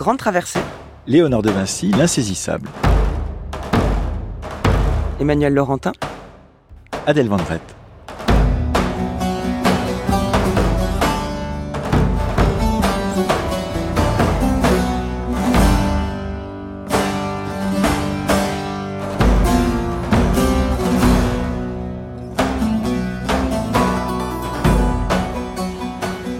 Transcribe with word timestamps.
grande 0.00 0.16
traversée. 0.16 0.60
Léonard 1.06 1.42
de 1.42 1.50
Vinci, 1.50 1.90
l'insaisissable. 1.90 2.70
Emmanuel 5.20 5.52
Laurentin. 5.52 5.92
Adèle 7.06 7.28
Van 7.28 7.36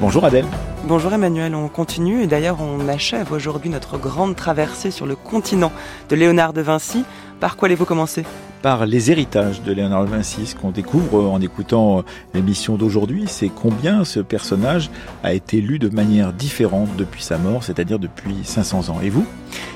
Bonjour 0.01 0.25
Adèle. 0.25 0.47
Bonjour 0.91 1.13
Emmanuel, 1.13 1.55
on 1.55 1.69
continue 1.69 2.21
et 2.21 2.27
d'ailleurs 2.27 2.61
on 2.61 2.89
achève 2.89 3.31
aujourd'hui 3.31 3.71
notre 3.71 3.97
grande 3.97 4.35
traversée 4.35 4.91
sur 4.91 5.07
le 5.07 5.15
continent 5.15 5.71
de 6.09 6.17
Léonard 6.17 6.53
de 6.53 6.63
Vinci. 6.63 7.05
Par 7.41 7.57
quoi 7.57 7.67
allez-vous 7.67 7.87
commencer? 7.87 8.25
Par 8.61 8.85
les 8.85 9.11
héritages 9.11 9.63
de 9.63 9.73
Léonard 9.73 10.05
de 10.05 10.11
Vinci. 10.11 10.45
Ce 10.45 10.55
qu'on 10.55 10.71
découvre 10.71 11.27
en 11.31 11.41
écoutant 11.41 12.05
l'émission 12.35 12.77
d'aujourd'hui, 12.77 13.25
c'est 13.27 13.49
combien 13.49 14.05
ce 14.05 14.21
personnage 14.21 14.91
a 15.25 15.33
été 15.33 15.63
lu 15.63 15.79
de 15.79 15.89
manière 15.89 16.35
différente 16.35 16.91
depuis 16.99 17.23
sa 17.23 17.39
mort, 17.39 17.65
c'est-à-dire 17.65 17.99
depuis 17.99 18.37
500 18.45 18.91
ans. 18.91 18.99
Et 19.03 19.09
vous? 19.09 19.25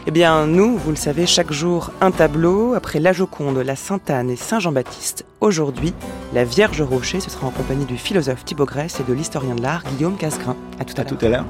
Eh 0.06 0.10
bien, 0.10 0.46
nous, 0.46 0.76
vous 0.76 0.90
le 0.90 0.96
savez, 0.96 1.24
chaque 1.24 1.52
jour 1.52 1.90
un 2.02 2.10
tableau. 2.10 2.74
Après 2.74 3.00
la 3.00 3.14
Joconde, 3.14 3.56
la 3.56 3.76
Sainte-Anne 3.76 4.28
et 4.28 4.36
Saint-Jean-Baptiste, 4.36 5.24
aujourd'hui, 5.40 5.94
la 6.34 6.44
Vierge 6.44 6.82
Rocher, 6.82 7.20
ce 7.20 7.30
sera 7.30 7.46
en 7.46 7.50
compagnie 7.50 7.86
du 7.86 7.96
philosophe 7.96 8.44
Thibaut 8.44 8.66
Grèce 8.66 9.00
et 9.00 9.10
de 9.10 9.14
l'historien 9.14 9.54
de 9.54 9.62
l'art 9.62 9.84
Guillaume 9.96 10.18
Casgrain. 10.18 10.56
À 10.78 10.84
tout 10.84 11.00
à, 11.00 11.04
tout 11.04 11.16
à 11.24 11.28
l'heure. 11.30 11.46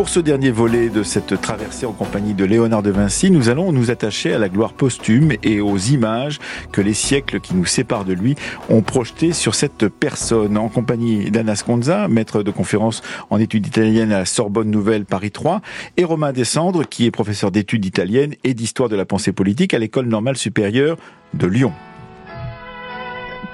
Pour 0.00 0.08
ce 0.08 0.18
dernier 0.18 0.50
volet 0.50 0.88
de 0.88 1.02
cette 1.02 1.38
traversée 1.42 1.84
en 1.84 1.92
compagnie 1.92 2.32
de 2.32 2.46
Léonard 2.46 2.82
de 2.82 2.90
Vinci, 2.90 3.30
nous 3.30 3.50
allons 3.50 3.70
nous 3.70 3.90
attacher 3.90 4.32
à 4.32 4.38
la 4.38 4.48
gloire 4.48 4.72
posthume 4.72 5.32
et 5.42 5.60
aux 5.60 5.76
images 5.76 6.38
que 6.72 6.80
les 6.80 6.94
siècles 6.94 7.38
qui 7.38 7.54
nous 7.54 7.66
séparent 7.66 8.06
de 8.06 8.14
lui 8.14 8.34
ont 8.70 8.80
projetées 8.80 9.34
sur 9.34 9.54
cette 9.54 9.88
personne. 9.88 10.56
En 10.56 10.70
compagnie 10.70 11.30
d'Anna 11.30 11.54
Sconza, 11.54 12.08
maître 12.08 12.42
de 12.42 12.50
conférence 12.50 13.02
en 13.28 13.38
études 13.38 13.66
italiennes 13.66 14.10
à 14.10 14.20
la 14.20 14.24
Sorbonne 14.24 14.70
Nouvelle 14.70 15.04
Paris 15.04 15.32
3, 15.32 15.60
et 15.98 16.04
Romain 16.04 16.32
Descendre, 16.32 16.88
qui 16.88 17.04
est 17.04 17.10
professeur 17.10 17.50
d'études 17.50 17.84
italiennes 17.84 18.36
et 18.42 18.54
d'histoire 18.54 18.88
de 18.88 18.96
la 18.96 19.04
pensée 19.04 19.32
politique 19.32 19.74
à 19.74 19.78
l'École 19.78 20.06
normale 20.06 20.38
supérieure 20.38 20.96
de 21.34 21.46
Lyon. 21.46 21.74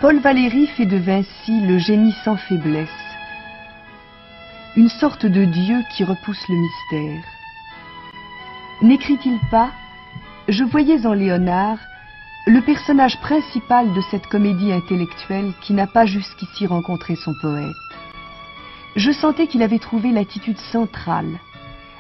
Paul 0.01 0.21
Valéry 0.21 0.69
fait 0.77 0.87
de 0.87 0.99
Vinci 0.99 1.67
le 1.67 1.81
génie 1.81 2.15
sans 2.25 2.37
faiblesse 2.37 3.06
une 4.77 4.91
sorte 4.91 5.25
de 5.25 5.45
Dieu 5.45 5.83
qui 5.95 6.05
repousse 6.05 6.49
le 6.49 6.57
mystère. 6.57 7.25
N'écrit-il 8.83 9.39
pas 9.51 9.71
Je 10.49 10.65
voyais 10.65 11.07
en 11.07 11.15
Léonard 11.15 11.79
le 12.47 12.61
personnage 12.61 13.19
principal 13.21 13.93
de 13.95 14.01
cette 14.11 14.27
comédie 14.27 14.73
intellectuelle 14.73 15.53
qui 15.63 15.73
n'a 15.73 15.87
pas 15.87 16.05
jusqu'ici 16.05 16.67
rencontré 16.67 17.17
son 17.17 17.35
poète. 17.41 17.75
Je 18.97 19.11
sentais 19.11 19.47
qu'il 19.47 19.63
avait 19.63 19.79
trouvé 19.79 20.13
l'attitude 20.13 20.59
centrale, 20.59 21.41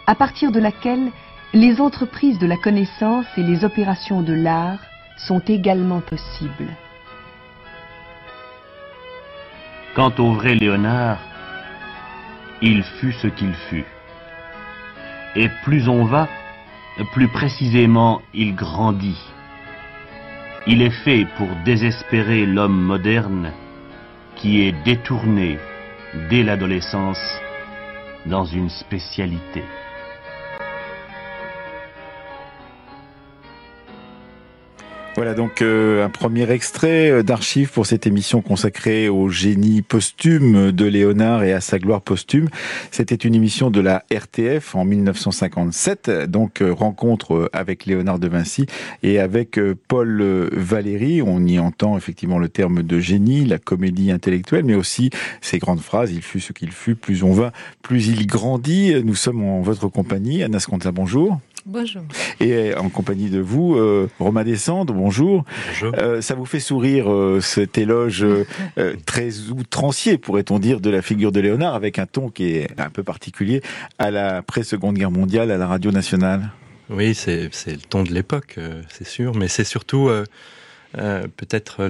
à 0.06 0.14
partir 0.14 0.52
de 0.52 0.60
laquelle 0.60 1.10
les 1.54 1.80
entreprises 1.80 2.38
de 2.38 2.46
la 2.46 2.56
connaissance 2.56 3.26
et 3.38 3.42
les 3.42 3.64
opérations 3.64 4.20
de 4.22 4.34
l'art 4.34 4.78
sont 5.16 5.40
également 5.48 6.00
possibles. 6.00 6.68
Quant 9.94 10.12
au 10.18 10.32
vrai 10.32 10.54
Léonard, 10.54 11.18
il 12.62 12.82
fut 12.82 13.12
ce 13.12 13.26
qu'il 13.26 13.54
fut. 13.68 13.84
Et 15.34 15.48
plus 15.64 15.88
on 15.88 16.04
va, 16.04 16.28
plus 17.12 17.28
précisément 17.28 18.22
il 18.32 18.54
grandit. 18.54 19.20
Il 20.66 20.82
est 20.82 21.02
fait 21.04 21.26
pour 21.36 21.48
désespérer 21.64 22.46
l'homme 22.46 22.80
moderne 22.80 23.52
qui 24.36 24.62
est 24.62 24.72
détourné 24.84 25.58
dès 26.30 26.42
l'adolescence 26.42 27.40
dans 28.26 28.44
une 28.44 28.70
spécialité. 28.70 29.62
Voilà 35.16 35.32
donc 35.32 35.62
euh, 35.62 36.04
un 36.04 36.10
premier 36.10 36.50
extrait 36.50 37.10
euh, 37.10 37.22
d'archives 37.22 37.70
pour 37.70 37.86
cette 37.86 38.06
émission 38.06 38.42
consacrée 38.42 39.08
au 39.08 39.30
génie 39.30 39.80
posthume 39.80 40.72
de 40.72 40.84
Léonard 40.84 41.42
et 41.42 41.54
à 41.54 41.62
sa 41.62 41.78
gloire 41.78 42.02
posthume. 42.02 42.50
C'était 42.90 43.14
une 43.14 43.34
émission 43.34 43.70
de 43.70 43.80
la 43.80 44.04
RTF 44.12 44.74
en 44.74 44.84
1957, 44.84 46.10
donc 46.28 46.60
euh, 46.60 46.70
rencontre 46.70 47.48
avec 47.54 47.86
Léonard 47.86 48.18
de 48.18 48.28
Vinci 48.28 48.66
et 49.02 49.18
avec 49.18 49.58
Paul 49.88 50.50
Valéry. 50.52 51.22
On 51.22 51.46
y 51.46 51.58
entend 51.58 51.96
effectivement 51.96 52.38
le 52.38 52.50
terme 52.50 52.82
de 52.82 53.00
génie, 53.00 53.46
la 53.46 53.58
comédie 53.58 54.10
intellectuelle, 54.10 54.66
mais 54.66 54.74
aussi 54.74 55.08
ces 55.40 55.58
grandes 55.58 55.80
phrases. 55.80 56.12
Il 56.12 56.20
fut 56.20 56.40
ce 56.40 56.52
qu'il 56.52 56.72
fut, 56.72 56.94
plus 56.94 57.22
on 57.22 57.32
va, 57.32 57.52
plus 57.80 58.08
il 58.08 58.26
grandit. 58.26 58.94
Nous 59.02 59.14
sommes 59.14 59.42
en 59.42 59.62
votre 59.62 59.88
compagnie. 59.88 60.42
Anna 60.42 60.60
Sconta, 60.60 60.92
bonjour. 60.92 61.40
Bonjour. 61.68 62.02
Et 62.38 62.76
en 62.76 62.88
compagnie 62.88 63.28
de 63.28 63.40
vous, 63.40 63.74
euh, 63.74 64.08
Romain 64.20 64.44
Descendre, 64.44 64.94
bonjour. 64.94 65.44
Bonjour. 65.66 65.92
Euh, 65.98 66.20
ça 66.20 66.36
vous 66.36 66.44
fait 66.44 66.60
sourire 66.60 67.12
euh, 67.12 67.40
cet 67.40 67.76
éloge 67.76 68.24
euh, 68.78 68.94
très 69.04 69.50
outrancier, 69.50 70.16
pourrait-on 70.16 70.60
dire, 70.60 70.78
de 70.78 70.90
la 70.90 71.02
figure 71.02 71.32
de 71.32 71.40
Léonard, 71.40 71.74
avec 71.74 71.98
un 71.98 72.06
ton 72.06 72.28
qui 72.28 72.50
est 72.50 72.68
un 72.78 72.88
peu 72.88 73.02
particulier 73.02 73.62
à 73.98 74.12
la 74.12 74.42
pré-seconde 74.42 74.94
guerre 74.94 75.10
mondiale, 75.10 75.50
à 75.50 75.56
la 75.56 75.66
radio 75.66 75.90
nationale? 75.90 76.52
Oui, 76.88 77.16
c'est 77.16 77.50
le 77.66 77.76
ton 77.88 78.04
de 78.04 78.12
l'époque, 78.12 78.60
c'est 78.88 79.06
sûr, 79.06 79.34
mais 79.34 79.48
c'est 79.48 79.64
surtout 79.64 80.08
euh, 80.98 81.26
peut-être 81.36 81.84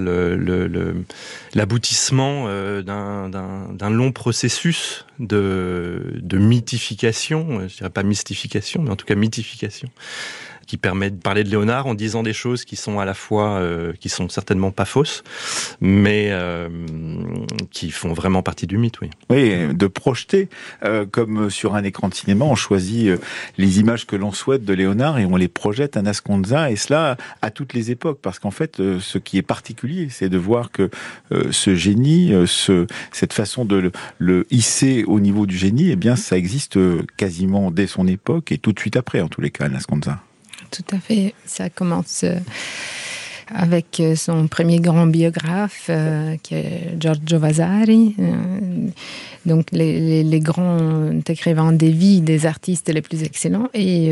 l'aboutissement 1.53 2.45
euh, 2.47 2.81
d'un 2.81 3.89
long 3.89 4.11
processus 4.11 5.05
de, 5.19 6.21
mythification, 6.33 7.67
je 7.67 7.77
dirais 7.77 7.89
pas 7.89 8.03
mystification, 8.03 8.81
mais 8.81 8.89
en 8.89 8.95
tout 8.95 9.05
cas 9.05 9.15
mythification, 9.15 9.89
qui 10.67 10.77
permet 10.77 11.09
de 11.09 11.15
parler 11.15 11.43
de 11.43 11.49
Léonard 11.49 11.87
en 11.87 11.93
disant 11.93 12.23
des 12.23 12.33
choses 12.33 12.65
qui 12.65 12.75
sont 12.75 12.99
à 12.99 13.05
la 13.05 13.13
fois, 13.13 13.59
euh, 13.59 13.93
qui 13.99 14.09
sont 14.09 14.29
certainement 14.29 14.71
pas 14.71 14.85
fausses, 14.85 15.23
mais 15.81 16.27
euh, 16.29 16.69
qui 17.71 17.89
font 17.89 18.13
vraiment 18.13 18.43
partie 18.43 18.67
du 18.67 18.77
mythe, 18.77 18.99
oui. 19.01 19.09
Oui, 19.29 19.73
de 19.73 19.87
projeter, 19.87 20.49
euh, 20.83 21.05
comme 21.05 21.49
sur 21.49 21.75
un 21.75 21.83
écran 21.83 22.09
de 22.09 22.13
cinéma, 22.13 22.45
on 22.45 22.55
choisit 22.55 23.07
euh, 23.07 23.17
les 23.57 23.79
images 23.79 24.05
que 24.05 24.15
l'on 24.15 24.31
souhaite 24.31 24.65
de 24.65 24.73
Léonard 24.73 25.19
et 25.19 25.25
on 25.25 25.37
les 25.37 25.47
projette 25.47 25.97
à 25.97 26.01
Nasconza, 26.01 26.69
et 26.69 26.75
cela 26.75 27.17
à 27.41 27.49
toutes 27.49 27.73
les 27.73 27.89
époques, 27.91 28.19
parce 28.21 28.39
qu'en 28.39 28.51
fait, 28.51 28.79
euh, 28.79 28.99
ce 28.99 29.17
qui 29.17 29.37
est 29.37 29.41
particulier, 29.41 30.09
c'est 30.09 30.29
de 30.29 30.37
voir 30.37 30.71
que 30.71 30.89
ce 31.51 31.75
génie, 31.75 32.33
ce, 32.45 32.87
cette 33.11 33.33
façon 33.33 33.65
de 33.65 33.75
le, 33.75 33.91
le, 34.17 34.45
hisser 34.49 35.03
au 35.05 35.19
niveau 35.19 35.45
du 35.45 35.57
génie, 35.57 35.91
eh 35.91 35.95
bien, 35.95 36.15
ça 36.15 36.37
existe 36.37 36.77
quasiment 37.15 37.71
dès 37.71 37.87
son 37.87 38.07
époque 38.07 38.51
et 38.51 38.57
tout 38.57 38.73
de 38.73 38.79
suite 38.79 38.97
après, 38.97 39.21
en 39.21 39.27
tous 39.27 39.41
les 39.41 39.51
cas, 39.51 39.65
à 39.65 39.69
Nasconza. 39.69 40.19
Tout 40.71 40.95
à 40.95 40.99
fait. 40.99 41.33
Ça 41.45 41.69
commence 41.69 42.21
euh, 42.23 42.37
avec 43.53 43.99
euh, 43.99 44.15
son 44.15 44.47
premier 44.47 44.79
grand 44.79 45.07
biographe, 45.07 45.87
euh, 45.89 46.35
qui 46.43 46.55
est 46.55 46.95
Giorgio 46.99 47.39
Vasari. 47.39 48.15
donc, 49.45 49.67
les, 49.71 50.39
grands 50.41 51.09
écrivains 51.27 51.71
des 51.71 51.91
vies 51.91 52.21
des 52.21 52.45
artistes 52.45 52.89
les 52.89 53.01
plus 53.01 53.23
excellents. 53.23 53.69
Et 53.73 54.11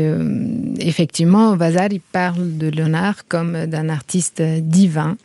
effectivement, 0.78 1.56
Vasari 1.56 2.00
parle 2.12 2.56
de 2.56 2.68
Léonard 2.68 3.26
comme 3.28 3.66
d'un 3.66 3.88
artiste 3.90 4.42
divin. 4.42 5.16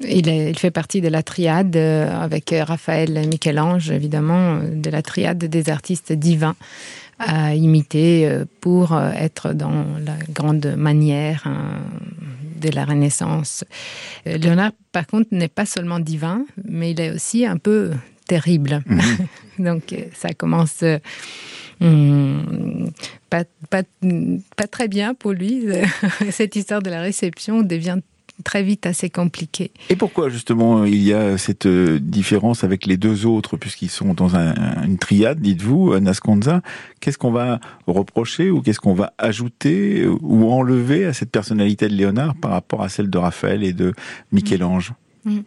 Il, 0.00 0.26
il, 0.26 0.58
fait 0.58 0.72
partie 0.72 1.00
de 1.00 1.08
la 1.08 1.22
triade, 1.22 1.76
avec 1.76 2.52
Raphaël 2.52 3.28
Michel-Ange, 3.28 3.90
évidemment, 3.90 4.58
de 4.60 4.90
la 4.90 5.00
triade 5.00 5.38
des 5.38 5.70
artistes 5.70 6.12
divins 6.12 6.56
à 7.18 7.54
imiter 7.54 8.28
euh, 8.28 8.44
pour 8.60 8.92
euh, 8.92 9.10
être 9.12 9.52
dans 9.52 9.84
la 10.04 10.16
grande 10.28 10.74
manière 10.76 11.46
hein, 11.46 11.80
de 12.60 12.70
la 12.70 12.84
Renaissance. 12.84 13.64
Euh, 14.26 14.36
Léonard, 14.36 14.72
par 14.92 15.06
contre, 15.06 15.28
n'est 15.32 15.48
pas 15.48 15.66
seulement 15.66 16.00
divin, 16.00 16.44
mais 16.64 16.90
il 16.90 17.00
est 17.00 17.10
aussi 17.10 17.46
un 17.46 17.56
peu 17.56 17.92
terrible. 18.26 18.82
Mhm. 18.86 19.00
Donc 19.64 19.94
ça 20.14 20.34
commence 20.34 20.84
hmm, 21.80 22.88
pas, 23.30 23.44
pas, 23.70 23.82
pas, 24.56 24.66
très 24.66 24.88
bien 24.88 25.14
pour 25.14 25.32
lui. 25.32 25.64
Cette 26.30 26.56
histoire 26.56 26.82
de 26.82 26.90
la 26.90 27.00
réception 27.00 27.62
devient 27.62 28.00
très 28.44 28.62
vite 28.62 28.86
assez 28.86 29.10
compliqué. 29.10 29.70
Et 29.88 29.96
pourquoi 29.96 30.28
justement 30.28 30.84
il 30.84 31.02
y 31.02 31.12
a 31.12 31.38
cette 31.38 31.66
euh, 31.66 31.98
différence 32.00 32.64
avec 32.64 32.86
les 32.86 32.96
deux 32.96 33.26
autres, 33.26 33.56
puisqu'ils 33.56 33.90
sont 33.90 34.14
dans 34.14 34.36
une 34.36 34.98
triade, 34.98 35.40
dites-vous, 35.40 35.98
Nasconza 35.98 36.62
Qu'est-ce 37.00 37.18
qu'on 37.18 37.32
va 37.32 37.60
reprocher 37.86 38.50
ou 38.50 38.60
qu'est-ce 38.60 38.80
qu'on 38.80 38.94
va 38.94 39.12
ajouter 39.18 40.06
ou 40.06 40.50
enlever 40.50 41.04
à 41.04 41.12
cette 41.12 41.30
personnalité 41.30 41.88
de 41.88 41.94
Léonard 41.94 42.34
par 42.34 42.50
rapport 42.50 42.82
à 42.82 42.88
celle 42.88 43.10
de 43.10 43.18
Raphaël 43.18 43.64
et 43.64 43.72
de 43.72 43.92
Michel-Ange? 44.32 44.92
Mmh. 45.24 45.40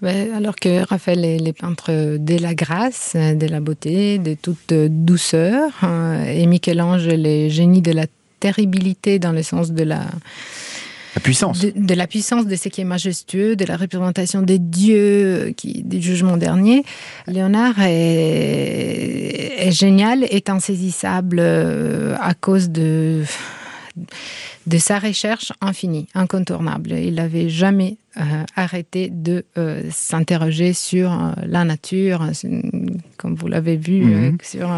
Ben, 0.00 0.32
alors 0.32 0.54
que 0.54 0.86
Raphaël 0.86 1.24
est 1.24 1.38
les 1.38 1.52
peintres 1.52 2.16
de 2.18 2.40
la 2.40 2.54
grâce, 2.54 3.16
de 3.16 3.46
la 3.46 3.60
beauté, 3.60 4.18
de 4.18 4.34
toute 4.34 4.72
douceur, 4.72 5.72
hein, 5.82 6.22
et 6.24 6.46
Michel-Ange 6.46 7.08
les 7.08 7.50
génies 7.50 7.82
de 7.82 7.92
la 7.92 8.06
terribilité 8.38 9.18
dans 9.18 9.32
le 9.32 9.42
sens 9.42 9.72
de 9.72 9.82
la, 9.82 10.06
puissance. 11.22 11.60
De, 11.60 11.94
la 11.94 12.06
puissance 12.06 12.46
de 12.46 12.56
ce 12.56 12.68
qui 12.68 12.80
est 12.80 12.84
majestueux, 12.84 13.56
de 13.56 13.64
la 13.64 13.76
représentation 13.76 14.42
des 14.42 14.58
dieux, 14.58 15.52
qui, 15.56 15.82
du 15.82 16.00
jugement 16.00 16.36
dernier. 16.36 16.84
Léonard 17.26 17.80
est, 17.80 19.66
est 19.66 19.72
génial, 19.72 20.24
est 20.24 20.50
insaisissable 20.50 21.38
euh, 21.40 22.16
à 22.20 22.34
cause 22.34 22.70
de 22.70 23.24
de 24.68 24.78
sa 24.78 24.98
recherche 24.98 25.52
infinie, 25.60 26.08
incontournable. 26.14 26.92
Il 26.92 27.14
n'avait 27.14 27.48
jamais 27.48 27.96
euh, 28.18 28.44
arrêté 28.54 29.08
de 29.10 29.44
euh, 29.56 29.82
s'interroger 29.90 30.74
sur 30.74 31.12
euh, 31.12 31.32
la 31.46 31.64
nature, 31.64 32.26
comme 33.16 33.34
vous 33.34 33.48
l'avez 33.48 33.76
vu, 33.76 34.02
mhm. 34.02 34.38
sur 34.42 34.70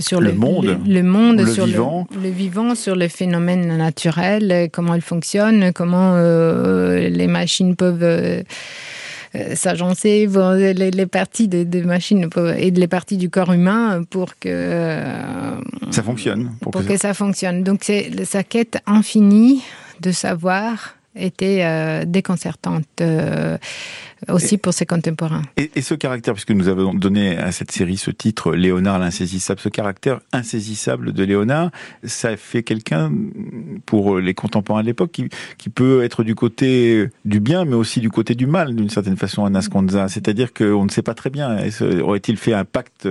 sur 0.00 0.20
le, 0.20 0.32
monde, 0.32 0.78
le, 0.86 1.02
monde, 1.02 1.40
le 1.40 1.46
sur 1.46 1.66
vivant. 1.66 2.06
Le, 2.20 2.28
vivant, 2.30 2.74
sur 2.74 2.96
les 2.96 3.08
phénomènes 3.08 3.76
naturels, 3.76 4.68
comment 4.72 4.94
ils 4.94 5.02
fonctionnent, 5.02 5.72
comment 5.72 6.16
les 6.16 7.26
machines 7.26 7.76
peuvent 7.76 8.44
euh, 9.36 9.54
s'agencer 9.54 10.28
les, 10.56 10.90
les, 10.90 11.06
parties 11.06 11.48
de, 11.48 11.82
machines 11.82 12.28
et 12.56 12.70
les 12.70 12.86
parties 12.86 13.16
du 13.16 13.28
corps 13.28 13.52
humain 13.52 14.02
pour 14.08 14.38
que 14.38 14.48
euh, 14.48 15.60
ça 15.90 16.02
fonctionne. 16.02 16.52
Pour, 16.60 16.72
que, 16.72 16.96
ça... 16.96 17.12
fonctionne. 17.12 17.62
Donc 17.62 17.80
c'est 17.82 18.24
sa 18.24 18.42
quête 18.42 18.78
infinie 18.86 19.62
de 20.00 20.12
savoir 20.12 20.94
était 21.16 21.62
euh, 21.62 22.04
déconcertante 22.06 23.02
aussi 24.28 24.58
pour 24.58 24.72
ses 24.72 24.86
contemporains. 24.86 25.42
Et, 25.56 25.82
ce 25.82 25.94
caractère, 25.94 26.34
puisque 26.34 26.50
nous 26.50 26.68
avons 26.68 26.94
donné 26.94 27.36
à 27.36 27.52
cette 27.52 27.70
série 27.70 27.96
ce 27.96 28.10
titre, 28.10 28.52
Léonard 28.52 28.98
l'insaisissable, 28.98 29.60
ce 29.60 29.68
caractère 29.68 30.20
insaisissable 30.32 31.12
de 31.12 31.24
Léonard, 31.24 31.70
ça 32.04 32.36
fait 32.36 32.62
quelqu'un, 32.62 33.12
pour 33.84 34.18
les 34.18 34.34
contemporains 34.34 34.82
de 34.82 34.86
l'époque, 34.86 35.12
qui, 35.12 35.28
qui, 35.58 35.68
peut 35.68 36.02
être 36.04 36.22
du 36.22 36.34
côté 36.34 37.08
du 37.24 37.40
bien, 37.40 37.64
mais 37.64 37.74
aussi 37.74 38.00
du 38.00 38.10
côté 38.10 38.34
du 38.34 38.46
mal, 38.46 38.74
d'une 38.74 38.90
certaine 38.90 39.16
façon, 39.16 39.44
à 39.44 39.50
Nasconza. 39.50 40.08
C'est-à-dire 40.08 40.52
qu'on 40.52 40.84
ne 40.84 40.90
sait 40.90 41.02
pas 41.02 41.14
très 41.14 41.30
bien, 41.30 41.58
aurait-il 42.02 42.36
fait 42.36 42.54
un 42.54 42.64
pacte 42.64 43.08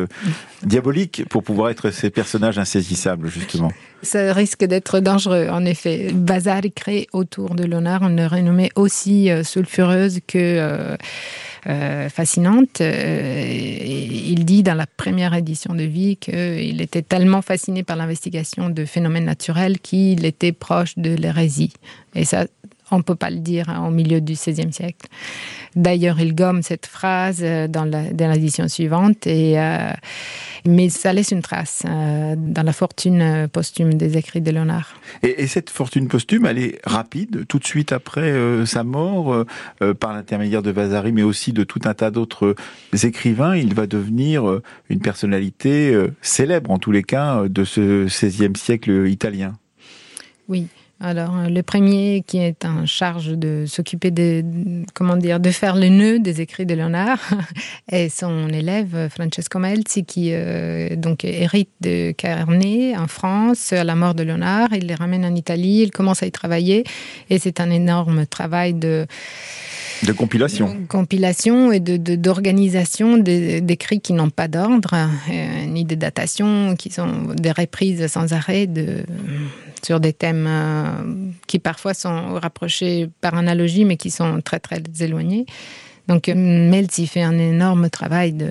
diabolique 0.63 1.23
pour 1.29 1.43
pouvoir 1.43 1.69
être 1.69 1.91
ces 1.91 2.09
personnages 2.09 2.57
insaisissables, 2.57 3.29
justement? 3.29 3.71
Ça 4.01 4.33
risque 4.33 4.63
d'être 4.63 4.99
dangereux, 4.99 5.47
en 5.49 5.65
effet. 5.65 6.11
Bazar 6.13 6.61
crée 6.75 7.07
autour 7.11 7.55
de 7.55 7.63
Léonard 7.63 8.03
une 8.03 8.25
renommée 8.25 8.69
aussi 8.75 9.31
euh, 9.31 9.43
sulfureuse 9.43 10.19
que 10.27 10.37
euh, 10.37 10.94
euh, 11.67 12.09
fascinante. 12.09 12.79
il 12.79 14.45
dit 14.45 14.63
dans 14.63 14.75
la 14.75 14.85
première 14.85 15.33
édition 15.33 15.73
de 15.73 15.83
Vie 15.83 16.17
qu'il 16.17 16.81
était 16.81 17.01
tellement 17.01 17.41
fasciné 17.41 17.83
par 17.83 17.95
l'investigation 17.95 18.69
de 18.69 18.85
phénomènes 18.85 19.25
naturels 19.25 19.79
qu'il 19.79 20.25
était 20.25 20.51
proche 20.51 20.97
de 20.97 21.15
l'hérésie. 21.15 21.73
Et 22.13 22.23
ça, 22.23 22.45
on 22.91 22.97
ne 22.97 23.03
peut 23.03 23.15
pas 23.15 23.29
le 23.29 23.39
dire 23.39 23.69
hein, 23.69 23.87
au 23.87 23.91
milieu 23.91 24.21
du 24.21 24.33
XVIe 24.33 24.71
siècle. 24.71 25.07
D'ailleurs, 25.75 26.19
il 26.21 26.33
gomme 26.35 26.61
cette 26.61 26.85
phrase 26.85 27.39
euh, 27.41 27.67
dans 27.67 27.85
l'édition 28.33 28.67
suivante, 28.69 29.27
et, 29.27 29.59
euh, 29.59 29.91
mais 30.65 30.89
ça 30.89 31.11
laisse 31.11 31.31
une 31.31 31.41
trace 31.41 31.83
euh, 31.85 32.35
dans 32.37 32.63
la 32.63 32.71
fortune 32.71 33.47
posthume 33.51 33.95
des 33.95 34.17
écrits 34.17 34.39
de 34.39 34.51
Léonard. 34.51 34.93
Et, 35.21 35.47
cette 35.47 35.69
fortune 35.69 36.07
posthume, 36.07 36.45
elle 36.45 36.59
est 36.59 36.79
rapide, 36.85 37.45
tout 37.47 37.59
de 37.59 37.65
suite 37.65 37.91
après 37.91 38.33
sa 38.65 38.83
mort, 38.83 39.45
par 39.99 40.13
l'intermédiaire 40.13 40.63
de 40.63 40.71
Vasari, 40.71 41.11
mais 41.11 41.23
aussi 41.23 41.53
de 41.53 41.63
tout 41.63 41.81
un 41.85 41.93
tas 41.93 42.11
d'autres 42.11 42.55
écrivains. 43.03 43.55
Il 43.55 43.73
va 43.73 43.85
devenir 43.87 44.61
une 44.89 44.99
personnalité 44.99 45.95
célèbre, 46.21 46.71
en 46.71 46.79
tous 46.79 46.91
les 46.91 47.03
cas, 47.03 47.43
de 47.47 47.63
ce 47.63 48.05
XVIe 48.05 48.55
siècle 48.55 49.07
italien. 49.07 49.53
Oui. 50.47 50.67
Alors, 51.01 51.35
euh, 51.37 51.49
le 51.49 51.61
premier 51.61 52.23
qui 52.25 52.37
est 52.37 52.63
en 52.63 52.85
charge 52.85 53.27
de 53.27 53.65
s'occuper 53.67 54.11
de, 54.11 54.43
comment 54.93 55.17
dire, 55.17 55.39
de 55.41 55.49
faire 55.51 55.75
le 55.75 55.89
nœud 55.89 56.19
des 56.19 56.39
écrits 56.39 56.65
de 56.65 56.73
Léonard 56.73 57.19
est 57.91 58.09
son 58.09 58.47
élève 58.47 59.09
Francesco 59.09 59.59
Melzi 59.59 60.05
qui 60.05 60.29
euh, 60.31 60.95
donc 60.95 61.25
hérite 61.25 61.69
de 61.81 62.11
Carnet 62.11 62.95
en 62.95 63.07
France 63.07 63.73
à 63.73 63.83
la 63.83 63.95
mort 63.95 64.15
de 64.15 64.23
Léonard. 64.23 64.69
Il 64.73 64.87
les 64.87 64.95
ramène 64.95 65.25
en 65.25 65.35
Italie, 65.35 65.81
il 65.83 65.91
commence 65.91 66.23
à 66.23 66.27
y 66.27 66.31
travailler 66.31 66.85
et 67.29 67.39
c'est 67.39 67.59
un 67.59 67.69
énorme 67.69 68.25
travail 68.25 68.73
de 68.73 69.05
de 70.03 70.11
compilation. 70.11 70.75
compilation 70.87 71.71
et 71.71 71.79
d'organisation 71.79 73.17
de, 73.17 73.59
d'écrits 73.59 74.01
qui 74.01 74.13
n'ont 74.13 74.29
pas 74.29 74.47
d'ordre, 74.47 74.93
euh, 74.93 75.65
ni 75.65 75.85
de 75.85 75.95
datation, 75.95 76.75
qui 76.75 76.91
sont 76.91 77.33
des 77.33 77.51
reprises 77.51 78.05
sans 78.07 78.33
arrêt 78.33 78.67
de, 78.67 79.03
sur 79.85 79.99
des 79.99 80.13
thèmes 80.13 80.47
euh, 80.47 80.85
qui 81.47 81.59
parfois 81.59 81.93
sont 81.93 82.33
rapprochés 82.35 83.09
par 83.21 83.35
analogie, 83.35 83.85
mais 83.85 83.97
qui 83.97 84.09
sont 84.09 84.41
très 84.41 84.59
très 84.59 84.81
éloignés. 84.99 85.45
Donc 86.07 86.27
Melzi 86.27 87.07
fait 87.07 87.23
un 87.23 87.37
énorme 87.37 87.89
travail 87.89 88.33
de 88.33 88.49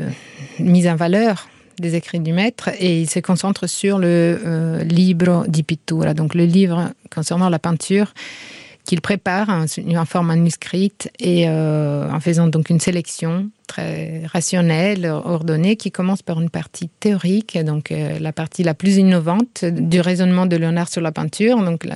mise 0.59 0.87
en 0.89 0.97
valeur 0.97 1.49
des 1.81 1.97
écrits 1.97 2.21
du 2.21 2.33
maître 2.33 2.71
et 2.79 3.01
il 3.01 3.11
se 3.11 3.19
concentre 3.19 3.67
sur 3.69 3.99
le 3.99 4.41
euh, 4.45 4.85
Libro 4.85 5.45
di 5.49 5.65
Pittura, 5.65 6.15
donc 6.15 6.35
le 6.35 6.45
livre 6.45 6.91
concernant 7.13 7.49
la 7.49 7.59
peinture 7.59 8.13
qu'il 8.85 9.01
prépare 9.01 9.49
en, 9.49 10.05
forme 10.05 10.27
manuscrite 10.29 11.11
et 11.19 11.49
euh, 11.49 12.11
en 12.11 12.21
faisant 12.21 12.49
donc 12.49 12.69
une 12.69 12.81
sélection 12.81 13.51
très 13.67 14.27
rationnelle, 14.27 15.07
ordonnée, 15.07 15.77
qui 15.77 15.91
commence 15.91 16.21
par 16.21 16.39
une 16.39 16.51
partie 16.51 16.91
théorique, 17.01 17.59
donc 17.65 17.91
euh, 17.91 18.19
la 18.19 18.33
partie 18.33 18.63
la 18.63 18.75
plus 18.75 18.99
innovante 18.99 19.65
du 19.65 20.01
raisonnement 20.01 20.45
de 20.45 20.57
Léonard 20.57 20.91
sur 20.91 21.01
la 21.01 21.13
peinture. 21.13 21.63
Donc 21.65 21.87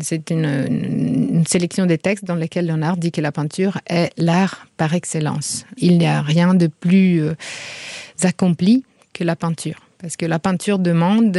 c'est 0.00 0.30
une, 0.30 1.44
sélection 1.46 1.86
des 1.86 1.98
textes 1.98 2.24
dans 2.24 2.34
lesquels 2.34 2.66
Léonard 2.66 2.96
dit 2.96 3.12
que 3.12 3.20
la 3.20 3.30
peinture 3.30 3.78
est 3.88 4.10
l'art 4.16 4.66
par 4.76 4.94
excellence. 4.94 5.64
Il 5.76 5.98
n'y 5.98 6.06
a 6.06 6.20
rien 6.20 6.54
de 6.54 6.66
plus 6.66 7.22
euh, 7.22 7.34
accompli 8.22 8.84
que 9.12 9.22
la 9.22 9.36
peinture 9.36 9.80
parce 9.98 10.16
que 10.16 10.26
la 10.26 10.38
peinture 10.38 10.78
demande 10.78 11.32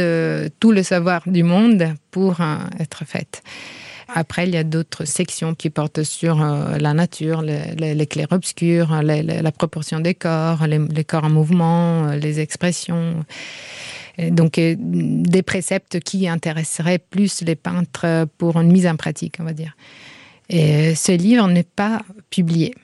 tout 0.58 0.72
le 0.72 0.82
savoir 0.82 1.22
du 1.26 1.44
monde 1.44 1.94
pour 2.10 2.38
être 2.80 3.04
faite. 3.04 3.44
Après, 4.08 4.46
il 4.46 4.54
y 4.54 4.56
a 4.56 4.64
d'autres 4.64 5.04
sections 5.04 5.54
qui 5.54 5.70
portent 5.70 6.02
sur 6.02 6.40
euh, 6.40 6.78
la 6.78 6.94
nature, 6.94 7.42
les, 7.42 8.06
clairs-obscurs, 8.06 9.02
la 9.02 9.52
proportion 9.52 10.00
des 10.00 10.14
corps, 10.14 10.66
les, 10.66 11.04
corps 11.04 11.24
en 11.24 11.30
mouvement, 11.30 12.06
euh, 12.06 12.16
les 12.16 12.40
expressions. 12.40 13.24
donc, 14.18 14.58
euh, 14.58 14.76
des 14.78 15.42
préceptes 15.42 16.00
qui 16.00 16.28
intéresseraient 16.28 16.98
plus 16.98 17.42
les 17.42 17.56
peintres 17.56 18.26
pour 18.38 18.60
une 18.60 18.70
mise 18.70 18.86
en 18.86 18.96
pratique, 18.96 19.36
on 19.40 19.44
va 19.44 19.52
dire. 19.52 19.76
Et 20.48 20.94
ce 20.94 21.12
livre 21.12 21.48
n'est 21.48 21.64
pas 21.64 22.02
publié. 22.30 22.74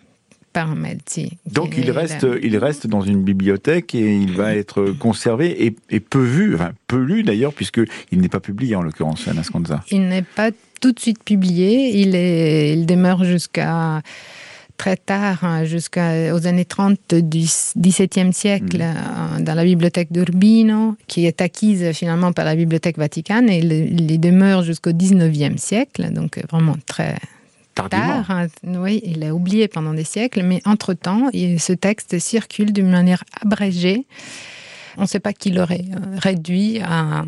Par 0.53 0.77
Melzi. 0.77 1.39
Donc 1.51 1.79
il 1.79 1.91
reste, 1.91 2.27
il 2.43 2.59
reste 2.59 2.87
dans 2.87 3.01
une 3.01 3.23
bibliothèque 3.23 3.95
et 3.95 4.15
il 4.15 4.37
va 4.37 4.55
être 4.55 4.91
conservé 4.99 5.75
et, 5.89 6.01
peu 6.01 6.23
vu, 6.23 6.55
enfin 6.55 6.73
peu 6.89 6.99
lu 6.99 7.23
d'ailleurs, 7.23 7.55
puisqu'il 7.55 8.21
n'est 8.21 8.29
pas 8.29 8.39
publié 8.39 8.77
en 8.77 8.83
l'occurrence, 8.83 9.27
Anasconza. 9.29 9.83
Il 9.91 10.09
n'est 10.09 10.21
pas 10.21 10.51
tout 10.83 10.93
de 10.93 11.01
suite 11.01 11.25
publié. 11.25 11.99
Il, 12.01 12.15
est, 12.15 12.75
il 12.75 12.85
demeure 12.85 13.25
jusqu'à 13.25 14.03
très 14.77 14.97
tard, 14.97 15.45
hein, 15.45 15.65
jusqu'aux 15.65 16.47
années 16.47 16.65
30 16.65 17.15
du 17.15 17.47
XVIIe 17.79 18.33
siècle, 18.33 18.79
mm. 18.79 18.83
euh, 18.83 19.41
dans 19.41 19.55
la 19.55 19.65
bibliothèque 19.65 20.13
d'Urbino, 20.13 20.97
qui 21.07 21.25
est 21.27 21.41
acquise 21.41 21.93
finalement 21.93 22.33
par 22.33 22.45
la 22.45 22.57
bibliothèque 22.57 22.99
vaticane, 22.99 23.49
et 23.49 23.59
il, 23.59 23.73
il 24.11 24.19
demeure 24.19 24.63
jusqu'au 24.63 24.93
XIXe 24.93 25.61
siècle, 25.63 26.13
donc 26.13 26.41
vraiment 26.51 26.77
très 26.85 27.17
tard. 27.75 28.31
Hein. 28.31 28.49
Oui, 28.65 29.01
il 29.05 29.23
est 29.23 29.31
oublié 29.31 29.69
pendant 29.69 29.95
des 29.95 30.05
siècles, 30.05 30.43
mais 30.43 30.61
entre-temps, 30.65 31.31
ce 31.33 31.73
texte 31.73 32.19
circule 32.19 32.73
d'une 32.73 32.91
manière 32.91 33.25
abrégée. 33.41 34.07
On 34.99 35.03
ne 35.03 35.07
sait 35.07 35.21
pas 35.21 35.33
qui 35.33 35.51
l'aurait 35.51 35.85
euh, 35.91 36.19
réduit 36.19 36.81
à 36.81 37.25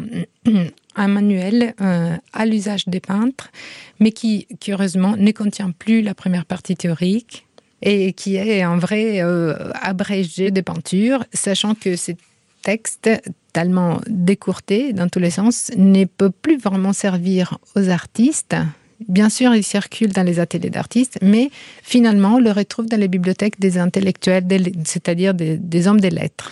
un 0.96 1.08
manuel 1.08 1.74
euh, 1.80 2.16
à 2.32 2.46
l'usage 2.46 2.86
des 2.86 3.00
peintres, 3.00 3.50
mais 4.00 4.12
qui, 4.12 4.46
curieusement, 4.60 5.16
ne 5.16 5.30
contient 5.32 5.70
plus 5.70 6.02
la 6.02 6.14
première 6.14 6.44
partie 6.44 6.76
théorique 6.76 7.46
et 7.82 8.12
qui 8.12 8.36
est 8.36 8.62
un 8.62 8.78
vrai 8.78 9.22
euh, 9.22 9.54
abrégé 9.74 10.50
de 10.50 10.60
peinture, 10.60 11.24
sachant 11.32 11.74
que 11.74 11.96
ce 11.96 12.12
texte 12.62 13.10
tellement 13.52 14.00
décourté 14.08 14.92
dans 14.92 15.08
tous 15.08 15.18
les 15.18 15.30
sens 15.30 15.70
ne 15.76 16.04
peut 16.06 16.30
plus 16.30 16.58
vraiment 16.58 16.92
servir 16.92 17.58
aux 17.76 17.88
artistes. 17.90 18.56
Bien 19.08 19.28
sûr, 19.28 19.54
il 19.54 19.64
circule 19.64 20.12
dans 20.12 20.23
les 20.23 20.40
ateliers 20.40 20.70
d'artistes, 20.70 21.18
mais 21.23 21.50
finalement, 21.82 22.37
on 22.37 22.38
le 22.38 22.50
retrouve 22.50 22.87
dans 22.87 22.99
les 22.99 23.08
bibliothèques 23.08 23.58
des 23.61 23.78
intellectuels, 23.78 24.44
c'est-à-dire 24.84 25.34
des, 25.34 25.88
hommes 25.88 26.00
des 26.00 26.11
lettres. 26.11 26.50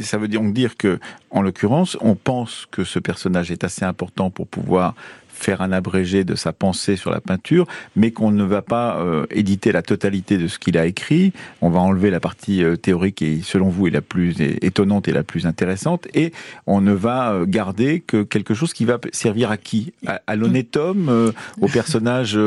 ça 0.00 0.18
veut 0.18 0.28
donc 0.28 0.52
dire 0.52 0.76
que, 0.76 0.98
en 1.30 1.42
l'occurrence, 1.42 1.96
on 2.00 2.14
pense 2.14 2.66
que 2.70 2.84
ce 2.84 2.98
personnage 2.98 3.50
est 3.50 3.64
assez 3.64 3.84
important 3.84 4.30
pour 4.30 4.46
pouvoir 4.46 4.94
faire 5.42 5.60
un 5.60 5.72
abrégé 5.72 6.24
de 6.24 6.34
sa 6.34 6.52
pensée 6.52 6.96
sur 6.96 7.10
la 7.10 7.20
peinture, 7.20 7.66
mais 7.96 8.10
qu'on 8.10 8.30
ne 8.30 8.44
va 8.44 8.62
pas 8.62 8.98
euh, 8.98 9.26
éditer 9.30 9.72
la 9.72 9.82
totalité 9.82 10.38
de 10.38 10.46
ce 10.48 10.58
qu'il 10.58 10.78
a 10.78 10.86
écrit. 10.86 11.32
On 11.60 11.70
va 11.70 11.80
enlever 11.80 12.10
la 12.10 12.20
partie 12.20 12.62
euh, 12.62 12.76
théorique 12.76 13.22
et, 13.22 13.40
selon 13.42 13.68
vous, 13.68 13.88
est 13.88 13.90
la 13.90 14.00
plus 14.00 14.40
étonnante 14.40 15.08
et 15.08 15.12
la 15.12 15.22
plus 15.22 15.46
intéressante, 15.46 16.06
et 16.14 16.32
on 16.66 16.80
ne 16.80 16.92
va 16.92 17.32
euh, 17.32 17.46
garder 17.46 18.00
que 18.00 18.22
quelque 18.22 18.54
chose 18.54 18.72
qui 18.72 18.84
va 18.84 18.98
servir 19.12 19.50
à 19.50 19.56
qui? 19.56 19.92
À, 20.06 20.36
l'honnête 20.36 20.76
homme, 20.76 21.32
aux 21.60 21.68
personnages 21.68 22.38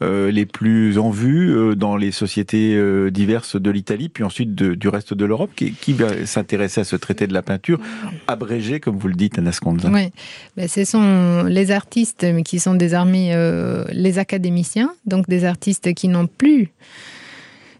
les 0.00 0.46
plus 0.46 0.98
en 0.98 1.10
vue 1.10 1.76
dans 1.76 1.96
les 1.96 2.10
sociétés 2.10 2.78
diverses 3.10 3.56
de 3.60 3.70
l'Italie, 3.70 4.08
puis 4.08 4.24
ensuite 4.24 4.54
du 4.54 4.88
reste 4.88 5.14
de 5.14 5.24
l'Europe? 5.24 5.50
Qui, 5.56 5.72
qui 5.72 5.92
va 5.92 6.26
s'intéresser 6.26 6.80
à 6.80 6.84
ce 6.84 6.96
traité 6.96 7.26
de 7.26 7.32
la 7.32 7.42
peinture 7.42 7.78
abrégé, 8.26 8.80
comme 8.80 8.96
vous 8.96 9.08
le 9.08 9.14
dites, 9.14 9.38
Anna 9.38 9.52
Sconza? 9.52 9.88
Oui, 9.90 10.10
ben, 10.56 10.68
ce 10.68 10.84
sont 10.84 11.44
les 11.44 11.70
artistes 11.70 12.24
qui 12.44 12.60
sont 12.60 12.74
désormais 12.74 13.34
euh, 13.34 13.84
les 13.90 14.18
académiciens, 14.18 14.94
donc 15.06 15.28
des 15.28 15.44
artistes 15.44 15.94
qui 15.94 16.08
n'ont 16.08 16.26
plus 16.26 16.72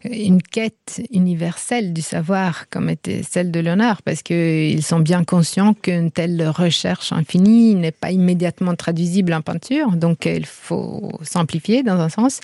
une 0.04 0.42
quête 0.42 1.02
universelle 1.12 1.92
du 1.92 2.02
savoir 2.02 2.68
comme 2.68 2.88
était 2.90 3.22
celle 3.22 3.50
de 3.50 3.60
Léonard, 3.60 4.02
parce 4.02 4.22
qu'ils 4.22 4.82
sont 4.82 5.00
bien 5.00 5.24
conscients 5.24 5.74
qu'une 5.74 6.10
telle 6.10 6.48
recherche 6.48 7.12
infinie 7.12 7.74
n'est 7.74 7.92
pas 7.92 8.10
immédiatement 8.10 8.74
traduisible 8.74 9.32
en 9.32 9.40
peinture, 9.40 9.92
donc 9.92 10.26
il 10.26 10.46
faut 10.46 11.12
simplifier 11.22 11.82
dans 11.82 11.98
un 12.00 12.08
sens. 12.08 12.40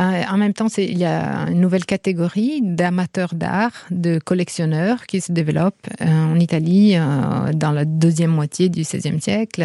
Euh, 0.00 0.22
en 0.28 0.36
même 0.36 0.52
temps, 0.52 0.66
il 0.76 0.98
y 0.98 1.04
a 1.04 1.46
une 1.48 1.60
nouvelle 1.60 1.84
catégorie 1.84 2.60
d'amateurs 2.62 3.34
d'art, 3.34 3.86
de 3.90 4.18
collectionneurs 4.18 5.06
qui 5.06 5.20
se 5.20 5.30
développe 5.30 5.86
euh, 6.00 6.06
en 6.06 6.38
Italie 6.40 6.96
euh, 6.96 7.52
dans 7.52 7.70
la 7.70 7.84
deuxième 7.84 8.30
moitié 8.30 8.68
du 8.68 8.82
XVIe 8.82 9.20
siècle. 9.20 9.64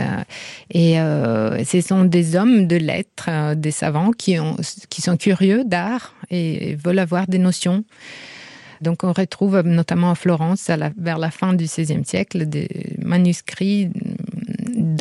Et 0.71 0.95
ce 0.95 1.81
sont 1.81 2.05
des 2.05 2.36
hommes 2.36 2.67
de 2.67 2.75
lettres, 2.75 3.55
des 3.55 3.71
savants 3.71 4.12
qui, 4.12 4.39
ont, 4.39 4.55
qui 4.89 5.01
sont 5.01 5.17
curieux 5.17 5.63
d'art 5.63 6.13
et 6.29 6.75
veulent 6.75 7.00
avoir 7.00 7.19
des 7.28 7.40
notions. 7.40 7.84
Donc 8.82 9.04
on 9.04 9.12
retrouve 9.12 9.60
notamment 9.62 10.12
à 10.12 10.16
Florence, 10.16 10.70
vers 10.98 11.18
la 11.18 11.32
fin 11.32 11.54
du 11.54 11.66
XVIe 11.66 12.06
siècle, 12.06 12.46
des 12.48 12.96
manuscrits 13.00 13.90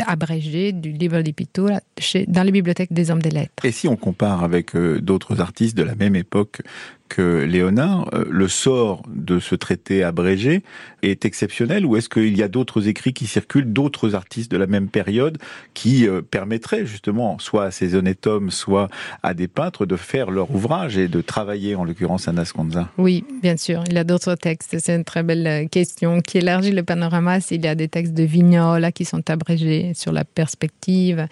abrégé 0.06 0.72
du 0.72 0.92
livre 0.92 1.20
di 1.22 1.32
pittura 1.32 1.80
dans 2.26 2.42
les 2.42 2.52
bibliothèques 2.52 2.92
des 2.92 3.10
hommes 3.10 3.22
des 3.22 3.30
lettres. 3.30 3.64
Et 3.64 3.72
si 3.72 3.88
on 3.88 3.96
compare 3.96 4.42
avec 4.42 4.74
euh, 4.74 5.00
d'autres 5.00 5.40
artistes 5.40 5.76
de 5.76 5.82
la 5.82 5.94
même 5.94 6.16
époque 6.16 6.62
que 7.08 7.44
Léonard, 7.44 8.08
euh, 8.14 8.24
le 8.28 8.48
sort 8.48 9.02
de 9.08 9.40
ce 9.40 9.54
traité 9.54 10.02
abrégé 10.02 10.62
est 11.02 11.24
exceptionnel 11.24 11.86
ou 11.86 11.96
est-ce 11.96 12.08
qu'il 12.08 12.36
y 12.36 12.42
a 12.42 12.48
d'autres 12.48 12.88
écrits 12.88 13.12
qui 13.12 13.26
circulent, 13.26 13.72
d'autres 13.72 14.14
artistes 14.14 14.50
de 14.50 14.56
la 14.56 14.66
même 14.66 14.88
période 14.88 15.38
qui 15.74 16.06
euh, 16.06 16.22
permettraient 16.22 16.86
justement 16.86 17.38
soit 17.38 17.64
à 17.64 17.70
ces 17.70 17.94
honnêtes 17.94 18.26
hommes, 18.26 18.50
soit 18.50 18.88
à 19.22 19.34
des 19.34 19.48
peintres 19.48 19.86
de 19.86 19.96
faire 19.96 20.30
leur 20.30 20.50
ouvrage 20.50 20.98
et 20.98 21.08
de 21.08 21.20
travailler 21.20 21.74
en 21.74 21.84
l'occurrence 21.84 22.28
à 22.28 22.32
Nasconza 22.32 22.90
Oui, 22.98 23.24
bien 23.42 23.56
sûr. 23.56 23.82
Il 23.88 23.94
y 23.94 23.98
a 23.98 24.04
d'autres 24.04 24.34
textes. 24.34 24.76
C'est 24.78 24.94
une 24.94 25.04
très 25.04 25.22
belle 25.22 25.46
euh, 25.46 25.66
question 25.66 26.20
qui 26.20 26.38
élargit 26.38 26.72
le 26.72 26.82
panorama. 26.82 27.38
Il 27.50 27.64
y 27.64 27.68
a 27.68 27.74
des 27.74 27.88
textes 27.88 28.14
de 28.14 28.24
Vignola 28.24 28.92
qui 28.92 29.04
sont 29.04 29.28
abrégés 29.30 29.92
sur 29.94 30.12
la 30.12 30.24
perspective. 30.24 31.26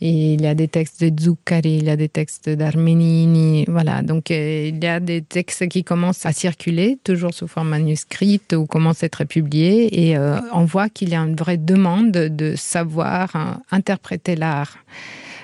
Et 0.00 0.34
il 0.34 0.40
y 0.40 0.46
a 0.46 0.54
des 0.54 0.68
textes 0.68 1.04
de 1.04 1.20
Zuccari, 1.20 1.76
il 1.76 1.84
y 1.84 1.90
a 1.90 1.96
des 1.96 2.08
textes 2.08 2.48
d'Armenini. 2.48 3.64
Voilà. 3.68 4.02
Donc, 4.02 4.30
il 4.30 4.82
y 4.82 4.86
a 4.86 5.00
des 5.00 5.09
textes 5.18 5.68
qui 5.68 5.84
commencent 5.84 6.24
à 6.26 6.32
circuler, 6.32 6.98
toujours 7.04 7.34
sous 7.34 7.48
forme 7.48 7.70
manuscrite 7.70 8.52
ou 8.52 8.66
commencent 8.66 9.02
à 9.02 9.06
être 9.06 9.24
publiés. 9.24 10.08
Et 10.08 10.16
euh, 10.16 10.40
on 10.52 10.64
voit 10.64 10.88
qu'il 10.88 11.10
y 11.10 11.14
a 11.14 11.20
une 11.20 11.36
vraie 11.36 11.56
demande 11.56 12.12
de 12.12 12.54
savoir 12.56 13.34
hein, 13.34 13.62
interpréter 13.70 14.36
l'art 14.36 14.78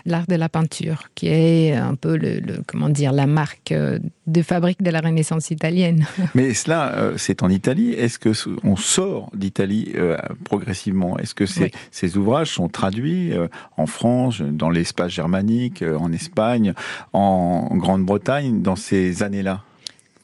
l'art 0.06 0.26
de 0.26 0.36
la 0.36 0.48
peinture, 0.48 1.10
qui 1.14 1.28
est 1.28 1.74
un 1.74 1.94
peu 1.94 2.16
le, 2.16 2.40
comment 2.66 2.88
dire 2.88 3.12
la 3.12 3.26
marque 3.26 3.72
euh, 3.72 3.98
de 4.26 4.42
fabrique 4.42 4.82
de 4.82 4.90
la 4.90 5.00
Renaissance 5.00 5.50
italienne. 5.50 6.06
Mais 6.34 6.54
cela, 6.54 6.94
euh, 6.94 7.14
c'est 7.16 7.42
en 7.42 7.50
Italie. 7.50 7.90
Est-ce 7.92 8.18
que 8.18 8.30
on 8.64 8.76
sort 8.76 9.30
d'Italie 9.34 9.92
euh, 9.96 10.16
progressivement? 10.44 11.18
Est-ce 11.18 11.34
que 11.34 11.46
ces, 11.46 11.72
ces, 11.90 12.16
ouvrages 12.16 12.50
sont 12.50 12.68
traduits 12.68 13.32
en 13.76 13.86
France, 13.86 14.40
dans 14.40 14.70
l'espace 14.70 15.12
germanique, 15.12 15.82
en 15.82 16.12
Espagne, 16.12 16.72
en 17.12 17.68
Grande-Bretagne 17.76 18.62
dans 18.62 18.76
ces 18.76 19.22
années-là? 19.22 19.62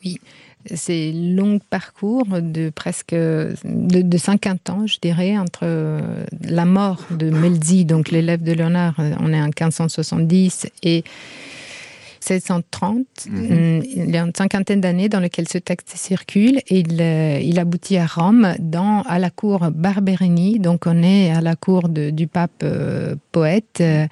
Oui 0.05 0.21
ces 0.67 1.13
longs 1.13 1.59
parcours 1.71 2.27
de 2.41 2.71
presque 2.71 3.15
de, 3.15 4.19
50 4.19 4.71
ans, 4.71 4.87
je 4.87 4.99
dirais, 5.01 5.37
entre 5.39 6.01
la 6.43 6.65
mort 6.65 7.05
de 7.11 7.31
Melzi, 7.31 7.85
donc 7.85 8.11
l'élève 8.11 8.43
de 8.43 8.53
Léonard, 8.53 8.95
on 8.99 9.33
est 9.33 9.41
en 9.41 9.47
1570, 9.47 10.67
et 10.83 11.05
1630. 12.23 13.07
Mhm. 13.29 13.83
Il 13.85 14.11
y 14.11 14.17
a 14.17 14.23
une 14.23 14.35
cinquantaine 14.35 14.81
d'années 14.81 15.09
dans 15.09 15.21
lesquelles 15.21 15.49
ce 15.49 15.59
texte 15.59 15.93
circule 15.97 16.59
et 16.69 16.81
il, 16.81 17.01
euh, 17.01 17.39
il, 17.43 17.59
aboutit 17.59 17.99
à 17.99 18.07
Rome, 18.07 18.55
dans, 18.59 19.03
à 19.03 19.19
la 19.19 19.31
cour 19.31 19.71
Barberini. 19.71 20.59
Donc 20.59 20.87
on 20.87 21.03
est 21.03 21.31
à 21.31 21.41
la 21.41 21.57
cour 21.57 21.89
du 21.89 22.27
pape 22.27 22.63
euh, 22.63 23.17
poète. 23.33 23.79
Euh, 23.81 24.07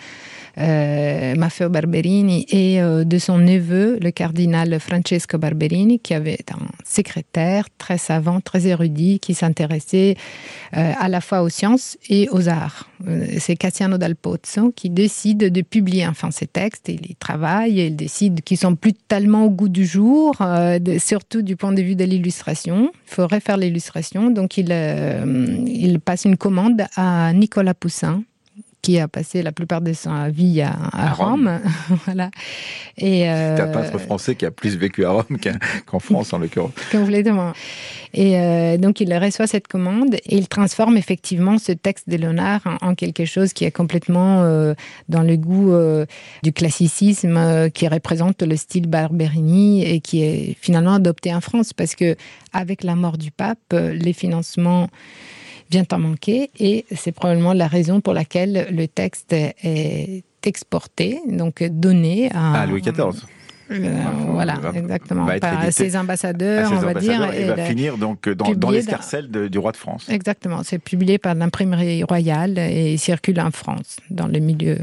euh, 0.59 1.35
Maffeo 1.37 1.69
Barberini 1.69 2.47
et 2.49 2.81
euh, 2.81 3.05
de 3.05 3.19
son 3.19 3.39
neveu, 3.39 3.99
le 4.01 4.11
cardinal 4.11 4.79
Francesco 4.81 5.39
Barberini, 5.39 5.99
qui 5.99 6.15
avait 6.15 6.39
un 6.53 6.67
secrétaire 6.85 7.67
très 7.79 7.99
savant, 7.99 8.41
très 8.41 8.67
érudit, 8.67 9.21
qui 9.21 9.35
s'intéressait 9.35 10.17
euh, 10.77 10.93
à 10.99 11.09
la 11.09 11.21
fois 11.21 11.43
aux 11.43 11.49
sciences 11.49 11.97
et 12.09 12.29
aux 12.31 12.49
arts. 12.49 12.89
C'est 13.39 13.57
Cassiano 13.57 13.97
Dal 13.97 14.15
Pozzo 14.15 14.73
qui 14.77 14.91
décide 14.91 15.51
de 15.51 15.63
publier 15.63 16.07
enfin 16.07 16.31
ces 16.31 16.47
textes. 16.47 16.89
Il 16.89 17.11
y 17.11 17.15
travaille 17.15 17.81
il 17.81 17.97
décide 17.97 18.43
qu'ils 18.43 18.59
sont 18.59 18.77
plus 18.77 18.93
tellement 18.93 19.45
au 19.47 19.51
goût 19.51 19.71
du 19.71 19.87
jour, 19.87 20.37
surtout 20.99 21.41
du 21.41 21.57
point 21.57 21.73
de 21.73 21.81
vue 21.81 21.97
de 21.97 22.05
l'illustration. 22.05 22.93
Il 23.07 23.15
faut 23.15 23.27
refaire 23.27 23.57
l'illustration. 23.57 24.31
Donc 24.31 24.59
il 24.59 26.01
passe 26.05 26.27
une 26.27 26.37
commande 26.37 26.83
à 26.95 27.33
Nicolas 27.33 27.75
Poussin, 27.75 28.23
qui 28.83 28.99
a 28.99 29.09
passé 29.09 29.43
la 29.43 29.53
plupart 29.53 29.81
de 29.81 29.93
sa 29.93 30.29
vie 30.29 30.63
à, 30.63 31.13
Rome. 31.13 31.61
voilà. 32.07 32.31
Et 32.97 33.29
euh, 33.29 33.57
C'est 33.57 33.63
un 33.63 33.69
peintre 33.69 33.99
français 33.99 34.35
qui 34.35 34.47
a 34.47 34.51
plus 34.51 34.77
vécu 34.77 35.05
à 35.05 35.11
Rome 35.11 35.39
qu'en 35.87 35.99
France, 35.99 36.33
en 36.33 36.39
l'occurrence. 36.39 36.73
Complètement. 36.93 37.53
Et 38.13 38.39
euh, 38.39 38.77
donc, 38.77 39.01
il 39.01 39.13
reçoit 39.17 39.47
cette 39.47 39.69
commande 39.69 40.15
et 40.15 40.37
il 40.37 40.49
transforme 40.49 40.97
effectivement 40.97 41.59
ce 41.59 41.73
texte 41.73 42.09
de 42.09 42.17
Léonard 42.17 42.63
en, 42.81 42.95
quelque 42.95 43.25
chose 43.25 43.53
qui 43.53 43.65
est 43.65 43.71
complètement 43.71 44.43
euh, 44.43 44.75
dans 45.09 45.23
le 45.23 45.37
goût 45.37 45.73
euh, 45.73 46.07
du 46.43 46.53
classicisme, 46.53 47.37
euh, 47.37 47.69
qui 47.69 47.87
représente 47.89 48.43
le 48.43 48.57
style 48.57 48.87
Barberini 48.87 49.85
et 49.85 50.01
qui 50.01 50.23
est 50.23 50.57
finalement 50.61 50.95
adopté 50.95 51.33
en 51.35 51.41
France 51.41 51.73
parce 51.73 51.95
que 51.95 52.17
avec 52.53 52.83
la 52.83 52.97
mort 52.97 53.19
du 53.19 53.31
pape, 53.31 53.59
les 53.73 54.13
financements 54.13 54.89
vient 55.71 55.85
en 55.93 55.99
manquer 55.99 56.51
et 56.59 56.85
c'est 56.95 57.13
probablement 57.13 57.53
la 57.53 57.69
raison 57.69 58.01
pour 58.01 58.15
laquelle 58.15 58.69
le 58.71 58.89
texte 58.89 59.33
est 59.33 60.25
exporté, 60.45 61.21
donc 61.29 61.63
donné 61.63 62.31
à, 62.33 62.67
Louis 62.67 62.81
XIV. 62.81 63.25
Euh, 63.71 64.03
voilà, 64.27 64.59
exactement. 64.75 65.27
Par 65.41 65.73
ses 65.73 65.97
ambassadeurs, 65.97 66.73
on 66.73 66.79
va 66.79 66.95
dire. 66.95 67.33
Et, 67.33 67.45
va 67.45 67.57
finir 67.57 67.99
donc 67.99 68.29
dans, 68.29 68.53
dans 68.53 68.71
l'escarcelle 68.71 69.29
du 69.31 69.59
roi 69.59 69.71
de 69.71 69.77
France. 69.77 70.09
Exactement. 70.09 70.63
C'est 70.65 70.81
publié 70.81 71.19
par 71.19 71.35
l'imprimerie 71.35 72.03
royale 72.03 72.59
et 72.59 72.97
circule 72.97 73.41
en 73.41 73.53
France, 73.53 73.99
dans 74.11 74.27
le 74.27 74.41
milieu 74.41 74.79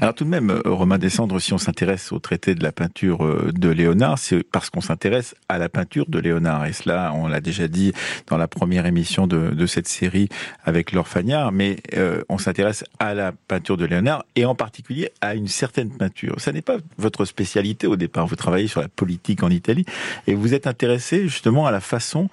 alors 0.00 0.14
tout 0.14 0.24
de 0.24 0.28
même, 0.28 0.50
euh, 0.50 0.60
Romain 0.64 0.98
Descendre, 0.98 1.38
si 1.40 1.52
on 1.52 1.58
s'intéresse 1.58 2.12
au 2.12 2.18
traité 2.18 2.54
de 2.54 2.62
la 2.62 2.72
peinture 2.72 3.24
euh, 3.24 3.52
de 3.54 3.68
Léonard, 3.68 4.18
c'est 4.18 4.42
parce 4.42 4.70
qu'on 4.70 4.80
s'intéresse 4.80 5.34
à 5.48 5.58
la 5.58 5.68
peinture 5.68 6.06
de 6.08 6.18
Léonard. 6.18 6.66
Et 6.66 6.72
cela, 6.72 7.12
on 7.14 7.26
l'a 7.26 7.40
déjà 7.40 7.68
dit 7.68 7.92
dans 8.26 8.36
la 8.36 8.48
première 8.48 8.86
émission 8.86 9.26
de, 9.26 9.66
cette 9.66 9.88
série 9.88 10.28
avec 10.64 10.92
Laure 10.92 11.08
Fagnard, 11.08 11.50
mais 11.50 11.78
euh, 11.94 12.22
on 12.28 12.38
s'intéresse 12.38 12.84
à 13.00 13.14
la 13.14 13.32
peinture 13.32 13.76
de 13.76 13.84
Léonard 13.84 14.24
et 14.36 14.44
en 14.44 14.54
particulier 14.54 15.10
à 15.20 15.34
une 15.34 15.48
certaine 15.48 15.90
peinture. 15.90 16.36
Ça 16.38 16.52
n'est 16.52 16.62
pas 16.62 16.76
votre 16.98 17.24
spécialité 17.24 17.86
au 17.86 17.96
départ. 17.96 18.26
Vous 18.26 18.36
travaillez 18.36 18.68
sur 18.68 18.80
la 18.80 18.88
politique 18.88 19.42
en 19.42 19.50
Italie 19.50 19.84
et 20.26 20.34
vous 20.34 20.54
êtes 20.54 20.66
intéressé 20.66 21.22
justement 21.22 21.66
à 21.66 21.72
la 21.72 21.80
façon 21.80 22.28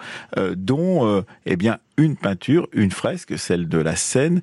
dont, 0.55 1.23
eh 1.45 1.55
bien, 1.55 1.79
une 1.97 2.15
peinture, 2.15 2.67
une 2.73 2.91
fresque, 2.91 3.38
celle 3.38 3.67
de 3.67 3.79
la 3.79 3.95
Seine, 3.95 4.41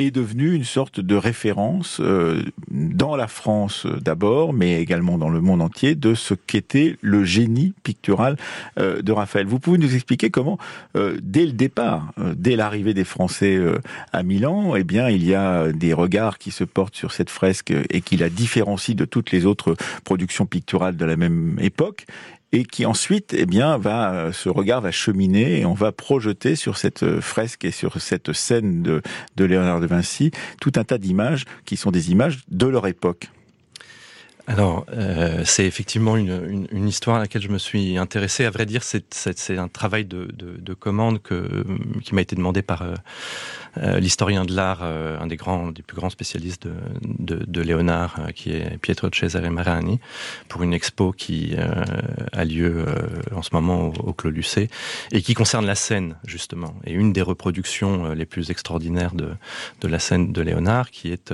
est 0.00 0.10
devenu 0.10 0.54
une 0.54 0.64
sorte 0.64 1.00
de 1.00 1.14
référence 1.14 2.00
dans 2.70 3.16
la 3.16 3.28
France 3.28 3.86
d'abord, 3.86 4.52
mais 4.52 4.80
également 4.80 5.18
dans 5.18 5.28
le 5.28 5.40
monde 5.40 5.62
entier, 5.62 5.94
de 5.94 6.14
ce 6.14 6.34
qu'était 6.34 6.96
le 7.00 7.24
génie 7.24 7.74
pictural 7.82 8.36
de 8.76 9.12
Raphaël. 9.12 9.46
Vous 9.46 9.58
pouvez 9.58 9.78
nous 9.78 9.94
expliquer 9.94 10.30
comment, 10.30 10.58
dès 10.94 11.46
le 11.46 11.52
départ, 11.52 12.12
dès 12.36 12.56
l'arrivée 12.56 12.94
des 12.94 13.04
Français 13.04 13.58
à 14.12 14.22
Milan, 14.22 14.74
eh 14.76 14.84
bien, 14.84 15.08
il 15.08 15.24
y 15.24 15.34
a 15.34 15.72
des 15.72 15.92
regards 15.92 16.38
qui 16.38 16.50
se 16.50 16.64
portent 16.64 16.96
sur 16.96 17.12
cette 17.12 17.30
fresque 17.30 17.72
et 17.90 18.00
qui 18.00 18.16
la 18.16 18.28
différencie 18.28 18.96
de 18.96 19.04
toutes 19.04 19.30
les 19.30 19.46
autres 19.46 19.76
productions 20.04 20.46
picturales 20.46 20.96
de 20.96 21.04
la 21.04 21.16
même 21.16 21.56
époque 21.60 22.06
et 22.52 22.64
qui 22.64 22.84
ensuite, 22.84 23.34
eh 23.36 23.46
bien, 23.46 23.78
va, 23.78 24.32
ce 24.32 24.48
regard 24.48 24.80
va 24.80 24.90
cheminer 24.90 25.60
et 25.60 25.64
on 25.64 25.74
va 25.74 25.92
projeter 25.92 26.56
sur 26.56 26.76
cette 26.76 27.20
fresque 27.20 27.64
et 27.64 27.70
sur 27.70 28.00
cette 28.00 28.32
scène 28.32 28.82
de, 28.82 29.02
de 29.36 29.44
Léonard 29.44 29.80
de 29.80 29.86
Vinci 29.86 30.32
tout 30.60 30.72
un 30.76 30.84
tas 30.84 30.98
d'images 30.98 31.44
qui 31.64 31.76
sont 31.76 31.90
des 31.90 32.10
images 32.10 32.40
de 32.48 32.66
leur 32.66 32.86
époque. 32.86 33.30
Alors, 34.50 34.84
euh, 34.92 35.42
c'est 35.44 35.64
effectivement 35.64 36.16
une, 36.16 36.66
une, 36.72 36.88
histoire 36.88 37.18
à 37.18 37.20
laquelle 37.20 37.42
je 37.42 37.50
me 37.50 37.58
suis 37.58 37.96
intéressé. 37.98 38.44
À 38.44 38.50
vrai 38.50 38.66
dire, 38.66 38.82
c'est 38.82 39.58
un 39.58 39.68
travail 39.68 40.04
de, 40.04 40.24
de, 40.32 40.56
de, 40.56 40.74
commande 40.74 41.22
que, 41.22 41.64
qui 42.02 42.16
m'a 42.16 42.22
été 42.22 42.34
demandé 42.34 42.60
par 42.60 42.82
euh, 42.82 42.94
euh, 43.69 43.69
l'historien 43.76 44.44
de 44.44 44.54
l'art, 44.54 44.82
un 44.82 45.26
des 45.26 45.36
grands, 45.36 45.70
des 45.70 45.82
plus 45.82 45.96
grands 45.96 46.10
spécialistes 46.10 46.66
de, 47.02 47.60
Léonard, 47.60 48.20
qui 48.34 48.50
est 48.50 48.78
Pietro 48.78 49.08
Cesare 49.12 49.50
Marani, 49.50 50.00
pour 50.48 50.62
une 50.62 50.72
expo 50.72 51.12
qui 51.12 51.54
a 52.32 52.44
lieu 52.44 52.84
en 53.34 53.42
ce 53.42 53.50
moment 53.52 53.88
au, 53.88 54.12
Clos 54.12 54.30
Lucé 54.30 54.68
et 55.12 55.22
qui 55.22 55.34
concerne 55.34 55.66
la 55.66 55.74
scène 55.74 56.16
justement. 56.24 56.74
Et 56.84 56.92
une 56.92 57.12
des 57.12 57.22
reproductions 57.22 58.12
les 58.12 58.26
plus 58.26 58.50
extraordinaires 58.50 59.14
de, 59.14 59.30
de 59.80 59.88
la 59.88 59.98
scène 59.98 60.32
de 60.32 60.42
Léonard, 60.42 60.90
qui 60.90 61.12
est 61.12 61.32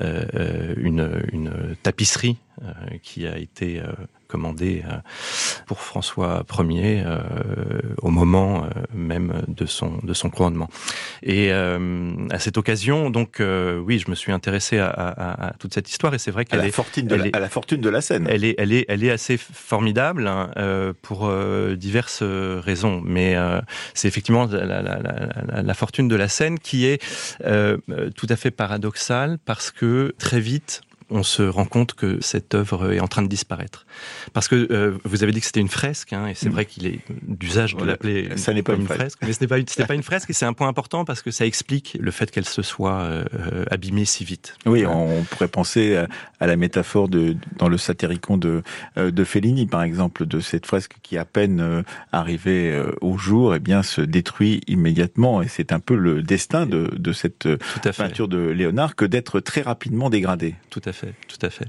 euh, 0.00 0.74
une, 0.78 1.76
tapisserie 1.82 2.38
euh, 2.62 2.72
qui 3.02 3.26
a 3.26 3.36
été 3.36 3.80
euh, 3.80 3.92
commandé 4.32 4.82
euh, 4.86 4.96
pour 5.66 5.80
François 5.80 6.42
Ier 6.58 7.04
au 8.00 8.10
moment 8.10 8.66
même 8.94 9.42
de 9.48 9.66
son 9.66 9.98
de 10.02 10.14
son 10.14 10.30
couronnement. 10.30 10.68
Et 11.22 11.50
à 11.52 12.38
cette 12.38 12.56
occasion, 12.56 13.10
donc 13.10 13.40
oui, 13.86 13.98
je 13.98 14.10
me 14.10 14.14
suis 14.14 14.32
intéressé 14.32 14.78
à, 14.78 14.88
à, 14.88 15.48
à 15.48 15.52
toute 15.54 15.74
cette 15.74 15.90
histoire 15.90 16.14
et 16.14 16.18
c'est 16.18 16.30
vrai 16.30 16.44
qu'elle 16.44 16.64
est 16.64 16.70
fortune 16.70 17.06
de 17.06 17.14
la, 17.14 17.24
à 17.32 17.40
la 17.40 17.48
fortune 17.48 17.80
de 17.80 17.90
la 17.90 18.00
scène. 18.00 18.26
Elle 18.28 18.44
est 18.44 18.54
elle 18.58 18.72
est 18.72 18.84
elle 18.88 19.04
est 19.04 19.10
assez 19.10 19.36
formidable 19.36 20.26
hein, 20.26 20.50
pour 21.02 21.30
diverses 21.76 22.22
raisons, 22.22 23.02
mais 23.04 23.36
c'est 23.94 24.08
effectivement 24.08 24.46
la, 24.46 24.64
la, 24.64 24.82
la, 24.82 25.62
la, 25.62 25.74
fortune 25.74 26.08
de 26.08 26.16
la 26.16 26.28
scène 26.28 26.58
qui 26.58 26.86
est 26.86 27.02
tout 28.16 28.28
à 28.28 28.36
fait 28.36 28.50
paradoxale 28.50 29.38
parce 29.44 29.70
que 29.70 30.14
très 30.18 30.40
vite 30.40 30.82
on 31.12 31.22
se 31.22 31.42
rend 31.42 31.66
compte 31.66 31.94
que 31.94 32.18
cette 32.20 32.54
œuvre 32.54 32.92
est 32.92 33.00
en 33.00 33.06
train 33.06 33.22
de 33.22 33.28
disparaître. 33.28 33.86
Parce 34.32 34.48
que 34.48 34.66
euh, 34.70 34.98
vous 35.04 35.22
avez 35.22 35.32
dit 35.32 35.40
que 35.40 35.46
c'était 35.46 35.60
une 35.60 35.68
fresque, 35.68 36.12
hein, 36.12 36.26
et 36.26 36.34
c'est 36.34 36.48
mm. 36.48 36.52
vrai 36.52 36.64
qu'il 36.64 36.86
est 36.86 37.00
d'usage 37.22 37.76
de 37.76 37.84
l'appeler. 37.84 38.30
Ça 38.36 38.52
n'est 38.54 38.62
pas 38.62 38.74
une 38.74 38.86
fresque. 38.86 39.18
mais 39.22 39.32
ce 39.32 39.40
n'est 39.40 39.46
pas, 39.46 39.58
une, 39.58 39.66
pas 39.66 39.94
une 39.94 40.02
fresque, 40.02 40.30
et 40.30 40.32
c'est 40.32 40.46
un 40.46 40.54
point 40.54 40.68
important 40.68 41.04
parce 41.04 41.22
que 41.22 41.30
ça 41.30 41.46
explique 41.46 41.96
le 42.00 42.10
fait 42.10 42.30
qu'elle 42.30 42.48
se 42.48 42.62
soit 42.62 43.00
euh, 43.02 43.24
abîmée 43.70 44.04
si 44.04 44.24
vite. 44.24 44.56
Oui, 44.66 44.86
on 44.86 45.22
pourrait 45.24 45.48
penser 45.48 45.96
à, 46.40 46.46
la 46.46 46.56
métaphore 46.56 47.08
de 47.08 47.36
dans 47.58 47.68
le 47.68 47.76
satyricon 47.76 48.36
de 48.38 48.62
euh, 48.96 49.10
de 49.10 49.24
Fellini, 49.24 49.66
par 49.66 49.82
exemple, 49.82 50.26
de 50.26 50.40
cette 50.40 50.66
fresque 50.66 50.96
qui 51.02 51.18
à 51.18 51.24
peine 51.24 51.84
arrivée 52.12 52.82
au 53.00 53.18
jour, 53.18 53.52
et 53.52 53.58
eh 53.58 53.60
bien 53.60 53.82
se 53.82 54.00
détruit 54.00 54.62
immédiatement, 54.66 55.42
et 55.42 55.48
c'est 55.48 55.72
un 55.72 55.80
peu 55.80 55.94
le 55.94 56.22
destin 56.22 56.66
de, 56.66 56.90
de 56.96 57.12
cette 57.12 57.48
peinture 57.96 58.28
de 58.28 58.38
Léonard 58.38 58.96
que 58.96 59.04
d'être 59.04 59.40
très 59.40 59.60
rapidement 59.60 60.08
dégradée. 60.08 60.54
Tout 60.70 60.82
à 60.84 60.92
fait 60.92 61.01
tout 61.28 61.44
à 61.44 61.50
fait. 61.50 61.66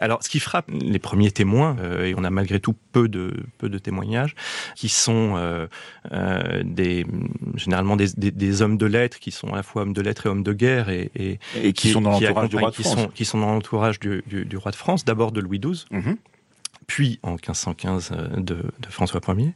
Alors, 0.00 0.22
ce 0.22 0.28
qui 0.28 0.40
frappe 0.40 0.70
les 0.70 0.98
premiers 0.98 1.30
témoins, 1.30 1.76
euh, 1.80 2.06
et 2.06 2.14
on 2.16 2.24
a 2.24 2.30
malgré 2.30 2.60
tout 2.60 2.74
peu 2.92 3.08
de 3.08 3.32
peu 3.58 3.68
de 3.68 3.78
témoignages, 3.78 4.34
qui 4.76 4.88
sont 4.88 5.34
euh, 5.36 5.66
euh, 6.12 6.62
des 6.64 7.06
généralement 7.56 7.96
des, 7.96 8.08
des, 8.16 8.62
hommes 8.62 8.76
de 8.76 8.86
lettres, 8.86 9.18
qui 9.18 9.30
sont 9.30 9.48
à 9.52 9.56
la 9.56 9.62
fois 9.62 9.82
hommes 9.82 9.92
de 9.92 10.02
lettres 10.02 10.26
et 10.26 10.28
hommes 10.28 10.42
de 10.42 10.52
guerre, 10.52 10.88
et, 10.88 11.10
et, 11.14 11.72
qui, 11.72 11.90
sont 11.90 12.00
dans 12.00 12.10
l'entourage 12.10 12.48
du 12.48 12.56
roi 12.56 12.70
de 12.70 12.74
France. 12.74 12.94
Sont, 12.94 13.08
qui 13.08 13.24
sont 13.24 13.38
dans 13.38 13.52
l'entourage 13.52 14.00
du, 14.00 14.22
du, 14.26 14.56
roi 14.56 14.70
de 14.70 14.76
France, 14.76 15.04
d'abord 15.04 15.32
de 15.32 15.40
Louis 15.40 15.60
XII 15.60 15.84
puis 16.90 17.20
en 17.22 17.34
1515 17.34 18.10
euh, 18.10 18.28
de, 18.36 18.56
de 18.56 18.88
François 18.88 19.20
Ier. 19.28 19.54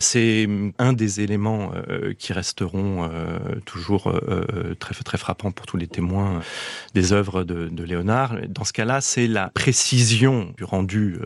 C'est 0.00 0.48
un 0.80 0.92
des 0.92 1.20
éléments 1.20 1.70
euh, 1.72 2.14
qui 2.14 2.32
resteront 2.32 3.08
euh, 3.08 3.60
toujours 3.64 4.12
très, 4.80 4.92
très 5.04 5.16
frappants 5.16 5.52
pour 5.52 5.66
tous 5.66 5.76
les 5.76 5.86
témoins 5.86 6.40
des 6.92 7.12
œuvres 7.12 7.44
de, 7.44 7.68
de 7.68 7.84
Léonard. 7.84 8.34
Dans 8.48 8.64
ce 8.64 8.72
cas-là, 8.72 9.00
c'est 9.00 9.28
la 9.28 9.50
précision 9.50 10.52
du 10.56 10.64
rendu 10.64 11.20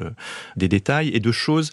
des 0.56 0.68
détails 0.68 1.08
et 1.14 1.20
de 1.20 1.32
choses 1.32 1.72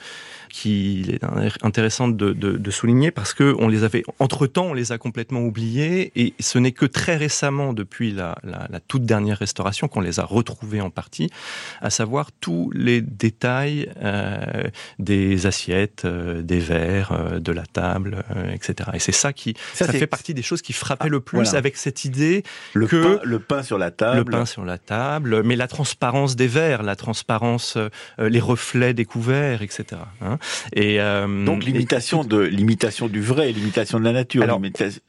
qu'il 0.56 1.12
est 1.12 1.20
intéressant 1.64 2.08
de, 2.08 2.32
de, 2.32 2.54
de, 2.54 2.72
souligner 2.72 3.12
parce 3.12 3.34
que 3.34 3.54
on 3.60 3.68
les 3.68 3.84
avait 3.84 4.04
entre 4.20 4.48
temps 4.48 4.68
on 4.68 4.74
les 4.74 4.94
a 4.94 4.98
complètement 4.98 5.42
oubliés 5.42 6.14
et 6.16 6.34
ce 6.40 6.58
n'est 6.60 6.72
que 6.72 6.86
très 6.86 7.18
récemment 7.18 7.74
depuis 7.74 8.14
la, 8.14 8.38
la, 8.42 8.66
la 8.70 8.80
toute 8.80 9.04
dernière 9.04 9.38
restauration 9.38 9.90
qu'on 9.90 10.00
les 10.00 10.22
a 10.22 10.24
retrouvés 10.24 10.80
en 10.80 10.90
partie, 10.90 11.30
à 11.82 11.90
savoir 11.90 12.32
tous 12.32 12.72
les 12.74 13.02
détails 13.02 13.92
euh, 14.02 14.64
des 14.98 15.46
assiettes, 15.46 16.06
euh, 16.06 16.42
des 16.42 16.60
verres, 16.60 17.12
euh, 17.12 17.40
de 17.40 17.52
la 17.52 17.66
table, 17.66 18.24
etc. 18.54 18.92
Et 18.94 19.00
c'est 19.00 19.12
ça 19.12 19.34
qui 19.34 19.56
ça, 19.74 19.86
fait 19.92 20.08
partie 20.08 20.34
des 20.34 20.42
choses 20.42 20.62
qui 20.62 20.72
frappaient 20.72 21.08
ah, 21.08 21.10
le 21.10 21.20
plus 21.20 21.54
avec 21.54 21.76
cette 21.76 22.06
idée 22.06 22.44
le 22.74 22.88
que 22.88 23.18
pain, 23.18 23.22
le 23.24 23.40
pain 23.40 23.62
sur 23.62 23.78
la 23.78 23.92
table, 23.92 24.20
le 24.20 24.26
pain 24.26 24.46
sur 24.46 24.64
la 24.64 24.78
table, 24.78 25.44
mais 25.44 25.58
la 25.58 25.68
transparence 25.68 26.38
des 26.38 26.48
verres, 26.48 26.82
la 26.82 26.96
transparence, 26.96 27.78
les 28.18 28.40
reflets 28.40 28.94
des 28.94 29.04
couverts, 29.04 29.62
etc. 29.62 30.02
Hein 30.22 30.38
et 30.74 31.00
euh, 31.00 31.46
donc 31.46 31.64
l'imitation 31.64 32.24
de 32.24 32.40
l'imitation 32.40 33.08
du 33.08 33.22
vrai, 33.22 33.52
l'imitation 33.52 34.00
de 34.00 34.06
la 34.06 34.14
nature. 34.14 34.44
Alors, 34.44 34.62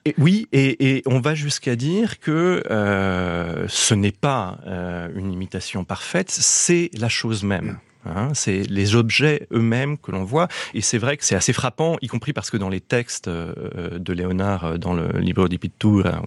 et, 0.05 0.15
oui, 0.19 0.49
et, 0.53 0.97
et, 0.97 1.03
on 1.07 1.21
va 1.21 1.35
jusqu'à 1.35 1.77
dire 1.77 2.21
que 2.21 2.63
euh, 2.71 3.67
ce 3.69 3.95
n'est 3.95 4.13
pas 4.13 4.59
euh, 4.67 5.09
une 5.15 5.33
imitation 5.33 5.85
parfaite, 5.85 6.31
c'est 6.31 6.91
la 6.99 7.09
chose 7.09 7.43
même. 7.43 7.79
Hein, 8.09 8.31
c'est 8.35 8.63
les 8.71 8.95
objets 8.95 9.49
eux-mêmes 9.53 9.99
que 9.99 10.13
l'on 10.13 10.23
voit, 10.23 10.47
et 10.75 10.81
c'est 10.81 10.99
vrai 10.99 11.17
que 11.17 11.25
c'est 11.25 11.35
assez 11.35 11.53
frappant, 11.53 11.97
y 12.03 12.07
compris 12.07 12.33
parce 12.33 12.51
que 12.51 12.57
dans 12.57 12.69
les 12.69 12.81
textes 12.81 13.29
de 13.29 14.13
Léonard, 14.13 14.79
dans 14.79 14.95
le 14.95 15.09
Libro 15.19 15.49
di 15.49 15.59
Pittura, 15.59 16.23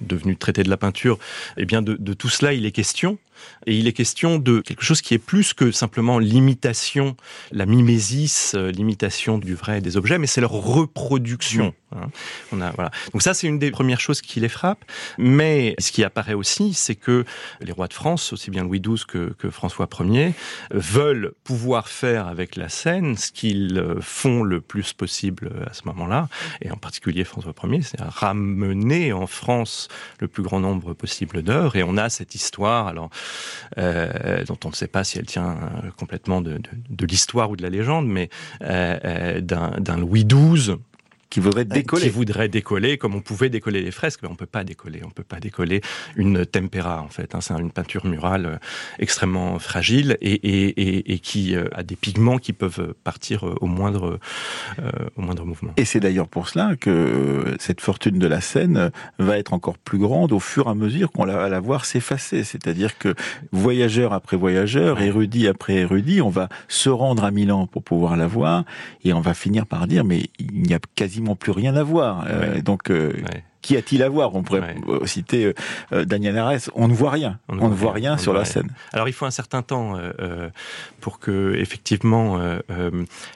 devenu 0.00 0.36
traité 0.36 0.62
de 0.62 0.70
la 0.70 0.78
peinture, 0.78 1.18
eh 1.58 1.66
bien 1.66 1.82
de, 1.82 1.96
de 1.96 2.14
tout 2.14 2.30
cela 2.30 2.54
il 2.54 2.64
est 2.64 2.72
question. 2.72 3.18
Et 3.66 3.76
il 3.76 3.86
est 3.86 3.92
question 3.92 4.38
de 4.38 4.60
quelque 4.60 4.84
chose 4.84 5.02
qui 5.02 5.14
est 5.14 5.18
plus 5.18 5.54
que 5.54 5.70
simplement 5.70 6.18
l'imitation, 6.18 7.16
la 7.50 7.66
mimésis, 7.66 8.54
l'imitation 8.54 9.38
du 9.38 9.54
vrai 9.54 9.80
des 9.80 9.96
objets, 9.96 10.18
mais 10.18 10.26
c'est 10.26 10.40
leur 10.40 10.52
reproduction. 10.52 11.74
Mmh. 11.92 11.96
Hein. 11.96 12.10
On 12.52 12.60
a, 12.60 12.70
voilà. 12.70 12.90
Donc 13.12 13.22
ça, 13.22 13.34
c'est 13.34 13.46
une 13.46 13.58
des 13.58 13.70
premières 13.70 14.00
choses 14.00 14.20
qui 14.20 14.40
les 14.40 14.48
frappe. 14.48 14.84
Mais 15.18 15.74
ce 15.78 15.92
qui 15.92 16.04
apparaît 16.04 16.34
aussi, 16.34 16.74
c'est 16.74 16.94
que 16.94 17.24
les 17.60 17.72
rois 17.72 17.88
de 17.88 17.94
France, 17.94 18.32
aussi 18.32 18.50
bien 18.50 18.64
Louis 18.64 18.80
XII 18.80 19.04
que, 19.06 19.34
que 19.38 19.50
François 19.50 19.88
Ier, 20.00 20.34
veulent 20.70 21.32
pouvoir 21.44 21.88
faire 21.88 22.26
avec 22.26 22.56
la 22.56 22.68
scène 22.68 23.16
ce 23.16 23.30
qu'ils 23.30 23.82
font 24.00 24.42
le 24.42 24.60
plus 24.60 24.92
possible 24.92 25.52
à 25.68 25.72
ce 25.72 25.82
moment-là, 25.86 26.28
et 26.60 26.70
en 26.70 26.76
particulier 26.76 27.24
François 27.24 27.54
Ier, 27.64 27.82
c'est 27.82 28.00
ramener 28.00 29.12
en 29.12 29.26
France 29.26 29.88
le 30.18 30.28
plus 30.28 30.42
grand 30.42 30.60
nombre 30.60 30.94
possible 30.94 31.42
d'heures. 31.42 31.76
Et 31.76 31.82
on 31.82 31.96
a 31.96 32.08
cette 32.08 32.34
histoire, 32.34 32.86
alors 32.86 33.10
euh, 33.10 33.12
dont 33.76 34.58
on 34.64 34.68
ne 34.68 34.74
sait 34.74 34.88
pas 34.88 35.04
si 35.04 35.18
elle 35.18 35.26
tient 35.26 35.56
complètement 35.96 36.40
de, 36.40 36.60
l'histoire 37.04 37.50
ou 37.50 37.56
de 37.56 37.62
la 37.62 37.70
légende, 37.70 38.06
mais 38.06 38.28
euh, 38.62 38.98
euh 39.04 39.40
d'un 39.40 39.96
Louis 39.96 40.24
XII 40.24 40.76
qui 41.32 41.40
voudrait 41.40 41.62
euh, 41.62 41.64
décoller. 41.64 42.02
Qui 42.02 42.08
voudrait 42.10 42.48
décoller, 42.48 42.98
comme 42.98 43.14
on 43.14 43.22
pouvait 43.22 43.48
décoller 43.48 43.80
les 43.80 43.90
fresques, 43.90 44.20
mais 44.22 44.28
on 44.28 44.34
peut 44.34 44.44
pas 44.44 44.64
décoller. 44.64 45.00
On 45.02 45.08
peut 45.08 45.24
pas 45.24 45.40
décoller 45.40 45.80
une 46.14 46.44
tempera, 46.44 47.00
en 47.00 47.08
fait. 47.08 47.34
Hein. 47.34 47.40
C'est 47.40 47.54
une 47.54 47.70
peinture 47.70 48.04
murale 48.04 48.44
euh, 48.44 48.56
extrêmement 48.98 49.58
fragile 49.58 50.18
et, 50.20 50.34
et, 50.34 50.68
et, 50.68 51.14
et 51.14 51.18
qui 51.20 51.56
euh, 51.56 51.64
a 51.72 51.82
des 51.84 51.96
pigments 51.96 52.36
qui 52.36 52.52
peuvent 52.52 52.92
partir 53.02 53.44
au 53.62 53.66
moindre, 53.66 54.18
euh, 54.78 54.90
au 55.16 55.22
moindre 55.22 55.46
mouvement. 55.46 55.72
Et 55.78 55.86
c'est 55.86 56.00
d'ailleurs 56.00 56.28
pour 56.28 56.50
cela 56.50 56.76
que 56.76 57.56
cette 57.58 57.80
fortune 57.80 58.18
de 58.18 58.26
la 58.26 58.42
scène 58.42 58.90
va 59.18 59.38
être 59.38 59.54
encore 59.54 59.78
plus 59.78 59.98
grande 59.98 60.32
au 60.32 60.40
fur 60.40 60.66
et 60.66 60.70
à 60.70 60.74
mesure 60.74 61.12
qu'on 61.12 61.24
va 61.24 61.48
la 61.48 61.60
voir 61.60 61.86
s'effacer. 61.86 62.44
C'est-à-dire 62.44 62.98
que 62.98 63.14
voyageur 63.52 64.12
après 64.12 64.36
voyageur, 64.36 65.00
érudit 65.00 65.48
après 65.48 65.76
érudit, 65.76 66.20
on 66.20 66.28
va 66.28 66.50
se 66.68 66.90
rendre 66.90 67.24
à 67.24 67.30
Milan 67.30 67.66
pour 67.66 67.82
pouvoir 67.82 68.18
la 68.18 68.26
voir 68.26 68.64
et 69.02 69.14
on 69.14 69.22
va 69.22 69.32
finir 69.32 69.64
par 69.64 69.86
dire 69.86 70.04
mais 70.04 70.24
il 70.38 70.62
n'y 70.62 70.74
a 70.74 70.78
quasiment 70.94 71.21
quasiment 71.22 71.36
plus 71.36 71.52
rien 71.52 71.76
à 71.76 71.82
voir. 71.82 72.26
Donc, 72.64 72.90
qui 73.60 73.76
a-t-il 73.76 74.02
à 74.02 74.08
voir? 74.08 74.34
On 74.34 74.42
pourrait 74.42 74.74
citer 75.04 75.54
Daniel 75.92 76.36
Arès. 76.38 76.70
On 76.74 76.88
ne 76.88 76.94
voit 76.94 77.10
rien. 77.10 77.38
On 77.48 77.68
ne, 77.68 77.74
voit, 77.74 77.92
rien, 77.92 78.18
sur 78.18 78.32
la 78.32 78.44
scène. 78.44 78.70
Alors, 78.92 79.08
il 79.08 79.12
faut 79.12 79.26
un 79.26 79.30
certain 79.30 79.62
temps 79.62 79.96
pour 81.00 81.18
que, 81.18 81.54
effectivement, 81.56 82.40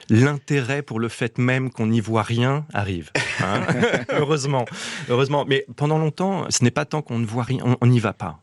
l'intérêt 0.09 0.81
pour 0.81 0.99
le 0.99 1.07
fait 1.07 1.37
même 1.37 1.69
qu'on 1.69 1.87
n'y 1.87 2.01
voit 2.01 2.23
rien 2.23 2.65
arrive. 2.73 3.11
Hein. 3.41 3.61
heureusement, 4.09 4.65
heureusement. 5.09 5.45
Mais 5.47 5.65
pendant 5.75 5.97
longtemps, 5.97 6.45
ce 6.49 6.63
n'est 6.63 6.71
pas 6.71 6.85
tant 6.85 7.01
qu'on 7.01 7.19
ne 7.19 7.25
voit 7.25 7.43
rien, 7.43 7.77
on 7.79 7.87
n'y 7.87 7.99
va 7.99 8.13
pas. 8.13 8.39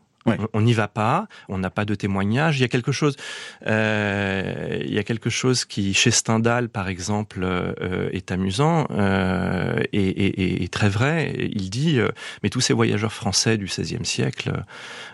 On 0.53 0.61
n'y 0.61 0.73
va 0.73 0.87
pas, 0.87 1.27
on 1.49 1.59
n'a 1.59 1.69
pas 1.69 1.85
de 1.85 1.93
témoignage. 1.93 2.57
Il 2.57 2.61
y 2.61 2.65
a 2.65 2.67
quelque 2.67 2.91
chose, 2.91 3.15
euh, 3.67 4.81
il 4.83 4.91
y 4.91 4.97
a 4.97 5.03
quelque 5.03 5.29
chose 5.29 5.65
qui, 5.65 5.93
chez 5.93 6.09
Stendhal, 6.09 6.69
par 6.69 6.87
exemple, 6.87 7.41
euh, 7.43 8.09
est 8.11 8.31
amusant 8.31 8.87
euh, 8.89 9.79
et, 9.93 10.67
très 10.71 10.89
vrai. 10.89 11.49
Il 11.53 11.69
dit, 11.69 11.99
mais 12.41 12.49
tous 12.49 12.61
ces 12.61 12.73
voyageurs 12.73 13.13
français 13.13 13.57
du 13.57 13.65
XVIe 13.65 14.03
siècle, 14.03 14.51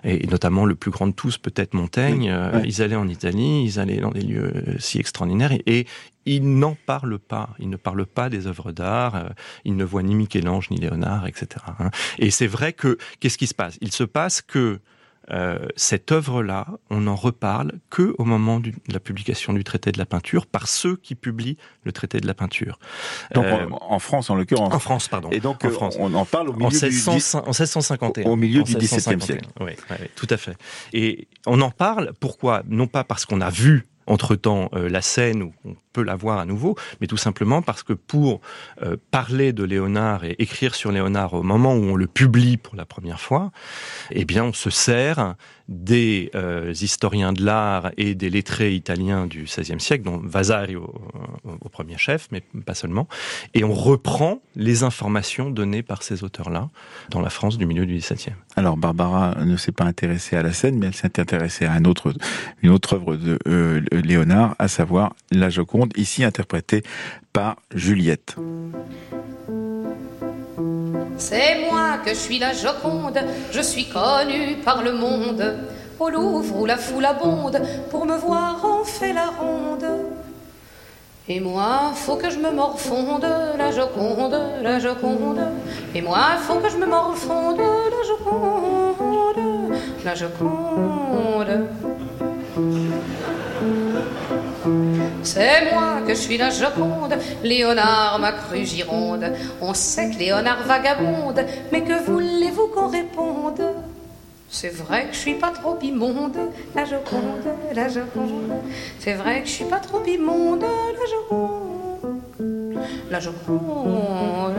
et, 0.05 0.25
notamment 0.27 0.65
le 0.65 0.75
plus 0.75 0.91
grand 0.91 1.07
de 1.07 1.13
tous, 1.13 1.37
peut-être 1.37 1.73
Montaigne, 1.73 2.33
ils 2.63 2.81
allaient 2.81 2.95
en 2.95 3.09
Italie, 3.09 3.65
ils 3.65 3.79
allaient 3.79 3.99
dans 3.99 4.11
des 4.11 4.21
lieux 4.21 4.53
si 4.79 4.99
extraordinaires 4.99 5.53
et, 5.65 5.87
ils 6.27 6.59
n'en 6.59 6.77
parlent 6.85 7.17
pas. 7.17 7.49
Ils 7.57 7.67
ne 7.67 7.77
parlent 7.77 8.05
pas 8.05 8.29
des 8.29 8.45
œuvres 8.45 8.71
d'art. 8.71 9.31
ils 9.65 9.75
ne 9.75 9.83
voient 9.83 10.03
ni 10.03 10.13
Michel-Ange 10.13 10.69
ni 10.69 10.77
Léonard, 10.77 11.25
etc. 11.25 11.47
Hein. 11.79 11.89
Et 12.19 12.29
c'est 12.29 12.45
vrai 12.45 12.73
que 12.73 12.99
qu'est-ce 13.19 13.39
qui 13.39 13.47
se 13.47 13.55
passe? 13.55 13.79
Il 13.81 13.91
se 13.91 14.03
passe 14.03 14.43
que 14.43 14.79
euh, 15.29 15.67
cette 15.75 16.11
œuvre-là, 16.11 16.67
on 16.89 17.01
n'en 17.01 17.15
reparle 17.15 17.73
que 17.89 18.15
au 18.17 18.25
moment 18.25 18.59
de 18.59 18.71
la 18.87 18.99
publication 18.99 19.53
du 19.53 19.63
traité 19.63 19.91
de 19.91 19.97
la 19.97 20.05
peinture 20.05 20.47
par 20.47 20.67
ceux 20.67 20.95
qui 20.95 21.15
publient 21.15 21.57
le 21.83 21.91
traité 21.91 22.19
de 22.19 22.27
la 22.27 22.33
peinture. 22.33 22.79
Donc 23.33 23.45
euh, 23.45 23.67
en 23.69 23.99
France, 23.99 24.29
en 24.29 24.35
l'occurrence. 24.35 24.73
En 24.73 24.79
France, 24.79 25.07
pardon. 25.07 25.29
Et 25.31 25.39
donc 25.39 25.63
en 25.63 25.67
euh, 25.67 25.71
France. 25.71 25.95
on 25.99 26.13
en 26.15 26.25
parle 26.25 26.49
au 26.49 26.53
milieu 26.53 26.65
en, 26.65 26.71
1600, 26.71 27.41
du, 27.41 27.45
en 27.45 27.51
1651. 27.51 28.29
Au 28.29 28.35
milieu 28.35 28.63
du 28.63 28.75
XVIIe 28.75 29.21
siècle. 29.21 29.47
Oui, 29.59 29.71
oui, 29.89 30.07
tout 30.15 30.27
à 30.29 30.37
fait. 30.37 30.57
Et 30.91 31.27
on 31.45 31.61
en 31.61 31.71
parle, 31.71 32.13
pourquoi? 32.19 32.63
Non 32.67 32.87
pas 32.87 33.03
parce 33.03 33.25
qu'on 33.25 33.41
a 33.41 33.49
vu 33.49 33.87
entre-temps 34.07 34.69
la 34.73 35.01
scène 35.01 35.43
où 35.43 35.53
on 35.63 35.75
peut 35.93 36.03
la 36.03 36.15
voir 36.15 36.39
à 36.39 36.45
nouveau, 36.45 36.75
mais 36.99 37.07
tout 37.07 37.17
simplement 37.17 37.61
parce 37.61 37.83
que 37.83 37.93
pour 37.93 38.41
euh, 38.83 38.97
parler 39.11 39.53
de 39.53 39.63
Léonard 39.63 40.25
et 40.25 40.35
écrire 40.39 40.75
sur 40.75 40.91
Léonard 40.91 41.33
au 41.33 41.43
moment 41.43 41.73
où 41.73 41.83
on 41.83 41.95
le 41.95 42.07
publie 42.07 42.57
pour 42.57 42.75
la 42.75 42.85
première 42.85 43.19
fois, 43.19 43.51
eh 44.11 44.25
bien, 44.25 44.45
on 44.45 44.53
se 44.53 44.69
sert 44.69 45.35
des 45.71 46.29
euh, 46.35 46.73
historiens 46.73 47.31
de 47.31 47.43
l'art 47.43 47.91
et 47.95 48.13
des 48.13 48.29
lettrés 48.29 48.73
italiens 48.73 49.25
du 49.25 49.43
XVIe 49.43 49.79
siècle, 49.79 50.03
dont 50.03 50.17
Vasari 50.17 50.75
au, 50.75 50.91
premier 51.71 51.97
chef, 51.97 52.27
mais 52.31 52.43
pas 52.65 52.73
seulement, 52.73 53.07
et 53.53 53.63
on 53.63 53.73
reprend 53.73 54.41
les 54.57 54.83
informations 54.83 55.49
données 55.49 55.83
par 55.83 56.03
ces 56.03 56.25
auteurs-là 56.25 56.69
dans 57.09 57.21
la 57.21 57.29
France 57.29 57.57
du 57.57 57.65
milieu 57.65 57.85
du 57.85 57.95
XVIIe. 57.95 58.35
Alors, 58.57 58.75
Barbara 58.75 59.35
ne 59.45 59.55
s'est 59.55 59.71
pas 59.71 59.85
intéressée 59.85 60.35
à 60.35 60.43
la 60.43 60.51
scène, 60.51 60.77
mais 60.77 60.87
elle 60.87 60.93
s'est 60.93 61.19
intéressée 61.19 61.65
à 61.65 61.77
une 61.77 61.87
autre 61.87 62.93
œuvre 62.93 63.15
de 63.15 63.39
euh, 63.47 63.81
Léonard, 63.93 64.55
à 64.59 64.67
savoir 64.67 65.13
La 65.31 65.49
Joconde 65.49 65.80
ici 65.95 66.23
interprété 66.23 66.83
par 67.33 67.55
Juliette. 67.73 68.35
C'est 71.17 71.69
moi 71.69 71.99
que 72.03 72.09
je 72.11 72.15
suis 72.15 72.39
la 72.39 72.53
Joconde, 72.53 73.19
je 73.51 73.61
suis 73.61 73.87
connue 73.87 74.57
par 74.65 74.81
le 74.81 74.93
monde. 74.93 75.55
Au 75.99 76.09
Louvre 76.09 76.61
où 76.61 76.65
la 76.65 76.77
foule 76.77 77.05
abonde, 77.05 77.61
pour 77.91 78.07
me 78.07 78.17
voir 78.17 78.59
on 78.63 78.83
fait 78.83 79.13
la 79.13 79.27
ronde. 79.27 79.85
Et 81.29 81.39
moi, 81.39 81.91
faut 81.93 82.15
que 82.15 82.29
je 82.29 82.39
me 82.39 82.51
morfonde, 82.51 83.25
la 83.57 83.71
Joconde, 83.71 84.37
la 84.63 84.79
Joconde. 84.79 85.39
Et 85.93 86.01
moi, 86.01 86.37
faut 86.39 86.55
que 86.55 86.69
je 86.69 86.77
me 86.77 86.87
morfonde, 86.87 87.59
la 87.59 88.03
Joconde, 88.09 89.37
la 90.03 90.15
Joconde. 90.15 91.67
C'est 95.23 95.71
moi 95.73 96.01
que 96.05 96.13
je 96.13 96.19
suis 96.19 96.37
la 96.37 96.49
Joconde, 96.49 97.15
Léonard 97.43 98.19
m'a 98.19 98.31
cru 98.31 98.65
Gironde. 98.65 99.31
On 99.61 99.73
sait 99.73 100.09
que 100.09 100.17
Léonard 100.17 100.63
vagabonde, 100.65 101.45
mais 101.71 101.81
que 101.81 102.03
voulez-vous 102.03 102.67
qu'on 102.67 102.87
réponde? 102.87 103.61
C'est 104.49 104.73
vrai 104.73 105.07
que 105.07 105.13
je 105.13 105.19
suis 105.19 105.35
pas 105.35 105.51
trop 105.51 105.77
immonde, 105.81 106.37
la 106.75 106.85
Joconde, 106.85 107.45
la 107.73 107.87
Joconde. 107.87 108.51
C'est 108.99 109.13
vrai 109.13 109.41
que 109.41 109.47
je 109.47 109.53
suis 109.53 109.65
pas 109.65 109.79
trop 109.79 110.03
immonde, 110.05 110.61
la 110.61 111.05
Joconde, 111.09 112.81
la 113.09 113.19
Joconde. 113.19 114.55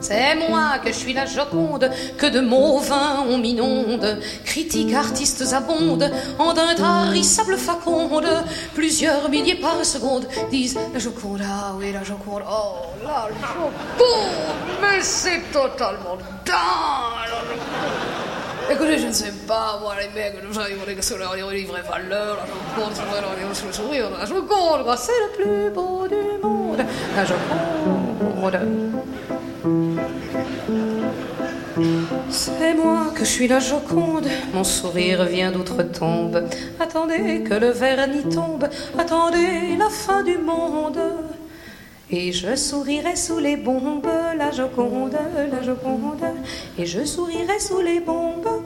C'est 0.00 0.34
moi 0.48 0.78
que 0.84 0.88
je 0.88 0.96
suis 0.96 1.12
la 1.12 1.26
Joconde, 1.26 1.90
que 2.18 2.26
de 2.26 2.40
mots 2.40 2.78
vains 2.78 3.24
on 3.28 3.38
m'inonde. 3.38 4.18
Critiques, 4.44 4.92
artistes 4.94 5.52
abondent, 5.52 6.10
en 6.38 6.52
d'un 6.52 6.74
tarissable 6.74 7.56
faconde. 7.56 8.28
Plusieurs 8.74 9.28
milliers 9.30 9.54
par 9.54 9.84
seconde 9.84 10.26
disent 10.50 10.78
la 10.92 10.98
Joconde, 10.98 11.42
ah 11.44 11.72
oui, 11.78 11.92
la 11.92 12.02
Joconde, 12.02 12.42
oh 12.48 12.74
la 13.04 13.28
Joconde, 13.28 13.72
mais 14.80 15.00
c'est 15.00 15.42
totalement 15.52 16.16
dingue. 16.44 17.22
Écoutez, 18.70 18.98
je 18.98 19.06
ne 19.08 19.12
sais 19.12 19.32
pas, 19.46 19.78
moi, 19.80 19.94
les 20.00 20.08
mecs, 20.08 20.40
que 20.96 21.04
sur 21.04 21.18
leur 21.18 21.32
vraie 21.32 21.82
valeur, 21.82 22.38
la 22.38 22.46
Joconde, 22.46 22.94
sur 23.54 23.66
le 23.66 23.72
sourire, 23.72 24.10
la 24.18 24.24
Joconde, 24.24 24.96
c'est 24.96 25.12
le 25.12 25.28
plus 25.36 25.70
beau 25.70 26.06
du 26.08 26.42
monde, 26.42 26.61
C'est 32.28 32.74
moi 32.74 33.06
que 33.14 33.20
je 33.20 33.30
suis 33.30 33.48
la 33.48 33.58
Joconde, 33.58 34.28
mon 34.52 34.64
sourire 34.64 35.24
vient 35.24 35.52
d'outre-tombe. 35.52 36.48
Attendez 36.80 37.42
que 37.42 37.54
le 37.54 37.70
vernis 37.70 38.28
tombe, 38.28 38.68
attendez 38.98 39.76
la 39.78 39.88
fin 39.88 40.22
du 40.22 40.38
monde. 40.38 41.00
Et 42.10 42.30
je 42.32 42.54
sourirai 42.56 43.16
sous 43.16 43.38
les 43.38 43.56
bombes, 43.56 44.06
la 44.36 44.50
Joconde, 44.50 45.16
la 45.50 45.62
Joconde. 45.62 46.24
Et 46.78 46.84
je 46.84 47.04
sourirai 47.04 47.58
sous 47.58 47.80
les 47.80 48.00
bombes, 48.00 48.62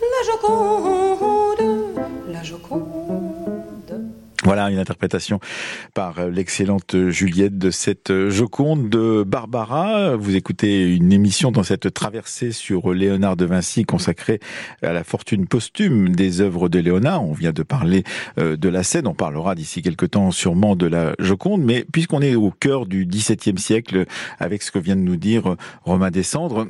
la 0.00 0.32
Joconde, 0.32 1.62
la 2.28 2.42
Joconde. 2.42 3.61
Voilà 4.44 4.70
une 4.70 4.78
interprétation 4.78 5.38
par 5.94 6.18
euh, 6.18 6.28
l'excellente 6.28 6.96
Juliette 7.10 7.58
de 7.58 7.70
cette 7.70 8.10
euh, 8.10 8.28
Joconde 8.28 8.88
de 8.88 9.22
Barbara. 9.24 10.16
Vous 10.16 10.34
écoutez 10.34 10.96
une 10.96 11.12
émission 11.12 11.52
dans 11.52 11.62
cette 11.62 11.94
traversée 11.94 12.50
sur 12.50 12.92
Léonard 12.92 13.36
de 13.36 13.44
Vinci 13.44 13.84
consacrée 13.84 14.40
à 14.82 14.92
la 14.92 15.04
fortune 15.04 15.46
posthume 15.46 16.16
des 16.16 16.40
œuvres 16.40 16.68
de 16.68 16.80
Léonard. 16.80 17.24
On 17.24 17.34
vient 17.34 17.52
de 17.52 17.62
parler 17.62 18.02
euh, 18.38 18.56
de 18.56 18.68
la 18.68 18.82
scène, 18.82 19.06
on 19.06 19.14
parlera 19.14 19.54
d'ici 19.54 19.80
quelques 19.80 20.10
temps 20.10 20.32
sûrement 20.32 20.74
de 20.74 20.86
la 20.86 21.14
Joconde, 21.20 21.62
mais 21.62 21.84
puisqu'on 21.92 22.20
est 22.20 22.34
au 22.34 22.50
cœur 22.50 22.86
du 22.86 23.06
XVIIe 23.06 23.58
siècle 23.58 24.06
avec 24.40 24.62
ce 24.62 24.72
que 24.72 24.80
vient 24.80 24.96
de 24.96 25.02
nous 25.02 25.16
dire 25.16 25.54
Romain 25.84 26.10
Descendres, 26.10 26.66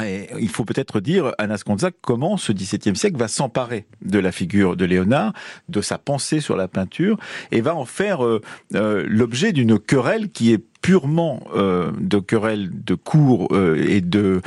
et 0.00 0.28
il 0.40 0.48
faut 0.48 0.64
peut-être 0.64 1.00
dire, 1.00 1.32
Anas 1.38 1.62
Gonzague, 1.66 1.92
comment 2.00 2.36
ce 2.36 2.52
XVIIe 2.52 2.96
siècle 2.96 3.16
va 3.18 3.28
s'emparer 3.28 3.86
de 4.02 4.18
la 4.18 4.32
figure 4.32 4.76
de 4.76 4.84
Léonard, 4.84 5.32
de 5.68 5.80
sa 5.80 5.98
pensée 5.98 6.40
sur 6.40 6.56
la 6.56 6.68
peinture, 6.68 7.18
et 7.50 7.60
va 7.60 7.74
en 7.74 7.84
faire 7.84 8.24
euh, 8.24 8.40
euh, 8.74 9.04
l'objet 9.06 9.52
d'une 9.52 9.78
querelle 9.78 10.30
qui 10.30 10.52
est 10.52 10.64
purement 10.80 11.46
euh, 11.54 11.92
de 12.00 12.18
querelle 12.18 12.70
de 12.72 12.94
cours 12.94 13.48
et 13.54 14.00
de 14.00 14.40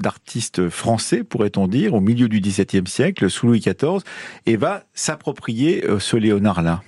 d'artistes 0.00 0.68
français, 0.68 1.22
pourrait-on 1.22 1.68
dire, 1.68 1.94
au 1.94 2.00
milieu 2.00 2.28
du 2.28 2.40
XVIIe 2.40 2.86
siècle, 2.86 3.30
sous 3.30 3.46
Louis 3.46 3.60
XIV, 3.60 4.00
et 4.46 4.56
va 4.56 4.82
s'approprier 4.94 5.84
ce 6.00 6.16
Léonard-là. 6.16 6.82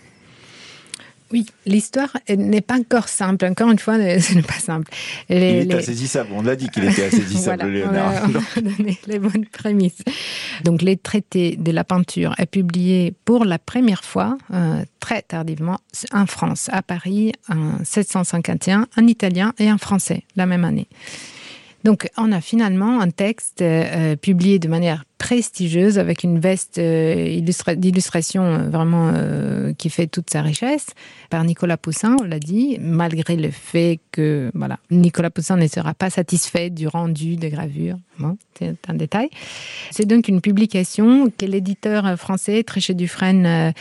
Oui, 1.33 1.47
l'histoire 1.65 2.17
n'est 2.29 2.61
pas 2.61 2.77
encore 2.77 3.09
simple. 3.09 3.45
Encore 3.45 3.71
une 3.71 3.79
fois, 3.79 3.95
ce 4.21 4.35
n'est 4.35 4.43
pas 4.43 4.55
simple. 4.55 4.91
il 5.29 5.37
est 5.37 5.75
insaisissable. 5.75 6.31
On 6.33 6.43
l'a 6.43 6.57
dit 6.57 6.69
qu'il 6.69 6.85
était 6.85 7.07
insaisissable, 7.07 7.69
Léonard. 7.69 8.25
On 8.25 8.29
va, 8.29 8.41
donner 8.61 8.99
les 9.07 9.19
bonnes 9.19 9.47
prémices. 9.47 10.03
Donc, 10.65 10.83
les 10.83 10.97
traités 10.97 11.57
de 11.57 11.71
la 11.71 11.85
peinture 11.85 12.35
est 12.39 12.47
publié 12.47 13.15
pour 13.25 13.45
la 13.45 13.59
première 13.59 14.05
fois, 14.05 14.37
euh, 14.53 14.83
très 14.99 15.23
tardivement, 15.23 15.79
en 16.13 16.27
France, 16.27 16.69
à 16.73 16.83
Paris, 16.83 17.33
en 17.49 17.79
1751, 17.79 18.87
en 18.97 19.07
italien 19.07 19.53
et 19.59 19.71
en 19.71 19.79
français, 19.79 20.25
la 20.37 20.47
même 20.47 20.65
année. 20.65 20.89
Donc, 21.85 22.11
on 22.17 22.33
a 22.33 22.41
finalement 22.41 23.01
un 23.01 23.11
texte 23.11 23.63
euh, 23.63 24.17
publié 24.17 24.59
de 24.59 24.69
manière 24.69 25.05
prestigieuse 25.21 25.99
avec 25.99 26.25
une 26.25 26.41
veste 26.41 26.79
euh, 26.79 27.41
d'illustration 27.77 28.43
euh, 28.43 28.71
vraiment 28.71 29.13
euh, 29.15 29.75
qui 29.75 29.91
fait 29.91 30.07
toute 30.07 30.31
sa 30.31 30.41
richesse 30.41 30.87
par 31.29 31.45
Nicolas 31.45 31.77
Poussin, 31.77 32.17
on 32.21 32.25
l'a 32.25 32.39
dit, 32.39 32.79
malgré 32.81 33.37
le 33.37 33.51
fait 33.51 34.01
que 34.13 34.51
voilà, 34.55 34.79
Nicolas 34.91 35.31
Poussin 35.31 35.57
ne 35.57 35.69
sera 35.69 35.93
pas 35.93 36.09
satisfait 36.09 36.71
du 36.71 36.89
rendu 36.89 37.37
des 37.37 37.51
gravures. 37.51 37.99
C'est 38.59 38.77
un 38.89 38.95
détail. 38.95 39.31
C'est 39.91 40.05
donc 40.05 40.29
une 40.29 40.43
publication 40.43 41.31
que 41.31 41.47
l'éditeur 41.47 42.19
français 42.19 42.63
Tréchet 42.63 42.93
Dufresne 42.93 43.73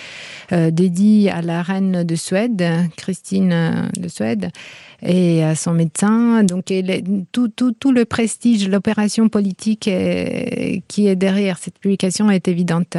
dédie 0.50 1.28
à 1.30 1.42
la 1.42 1.62
reine 1.62 2.06
de 2.06 2.16
Suède, 2.16 2.66
Christine 2.96 3.90
de 3.98 4.08
Suède 4.08 4.52
et 5.02 5.44
à 5.44 5.56
son 5.56 5.74
médecin. 5.74 6.46
Donc 6.46 6.72
tout 7.34 7.92
le 7.92 8.06
prestige, 8.06 8.70
l'opération 8.70 9.28
politique 9.28 9.90
qui 10.88 11.08
est 11.08 11.16
derrière 11.18 11.29
cette 11.58 11.80
publication 11.80 12.30
est 12.30 12.48
évidente. 12.48 12.98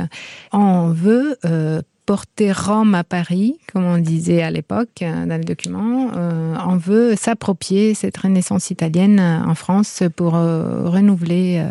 On 0.52 0.90
veut 0.90 1.36
euh, 1.44 1.82
porter 2.06 2.52
Rome 2.52 2.94
à 2.94 3.04
Paris, 3.04 3.58
comme 3.72 3.84
on 3.84 3.98
disait 3.98 4.42
à 4.42 4.50
l'époque 4.50 5.02
euh, 5.02 5.26
dans 5.26 5.36
le 5.36 5.44
document. 5.44 6.10
Euh, 6.16 6.54
on 6.66 6.76
veut 6.76 7.14
s'approprier 7.16 7.94
cette 7.94 8.16
renaissance 8.16 8.70
italienne 8.70 9.20
en 9.20 9.54
France 9.54 10.02
pour 10.16 10.32
renouveler 10.32 11.64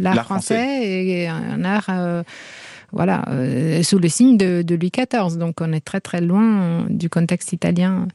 l'art 0.00 0.24
français, 0.24 0.84
et 0.84 1.28
un 1.28 1.64
art 1.64 1.90
voilà, 2.92 3.24
sous 3.82 3.98
le 3.98 4.08
signe 4.08 4.36
de, 4.36 4.62
de, 4.62 4.74
Louis 4.74 4.90
XIV. 4.90 5.38
Donc 5.38 5.60
on 5.60 5.72
est 5.72 5.84
très 5.84 6.00
très 6.00 6.20
loin 6.20 6.86
du 6.88 7.10
contexte 7.10 7.52
italien. 7.52 8.08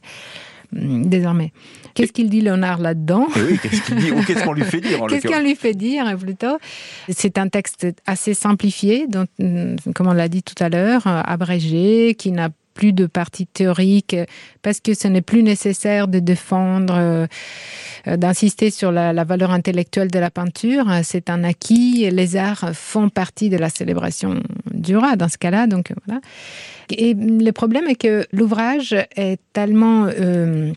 Mm, 0.72 1.04
désormais. 1.06 1.52
Qu'est-ce 1.94 2.12
qu'il 2.12 2.30
dit 2.30 2.40
Léonard 2.40 2.78
là-dedans 2.78 3.26
eh 3.36 3.40
Oui, 3.42 3.58
qu'est-ce 3.62 3.82
qu'il 3.82 3.96
dit 3.96 4.10
ou 4.10 4.22
qu'est-ce 4.22 4.44
qu'on 4.44 4.54
lui 4.54 4.64
fait 4.64 4.80
dire 4.80 4.98
Qu'est-ce 5.08 5.26
qu'on 5.26 5.40
lui 5.40 5.54
fait 5.54 5.74
dire 5.74 6.16
plutôt 6.16 6.58
C'est 7.08 7.38
un 7.38 7.48
texte 7.48 7.86
assez 8.06 8.34
simplifié, 8.34 9.06
donc, 9.06 9.28
mm, 9.38 9.76
comme 9.94 10.08
on 10.08 10.14
l'a 10.14 10.28
dit 10.28 10.42
tout 10.42 10.60
à 10.62 10.68
l'heure, 10.68 11.02
abrégé, 11.06 12.14
qui 12.16 12.32
n'a 12.32 12.48
plus 12.72 12.92
de 12.92 13.06
partie 13.06 13.46
théorique 13.46 14.16
parce 14.62 14.80
que 14.80 14.94
ce 14.94 15.08
n'est 15.08 15.22
plus 15.22 15.42
nécessaire 15.42 16.08
de 16.08 16.18
défendre, 16.18 16.94
euh, 16.96 17.26
d'insister 18.16 18.70
sur 18.70 18.92
la, 18.92 19.24
valeur 19.24 19.50
intellectuelle 19.50 20.10
de 20.10 20.18
la 20.18 20.30
peinture. 20.30 20.86
C'est 21.02 21.30
un 21.30 21.44
acquis. 21.44 22.10
Les 22.10 22.36
arts 22.36 22.70
font 22.74 23.08
partie 23.08 23.48
de 23.48 23.56
la 23.56 23.68
célébration 23.68 24.42
du 24.72 24.96
roi 24.96 25.16
dans 25.16 25.28
ce 25.28 25.38
cas-là. 25.38 25.66
Donc 25.66 25.92
voilà. 26.06 26.20
Et 26.90 27.14
le 27.14 27.50
problème 27.52 27.86
est 27.88 27.94
que 27.94 28.26
l'ouvrage 28.32 28.94
est 29.16 29.40
tellement 29.52 30.06
euh, 30.06 30.72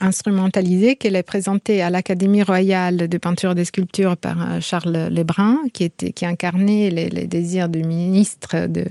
instrumentalisé 0.00 0.96
qu'elle 0.96 1.16
est 1.16 1.22
présentée 1.22 1.82
à 1.82 1.90
l'Académie 1.90 2.42
royale 2.42 3.08
de 3.08 3.18
peinture 3.18 3.52
et 3.52 3.54
de 3.54 3.64
sculpture 3.64 4.16
par 4.16 4.40
euh, 4.40 4.60
Charles 4.60 5.08
Lebrun, 5.10 5.58
qui, 5.72 5.84
était, 5.84 6.12
qui 6.12 6.26
incarnait 6.26 6.90
les 6.90 7.26
désirs 7.26 7.68
du 7.68 7.82
ministre 7.82 8.66
de 8.66 8.84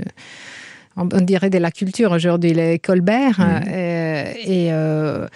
on 0.98 1.22
dirait 1.22 1.50
de 1.50 1.58
la 1.58 1.72
culture 1.72 2.12
aujourd'hui, 2.12 2.54
les 2.54 2.80
Colbert. 2.80 3.40
Mmh. 3.40 3.64
Euh, 3.70 4.34
et 4.44 4.74
euh, 4.74 5.28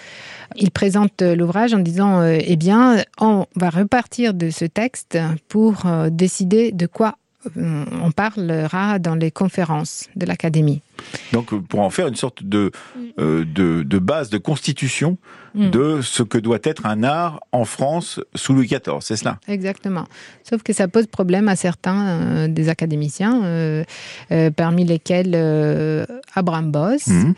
il 0.56 0.72
présente 0.72 1.22
l'ouvrage 1.22 1.74
en 1.74 1.80
disant 1.80 2.22
euh, 2.22 2.38
Eh 2.42 2.56
bien, 2.56 3.04
on 3.20 3.46
va 3.56 3.70
repartir 3.70 4.34
de 4.34 4.50
ce 4.50 4.66
texte 4.66 5.18
pour 5.48 5.86
euh, 5.86 6.10
décider 6.10 6.72
de 6.72 6.86
quoi 6.88 7.16
on 7.56 8.12
parlera 8.12 9.00
dans 9.00 9.16
les 9.16 9.32
conférences 9.32 10.10
de 10.16 10.26
l'Académie. 10.26 10.82
Donc 11.34 11.56
pour 11.68 11.80
en 11.80 11.90
faire 11.90 12.08
une 12.08 12.16
sorte 12.16 12.44
de, 12.44 12.72
euh, 13.20 13.44
de, 13.46 13.84
de, 13.84 14.00
base, 14.00 14.30
de 14.30 14.38
constitution 14.38 15.18
mm. 15.56 15.70
de 15.72 16.02
ce 16.02 16.24
que 16.24 16.38
doit 16.38 16.60
être 16.64 16.86
un 16.86 17.04
art 17.04 17.40
en 17.52 17.66
France 17.66 18.20
sous 18.36 18.54
Louis 18.54 18.68
XIV, 18.68 19.00
c'est 19.02 19.16
cela? 19.16 19.40
Exactement. 19.48 20.06
Sauf 20.44 20.62
que 20.62 20.74
ça 20.74 20.88
pose 20.88 21.08
problème 21.08 21.48
à 21.48 21.56
certains 21.56 22.08
euh, 22.08 22.48
des 22.48 22.70
académiciens, 22.70 23.44
euh, 23.44 23.84
parmi 24.56 24.86
lesquels 24.86 25.36
Abraham 26.36 26.72
Boss. 26.72 27.08
Mm 27.08 27.34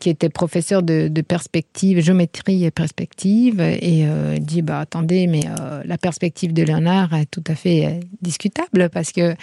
qui 0.00 0.08
était 0.10 0.30
professeur 0.30 0.82
de, 0.82 1.08
perspective, 1.20 2.00
géométrie 2.00 2.64
et 2.64 2.70
perspective, 2.70 3.60
et 3.60 4.06
euh, 4.06 4.38
dit 4.38 4.62
bah 4.62 4.80
attendez, 4.80 5.26
mais 5.26 5.42
euh, 5.46 5.82
la 5.84 5.98
perspective 5.98 6.52
de 6.52 6.62
Léonard 6.62 7.14
est 7.14 7.30
tout 7.30 7.44
à 7.46 7.54
fait 7.54 7.86
euh, 7.86 7.90
discutable 8.22 8.88
parce 8.88 9.12
que 9.12 9.36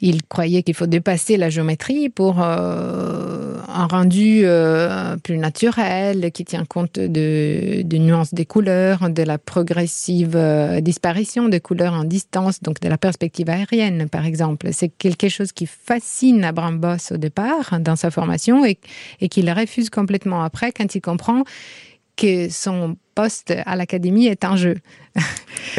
il 0.00 0.22
croyait 0.22 0.62
qu'il 0.62 0.74
faut 0.74 0.86
dépasser 0.86 1.36
la 1.36 1.50
géométrie 1.50 2.08
pour 2.08 2.40
euh, 2.40 3.56
un 3.68 3.86
rendu 3.86 4.42
euh, 4.44 5.16
plus 5.18 5.36
naturel, 5.36 6.32
qui 6.32 6.44
tient 6.44 6.64
compte 6.64 6.98
de, 6.98 7.82
nuances 7.96 8.32
des 8.32 8.46
couleurs, 8.46 9.10
de 9.10 9.22
la 9.22 9.38
progressive 9.38 10.36
euh, 10.36 10.80
disparition 10.80 11.48
des 11.48 11.60
couleurs 11.60 11.92
en 11.92 12.04
distance, 12.04 12.62
donc 12.62 12.80
de 12.80 12.88
la 12.88 12.96
perspective 12.96 13.50
aérienne, 13.50 14.08
par 14.08 14.24
exemple. 14.24 14.68
C'est 14.72 14.88
quelque 14.88 15.28
chose 15.28 15.52
qui 15.52 15.66
fascine 15.66 16.44
Abraham 16.44 16.78
Boss 16.78 17.12
au 17.12 17.18
départ 17.18 17.78
dans 17.80 17.96
sa 17.96 18.10
formation 18.10 18.64
et 18.64 19.28
qu'il 19.28 19.50
refuse 19.50 19.90
complètement 19.90 20.42
après 20.42 20.72
quand 20.72 20.94
il 20.94 21.00
comprend 21.00 21.44
que 22.20 22.50
son 22.50 22.98
poste 23.14 23.54
à 23.64 23.76
l'académie 23.76 24.26
est 24.26 24.44
un 24.44 24.54
jeu. 24.54 24.76
Et 25.16 25.20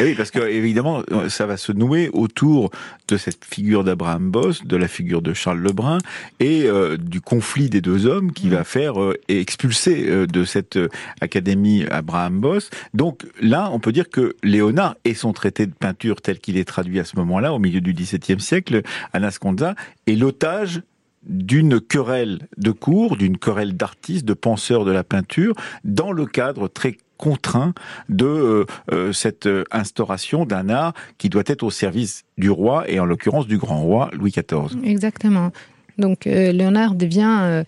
eh 0.00 0.02
oui, 0.04 0.14
parce 0.14 0.30
que 0.30 0.40
évidemment, 0.40 1.02
ça 1.28 1.46
va 1.46 1.56
se 1.56 1.72
nouer 1.72 2.10
autour 2.12 2.70
de 3.08 3.16
cette 3.16 3.44
figure 3.44 3.84
d'Abraham 3.84 4.30
Boss, 4.30 4.64
de 4.64 4.76
la 4.76 4.88
figure 4.88 5.22
de 5.22 5.34
Charles 5.34 5.60
Lebrun 5.60 5.98
et 6.40 6.64
euh, 6.64 6.96
du 6.96 7.20
conflit 7.20 7.70
des 7.70 7.80
deux 7.80 8.06
hommes 8.06 8.32
qui 8.32 8.48
mmh. 8.48 8.50
va 8.50 8.64
faire 8.64 9.00
euh, 9.00 9.14
expulser 9.28 10.04
euh, 10.08 10.26
de 10.26 10.44
cette 10.44 10.78
académie 11.20 11.84
Abraham 11.90 12.40
Boss. 12.40 12.70
Donc 12.92 13.24
là, 13.40 13.70
on 13.72 13.80
peut 13.80 13.92
dire 13.92 14.10
que 14.10 14.34
Léonard 14.42 14.96
et 15.04 15.14
son 15.14 15.32
traité 15.32 15.66
de 15.66 15.74
peinture 15.74 16.20
tel 16.20 16.38
qu'il 16.38 16.56
est 16.56 16.64
traduit 16.64 17.00
à 17.00 17.04
ce 17.04 17.16
moment-là, 17.16 17.52
au 17.52 17.58
milieu 17.58 17.80
du 17.80 17.92
XVIIe 17.92 18.40
siècle, 18.40 18.82
Anasconda, 19.12 19.74
est 20.06 20.16
l'otage 20.16 20.82
d'une 21.24 21.80
querelle 21.80 22.48
de 22.56 22.70
cours, 22.70 23.16
d'une 23.16 23.38
querelle 23.38 23.76
d'artistes, 23.76 24.24
de 24.24 24.34
penseurs 24.34 24.84
de 24.84 24.92
la 24.92 25.04
peinture, 25.04 25.54
dans 25.84 26.12
le 26.12 26.26
cadre 26.26 26.68
très 26.68 26.96
contraint 27.16 27.72
de 28.08 28.26
euh, 28.26 28.66
euh 28.90 29.12
cette 29.12 29.48
instauration 29.70 30.44
d'un 30.44 30.68
art 30.68 30.92
qui 31.18 31.28
doit 31.28 31.44
être 31.46 31.62
au 31.62 31.70
service 31.70 32.24
du 32.36 32.50
roi 32.50 32.90
et 32.90 32.98
en 32.98 33.04
l'occurrence 33.04 33.46
du 33.46 33.58
grand 33.58 33.80
roi 33.80 34.10
Louis 34.12 34.32
XIV. 34.32 34.84
Exactement. 34.84 35.52
Donc 35.98 36.26
euh, 36.26 36.52
Léonard 36.52 36.94
devient 36.94 37.38
euh, 37.40 37.64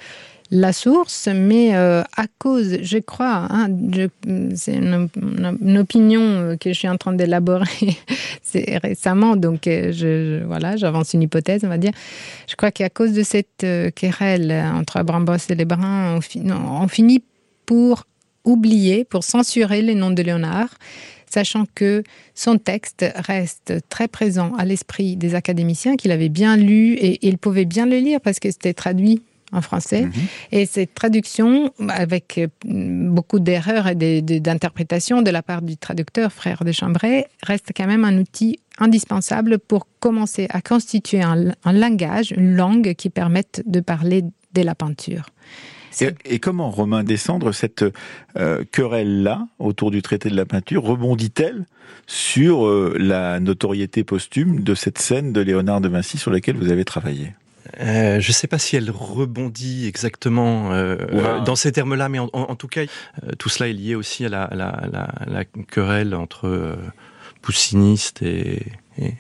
la 0.50 0.72
source, 0.72 1.28
mais 1.34 1.74
euh, 1.74 2.02
à 2.16 2.26
cause, 2.38 2.78
je 2.82 2.98
crois, 2.98 3.46
hein, 3.50 3.68
c'est 4.54 4.74
une, 4.74 5.78
opinion 5.78 6.56
que 6.60 6.72
je 6.72 6.78
suis 6.78 6.88
en 6.88 6.96
train 6.96 7.12
d'élaborer 7.12 7.96
récemment, 8.82 9.36
donc 9.36 9.66
euh, 9.66 9.90
je, 9.92 10.44
voilà, 10.44 10.76
j'avance 10.76 11.14
une 11.14 11.22
hypothèse, 11.22 11.62
on 11.64 11.68
va 11.68 11.78
dire. 11.78 11.92
Je 12.46 12.56
crois 12.56 12.70
qu'à 12.70 12.90
cause 12.90 13.12
de 13.12 13.22
cette 13.22 13.64
euh, 13.64 13.90
querelle 13.90 14.52
entre 14.74 15.02
Brambos 15.02 15.36
et 15.48 15.54
les 15.54 15.64
Bruns, 15.64 16.20
on 16.46 16.88
finit 16.88 17.22
pour 17.66 18.04
oublier, 18.44 19.04
pour 19.04 19.24
censurer 19.24 19.80
les 19.80 19.94
noms 19.94 20.10
de 20.10 20.22
Léonard, 20.22 20.68
sachant 21.28 21.64
que 21.74 22.04
son 22.34 22.58
texte 22.58 23.04
reste 23.16 23.74
très 23.88 24.08
présent 24.08 24.52
à 24.56 24.64
l'esprit 24.66 25.16
des 25.16 25.34
académiciens, 25.34 25.96
qu'il 25.96 26.12
avait 26.12 26.28
bien 26.28 26.56
lu 26.56 26.92
et, 26.94 27.14
et 27.14 27.28
il 27.28 27.38
pouvait 27.38 27.64
bien 27.64 27.86
le 27.86 27.96
lire 27.96 28.20
parce 28.20 28.38
que 28.38 28.50
c'était 28.50 28.74
traduit 28.74 29.22
en 29.54 29.62
français. 29.62 30.02
Mm 30.02 30.10
-hmm. 30.10 30.56
Et 30.56 30.66
cette 30.66 30.94
traduction, 30.94 31.50
avec 31.88 32.26
euh, 32.38 32.46
beaucoup 33.18 33.40
d'erreurs 33.46 33.86
et 33.88 33.96
d'interprétations 34.46 35.22
de, 35.22 35.30
la 35.30 35.42
part 35.42 35.62
du 35.62 35.76
traducteur, 35.76 36.28
frère 36.32 36.60
de 36.68 36.72
Chambray, 36.72 37.26
reste 37.50 37.68
quand 37.76 37.88
même 37.94 38.04
un 38.04 38.16
outil 38.24 38.52
indispensable 38.86 39.58
pour 39.70 39.82
commencer 40.06 40.46
à 40.50 40.60
constituer 40.72 41.22
un, 41.22 41.52
un 41.68 41.74
langage, 41.84 42.28
une 42.42 42.52
langue 42.62 42.94
qui 43.00 43.08
permette 43.20 43.56
de 43.66 43.80
parler 43.80 44.20
de 44.56 44.62
la 44.62 44.74
peinture. 44.74 45.26
Et, 46.00 46.10
et 46.24 46.38
comment, 46.38 46.70
Romain 46.70 47.04
Descendre, 47.04 47.52
cette 47.52 47.84
euh, 48.36 48.64
querelle-là 48.72 49.46
autour 49.58 49.90
du 49.90 50.02
traité 50.02 50.28
de 50.28 50.36
la 50.36 50.46
peinture 50.46 50.82
rebondit-elle 50.82 51.66
sur 52.06 52.66
euh, 52.66 52.96
la 52.98 53.40
notoriété 53.40 54.04
posthume 54.04 54.62
de 54.62 54.74
cette 54.74 54.98
scène 54.98 55.32
de 55.32 55.40
Léonard 55.40 55.80
de 55.80 55.88
Vinci 55.88 56.18
sur 56.18 56.30
laquelle 56.30 56.56
vous 56.56 56.70
avez 56.70 56.84
travaillé? 56.84 57.34
Euh, 57.80 58.20
je 58.20 58.28
ne 58.28 58.32
sais 58.32 58.46
pas 58.46 58.58
si 58.58 58.76
elle 58.76 58.90
rebondit 58.90 59.86
exactement 59.86 60.72
euh, 60.72 60.96
wow. 61.12 61.44
dans 61.44 61.56
ces 61.56 61.72
termes-là, 61.72 62.08
mais 62.08 62.18
en, 62.18 62.28
en, 62.32 62.42
en, 62.42 62.56
tout 62.56 62.68
cas, 62.68 62.82
euh, 62.82 63.32
tout 63.38 63.48
cela 63.48 63.68
est 63.68 63.72
lié 63.72 63.94
aussi 63.94 64.24
à 64.24 64.28
la, 64.28 64.48
la, 64.52 64.84
la, 64.90 65.08
la 65.26 65.44
querelle 65.44 66.14
entre 66.14 66.76
poussinistes 67.42 68.22
et, 68.22 68.62
et, 68.98 69.14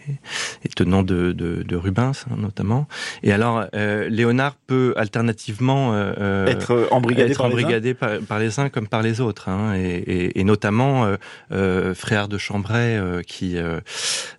et 0.64 0.68
tenant 0.74 1.02
de, 1.02 1.32
de, 1.32 1.62
de 1.62 1.76
Rubens 1.76 2.12
hein, 2.30 2.36
notamment. 2.36 2.86
Et 3.22 3.32
alors, 3.32 3.64
euh, 3.74 4.08
Léonard 4.08 4.54
peut 4.66 4.94
alternativement 4.96 5.92
euh, 5.94 6.46
être 6.46 6.88
embrigadé, 6.90 7.32
être 7.32 7.38
par, 7.38 7.46
embrigadé 7.46 7.88
les 7.88 7.94
par, 7.94 8.18
par, 8.20 8.38
les 8.38 8.60
uns 8.60 8.68
comme 8.68 8.88
par 8.88 9.02
les 9.02 9.20
autres, 9.20 9.48
hein, 9.48 9.74
et, 9.76 9.80
et, 9.80 10.40
et, 10.40 10.44
notamment 10.44 11.04
euh, 11.04 11.16
euh, 11.52 11.94
Frère 11.94 12.28
de 12.28 12.38
Chambray 12.38 12.96
euh, 12.96 13.22
qui, 13.22 13.56
euh, 13.56 13.80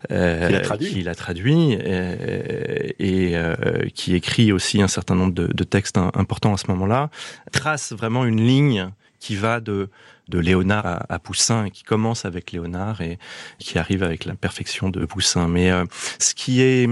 l'a 0.09 0.59
traduit, 0.61 0.89
qui 0.89 1.03
l'a 1.03 1.15
traduit 1.15 1.73
et, 1.73 2.95
et 2.99 3.35
qui 3.93 4.15
écrit 4.15 4.51
aussi 4.51 4.81
un 4.81 4.87
certain 4.87 5.15
nombre 5.15 5.33
de, 5.33 5.47
de 5.47 5.63
textes 5.63 5.97
importants 5.97 6.53
à 6.53 6.57
ce 6.57 6.67
moment-là, 6.71 7.09
trace 7.51 7.93
vraiment 7.93 8.25
une 8.25 8.41
ligne 8.41 8.89
qui 9.19 9.35
va 9.35 9.59
de 9.59 9.89
de 10.27 10.39
Léonard 10.39 11.05
à, 11.07 11.19
Poussin, 11.19 11.69
qui 11.69 11.83
commence 11.83 12.25
avec 12.25 12.51
Léonard 12.51 13.01
et 13.01 13.19
qui 13.59 13.77
arrive 13.77 14.03
avec 14.03 14.25
la 14.25 14.35
perfection 14.35 14.89
de 14.89 15.05
Poussin. 15.05 15.47
Mais 15.47 15.71
euh, 15.71 15.85
ce 16.19 16.33
qui 16.33 16.61
est 16.61 16.87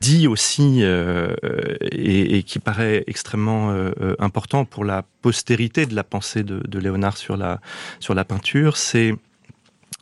dit 0.00 0.26
aussi 0.26 0.80
euh, 0.82 1.34
et, 1.82 2.42
qui 2.42 2.58
paraît 2.58 3.04
extrêmement 3.06 3.70
euh, 3.70 3.92
important 4.18 4.64
pour 4.64 4.84
la 4.84 5.04
postérité 5.22 5.86
de 5.86 5.94
la 5.94 6.04
pensée 6.04 6.42
de, 6.42 6.78
Léonard 6.78 7.16
sur 7.16 7.36
la 7.36 7.60
sur 8.00 8.14
la 8.14 8.24
peinture, 8.24 8.76
c'est 8.76 9.14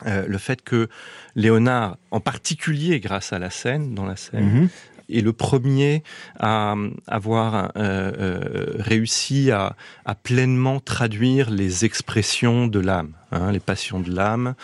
le 0.05 0.39
fait 0.39 0.63
que 0.63 0.89
Léonard, 1.37 1.97
en 2.11 2.19
particulier 2.19 2.99
grâce 2.99 3.33
à 3.33 3.39
la 3.39 3.51
scène, 3.51 3.95
dans 3.95 4.05
la 4.05 4.17
scène, 4.17 4.65
mm-hmm 4.65 4.92
est 5.13 5.21
le 5.21 5.33
premier 5.33 6.03
à 6.39 6.75
avoir 7.07 7.73
euh, 7.77 8.75
réussi 8.79 9.51
à, 9.51 9.75
pleinement 10.23 10.81
traduire 10.81 11.51
les 11.51 11.85
expressions 11.85 12.67
de 12.67 12.79
l'âme. 12.79 13.13
Hein, 13.33 13.51
les 13.51 13.61
passions 13.61 13.99
de 13.99 14.15
l'âme. 14.15 14.55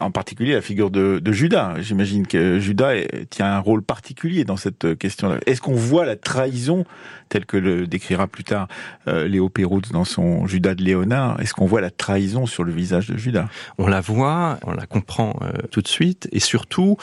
En 0.00 0.10
particulier 0.10 0.52
la 0.52 0.60
figure 0.60 0.90
de, 0.90 1.22
Judas. 1.32 1.76
J'imagine 1.80 2.26
que 2.26 2.58
Judas 2.58 2.92
tient 3.30 3.46
un 3.46 3.58
rôle 3.58 3.82
particulier 3.82 4.44
dans 4.44 4.56
cette 4.56 4.98
question-là. 4.98 5.38
Est-ce 5.46 5.62
qu'on 5.62 5.74
voit 5.74 6.04
la 6.04 6.16
trahison, 6.16 6.84
telle 7.30 7.46
que 7.46 7.56
le 7.56 7.86
décrira 7.86 8.26
plus 8.26 8.44
tard 8.44 8.68
euh, 9.06 9.26
Léo 9.28 9.48
Pérout 9.48 9.92
dans 9.92 10.04
son 10.04 10.46
Judas 10.46 10.74
de 10.74 10.82
Léonard? 10.82 11.40
Est-ce 11.40 11.54
qu'on 11.54 11.66
voit 11.66 11.80
la 11.80 11.90
trahison 11.90 12.44
sur 12.44 12.64
le 12.64 12.72
visage 12.72 13.08
de 13.08 13.16
Judas? 13.16 13.48
On 13.78 13.86
la 13.86 14.00
voit, 14.00 14.58
on 14.64 14.72
la 14.72 14.86
comprend 14.86 15.38
euh, 15.42 15.52
tout 15.70 15.80
de 15.80 15.88
suite, 15.88 16.28
et 16.32 16.40
surtout, 16.40 16.96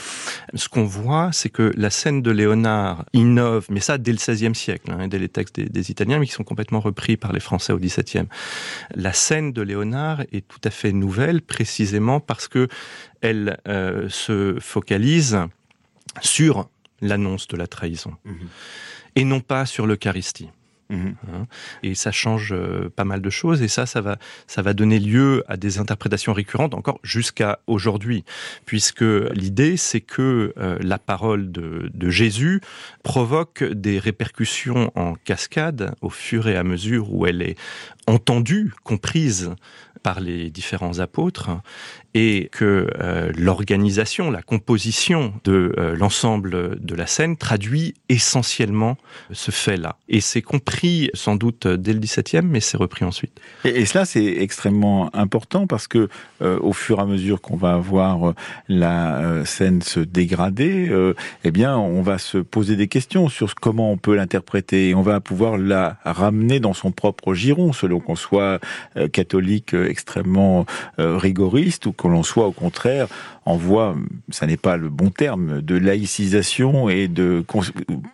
ce 0.54 0.70
qu'on 0.70 0.86
voit, 0.86 1.30
c'est 1.32 1.50
que 1.50 1.72
la 1.76 1.90
scène 1.90 2.22
de 2.22 2.32
Léonard 2.32 3.06
innove, 3.14 3.66
mais 3.70 3.80
ça 3.80 3.98
dès 3.98 4.12
le 4.12 4.18
XVIe 4.18 4.56
siècle, 4.56 4.92
hein, 4.92 5.08
dès 5.08 5.20
les 5.20 5.30
textes 5.30 5.56
des, 5.56 5.66
des, 5.66 5.92
Italiens, 5.92 6.20
mais 6.20 6.28
qui 6.28 6.34
sont 6.34 6.44
complètement 6.44 6.80
repris 6.80 7.18
par 7.18 7.34
les 7.34 7.40
Français 7.40 7.74
au 7.74 7.80
XVIIe. 7.80 8.28
La 8.94 9.14
scène 9.14 9.54
de 9.54 9.62
Léonard 9.62 10.22
est 10.32 10.48
tout 10.48 10.62
à 10.64 10.70
fait 10.70 10.92
nouvelle 10.92 11.15
précisément 11.46 12.20
parce 12.20 12.48
que 12.48 12.68
elle 13.22 13.58
euh, 13.68 14.10
se 14.10 14.58
focalise 14.60 15.40
sur 16.22 16.70
l'annonce 17.02 17.48
de 17.48 17.58
la 17.58 17.68
trahison 17.68 18.16
mhm. 18.26 18.48
et 19.16 19.26
non 19.26 19.40
pas 19.42 19.66
sur 19.66 19.88
l'Eucharistie. 19.88 20.50
Mhm. 20.90 21.16
Hein. 21.34 21.48
Et 21.84 21.96
ça 21.96 22.12
change 22.12 22.54
euh, 22.54 22.92
pas 22.96 23.06
mal 23.06 23.22
de 23.22 23.30
choses 23.30 23.62
et 23.62 23.68
ça, 23.68 23.86
ça 23.86 24.02
va, 24.02 24.18
ça 24.48 24.62
va 24.62 24.74
donner 24.74 25.00
lieu 25.00 25.44
à 25.48 25.58
des 25.58 25.80
interprétations 25.80 26.34
récurrentes 26.34 26.74
encore 26.74 27.00
jusqu'à 27.04 27.60
aujourd'hui, 27.68 28.24
puisque 28.66 29.02
l'idée 29.02 29.78
c'est 29.78 30.02
que 30.02 30.54
euh, 30.58 30.78
la 30.82 31.00
parole 31.00 31.52
de, 31.52 31.90
de, 31.94 32.10
Jésus 32.10 32.62
provoque 33.04 33.64
des 33.64 33.98
répercussions 33.98 34.92
en 34.96 35.16
cascade 35.16 35.96
au 36.02 36.10
fur 36.10 36.48
et 36.48 36.56
à 36.56 36.64
mesure 36.64 37.12
où 37.12 37.26
elle 37.26 37.42
est 37.42 37.58
entendue, 38.08 38.72
comprise 38.84 39.56
par 40.06 40.20
les 40.20 40.52
différents 40.52 41.00
apôtres 41.00 41.50
et 42.16 42.48
que 42.54 42.88
euh, 43.02 43.32
l'organisation, 43.38 44.32
la 44.32 44.42
composition 44.42 45.34
de 45.44 45.76
euh, 45.78 45.98
l'ensemble 45.98 46.80
de 46.80 46.96
la 46.96 47.08
scène 47.08 47.36
traduit 47.36 47.94
essentiellement 48.08 48.98
ce 49.34 49.52
fait-là. 49.52 49.98
Et 50.08 50.22
c'est 50.22 50.42
compris 50.42 51.10
sans 51.14 51.36
doute 51.36 51.68
dès 51.68 51.92
le 51.92 52.00
XVIIe, 52.00 52.42
mais 52.46 52.62
c'est 52.62 52.78
repris 52.78 53.04
ensuite. 53.04 53.42
Et, 53.66 53.86
cela, 53.86 54.06
c'est 54.06 54.24
extrêmement 54.24 55.14
important 55.14 55.68
parce 55.68 55.90
que 55.90 56.08
euh, 56.42 56.58
au 56.62 56.72
fur 56.72 57.00
et 57.00 57.02
à 57.02 57.06
mesure 57.06 57.42
qu'on 57.42 57.58
va 57.58 57.76
voir 57.76 58.34
la 58.70 59.44
scène 59.44 59.82
se 59.82 60.00
dégrader, 60.00 60.90
eh 61.44 61.52
bien, 61.52 61.78
on 61.78 62.02
va 62.02 62.18
se 62.18 62.38
poser 62.38 62.78
des 62.78 62.88
questions 62.88 63.28
sur 63.28 63.54
comment 63.56 63.92
on 63.92 63.98
peut 63.98 64.16
l'interpréter 64.16 64.90
et 64.90 64.96
on 64.96 65.02
va 65.02 65.20
pouvoir 65.20 65.58
la 65.58 65.98
ramener 66.06 66.62
dans 66.62 66.74
son 66.74 66.94
propre 66.94 67.34
giron, 67.34 67.74
selon 67.74 68.00
qu'on 68.00 68.16
soit 68.16 68.60
catholique 69.12 69.74
extrêmement 69.74 70.66
rigoriste 70.98 71.86
ou 71.88 71.92
que 72.06 72.12
l'on 72.12 72.24
soit 72.24 72.46
au 72.48 72.52
contraire 72.52 73.08
en 73.46 73.58
voie, 73.58 73.96
ça 74.30 74.48
n'est 74.48 74.58
pas 74.58 74.76
le 74.76 74.90
bon 74.90 75.12
terme, 75.12 75.62
de 75.62 75.76
laïcisation 75.76 76.90
et 76.90 77.08
de 77.08 77.44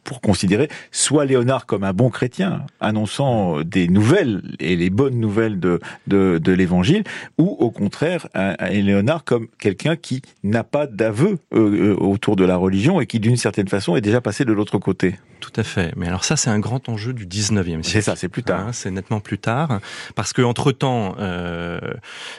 pour 0.04 0.22
considérer 0.22 0.68
soit 0.92 1.26
Léonard 1.26 1.66
comme 1.66 1.84
un 1.84 1.94
bon 1.94 2.10
chrétien, 2.10 2.66
annonçant 2.82 3.62
des 3.62 3.88
nouvelles 3.88 4.42
et 4.60 4.76
les 4.76 4.90
bonnes 4.90 5.20
nouvelles 5.20 5.60
de 5.60 5.80
de, 6.08 6.40
de 6.42 6.52
l'Évangile, 6.52 7.04
ou 7.38 7.56
au 7.60 7.72
contraire 7.72 8.28
un, 8.34 8.56
Léonard 8.70 9.24
comme 9.24 9.48
quelqu'un 9.60 9.96
qui 9.96 10.22
n'a 10.44 10.64
pas 10.64 10.86
d'aveu 10.86 11.40
euh, 11.54 11.94
euh, 11.94 11.96
autour 11.96 12.36
de 12.36 12.44
la 12.44 12.58
religion 12.58 13.00
et 13.00 13.06
qui 13.06 13.20
d'une 13.20 13.38
certaine 13.38 13.68
façon 13.68 13.96
est 13.96 14.02
déjà 14.02 14.22
passé 14.22 14.46
de 14.46 14.54
l'autre 14.54 14.78
côté. 14.80 15.16
Tout 15.40 15.52
à 15.56 15.64
fait. 15.64 15.92
Mais 15.96 16.08
alors 16.08 16.24
ça, 16.24 16.38
c'est 16.38 16.52
un 16.52 16.60
grand 16.60 16.88
enjeu 16.88 17.14
du 17.14 17.26
19e 17.26 17.64
siècle. 17.64 17.84
C'est 17.84 18.02
ça, 18.02 18.16
c'est 18.16 18.30
plus 18.30 18.44
tard. 18.44 18.68
Hein, 18.68 18.74
c'est 18.74 18.92
nettement 18.92 19.20
plus 19.20 19.40
tard. 19.40 19.80
Parce 20.16 20.34
que 20.34 20.44
entre 20.44 20.72
temps, 20.72 21.16
euh, 21.20 21.80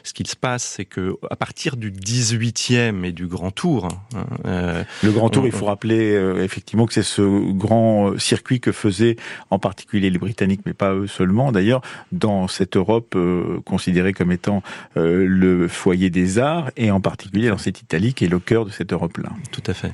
ce 0.05 0.13
qu'il 0.13 0.29
se 0.29 0.37
passe, 0.37 0.63
c'est 0.63 0.85
que 0.85 1.17
à 1.29 1.35
partir 1.35 1.77
du 1.77 1.91
18e 1.91 2.82
et 3.05 3.13
du 3.13 3.27
Grand 3.27 3.51
Tour. 3.51 3.89
Hein, 4.15 4.27
euh, 4.47 4.85
le 5.03 5.13
Grand 5.13 5.29
Tour, 5.29 5.47
il 5.47 5.53
faut 5.53 5.67
rappeler 5.67 6.15
euh, 6.15 6.43
effectivement 6.43 6.87
que 6.87 6.95
c'est 6.95 7.03
ce 7.03 7.23
grand 7.53 8.11
euh, 8.11 8.19
circuit 8.19 8.61
que 8.61 8.73
faisaient 8.73 9.17
en 9.51 9.59
particulier 9.59 10.11
les 10.11 10.19
Britanniques, 10.19 10.63
mais 10.67 10.73
pas 10.73 10.93
eux 10.95 11.07
seulement 11.07 11.53
d'ailleurs, 11.53 11.83
dans 12.11 12.49
cette 12.49 12.77
Europe 12.77 13.17
considérée 13.65 14.13
comme 14.13 14.33
étant 14.33 14.63
le 14.95 15.69
foyer 15.69 16.11
des 16.11 16.39
arts, 16.39 16.71
et 16.77 16.91
en 16.91 17.01
particulier 17.01 17.49
dans 17.49 17.59
cette 17.59 17.81
Italie 17.81 18.15
qui 18.15 18.25
est 18.25 18.29
le 18.29 18.39
cœur 18.39 18.65
de 18.65 18.71
cette 18.71 18.93
Europe-là. 18.93 19.31
Tout 19.51 19.63
à 19.67 19.75
fait. 19.75 19.93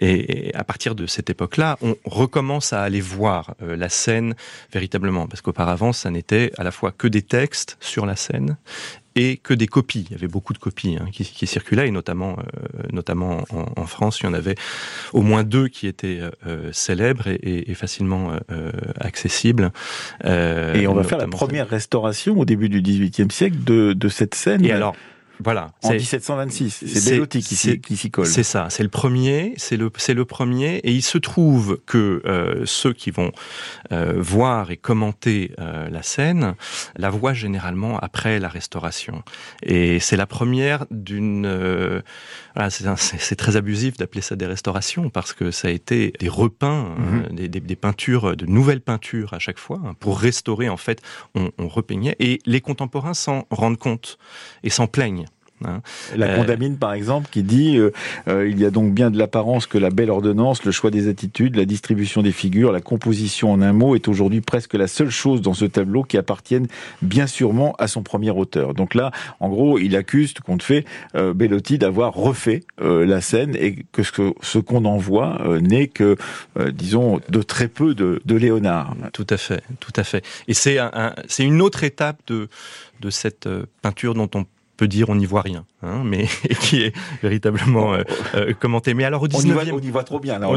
Et, 0.00 0.52
à 0.54 0.64
partir 0.64 0.94
de 0.94 1.06
cette 1.06 1.30
époque-là, 1.30 1.78
on 1.82 1.96
recommence 2.04 2.72
à 2.72 2.82
aller 2.82 3.00
voir 3.00 3.54
la 3.60 3.88
scène 3.88 4.34
véritablement, 4.72 5.26
parce 5.26 5.40
qu'auparavant, 5.40 5.92
ça 5.92 6.10
n'était 6.10 6.52
à 6.58 6.64
la 6.64 6.70
fois 6.70 6.92
que 6.92 7.08
des 7.08 7.22
textes 7.22 7.76
sur 7.80 8.06
la 8.06 8.16
scène 8.16 8.56
et 9.16 9.36
que 9.36 9.54
des 9.54 9.66
copies. 9.66 10.06
Il 10.08 10.12
y 10.12 10.14
avait 10.14 10.28
beaucoup 10.28 10.52
de 10.52 10.58
copies 10.58 10.96
hein, 11.00 11.06
qui, 11.12 11.24
qui, 11.24 11.46
circulaient, 11.46 11.88
et 11.88 11.90
notamment, 11.90 12.36
euh, 12.38 12.82
notamment 12.92 13.44
en, 13.50 13.66
en, 13.76 13.86
France, 13.86 14.20
il 14.20 14.24
y 14.24 14.28
en 14.28 14.34
avait 14.34 14.54
au 15.12 15.22
moins 15.22 15.42
deux 15.42 15.68
qui 15.68 15.86
étaient 15.86 16.20
euh, 16.46 16.70
célèbres 16.72 17.26
et, 17.28 17.70
et, 17.70 17.74
facilement 17.74 18.32
euh, 18.50 18.70
accessibles. 18.98 19.72
et 20.24 20.86
on 20.86 20.94
va 20.94 21.04
faire 21.04 21.18
la 21.18 21.26
première 21.26 21.68
restauration 21.68 22.38
au 22.38 22.44
début 22.44 22.68
du 22.68 22.82
XVIIIe 22.82 23.30
siècle 23.30 23.56
de, 23.64 23.92
de 23.92 24.08
cette 24.08 24.34
scène. 24.34 24.64
Et 24.64 24.72
alors, 24.72 24.94
voilà. 25.42 25.72
En 25.82 25.90
1726, 25.90 26.84
c'est 26.86 27.10
Bellotti 27.10 27.42
qui 27.42 27.96
s'y 27.96 28.10
colle. 28.10 28.26
C'est 28.26 28.42
ça, 28.42 28.68
c'est 28.70 28.82
le 28.82 28.88
premier, 28.88 29.54
c'est 29.56 29.76
le, 29.76 29.90
c'est 29.96 30.14
le 30.14 30.24
premier, 30.24 30.76
et 30.76 30.92
il 30.92 31.02
se 31.02 31.18
trouve 31.18 31.80
que 31.86 32.22
euh, 32.26 32.62
ceux 32.66 32.92
qui 32.92 33.10
vont 33.10 33.32
euh, 33.92 34.14
voir 34.18 34.70
et 34.70 34.76
commenter 34.76 35.52
euh, 35.58 35.88
la 35.88 36.02
scène 36.02 36.54
la 36.96 37.10
voient 37.10 37.32
généralement 37.32 37.98
après 37.98 38.38
la 38.38 38.48
restauration, 38.48 39.22
et 39.62 39.98
c'est 40.00 40.16
la 40.16 40.26
première 40.26 40.86
d'une. 40.90 42.02
Voilà, 42.54 42.70
c'est 42.70 43.36
très 43.36 43.56
abusif 43.56 43.96
d'appeler 43.96 44.22
ça 44.22 44.36
des 44.36 44.46
restaurations 44.46 45.10
parce 45.10 45.32
que 45.32 45.50
ça 45.50 45.68
a 45.68 45.70
été 45.70 46.12
des 46.18 46.28
repeints, 46.28 46.94
mhm. 46.96 47.34
des, 47.34 47.48
des, 47.48 47.60
des, 47.60 47.76
peintures, 47.76 48.36
de 48.36 48.46
nouvelles 48.46 48.80
peintures 48.80 49.34
à 49.34 49.38
chaque 49.38 49.58
fois 49.58 49.80
hein, 49.84 49.94
pour 50.00 50.18
restaurer. 50.18 50.68
En 50.68 50.76
fait, 50.76 51.00
on, 51.34 51.50
on 51.58 51.68
repeignait, 51.68 52.16
et 52.18 52.40
les 52.46 52.60
contemporains 52.60 53.14
s'en 53.14 53.46
rendent 53.50 53.78
compte 53.78 54.18
et 54.62 54.70
s'en 54.70 54.86
plaignent. 54.86 55.26
Hein. 55.64 55.82
La 56.16 56.26
euh, 56.26 56.36
Condamine, 56.36 56.76
par 56.78 56.92
exemple, 56.92 57.28
qui 57.30 57.42
dit 57.42 57.76
euh, 57.76 57.92
euh, 58.28 58.48
il 58.48 58.58
y 58.58 58.64
a 58.64 58.70
donc 58.70 58.92
bien 58.92 59.10
de 59.10 59.18
l'apparence 59.18 59.66
que 59.66 59.78
la 59.78 59.90
belle 59.90 60.10
ordonnance, 60.10 60.64
le 60.64 60.72
choix 60.72 60.90
des 60.90 61.08
attitudes, 61.08 61.56
la 61.56 61.64
distribution 61.64 62.22
des 62.22 62.32
figures, 62.32 62.72
la 62.72 62.80
composition 62.80 63.52
en 63.52 63.60
un 63.62 63.72
mot 63.72 63.94
est 63.94 64.08
aujourd'hui 64.08 64.40
presque 64.40 64.74
la 64.74 64.86
seule 64.86 65.10
chose 65.10 65.42
dans 65.42 65.54
ce 65.54 65.64
tableau 65.64 66.02
qui 66.02 66.16
appartienne 66.16 66.66
bien 67.02 67.26
sûrement 67.26 67.74
à 67.78 67.88
son 67.88 68.02
premier 68.02 68.30
auteur. 68.30 68.74
Donc 68.74 68.94
là, 68.94 69.10
en 69.40 69.48
gros, 69.48 69.78
il 69.78 69.96
accuse, 69.96 70.34
tout 70.34 70.42
compte 70.42 70.62
fait, 70.62 70.84
Bellotti 71.14 71.78
d'avoir 71.78 72.14
refait 72.14 72.60
la 72.78 73.20
scène 73.20 73.56
et 73.56 73.84
que 73.92 74.02
ce, 74.02 74.58
qu'on 74.58 74.84
en 74.84 74.96
voit 74.96 75.42
n'est 75.60 75.88
que, 75.88 76.16
disons, 76.72 77.20
de 77.28 77.42
très 77.42 77.68
peu 77.68 77.94
de, 77.94 78.20
de 78.24 78.34
Léonard. 78.34 78.94
Tout 79.12 79.26
à 79.30 79.36
fait, 79.36 79.62
tout 79.80 79.92
à 79.96 80.04
fait. 80.04 80.24
Et 80.48 80.54
c'est 80.54 80.78
un, 80.78 81.14
c'est 81.28 81.44
une 81.44 81.60
autre 81.62 81.84
étape 81.84 82.20
de 82.26 82.48
de 83.00 83.10
cette 83.10 83.48
peinture 83.80 84.14
dont 84.14 84.28
on 84.34 84.44
peut 84.80 84.88
dire 84.88 85.10
on 85.10 85.14
n'y 85.14 85.26
voit 85.26 85.42
rien, 85.42 85.66
hein, 85.82 86.00
mais 86.06 86.24
qui 86.62 86.80
est 86.80 86.96
véritablement 87.22 87.92
euh, 87.92 88.02
euh, 88.34 88.54
commenté. 88.54 88.94
Mais 88.94 89.04
alors 89.04 89.22
au 89.22 89.28
19e, 89.28 89.72
on 89.74 89.78
y 89.78 89.90
voit, 89.90 90.04
trop 90.04 90.18
bien. 90.18 90.38
Là, 90.38 90.48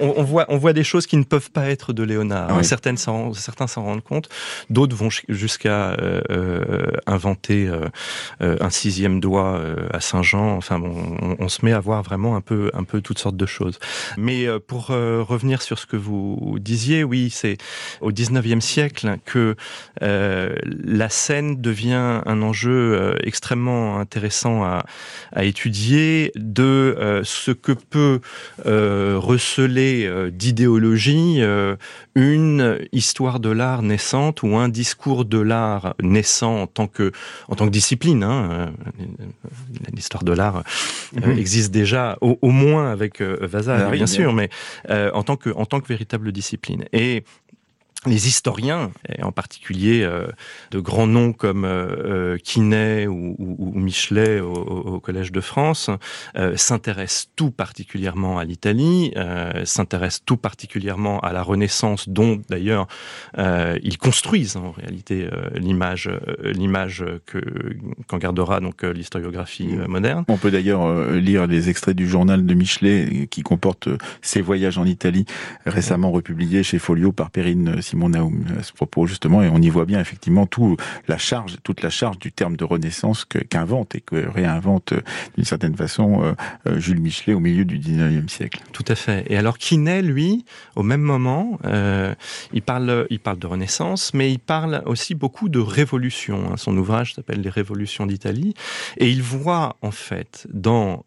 on, 0.00 0.22
voit, 0.24 0.46
on 0.48 0.58
voit 0.58 0.72
des 0.72 0.82
choses 0.82 1.06
qui 1.06 1.16
ne 1.16 1.22
peuvent 1.22 1.52
pas 1.52 1.70
être 1.70 1.92
de 1.92 2.02
Léonard. 2.02 2.50
Hein. 2.50 2.64
Certaines 2.64 2.96
certains 2.96 3.68
s'en 3.68 3.84
rendent 3.84 4.02
compte, 4.02 4.28
d'autres 4.68 4.96
vont 4.96 5.10
jusqu'à 5.28 5.92
euh, 5.92 6.90
inventer 7.06 7.70
un 8.40 8.70
sixième 8.70 9.20
doigt 9.20 9.60
à 9.92 10.00
Saint-Jean. 10.00 10.56
Enfin 10.56 10.80
bon, 10.80 11.36
on, 11.38 11.48
se 11.48 11.64
met 11.64 11.72
à 11.72 11.78
voir 11.78 12.02
vraiment 12.02 12.34
un 12.34 12.40
peu, 12.40 12.72
un 12.74 12.82
peu 12.82 13.00
toutes 13.00 13.20
sortes 13.20 13.36
de 13.36 13.46
choses. 13.46 13.78
Mais 14.16 14.46
pour 14.66 14.86
revenir 14.88 15.62
sur 15.62 15.78
ce 15.78 15.86
que 15.86 15.96
vous 15.96 16.56
disiez, 16.60 17.04
oui, 17.04 17.30
c'est 17.30 17.58
au 18.00 18.10
19e 18.10 18.60
siècle 18.60 19.18
que 19.24 19.54
la 20.00 21.08
scène 21.08 21.60
devient 21.60 22.22
un 22.26 22.42
enjeu 22.42 22.55
enjeu 22.56 23.14
extrêmement 23.22 23.98
intéressant 23.98 24.64
à, 24.64 24.84
à 25.32 25.44
étudier 25.44 26.32
de 26.36 27.20
ce 27.24 27.50
que 27.50 27.72
peut 27.72 28.20
receler 28.64 30.10
d'idéologie 30.32 31.42
une 32.14 32.78
histoire 32.92 33.40
de 33.40 33.50
l'art 33.50 33.82
naissante 33.82 34.42
ou 34.42 34.56
un 34.56 34.68
discours 34.68 35.24
de 35.24 35.38
l'art 35.38 35.94
naissant 36.00 36.62
en 36.62 36.66
tant 36.66 36.86
que 36.86 37.12
en 37.48 37.54
tant 37.54 37.66
que 37.66 37.70
discipline. 37.70 38.22
Hein. 38.22 38.72
L'histoire 39.92 40.24
de 40.24 40.32
l'art 40.32 40.62
mhm. 41.14 41.38
existe 41.38 41.72
déjà 41.72 42.16
au, 42.20 42.50
moins 42.50 42.90
avec 42.90 43.20
Vazal, 43.20 43.90
bien 43.90 44.06
sûr, 44.06 44.32
mais 44.32 44.48
en 44.88 45.22
tant 45.22 45.36
que 45.36 45.50
en 45.50 45.66
tant 45.66 45.80
que 45.80 45.88
véritable 45.88 46.32
discipline. 46.32 46.84
Et 46.92 47.24
les 48.06 48.28
historiens, 48.28 48.92
et 49.08 49.22
en 49.22 49.32
particulier 49.32 50.02
euh, 50.02 50.26
de 50.70 50.80
grands 50.80 51.06
noms 51.06 51.32
comme 51.32 51.64
euh, 51.64 52.34
euh 52.34 52.38
Quinet 52.38 53.06
ou, 53.06 53.36
ou, 53.38 53.78
Michelet 53.78 54.40
au, 54.40 54.52
au, 54.52 55.00
Collège 55.00 55.32
de 55.32 55.40
France, 55.40 55.90
euh, 56.36 56.56
s'intéressent 56.56 57.30
tout 57.36 57.50
particulièrement 57.50 58.38
à 58.38 58.44
l'Italie, 58.44 59.12
euh, 59.16 59.64
s'intéressent 59.64 60.22
tout 60.24 60.36
particulièrement 60.36 61.20
à 61.20 61.32
la 61.32 61.42
Renaissance, 61.42 62.08
dont 62.08 62.40
d'ailleurs 62.48 62.86
ils 63.82 63.98
construisent 63.98 64.56
en 64.56 64.70
réalité 64.70 65.28
l'image, 65.54 66.10
l'image 66.42 67.04
que 67.26 67.38
qu'en 68.06 68.18
gardera 68.18 68.60
donc 68.60 68.82
l'historiographie 68.82 69.68
moderne. 69.88 70.24
On 70.28 70.36
peut 70.36 70.50
d'ailleurs 70.50 71.12
lire 71.12 71.48
des 71.48 71.68
extraits 71.68 71.96
du 71.96 72.08
journal 72.08 72.46
de 72.46 72.54
Michelet 72.54 73.26
qui 73.30 73.42
comporte 73.42 73.88
ses 74.22 74.40
voyages 74.40 74.78
en 74.78 74.84
Italie, 74.84 75.26
récemment 75.64 76.10
republiés 76.10 76.62
chez 76.62 76.78
Folio 76.78 77.12
par 77.12 77.30
Perrine 77.30 77.80
Simon 77.82 77.95
Naoum 77.96 78.44
à 78.58 78.62
ce 78.62 78.72
propos 78.72 79.06
justement, 79.06 79.42
et 79.42 79.48
on 79.48 79.60
y 79.60 79.68
voit 79.68 79.84
bien 79.84 80.00
effectivement 80.00 80.46
tout 80.46 80.76
la 81.08 81.18
charge, 81.18 81.56
toute 81.62 81.82
la 81.82 81.90
charge 81.90 82.18
du 82.18 82.32
terme 82.32 82.56
de 82.56 82.64
renaissance 82.64 83.24
qu'invente 83.24 83.94
et 83.94 84.00
que 84.00 84.28
réinvente 84.28 84.92
euh, 84.92 85.00
d'une 85.36 85.44
certaine 85.44 85.76
façon 85.76 86.22
euh, 86.22 86.34
euh, 86.66 86.78
Jules 86.78 87.00
Michelet 87.00 87.34
au 87.34 87.40
milieu 87.40 87.64
du 87.64 87.78
19e 87.78 88.28
siècle. 88.28 88.60
Tout 88.72 88.84
à 88.88 88.94
fait. 88.94 89.24
Et 89.28 89.36
alors 89.36 89.58
Quinet, 89.58 90.02
lui, 90.02 90.44
au 90.74 90.82
même 90.82 91.00
moment, 91.00 91.58
il 92.52 92.62
parle, 92.62 93.06
il 93.10 93.20
parle 93.20 93.38
de 93.38 93.46
renaissance, 93.46 94.12
mais 94.14 94.30
il 94.30 94.38
parle 94.38 94.82
aussi 94.86 95.14
beaucoup 95.14 95.48
de 95.48 95.58
révolution. 95.58 96.52
Hein. 96.52 96.56
Son 96.56 96.76
ouvrage 96.76 97.14
s'appelle 97.14 97.40
Les 97.40 97.50
révolutions 97.50 98.06
d'Italie, 98.06 98.54
et 98.98 99.10
il 99.10 99.22
voit 99.22 99.76
en 99.82 99.90
fait 99.90 100.46
dans 100.52 101.04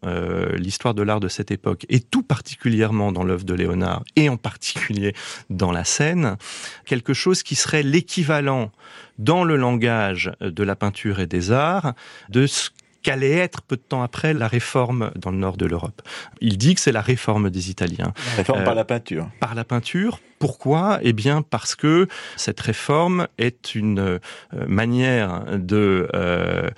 l'histoire 0.56 0.94
de 0.94 1.02
l'art 1.02 1.20
de 1.20 1.28
cette 1.28 1.50
époque, 1.50 1.86
et 1.88 2.00
tout 2.00 2.22
particulièrement 2.22 3.12
dans 3.12 3.22
l'œuvre 3.22 3.44
de 3.44 3.54
Léonard, 3.54 4.02
et 4.16 4.28
en 4.28 4.36
particulier 4.36 5.14
dans 5.48 5.72
la 5.72 5.84
scène, 5.84 6.36
quelque 6.84 7.14
chose 7.14 7.42
qui 7.42 7.54
serait 7.54 7.82
l'équivalent 7.82 8.70
dans 9.18 9.44
le 9.44 9.56
langage 9.56 10.32
de 10.40 10.62
la 10.62 10.76
peinture 10.76 11.20
et 11.20 11.26
des 11.26 11.52
arts 11.52 11.94
de 12.28 12.46
ce 12.46 12.70
qu'allait 13.02 13.36
être 13.36 13.62
peu 13.62 13.76
de 13.76 13.82
temps 13.82 14.02
après 14.02 14.34
la 14.34 14.48
réforme 14.48 15.10
dans 15.16 15.30
le 15.30 15.38
nord 15.38 15.56
de 15.56 15.66
l'Europe. 15.66 16.02
Il 16.40 16.58
dit 16.58 16.74
que 16.74 16.80
c'est 16.80 16.92
la 16.92 17.00
réforme 17.00 17.50
des 17.50 17.70
Italiens. 17.70 18.12
La 18.30 18.36
réforme 18.36 18.64
par 18.64 18.74
la 18.74 18.84
peinture. 18.84 19.30
Par 19.40 19.54
la 19.54 19.64
peinture, 19.64 20.20
pourquoi? 20.40 20.98
Eh 21.02 21.12
bien 21.12 21.42
parce 21.42 21.76
que 21.76 22.08
cette 22.36 22.60
réforme 22.60 23.28
est 23.38 23.74
une 23.74 23.98
euh, 24.00 24.18
manière 24.66 25.44
de 25.58 26.08
euh, 26.14 26.70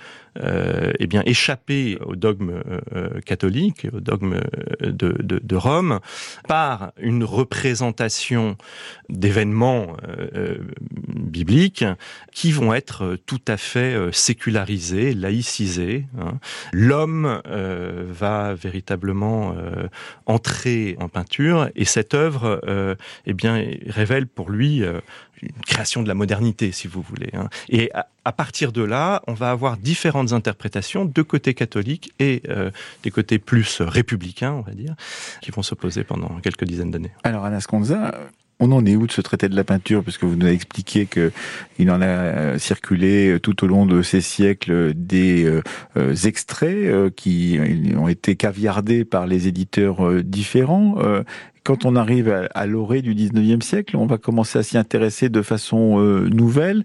euh, 0.43 0.91
eh 0.99 1.07
bien 1.07 1.21
échapper 1.25 1.97
au 2.03 2.15
dogme 2.15 2.61
catholique, 3.25 3.87
au 3.93 3.99
dogme 3.99 4.41
de, 4.81 5.55
Rome, 5.55 5.99
par 6.47 6.91
une 6.97 7.23
représentation 7.23 8.57
d'événements 9.09 9.95
bibliques 11.07 11.85
qui 12.31 12.51
vont 12.51 12.73
être 12.73 13.15
tout 13.27 13.41
à 13.47 13.57
fait 13.57 13.95
sécularisés, 14.11 15.13
laïcisés. 15.13 16.07
Hein. 16.19 16.39
L'homme 16.71 17.39
va 17.45 18.55
véritablement 18.55 19.55
entrer 20.25 20.95
en 20.99 21.09
peinture 21.09 21.69
et 21.75 21.85
cette 21.85 22.15
œuvre, 22.15 22.59
eh 23.27 23.33
bien 23.33 23.52
révèle 23.53 24.27
pour 24.27 24.49
lui 24.49 24.83
euh, 24.83 24.99
une 25.41 25.51
création 25.65 26.03
de 26.03 26.07
la 26.07 26.13
modernité, 26.13 26.71
si 26.71 26.87
vous 26.87 27.01
voulez. 27.01 27.29
Hein. 27.33 27.49
Et 27.69 27.91
à, 27.93 28.31
partir 28.31 28.71
de 28.71 28.81
là, 28.81 29.21
on 29.27 29.33
va 29.33 29.51
avoir 29.51 29.77
différentes 29.77 30.33
interprétations 30.33 31.05
de 31.05 31.21
côté 31.21 31.53
catholique 31.53 32.13
et 32.19 32.43
euh, 32.49 32.71
des 33.03 33.11
côtés 33.11 33.39
plus 33.39 33.81
républicains, 33.81 34.53
on 34.53 34.61
va 34.61 34.73
dire, 34.73 34.95
qui 35.41 35.51
vont 35.51 35.63
s'opposer 35.63 36.03
pendant 36.03 36.39
quelques 36.41 36.63
dizaines 36.63 36.91
d'années. 36.91 37.11
Alors, 37.23 37.43
Anna 37.45 37.59
Sconza, 37.59 38.17
on 38.59 38.71
en 38.71 38.85
est 38.85 38.95
où 38.95 39.07
de 39.07 39.11
ce 39.11 39.19
traité 39.19 39.49
de 39.49 39.55
la 39.55 39.65
peinture? 39.65 40.03
Puisque 40.03 40.23
vous 40.23 40.35
nous 40.35 40.45
avez 40.45 40.55
expliqué 40.55 41.05
qu'il 41.05 41.91
en 41.91 42.01
a 42.01 42.05
euh, 42.05 42.57
circulé 42.57 43.37
tout 43.43 43.65
au 43.65 43.67
long 43.67 43.85
de 43.85 44.01
ces 44.01 44.21
siècles 44.21 44.93
des 44.93 45.61
extraits 46.23 47.13
qui 47.15 47.59
ont 47.97 48.07
été 48.07 48.37
caviardés 48.37 49.03
par 49.03 49.27
les 49.27 49.47
éditeurs 49.47 50.23
différents 50.23 50.95
quand 51.63 51.85
on 51.85 51.95
arrive 51.95 52.47
à, 52.53 52.65
l'orée 52.65 53.01
du 53.01 53.15
19e 53.15 53.61
siècle, 53.61 53.95
on 53.97 54.05
va 54.05 54.17
commencer 54.17 54.59
à 54.59 54.63
s'y 54.63 54.77
intéresser 54.77 55.29
de 55.29 55.41
façon 55.41 55.99
euh, 55.99 56.29
nouvelle 56.29 56.83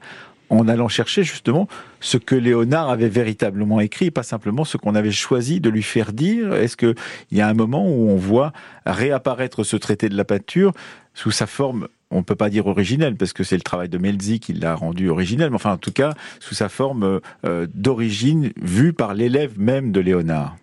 en 0.51 0.66
allant 0.66 0.89
chercher 0.89 1.24
justement 1.24 1.68
ce 2.01 2.16
que 2.16 2.35
Léonard 2.35 2.89
avait 2.89 3.09
véritablement 3.09 3.81
écrit, 3.81 4.11
pas 4.11 4.22
simplement 4.22 4.64
ce 4.64 4.76
qu'on 4.76 4.95
avait 4.95 5.11
choisi 5.11 5.61
de 5.61 5.68
lui 5.68 5.83
faire 5.83 6.12
dire. 6.12 6.55
Est-ce 6.55 6.76
qu'il 6.76 6.95
y 7.33 7.41
a 7.41 7.49
un 7.49 7.55
moment 7.55 7.87
où 7.87 8.09
on 8.09 8.16
voit 8.16 8.53
réapparaître 8.87 9.64
ce 9.64 9.76
traité 9.76 10.09
de 10.09 10.16
la 10.16 10.24
peinture 10.24 10.72
sous 11.14 11.31
sa 11.31 11.47
forme 11.47 11.89
on 12.11 12.22
peut 12.22 12.37
pas 12.37 12.49
dire 12.49 12.66
originelle 12.66 13.16
parce 13.16 13.35
que 13.35 13.45
c'est 13.45 13.57
le 13.57 13.62
travail 13.62 13.91
de 13.91 13.99
Melzi 13.99 14.41
qui 14.41 14.55
l'a 14.55 14.74
rendu 14.74 15.11
originel, 15.11 15.51
mais 15.51 15.57
enfin 15.57 15.72
en 15.72 15.76
tout 15.76 15.93
cas 15.93 16.14
sous 16.41 16.55
sa 16.55 16.70
forme 16.70 17.20
euh, 17.45 17.66
d'origine 17.74 18.51
vue 18.62 18.95
par 18.95 19.12
l'élève 19.12 19.61
même 19.61 19.93
de 19.93 20.01
Léonard? 20.01 20.57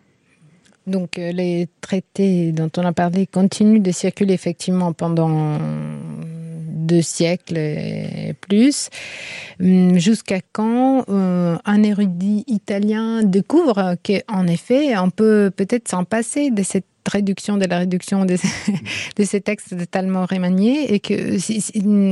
Donc 0.88 1.18
euh, 1.18 1.32
les 1.32 1.68
traités 1.82 2.52
dont 2.52 2.70
on 2.78 2.86
a 2.86 2.94
parlé 2.94 3.26
continuent 3.26 3.82
de 3.82 3.92
circuler 3.92 4.34
effectivement 4.34 4.94
pendant 4.94 5.58
deux 6.86 7.02
siècles 7.02 7.58
et 7.58 8.36
plus, 8.42 8.90
hum, 9.60 9.98
jusqu'à 9.98 10.40
quand 10.52 11.06
euh, 11.10 11.58
un 11.66 11.84
érudit 11.84 12.44
italien 12.48 13.24
découvre 13.24 13.96
qu'en 14.06 14.48
effet, 14.48 14.98
on 14.98 15.10
peut 15.10 15.52
peut-être 15.56 15.88
s'en 15.88 16.06
passer 16.06 16.52
de 16.52 16.64
cette 16.64 16.86
réduction 17.08 17.58
de 17.58 17.66
la 17.66 17.80
réduction 17.80 18.26
de, 18.26 18.36
de 19.18 19.24
ces 19.24 19.42
textes 19.42 19.78
totalement 19.78 20.26
remaniés 20.26 20.94
et 20.94 21.00
que 21.00 21.38
si, 21.38 21.64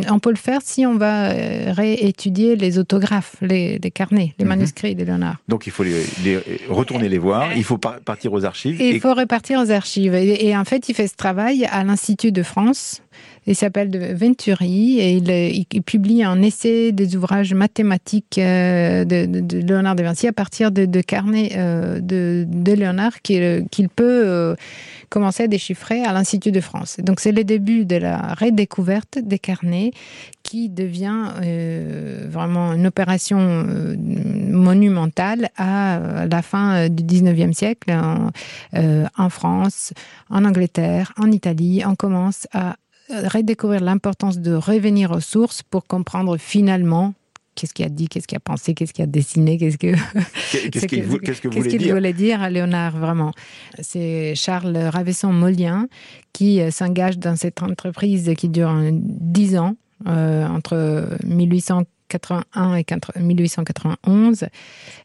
on 0.09 0.19
peut 0.19 0.29
le 0.29 0.35
faire 0.35 0.61
si 0.63 0.85
on 0.85 0.95
va 0.95 1.31
euh, 1.31 1.71
réétudier 1.71 2.55
les 2.55 2.79
autographes, 2.79 3.35
les, 3.41 3.79
les 3.79 3.91
carnets, 3.91 4.33
les 4.39 4.45
mhm. 4.45 4.49
manuscrits 4.49 4.95
de 4.95 5.03
Léonard. 5.03 5.37
Donc 5.47 5.67
il 5.67 5.71
faut 5.71 5.83
les, 5.83 6.03
les, 6.23 6.39
retourner 6.69 7.09
les 7.09 7.17
voir, 7.17 7.55
il 7.55 7.63
faut 7.63 7.77
partir 7.77 8.33
aux 8.33 8.45
archives. 8.45 8.81
Et 8.81 8.89
Il 8.89 8.99
faut 8.99 9.13
repartir 9.13 9.59
aux 9.59 9.71
archives. 9.71 10.13
Et, 10.15 10.47
et, 10.47 10.57
en 10.57 10.65
fait, 10.65 10.89
il 10.89 10.95
fait 10.95 11.07
ce 11.07 11.15
travail 11.15 11.65
à 11.65 11.83
l'Institut 11.83 12.31
de 12.31 12.43
France 12.43 13.01
il 13.45 13.55
s'appelle 13.55 14.15
Venturi 14.15 14.99
et 14.99 15.17
il, 15.17 15.83
publie 15.83 16.23
un 16.23 16.41
essai 16.41 16.91
des 16.91 17.15
ouvrages 17.15 17.53
mathématiques 17.53 18.37
euh, 18.37 19.03
de, 19.03 19.25
de, 19.25 19.41
de, 19.41 19.59
Léonard 19.59 19.95
de 19.95 20.03
Vinci 20.03 20.27
à 20.27 20.33
partir 20.33 20.71
de, 20.71 21.01
carnets 21.01 21.51
euh, 21.55 21.99
de, 21.99 22.45
de 22.47 22.71
Léonard 22.71 23.21
qu'il 23.21 23.89
peut 23.93 24.23
euh, 24.25 24.55
commencer 25.09 25.43
à 25.43 25.47
déchiffrer 25.47 26.03
à 26.03 26.13
l'Institut 26.13 26.51
de 26.51 26.61
France. 26.61 26.97
Donc 26.99 27.19
c'est 27.19 27.33
le 27.33 27.43
début 27.43 27.85
de 27.85 27.97
la 27.97 28.33
redécouverte 28.33 29.19
des 29.21 29.39
carnets 29.39 29.91
qui 30.43 30.69
devient 30.69 31.31
vraiment 32.27 32.73
une 32.73 32.87
opération 32.87 33.65
monumentale 33.97 35.49
à 35.55 36.25
la 36.29 36.41
fin 36.41 36.89
du 36.89 37.03
19e 37.03 37.53
siècle 37.53 37.95
en 38.73 39.29
France, 39.29 39.93
en 40.29 40.43
Angleterre, 40.43 41.13
en 41.17 41.31
Italie. 41.31 41.83
On 41.85 41.95
commence 41.95 42.47
à 42.51 42.75
redécouvrir 43.09 43.81
l'importance 43.81 44.39
de 44.39 44.53
revenir 44.53 45.11
aux 45.11 45.19
sources 45.19 45.63
pour 45.63 45.85
comprendre 45.85 46.37
finalement 46.37 47.13
qu'est-ce 47.55 47.73
qu'il 47.73 47.85
a 47.85 47.89
dit, 47.89 48.07
qu'est-ce 48.07 48.27
qu'il 48.27 48.37
a 48.37 48.39
pensé, 48.39 48.73
qu'est-ce 48.73 48.93
qu'il 48.93 49.03
a 49.03 49.07
dessiné, 49.07 49.57
qu'est-ce 49.57 49.77
que 49.77 49.93
qu'est-ce 50.69 50.87
qu'il 50.87 51.03
qu 51.03 51.19
qu 51.19 51.31
qu 51.31 51.49
qu 51.49 51.91
voulait 51.91 52.13
dire? 52.13 52.41
à 52.41 52.49
Léonard 52.49 52.97
vraiment? 52.97 53.31
C'est 53.79 54.33
Charles 54.35 54.77
Ravesson-Molien 54.77 55.87
qui 56.31 56.61
euh, 56.61 56.71
s'engage 56.71 57.17
dans 57.17 57.35
cette 57.35 57.61
entreprise 57.61 58.31
qui 58.37 58.49
dure 58.49 58.73
dix 58.91 59.57
ans 59.57 59.75
euh, 60.07 60.47
entre 60.47 61.07
1881 61.25 62.75
et 62.75 62.85
1891. 63.19 64.43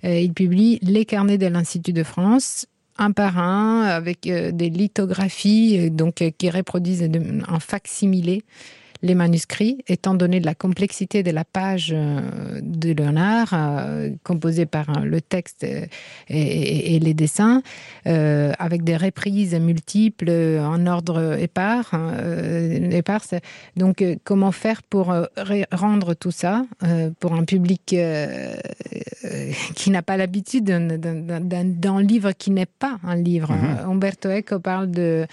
Euh, 0.05 0.19
il 0.19 0.33
publie 0.33 0.79
Les 0.83 1.05
carnets 1.05 1.39
de 1.39 1.47
l'Institut 1.47 1.93
de 1.93 2.03
France 2.03 2.67
un 2.99 3.13
par 3.13 3.39
un 3.39 3.83
avec 3.83 4.27
euh, 4.27 4.53
des 4.53 4.71
lithographies 4.71 5.79
euh, 5.79 5.91
donc 5.91 6.23
euh, 6.23 6.31
qui 6.37 6.51
reproduisent 6.51 7.09
en 7.49 7.61
facsimilé 7.61 8.43
les 9.01 9.15
manuscrits, 9.15 9.79
étant 9.87 10.15
donné 10.15 10.41
la 10.41 10.57
complexité 10.57 11.23
de 11.23 11.31
la 11.31 11.45
page 11.45 11.91
de 11.91 12.93
Léonard, 12.93 13.51
euh, 13.53 14.11
composée 14.25 14.67
par 14.67 15.05
le 15.05 15.21
texte 15.21 15.65
et, 16.29 16.99
les 16.99 17.15
dessins, 17.15 17.63
avec 18.05 18.83
des 18.83 18.97
reprises 18.97 19.55
multiples 19.55 20.31
en 20.61 20.85
ordre 20.89 21.39
épars, 21.39 21.93
éparse. 22.91 23.35
Donc, 23.77 24.05
comment 24.25 24.51
faire 24.51 24.83
pour 24.83 25.15
rendre 25.71 26.15
tout 26.15 26.33
ça 26.33 26.65
pour 27.21 27.35
un 27.35 27.45
public 27.45 27.95
qui 29.75 29.91
n'a 29.91 30.03
pas 30.03 30.17
l'habitude 30.17 30.65
d'un 30.65 32.03
livre 32.03 32.33
qui 32.33 32.51
n'est 32.51 32.67
pas 32.67 32.99
un 33.03 33.17
livre. 33.17 33.53
Mm 33.53 33.91
Umberto 33.91 34.29
Eco 34.29 34.61
parle 34.61 34.91
de 34.91 35.27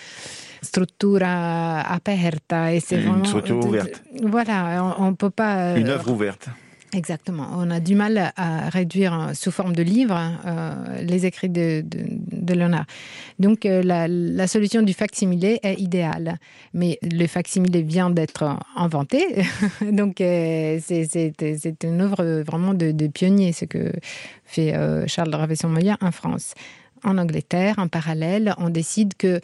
struttura 0.61 1.81
aperta 1.81 2.73
et 2.73 2.79
c'est 2.79 2.97
vraiment 2.97 3.17
une 3.17 3.25
structure 3.25 3.63
ouverte. 3.63 4.01
Voilà, 4.23 4.95
on, 4.99 5.11
ne 5.11 5.15
peut 5.15 5.29
pas 5.29 5.77
une 5.77 5.89
œuvre 5.89 6.11
ouverte. 6.11 6.49
Exactement. 6.95 7.47
On 7.51 7.69
a 7.71 7.81
du 7.81 7.93
mal 7.93 8.31
à 8.37 8.69
réduire 8.69 9.31
sous 9.33 9.51
forme 9.51 9.75
de 9.75 9.83
livre 9.83 10.17
euh, 10.45 11.01
les 11.01 11.25
écrits 11.25 11.49
de, 11.49 11.83
de, 11.85 12.53
Léonard. 12.53 12.85
Donc 13.37 13.65
euh, 13.65 13.83
la, 13.83 14.47
solution 14.47 14.81
du 14.81 14.93
facsimilé 14.93 15.59
est 15.61 15.79
idéale. 15.79 16.37
Mais 16.73 16.97
le 17.01 17.27
facsimilé 17.27 17.81
vient 17.81 18.09
d'être 18.09 18.57
inventé. 18.77 19.43
Donc 19.81 20.21
euh, 20.21 20.79
c'est 20.81 21.83
une 21.83 22.01
œuvre 22.01 22.43
vraiment 22.43 22.73
de, 22.73 23.07
pionnier, 23.07 23.51
ce 23.51 23.65
que 23.65 23.91
fait 24.45 24.73
Charles 25.07 25.35
Ravesson-Moya 25.35 25.97
en 25.99 26.11
France. 26.11 26.53
En 27.03 27.17
Angleterre, 27.17 27.75
en 27.77 27.89
parallèle, 27.89 28.55
on 28.57 28.69
décide 28.69 29.15
que 29.17 29.41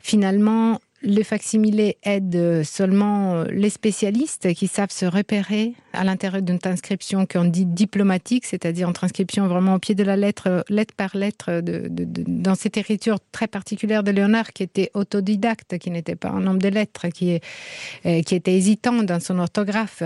finalement, 0.00 0.80
le 1.04 1.22
facsimilé 1.22 1.98
aide 2.02 2.62
seulement 2.64 3.44
les 3.44 3.70
spécialistes 3.70 4.52
qui 4.54 4.66
savent 4.66 4.90
se 4.90 5.04
repérer 5.04 5.74
à 5.92 6.02
l'intérieur 6.02 6.42
d'une 6.42 6.58
transcription 6.58 7.26
qu'on 7.26 7.44
dit 7.44 7.66
diplomatique, 7.66 8.46
c'est-à-dire 8.46 8.88
une 8.88 8.94
transcription 8.94 9.46
vraiment 9.46 9.74
au 9.74 9.78
pied 9.78 9.94
de 9.94 10.02
la 10.02 10.16
lettre, 10.16 10.64
lettre 10.68 10.94
par 10.94 11.16
lettre, 11.16 11.60
dans 11.62 12.54
cette 12.54 12.76
écriture 12.76 13.18
très 13.32 13.46
particulière 13.46 14.02
de 14.02 14.10
Léonard, 14.10 14.52
qui 14.52 14.62
était 14.62 14.90
autodidacte, 14.94 15.78
qui 15.78 15.90
n'était 15.90 16.16
pas 16.16 16.30
un 16.30 16.46
homme 16.46 16.60
de 16.60 16.68
lettres, 16.68 17.06
euh, 17.06 18.22
qui 18.22 18.34
était 18.34 18.54
hésitant 18.54 19.02
dans 19.02 19.20
son 19.20 19.38
orthographe. 19.38 20.02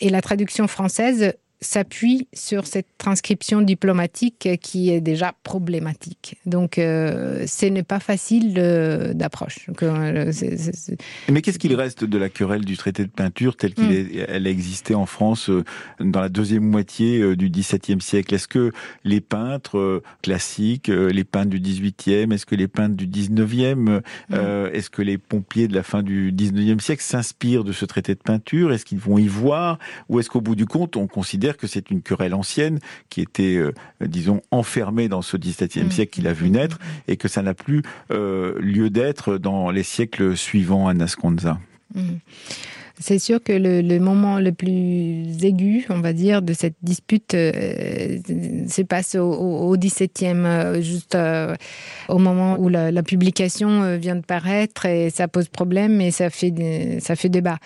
Et 0.00 0.10
la 0.10 0.20
traduction 0.20 0.68
française 0.68 1.34
s'appuie 1.60 2.28
sur 2.34 2.66
cette 2.66 2.86
transcription 2.98 3.62
diplomatique 3.62 4.48
qui 4.60 4.90
est 4.90 5.00
déjà 5.00 5.32
problématique. 5.42 6.36
Donc, 6.44 6.78
euh, 6.78 7.46
ce 7.46 7.66
n'est 7.66 7.82
pas 7.82 8.00
facile 8.00 8.52
d'approche. 9.14 9.68
Euh, 9.82 10.32
Mais 11.30 11.40
qu'est-ce 11.40 11.58
qu'il 11.58 11.74
reste 11.74 12.04
de 12.04 12.18
la 12.18 12.28
querelle 12.28 12.64
du 12.64 12.76
traité 12.76 13.04
de 13.04 13.10
peinture 13.10 13.56
telle 13.56 13.74
qu'elle 13.74 14.26
hmm. 14.28 14.46
a 14.46 14.50
existé 14.50 14.94
en 14.94 15.06
France 15.06 15.48
euh, 15.48 15.64
dans 16.00 16.20
la 16.20 16.28
deuxième 16.28 16.64
moitié 16.64 17.36
du 17.36 17.48
XVIIe 17.48 18.00
siècle? 18.00 18.34
Est-ce 18.34 18.48
que 18.48 18.72
les 19.04 19.20
peintres 19.20 20.02
classiques, 20.22 20.88
les 20.88 21.24
peintres 21.24 21.50
du 21.50 21.60
XVIIIe, 21.60 22.32
est-ce 22.32 22.46
que 22.46 22.54
les 22.54 22.68
peintres 22.68 22.96
du 22.96 23.06
XIXe, 23.06 23.76
hmm. 23.76 24.00
est-ce 24.72 24.90
que 24.90 25.02
les 25.02 25.16
pompiers 25.16 25.68
de 25.68 25.74
la 25.74 25.82
fin 25.82 26.02
du 26.02 26.32
XIXe 26.32 26.82
siècle 26.84 27.02
s'inspirent 27.02 27.64
de 27.64 27.72
ce 27.72 27.86
traité 27.86 28.14
de 28.14 28.20
peinture? 28.20 28.72
Est-ce 28.72 28.84
qu'ils 28.84 28.98
vont 28.98 29.16
y 29.16 29.26
voir? 29.26 29.78
Ou 30.08 30.20
est-ce 30.20 30.28
qu'au 30.28 30.42
bout 30.42 30.54
du 30.54 30.66
compte, 30.66 30.96
on 30.96 31.06
considère 31.06 31.45
que 31.54 31.66
c'est 31.66 31.90
une 31.90 32.02
querelle 32.02 32.34
ancienne 32.34 32.80
qui 33.10 33.20
était, 33.20 33.56
euh, 33.56 33.72
disons, 34.00 34.42
enfermée 34.50 35.08
dans 35.08 35.22
ce 35.22 35.36
XVIIe 35.36 35.84
mm. 35.84 35.90
siècle 35.90 36.12
qu'il 36.12 36.26
a 36.26 36.32
vu 36.32 36.50
naître 36.50 36.78
et 37.08 37.16
que 37.16 37.28
ça 37.28 37.42
n'a 37.42 37.54
plus 37.54 37.82
euh, 38.10 38.54
lieu 38.58 38.90
d'être 38.90 39.38
dans 39.38 39.70
les 39.70 39.82
siècles 39.82 40.36
suivants 40.36 40.88
à 40.88 40.94
Nasconza. 40.94 41.58
Mm. 41.94 42.16
C'est 42.98 43.18
sûr 43.18 43.42
que 43.42 43.52
le, 43.52 43.98
moment 43.98 44.40
le 44.40 44.52
plus 44.52 45.44
aigu, 45.44 45.84
on 45.90 46.00
va 46.00 46.14
dire, 46.14 46.40
de 46.40 46.54
cette 46.54 46.76
dispute 46.82 47.34
euh, 47.34 48.18
se 48.68 48.80
passe 48.80 49.16
au, 49.16 49.76
XVIIe, 49.76 50.82
juste 50.82 51.14
au 52.08 52.18
moment 52.18 52.58
où 52.58 52.70
la, 52.70 52.90
la, 52.90 53.02
publication 53.02 53.98
vient 53.98 54.16
de 54.16 54.22
paraître 54.22 54.86
et 54.86 55.10
ça 55.10 55.28
pose 55.28 55.48
problème 55.48 56.00
et 56.00 56.10
ça 56.10 56.30
fait, 56.30 56.98
ça 57.00 57.16
fait 57.16 57.28
débat. 57.28 57.58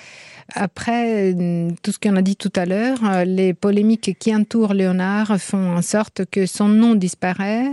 Après 0.54 1.32
euh, 1.32 1.70
tout 1.82 1.92
ce 1.92 1.98
qu'on 1.98 2.16
a 2.16 2.22
dit 2.22 2.36
tout 2.36 2.52
à 2.56 2.66
l'heure, 2.66 2.98
euh, 3.04 3.24
les 3.24 3.54
polémiques 3.54 4.16
qui 4.18 4.34
entourent 4.34 4.74
Léonard 4.74 5.40
font 5.40 5.76
en 5.76 5.82
sorte 5.82 6.24
que 6.30 6.46
son 6.46 6.68
nom 6.68 6.94
disparaît 6.94 7.70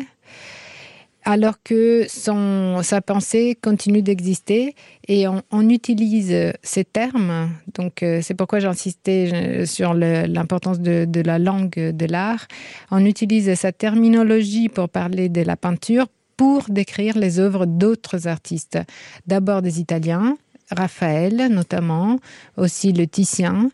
alors 1.24 1.56
que 1.62 2.06
son, 2.08 2.82
sa 2.84 3.02
pensée 3.02 3.58
continue 3.62 4.02
d'exister 4.02 4.76
et 5.10 5.28
on, 5.28 5.70
utilise 5.70 6.54
ces 6.64 6.86
termes. 6.86 7.50
Donc 7.74 8.02
euh, 8.02 8.22
c'est 8.22 8.34
pourquoi 8.34 8.60
j'insistais 8.60 9.66
sur 9.66 9.94
l'importance 9.94 10.80
de, 10.80 11.04
de, 11.04 11.20
la 11.20 11.38
langue 11.38 11.76
de 11.76 12.06
l'art. 12.06 12.48
On 12.92 13.04
utilise 13.04 13.54
sa 13.56 13.74
terminologie 13.74 14.70
pour 14.70 14.88
parler 14.88 15.28
de 15.28 15.42
la 15.42 15.58
peinture 15.58 16.08
pour 16.38 16.66
décrire 16.70 17.18
les 17.18 17.40
œuvres 17.40 17.66
d'autres 17.66 18.28
artistes. 18.28 18.80
D'abord 19.26 19.64
des 19.64 19.82
Italiens, 19.82 20.38
Raphaël 20.72 21.47
notamment, 21.49 22.20
aussi 22.57 22.91
le 22.91 23.07
Titien, 23.07 23.70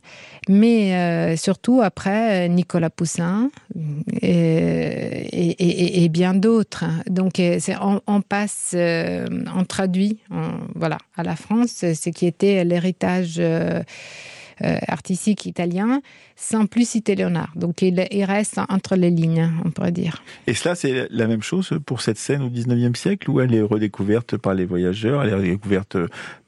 mais 0.48 0.96
euh, 0.96 1.36
surtout 1.38 1.82
après 1.82 2.48
Nicolas 2.50 2.90
Poussin 2.90 3.50
et, 4.22 6.10
bien 6.10 6.34
d'autres. 6.34 6.86
Donc 7.10 7.40
euh, 7.40 7.60
on, 8.08 8.22
passe, 8.22 8.74
euh, 8.76 9.26
on 9.56 9.66
traduit, 9.66 10.20
voilà, 10.76 10.98
à 11.16 11.24
la 11.24 11.36
France 11.36 11.86
ce 11.94 12.10
qui 12.10 12.26
était 12.28 12.64
l'héritage 12.64 13.36
euh, 13.40 13.82
artistique 14.62 15.46
italien, 15.46 16.02
sans 16.36 16.66
plus 16.66 16.88
citer 16.88 17.16
Léonard. 17.16 17.52
Donc 17.56 17.82
il, 17.82 18.00
reste 18.24 18.60
entre 18.70 18.96
les 18.96 19.10
lignes, 19.10 19.50
on 19.66 19.72
pourrait 19.72 19.92
dire. 19.92 20.24
Et 20.48 20.54
cela, 20.54 20.76
c'est 20.76 21.08
la 21.10 21.28
même 21.28 21.44
chose 21.44 21.78
pour 21.86 22.02
cette 22.02 22.18
scène 22.18 22.42
au 22.42 22.50
19e 22.50 22.96
siècle, 22.96 23.30
où 23.30 23.40
elle 23.40 23.54
est 23.54 23.62
redécouverte 23.62 24.38
par 24.38 24.54
les 24.54 24.66
voyageurs, 24.66 25.24
elle 25.24 25.30
est 25.30 25.36
redécouverte 25.36 25.98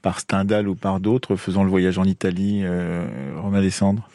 par 0.02 0.20
Stendhal 0.20 0.68
ou 0.68 0.74
par 0.74 1.00
d'autres 1.00 1.36
faisant 1.36 1.64
le 1.64 1.70
voyage 1.70 1.98
en 1.98 2.04
Italie, 2.04 2.60
euh, 2.64 3.06
Romain 3.42 3.60
Descendre 3.60 4.08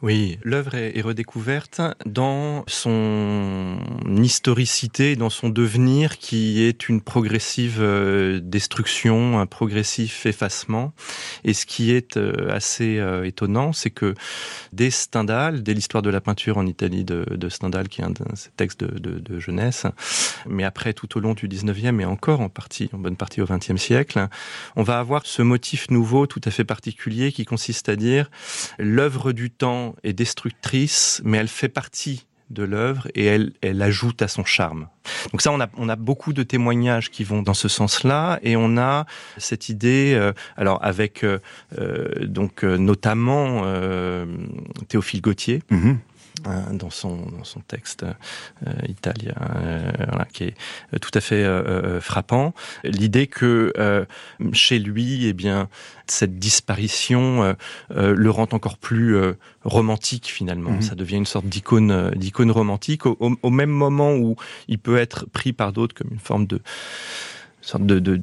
oui, 0.00 0.38
l'œuvre 0.44 0.76
est, 0.76 1.00
redécouverte 1.00 1.80
dans 2.06 2.62
son 2.68 3.78
historicité, 4.06 5.16
dans 5.16 5.28
son 5.28 5.48
devenir 5.48 6.18
qui 6.18 6.62
est 6.62 6.88
une 6.88 7.00
progressive 7.00 7.78
euh, 7.80 8.38
destruction, 8.40 9.40
un 9.40 9.46
progressif 9.46 10.24
effacement. 10.24 10.92
Et 11.42 11.52
ce 11.52 11.66
qui 11.66 11.90
est 11.90 12.16
euh, 12.16 12.48
assez 12.48 12.98
euh, 12.98 13.26
étonnant, 13.26 13.72
c'est 13.72 13.90
que 13.90 14.14
dès 14.72 14.90
Stendhal, 14.90 15.64
dès 15.64 15.74
l'histoire 15.74 16.02
de 16.02 16.10
la 16.10 16.20
peinture 16.20 16.58
en 16.58 16.66
Italie 16.66 17.04
de, 17.04 17.48
Stendhal, 17.48 17.88
qui 17.88 18.00
est 18.00 18.04
un 18.04 18.10
de 18.10 18.24
ses 18.34 18.50
textes 18.50 18.84
de, 18.84 19.40
jeunesse, 19.40 19.84
mais 20.48 20.62
après 20.62 20.92
tout 20.92 21.16
au 21.16 21.20
long 21.20 21.34
du 21.34 21.48
19e 21.48 22.00
et 22.00 22.04
encore 22.04 22.40
en 22.40 22.48
partie, 22.48 22.88
en 22.92 22.98
bonne 22.98 23.16
partie 23.16 23.40
au 23.40 23.46
20e 23.46 23.76
siècle, 23.76 24.28
on 24.76 24.84
va 24.84 25.00
avoir 25.00 25.26
ce 25.26 25.42
motif 25.42 25.90
nouveau 25.90 26.28
tout 26.28 26.40
à 26.44 26.50
fait 26.52 26.64
particulier 26.64 27.32
qui 27.32 27.44
consiste 27.44 27.88
à 27.88 27.96
dire 27.96 28.30
l'œuvre 28.78 29.32
du 29.32 29.50
temps 29.50 29.87
est 30.02 30.12
destructrice, 30.12 31.20
mais 31.24 31.38
elle 31.38 31.48
fait 31.48 31.68
partie 31.68 32.26
de 32.50 32.62
l'œuvre 32.62 33.08
et 33.14 33.26
elle, 33.26 33.52
elle 33.60 33.82
ajoute 33.82 34.22
à 34.22 34.28
son 34.28 34.44
charme. 34.44 34.88
Donc 35.32 35.42
ça, 35.42 35.52
on 35.52 35.60
a, 35.60 35.68
on 35.76 35.88
a 35.88 35.96
beaucoup 35.96 36.32
de 36.32 36.42
témoignages 36.42 37.10
qui 37.10 37.24
vont 37.24 37.42
dans 37.42 37.54
ce 37.54 37.68
sens-là 37.68 38.38
et 38.42 38.56
on 38.56 38.78
a 38.78 39.06
cette 39.36 39.68
idée, 39.68 40.14
euh, 40.14 40.32
alors 40.56 40.78
avec 40.82 41.24
euh, 41.24 41.38
euh, 41.78 42.26
donc 42.26 42.62
notamment 42.62 43.62
Théophile 44.88 45.20
Gautier. 45.20 45.62
Mm-hmm. 45.70 45.88
Hein, 45.88 45.98
dans 46.72 46.90
son, 46.90 47.16
dans 47.16 47.44
son 47.44 47.60
texte 47.60 48.04
euh, 48.66 48.72
italien, 48.88 49.34
euh, 49.56 49.90
qui 50.32 50.44
est 50.44 50.54
euh, 50.94 50.98
tout 50.98 51.10
à 51.14 51.20
fait 51.20 51.44
frappant. 52.00 52.54
L'idée 52.84 53.26
que 53.26 53.72
chez 54.52 54.78
lui, 54.78 55.26
eh 55.26 55.32
bien, 55.32 55.68
cette 56.06 56.38
disparition 56.38 57.56
le 57.90 58.30
rend 58.30 58.48
encore 58.52 58.78
plus 58.78 59.16
romantique 59.64 60.26
finalement. 60.26 60.72
Mhm. 60.72 60.82
Ça 60.82 60.94
devient 60.94 61.16
une 61.16 61.26
sorte 61.26 61.46
d'icône, 61.46 62.12
d'icône 62.14 62.50
romantique 62.50 63.06
au, 63.06 63.16
au, 63.18 63.50
même 63.50 63.70
moment 63.70 64.14
où 64.14 64.36
il 64.68 64.78
peut 64.78 64.96
être 64.96 65.26
pris 65.26 65.52
par 65.52 65.72
d'autres 65.72 65.94
comme 65.94 66.12
une 66.12 66.18
forme 66.18 66.46
de 66.46 66.60
sorte 67.60 67.86
de 67.86 68.20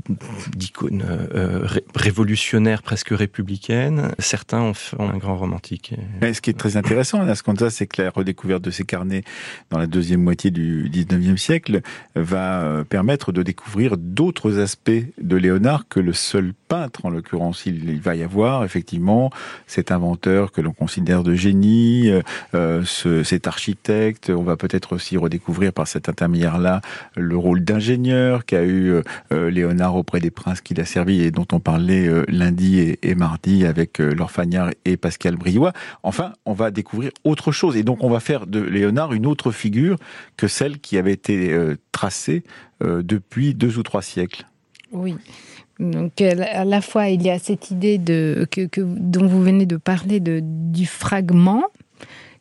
d'icône 0.55 1.03
euh, 1.07 1.27
euh, 1.35 1.67
révolutionnaire 1.95 2.81
presque 2.81 3.09
républicaine. 3.09 4.13
Certains 4.17 4.59
en 4.59 4.73
font 4.73 5.09
un 5.09 5.17
grand 5.17 5.37
romantique. 5.37 5.93
Ce 6.21 6.41
qui 6.41 6.49
est 6.49 6.57
très 6.57 6.77
intéressant 6.77 7.21
à 7.21 7.25
Nasconza, 7.25 7.69
c'est 7.69 7.85
que 7.87 8.01
la 8.01 8.09
redécouverte 8.09 8.63
de 8.63 8.71
ces 8.71 8.83
carnets 8.83 9.23
dans 9.69 9.77
la 9.77 9.87
deuxième 9.87 10.21
moitié 10.21 10.51
du 10.51 10.89
19e 10.89 11.37
siècle 11.37 11.81
va 12.15 12.61
euh, 12.61 12.83
permettre 12.83 13.31
de 13.31 13.43
découvrir 13.43 13.97
d'autres 13.97 14.59
aspects 14.59 14.91
de 15.21 15.35
Léonard 15.35 15.87
que 15.87 15.99
le 15.99 16.13
seul 16.13 16.53
peintre, 16.67 17.05
en 17.05 17.09
l'occurrence. 17.09 17.65
Il, 17.65 17.99
va 18.01 18.15
y 18.15 18.23
avoir 18.23 18.63
effectivement 18.63 19.31
cet 19.67 19.91
inventeur 19.91 20.51
que 20.51 20.61
l'on 20.61 20.73
considère 20.73 21.23
de 21.23 21.33
génie, 21.33 22.11
ce, 22.53 23.23
cet 23.23 23.47
architecte. 23.47 24.29
On 24.29 24.43
va 24.43 24.57
peut-être 24.57 24.93
aussi 24.93 25.17
redécouvrir 25.17 25.73
par 25.73 25.87
cet 25.87 26.09
intermédiaire-là 26.09 26.81
le 27.15 27.37
rôle 27.37 27.63
d'ingénieur 27.63 28.45
qu'a 28.45 28.63
eu 28.63 29.01
Léonard 29.31 29.95
auprès 29.95 30.19
des 30.19 30.31
princes 30.31 30.61
qu'il 30.61 30.79
a 30.79 30.85
servi 30.85 31.21
et 31.21 31.31
dont 31.31 31.47
on 31.51 31.59
parlait 31.59 32.07
euh, 32.07 32.25
lundi 32.27 32.95
et, 33.01 33.15
mardi 33.15 33.65
avec 33.65 33.99
euh, 33.99 34.13
Laure 34.13 34.31
et 34.85 34.97
Pascal 34.97 35.35
Briouat. 35.35 35.73
Enfin, 36.03 36.33
on 36.45 36.53
va 36.53 36.71
découvrir 36.71 37.11
autre 37.23 37.51
chose 37.51 37.77
et 37.77 37.83
donc 37.83 38.03
on 38.03 38.09
va 38.09 38.19
faire 38.19 38.47
de 38.47 38.59
Léonard 38.59 39.13
une 39.13 39.25
autre 39.25 39.51
figure 39.51 39.97
que 40.37 40.47
celle 40.47 40.79
qui 40.79 40.97
avait 40.97 41.13
été 41.13 41.57
tracée 41.91 42.43
depuis 42.81 43.53
deux 43.53 43.77
ou 43.77 43.83
trois 43.83 44.01
siècles. 44.01 44.45
Oui. 44.91 45.15
Donc 45.79 46.21
à 46.21 46.63
la 46.63 46.81
fois 46.81 47.09
il 47.09 47.21
y 47.21 47.29
a 47.29 47.39
cette 47.39 47.71
idée 47.71 47.97
de 47.97 48.47
que, 48.49 48.81
dont 48.81 49.27
vous 49.27 49.41
venez 49.41 49.65
de 49.65 49.77
parler 49.77 50.19
de 50.19 50.39
du 50.41 50.85
fragment 50.85 51.63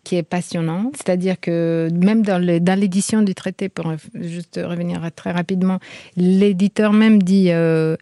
qui 0.04 0.16
est 0.16 0.22
passionnant. 0.22 0.92
C'est-à-dire 0.94 1.40
que 1.40 1.88
même 1.92 2.22
dans 2.22 2.38
l'édition 2.78 3.22
du 3.22 3.34
traité, 3.34 3.68
pour 3.68 3.92
juste 4.14 4.60
revenir 4.62 5.00
très 5.16 5.32
rapidement, 5.32 5.78
l'éditeur 6.16 6.92
même 6.92 7.22
dit 7.22 7.50
euh, 7.50 7.96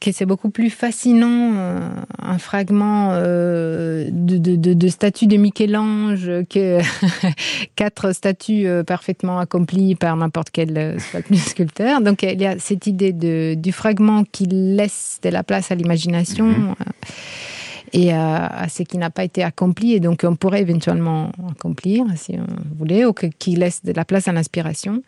que 0.00 0.12
c'est 0.12 0.26
beaucoup 0.26 0.50
plus 0.50 0.70
fascinant 0.70 1.52
euh, 1.56 1.88
un 2.20 2.38
fragment 2.38 3.10
euh, 3.12 4.08
de, 4.12 4.36
de, 4.36 4.74
de, 4.74 4.88
statue 4.88 5.26
de 5.26 5.36
Michel-Ange 5.36 6.30
que 6.50 6.78
quatre 7.76 8.12
statues 8.12 8.68
parfaitement 8.86 9.38
accomplies 9.38 9.94
par 9.94 10.16
n'importe 10.16 10.50
quel 10.52 10.98
sculpteur. 11.34 12.00
Donc 12.02 12.22
il 12.22 12.40
y 12.40 12.46
a 12.46 12.58
cette 12.58 12.86
idée 12.86 13.12
de, 13.12 13.54
du 13.54 13.72
fragment 13.72 14.24
qui 14.30 14.44
laisse 14.46 15.18
de 15.22 15.30
la 15.30 15.42
place 15.42 15.70
à 15.70 15.74
l'imagination. 15.74 16.50
Mm-hmm 16.50 17.53
et 17.94 18.12
à, 18.12 18.66
ce 18.68 18.82
qui 18.82 18.98
n'a 18.98 19.08
pas 19.08 19.22
été 19.22 19.42
accompli 19.44 19.94
et 19.94 20.00
donc 20.00 20.24
on 20.24 20.34
pourrait 20.34 20.62
éventuellement 20.62 21.30
accomplir 21.48 22.04
si 22.16 22.36
on 22.36 22.76
voulait 22.76 23.04
ou 23.04 23.12
qui 23.12 23.54
laisse 23.54 23.84
de 23.84 23.92
la 23.92 24.04
place 24.04 24.26
à 24.26 24.32
l'inspiration. 24.32 25.02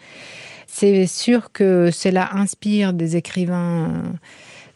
C'est 0.69 1.07
sûr 1.07 1.53
que 1.53 1.91
cela 1.93 2.35
inspire 2.35 2.93
des 2.93 3.17
écrivains 3.17 4.03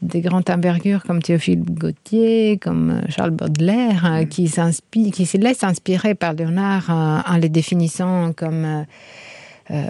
des 0.02 0.22
grandes 0.22 0.48
envergures 0.48 1.02
comme 1.04 1.22
Théophile 1.22 1.62
Gautier, 1.62 2.58
comme 2.58 3.02
Charles 3.10 3.32
Baudelaire, 3.32 4.22
mm. 4.22 4.28
qui, 4.28 4.50
qui 5.12 5.26
se 5.26 5.36
laissent 5.36 5.62
inspirer 5.62 6.14
par 6.14 6.32
Léonard 6.32 6.88
en 6.90 7.36
les 7.36 7.50
définissant 7.50 8.32
comme 8.32 8.64
euh, 8.64 8.82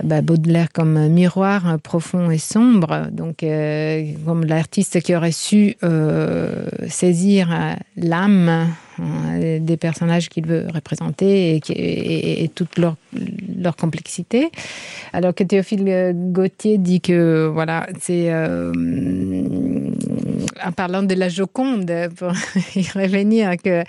bah, 0.05 0.21
Baudelaire 0.21 0.69
comme 0.73 1.09
miroir 1.09 1.79
profond 1.83 2.31
et 2.31 2.39
sombre, 2.39 3.09
donc 3.11 3.43
euh, 3.43 4.13
comme 4.27 4.45
l'artiste 4.45 5.01
qui 5.01 5.15
aurait 5.15 5.33
su 5.33 5.77
euh, 5.83 6.67
saisir 6.89 7.49
l'âme 7.97 8.69
des 9.39 9.79
personnages 9.79 10.29
qu'il 10.29 10.47
veut 10.47 10.67
représenter 10.75 11.57
et, 11.57 12.45
et, 12.45 12.49
toute 12.49 12.79
leur, 12.79 12.97
leur, 13.57 13.75
complexité. 13.75 14.51
Alors 15.15 15.35
que 15.35 15.43
Théophile 15.43 16.15
Gautier 16.33 16.77
dit 16.77 17.01
que, 17.01 17.51
voilà, 17.51 17.87
c'est 17.99 18.31
en 20.65 20.73
parlant 20.73 21.03
de 21.03 21.15
la 21.15 21.29
Joconde, 21.29 21.93
pour 22.17 22.33
y 22.77 22.87
revenir, 22.95 23.57
que 23.63 23.85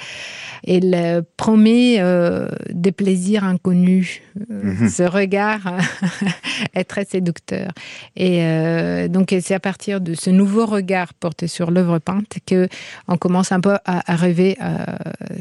il 0.63 1.23
promet 1.37 1.95
euh, 1.99 2.47
des 2.69 2.91
plaisirs 2.91 3.43
inconnus. 3.43 4.21
Mhm. 4.49 4.89
Ce 4.89 5.03
regard 5.03 5.77
est 6.73 6.83
très 6.83 7.05
séducteur. 7.05 7.71
Et 8.15 8.43
euh, 8.43 9.07
donc, 9.07 9.35
c'est 9.41 9.55
à 9.55 9.59
partir 9.59 10.01
de 10.01 10.13
ce 10.13 10.29
nouveau 10.29 10.65
regard 10.65 11.13
porté 11.13 11.47
sur 11.47 11.71
l'œuvre 11.71 11.97
peinte 11.99 12.37
que 12.45 12.67
on 13.07 13.17
commence 13.17 13.51
un 13.51 13.59
peu 13.59 13.77
à, 13.85 14.15
rêver 14.15 14.57
euh, 14.61 14.85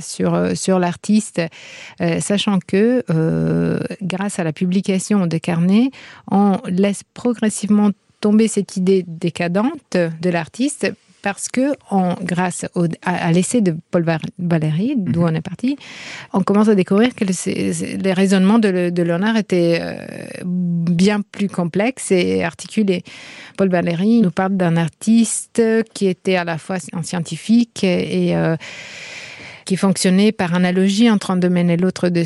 sur, 0.01 0.57
sur 0.57 0.79
l'artiste, 0.79 1.43
sachant 2.21 2.59
que 2.67 3.05
grâce 4.03 4.39
à 4.39 4.45
la 4.45 4.53
publication 4.53 5.27
de 5.27 5.39
carnets, 5.39 5.91
on 6.31 6.59
laisse 6.67 7.03
progressivement 7.15 7.91
tomber 8.21 8.49
cette 8.49 8.77
idée 8.77 9.05
décadente 9.07 9.97
de 9.97 10.31
l'artiste 10.31 10.93
parce 11.23 11.49
que, 11.49 11.75
grâce 12.23 12.67
à, 13.03 13.33
l'essai 13.33 13.61
de 13.61 13.77
Paul 13.91 14.05
Valéry, 14.39 14.95
d'où 14.97 15.21
mhm. 15.21 15.27
on 15.27 15.35
est 15.35 15.41
parti, 15.41 15.77
on 16.33 16.41
commence 16.43 16.69
à 16.69 16.75
découvrir 16.75 17.15
que 17.15 17.25
les 17.25 18.13
raisonnements 18.13 18.59
de, 18.59 18.91
de 18.91 19.03
Léonard 19.03 19.37
étaient 19.37 19.81
euh, 19.83 20.07
bien 20.45 21.21
plus 21.21 21.49
complexes 21.49 22.11
et 22.13 22.43
articulés. 22.43 23.03
Paul 23.57 23.69
Valéry 23.69 24.21
nous 24.21 24.31
parle 24.31 24.57
d'un 24.57 24.77
artiste 24.77 25.63
qui 25.95 26.07
était 26.07 26.37
à 26.37 26.45
la 26.45 26.59
fois 26.59 26.77
un 26.93 27.03
scientifique 27.03 27.85
et, 27.85 28.37
euh, 28.37 28.57
qui 29.71 29.77
fonctionnait 29.77 30.33
par 30.33 30.53
analogie 30.57 31.09
entre 31.09 31.31
un 31.31 31.37
domaine 31.37 31.71
et 31.71 31.77
l'autre 31.77 32.09
du, 32.09 32.25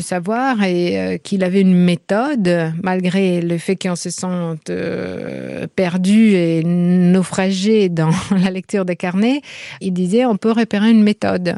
savoir. 0.00 0.62
et 0.62 0.98
euh, 0.98 1.18
qu'il 1.18 1.44
avait 1.44 1.60
une 1.60 1.76
méthode, 1.76 2.72
malgré 2.82 3.42
le 3.42 3.58
fait 3.58 3.76
qu'on 3.76 3.94
se 3.94 4.08
sente 4.08 4.70
euh, 4.70 5.66
perdu 5.76 6.30
et 6.32 6.64
naufragé 6.64 7.90
dans 7.90 8.08
la 8.42 8.50
lecture 8.50 8.86
des 8.86 8.96
carnets, 8.96 9.42
il 9.82 9.92
disait 9.92 10.24
on 10.24 10.38
peut 10.38 10.52
repérer 10.52 10.90
une 10.92 11.02
méthode. 11.02 11.56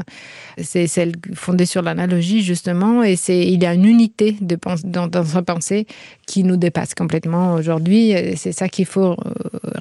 C'est 0.61 0.89
celle 0.89 1.13
fondée 1.35 1.67
sur 1.67 1.83
l'analogie 1.83 2.43
justement, 2.43 3.05
et 3.05 3.15
c'est 3.15 3.47
il 3.47 3.63
y 3.63 3.67
a 3.67 3.75
une 3.75 3.85
unité 3.85 4.35
de 4.41 4.59
dans, 4.83 5.07
dans 5.07 5.25
sa 5.25 5.43
pensée 5.43 5.87
qui 6.27 6.43
nous 6.43 6.57
dépasse 6.57 6.93
complètement 6.93 7.55
aujourd'hui. 7.55 8.15
C'est 8.35 8.51
ça 8.51 8.69
qu'il 8.69 8.87
faut 8.87 9.13
euh, 9.13 9.17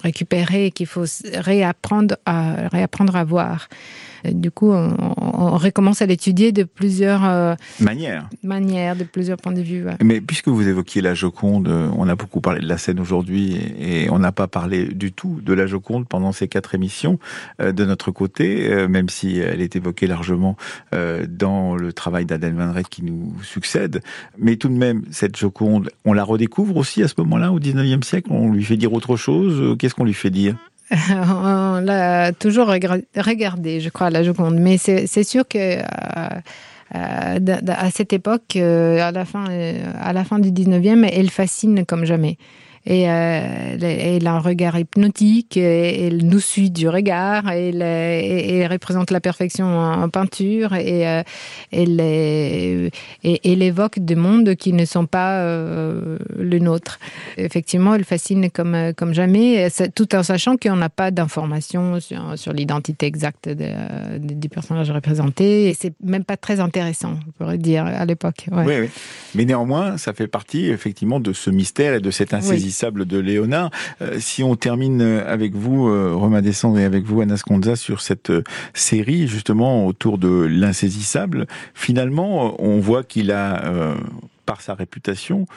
récupérer, 0.04 0.70
qu'il 0.70 0.86
faut 0.86 1.06
réapprendre 1.34 2.18
à 2.28 2.68
réapprendre 2.68 3.16
à 3.16 3.24
voir 3.24 3.68
du 4.34 4.52
coup, 4.52 4.72
on, 4.72 5.58
recommence 5.58 6.02
à 6.02 6.06
l'étudier 6.06 6.52
de 6.52 6.64
plusieurs 6.64 7.26
euh, 7.26 7.56
manières. 7.80 8.30
manières, 8.44 8.96
de 8.96 9.04
plusieurs 9.04 9.38
points 9.38 9.54
de 9.54 9.62
vue. 9.62 9.86
Mais 10.04 10.22
puisque 10.22 10.48
vous 10.48 10.68
évoquiez 10.68 11.02
la 11.02 11.14
Joconde, 11.14 11.68
euh, 11.68 11.90
on 11.98 12.08
a 12.10 12.16
beaucoup 12.16 12.42
parlé 12.42 12.60
de 12.60 12.68
la 12.68 12.78
scène 12.78 13.00
aujourd'hui 13.00 13.58
et, 13.80 14.10
on 14.10 14.20
n'a 14.20 14.32
pas 14.32 14.48
parlé 14.48 14.86
du 14.86 15.12
tout 15.12 15.40
de 15.44 15.54
la 15.54 15.66
Joconde 15.68 16.08
pendant 16.08 16.32
ces 16.32 16.48
quatre 16.48 16.76
émissions 16.76 17.20
euh, 17.62 17.72
de 17.72 17.86
notre 17.86 18.12
côté, 18.12 18.88
même 18.88 19.10
si 19.10 19.40
elle 19.40 19.62
est 19.62 19.76
évoquée 19.76 20.08
largement 20.08 20.58
dans 21.28 21.76
le 21.76 21.94
travail 21.94 22.26
d'Aden 22.26 22.56
Van 22.56 22.72
Rett 22.72 22.88
qui 22.88 23.04
nous 23.04 23.34
succède. 23.44 24.02
Mais 24.38 24.56
tout 24.56 24.70
de 24.70 24.74
même, 24.74 25.04
cette 25.12 25.36
Joconde, 25.36 25.90
on 26.06 26.14
la 26.14 26.24
redécouvre 26.24 26.78
aussi 26.78 27.04
à 27.04 27.08
ce 27.08 27.16
moment-là, 27.18 27.52
au 27.52 27.60
19e 27.60 28.04
siècle? 28.04 28.30
On 28.32 28.52
lui 28.52 28.64
fait 28.64 28.78
dire 28.78 28.94
autre 28.94 29.16
chose? 29.16 29.76
Qu'est-ce 29.78 29.96
qu'on 29.96 30.06
lui 30.06 30.14
fait 30.14 30.30
dire? 30.30 30.56
On 30.92 31.82
l'a 31.82 32.32
toujours 32.34 32.68
regardé, 32.68 33.80
je 33.82 33.90
crois, 33.90 34.10
la 34.10 34.24
Joconde. 34.24 34.60
Mais 34.60 34.78
c'est 34.78 35.24
sûr 35.24 35.48
que 35.48 35.80
euh, 35.80 35.82
euh, 36.96 37.58
à 37.68 37.92
cette 37.92 38.14
époque, 38.14 38.56
euh, 38.56 39.00
à 39.00 39.12
la 39.12 39.26
fin, 39.26 39.46
à 40.00 40.14
la 40.14 40.24
fin 40.24 40.40
du 40.40 40.52
19e, 40.52 41.10
elle 41.12 41.30
fascine 41.30 41.86
comme 41.86 42.06
jamais 42.06 42.38
et 42.88 43.10
euh, 43.10 43.78
elle 43.82 44.28
a 44.28 44.34
un 44.34 44.40
regard 44.40 44.78
hypnotique, 44.78 45.58
et 45.58 46.06
elle 46.06 46.26
nous 46.26 46.40
suit 46.40 46.70
du 46.70 46.88
regard, 46.88 47.52
et 47.52 47.70
elle, 47.70 47.82
elle 47.82 48.72
représente 48.72 49.10
la 49.10 49.20
perfection 49.20 49.66
en 49.66 50.08
peinture 50.10 50.76
et 50.76 51.08
euh, 51.08 51.24
elle, 51.72 52.00
et, 52.00 52.92
elle 53.24 53.64
évoque 53.64 53.98
des 54.00 54.16
mondes 54.16 54.56
qui 54.56 54.72
ne 54.72 54.86
sont 54.86 55.08
pas 55.08 55.40
euh, 55.40 56.20
le 56.38 56.60
nôtre. 56.60 57.00
Effectivement, 57.38 57.96
elle 57.96 58.04
fascine 58.04 58.52
comme, 58.52 58.94
comme 58.96 59.14
jamais, 59.14 59.68
tout 59.96 60.14
en 60.16 60.22
sachant 60.22 60.56
qu'on 60.56 60.76
n'a 60.76 60.90
pas 60.90 61.10
d'informations 61.10 62.00
sur, 62.00 62.38
sur 62.38 62.54
l'identité 62.54 63.08
exacte 63.08 63.50
de, 63.50 64.20
du 64.20 64.48
personnage 64.48 64.92
représenté, 64.92 65.70
et 65.70 65.74
c'est 65.74 65.94
même 66.04 66.24
pas 66.24 66.38
très 66.38 66.60
intéressant, 66.60 67.16
on 67.28 67.32
pourrait 67.32 67.58
dire, 67.58 67.86
à 67.86 68.06
l'époque. 68.06 68.46
Oui, 68.52 68.64
oui. 68.68 68.90
Mais 69.34 69.46
néanmoins, 69.46 69.98
ça 69.98 70.14
fait 70.14 70.28
partie 70.28 70.68
effectivement 70.68 71.20
de 71.20 71.34
ce 71.34 71.50
mystère 71.50 71.96
et 71.96 72.00
de 72.00 72.12
cette 72.12 72.34
insaisissabilité 72.34 72.75
de 72.84 73.18
Léonard. 73.18 73.72
Euh, 74.02 74.18
si 74.20 74.44
on 74.44 74.56
termine 74.56 75.02
avec 75.02 75.54
vous, 75.56 75.88
euh, 75.88 76.14
Romain 76.14 76.42
Descendre, 76.42 76.78
et 76.80 76.84
avec 76.84 77.06
vous, 77.06 77.22
Anas 77.22 77.42
Conza, 77.46 77.76
sur 77.76 78.02
cette 78.02 78.30
euh, 78.30 78.44
série, 78.74 79.28
justement, 79.28 79.86
autour 79.88 80.18
de 80.18 80.28
l'insaisissable, 80.28 81.48
finalement, 81.74 82.62
on 82.62 82.80
voit 82.80 83.04
qu'il 83.04 83.32
a, 83.32 83.96
par 84.46 84.62
sa 84.62 84.74
réputation, 84.74 85.48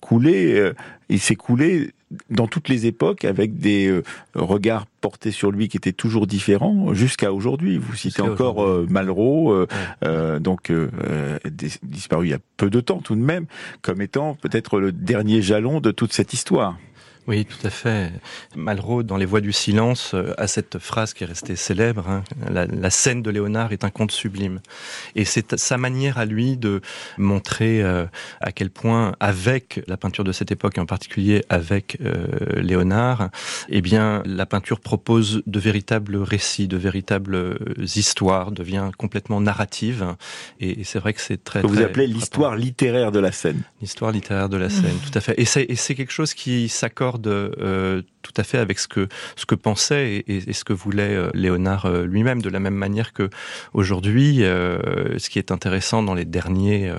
coulé, 0.00 0.72
il 1.08 1.20
s'est 1.20 1.36
coulé 1.36 1.90
dans 2.28 2.48
toutes 2.48 2.68
les 2.68 2.86
époques 2.86 3.24
avec 3.24 3.58
des 3.58 4.02
regards 4.34 4.86
portés 5.00 5.30
sur 5.30 5.50
lui 5.50 5.68
qui 5.68 5.76
étaient 5.76 5.92
toujours 5.92 6.26
différents 6.26 6.92
jusqu'à 6.92 7.32
aujourd'hui. 7.32 7.78
Vous 7.78 7.94
citez 7.94 8.22
encore 8.22 8.66
Malraux, 8.88 9.66
donc 10.40 10.72
disparu 11.82 12.26
il 12.26 12.30
y 12.30 12.34
a 12.34 12.40
peu 12.56 12.70
de 12.70 12.80
temps 12.80 12.98
tout 12.98 13.14
de 13.14 13.22
même, 13.22 13.46
comme 13.82 14.00
étant 14.02 14.34
peut-être 14.34 14.80
le 14.80 14.92
dernier 14.92 15.42
jalon 15.42 15.80
de 15.80 15.90
toute 15.90 16.12
cette 16.12 16.32
histoire. 16.32 16.78
Oui, 17.26 17.44
tout 17.44 17.66
à 17.66 17.70
fait. 17.70 18.10
Malraux, 18.56 19.02
dans 19.02 19.16
Les 19.16 19.26
Voix 19.26 19.40
du 19.40 19.52
silence, 19.52 20.12
euh, 20.14 20.32
a 20.38 20.46
cette 20.46 20.78
phrase 20.78 21.12
qui 21.12 21.24
est 21.24 21.26
restée 21.26 21.54
célèbre 21.54 22.08
hein, 22.08 22.24
la, 22.50 22.90
scène 22.90 23.22
de 23.22 23.30
Léonard 23.30 23.72
est 23.72 23.84
un 23.84 23.90
conte 23.90 24.10
sublime. 24.10 24.60
Et 25.14 25.24
c'est 25.24 25.56
sa 25.56 25.76
manière 25.76 26.18
à 26.18 26.24
lui 26.24 26.56
de 26.56 26.80
montrer 27.18 27.82
euh, 27.82 28.06
à 28.40 28.52
quel 28.52 28.70
point, 28.70 29.14
avec 29.20 29.82
la 29.86 29.96
peinture 29.96 30.24
de 30.24 30.32
cette 30.32 30.50
époque, 30.50 30.78
en 30.78 30.86
particulier 30.86 31.44
avec 31.48 31.98
euh, 32.00 32.26
Léonard, 32.60 33.30
eh 33.68 33.82
bien, 33.82 34.22
la 34.24 34.46
peinture 34.46 34.80
propose 34.80 35.42
de 35.46 35.60
véritables 35.60 36.16
récits, 36.16 36.68
de 36.68 36.78
véritables 36.78 37.58
histoires, 37.94 38.50
devient 38.50 38.90
complètement 38.96 39.40
narrative. 39.40 40.16
Et, 40.58 40.84
c'est 40.84 40.98
vrai 40.98 41.12
que 41.12 41.20
c'est 41.20 41.44
très. 41.44 41.60
vous 41.60 41.82
appelez 41.82 42.06
l'histoire 42.06 42.56
littéraire 42.56 43.12
de 43.12 43.20
la 43.20 43.30
scène. 43.30 43.62
L'histoire 43.80 44.10
littéraire 44.10 44.48
de 44.48 44.56
la 44.56 44.70
scène, 44.70 44.96
tout 45.04 45.16
à 45.16 45.20
fait. 45.20 45.38
Et 45.38 45.44
c'est 45.44 45.94
quelque 45.94 46.12
chose 46.12 46.34
qui 46.34 46.68
s'accorde 46.68 47.09
euh, 47.26 48.02
tout 48.22 48.32
à 48.36 48.42
fait 48.44 48.58
avec 48.58 48.78
ce 48.78 48.86
que 48.88 49.54
pensait 49.54 50.24
et, 50.26 50.52
ce 50.52 50.64
que 50.64 50.72
voulait 50.72 51.14
euh, 51.14 51.30
Léonard 51.34 51.86
euh, 51.86 52.04
lui-même. 52.04 52.42
De 52.42 52.50
la 52.50 52.60
même 52.60 52.74
manière 52.74 53.12
que 53.12 53.30
aujourd'hui, 53.72 54.38
ce 54.40 55.28
qui 55.28 55.38
est 55.38 55.50
intéressant 55.50 56.02
dans 56.02 56.14
les 56.14 56.24
derniers 56.24 56.92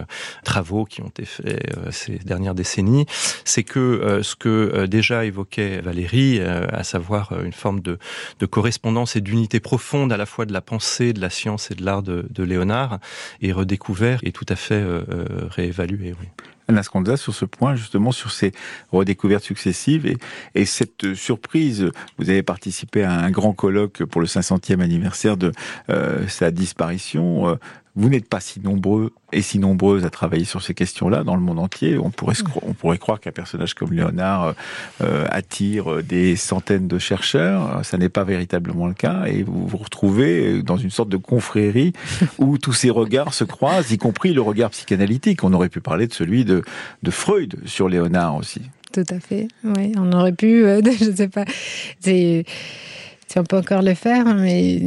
travaux 0.43 0.85
qui 0.85 1.01
ont 1.01 1.07
été 1.07 1.25
faits 1.25 1.73
ces 1.91 2.17
dernières 2.19 2.55
décennies, 2.55 3.05
c'est 3.45 3.63
que 3.63 4.19
ce 4.23 4.35
que 4.35 4.85
déjà 4.85 5.25
évoquait 5.25 5.81
Valérie, 5.81 6.39
à 6.41 6.83
savoir 6.83 7.33
une 7.43 7.53
forme 7.53 7.81
de, 7.81 7.97
correspondance 8.45 9.15
et 9.15 9.21
d'unité 9.21 9.59
profonde 9.59 10.11
à 10.11 10.17
la 10.17 10.25
fois 10.25 10.45
de 10.45 10.53
la 10.53 10.61
pensée, 10.61 11.13
de 11.13 11.21
la 11.21 11.29
science 11.29 11.71
et 11.71 11.75
de 11.75 11.83
l'art 11.83 12.03
de, 12.03 12.43
Léonard, 12.43 12.99
est 13.41 13.51
redécouvert 13.51 14.19
et 14.23 14.31
tout 14.31 14.45
à 14.49 14.55
fait 14.55 14.83
réévalué. 15.49 16.13
Sur 17.17 17.33
ce 17.33 17.45
point, 17.45 17.75
justement, 17.75 18.11
sur 18.11 18.31
ces 18.31 18.51
redécouvertes 18.91 19.43
successives 19.43 20.05
et, 20.05 20.17
et 20.55 20.65
cette 20.65 21.13
surprise. 21.13 21.91
Vous 22.17 22.29
avez 22.29 22.43
participé 22.43 23.03
à 23.03 23.13
un 23.13 23.31
grand 23.31 23.53
colloque 23.53 24.03
pour 24.05 24.21
le 24.21 24.27
500e 24.27 24.81
anniversaire 24.81 25.37
de 25.37 25.51
euh, 25.89 26.27
sa 26.27 26.51
disparition. 26.51 27.57
Euh, 27.97 28.01
vous 28.01 28.09
n'êtes 28.09 28.27
pas 28.27 28.39
si 28.39 28.59
nombreux 28.59 29.11
et 29.31 29.41
si 29.41 29.59
nombreuses 29.59 30.05
à 30.05 30.09
travailler 30.09 30.45
sur 30.45 30.61
ces 30.61 30.73
questions-là 30.73 31.23
dans 31.23 31.35
le 31.35 31.41
monde 31.41 31.59
entier. 31.59 31.97
On 31.97 32.09
pourrait, 32.09 32.35
on 32.61 32.73
pourrait 32.73 32.97
croire 32.97 33.19
qu'un 33.19 33.31
personnage 33.31 33.73
comme 33.73 33.93
Léonard 33.93 34.43
euh, 34.43 34.53
euh, 35.01 35.25
attire 35.29 36.03
des 36.03 36.35
centaines 36.35 36.87
de 36.87 36.99
chercheurs. 36.99 37.83
Ça 37.83 37.97
n'est 37.97 38.09
pas 38.09 38.23
véritablement 38.23 38.87
le 38.87 38.93
cas. 38.93 39.25
Et 39.27 39.43
vous 39.43 39.67
vous 39.67 39.77
retrouvez 39.77 40.63
dans 40.63 40.77
une 40.77 40.89
sorte 40.89 41.09
de 41.09 41.17
confrérie 41.17 41.93
où 42.37 42.57
tous 42.57 42.73
ces 42.73 42.89
regards 42.89 43.33
se 43.33 43.43
croisent, 43.43 43.91
y 43.91 43.97
compris 43.97 44.33
le 44.33 44.41
regard 44.41 44.71
psychanalytique. 44.71 45.43
On 45.43 45.53
aurait 45.53 45.69
pu 45.69 45.81
parler 45.81 46.07
de 46.07 46.13
celui 46.13 46.45
de, 46.45 46.63
de 47.03 47.11
Freud 47.11 47.57
sur 47.65 47.89
Léonard 47.89 48.35
aussi. 48.35 48.61
Tout 48.91 49.05
à 49.09 49.19
fait. 49.19 49.47
Oui, 49.63 49.93
on 49.97 50.11
aurait 50.11 50.33
pu. 50.33 50.65
Euh, 50.65 50.81
je 50.99 51.05
ne 51.05 51.15
sais 51.15 51.29
pas. 51.29 51.45
C'est 51.99 52.45
si 53.31 53.39
on 53.39 53.43
peut 53.43 53.57
encore 53.57 53.81
le 53.81 53.93
faire, 53.93 54.25
mais 54.35 54.81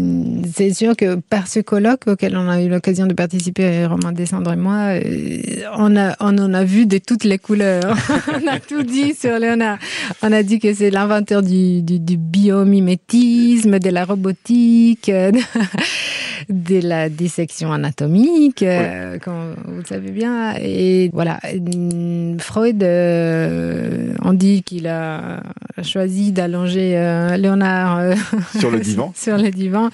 c'est 0.54 0.74
sûr 0.74 0.94
que 0.94 1.14
par 1.14 1.48
ce 1.48 1.60
colloque 1.60 2.06
auquel 2.06 2.36
on 2.36 2.46
a 2.50 2.60
eu 2.60 2.68
l'occasion 2.68 3.06
de 3.06 3.14
participer, 3.14 3.86
Romain 3.86 4.12
Descendre 4.12 4.52
et 4.52 4.56
moi, 4.56 5.00
euh, 5.00 5.40
on, 5.78 5.96
a, 5.96 6.14
on 6.20 6.36
en 6.36 6.52
a 6.52 6.62
vu 6.62 6.84
de 6.84 6.98
toutes 6.98 7.24
les 7.24 7.38
couleurs. 7.38 7.96
on 8.34 8.46
a 8.46 8.60
tout 8.60 8.82
dit 8.82 9.14
sur 9.14 9.38
Léonard. 9.38 9.78
On 10.20 10.30
a 10.30 10.42
dit 10.42 10.58
que 10.58 10.74
c'est 10.74 10.90
l'inventeur 10.90 11.42
du, 11.42 11.80
du, 11.80 11.98
du, 11.98 12.18
biomimétisme, 12.18 13.78
de 13.78 13.88
la 13.88 14.04
robotique, 14.04 15.06
de 15.06 15.40
la 16.48 17.08
dissection 17.08 17.72
anatomique, 17.72 18.62
euh, 18.62 19.18
comme 19.18 19.54
vous 19.66 19.84
savez 19.84 20.10
bien. 20.10 20.54
Et 20.60 21.10
voilà, 21.12 21.40
Freud, 22.38 22.82
euh, 22.82 24.14
on 24.22 24.32
dit 24.32 24.62
qu'il 24.62 24.86
a 24.86 25.42
choisi 25.82 26.32
d'allonger 26.32 26.92
Léonard 27.38 28.14
sur 28.58 28.70
le 28.70 28.80
divan. 28.80 29.12
sur 29.16 29.36
le 29.38 29.50
divan. 29.50 29.90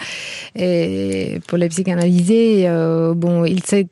Et 0.56 1.40
pour 1.46 1.58
les 1.58 1.68
psychanalyser, 1.68 2.68
euh, 2.68 3.14
bon, 3.14 3.44
il 3.44 3.62
s'est, 3.64 3.86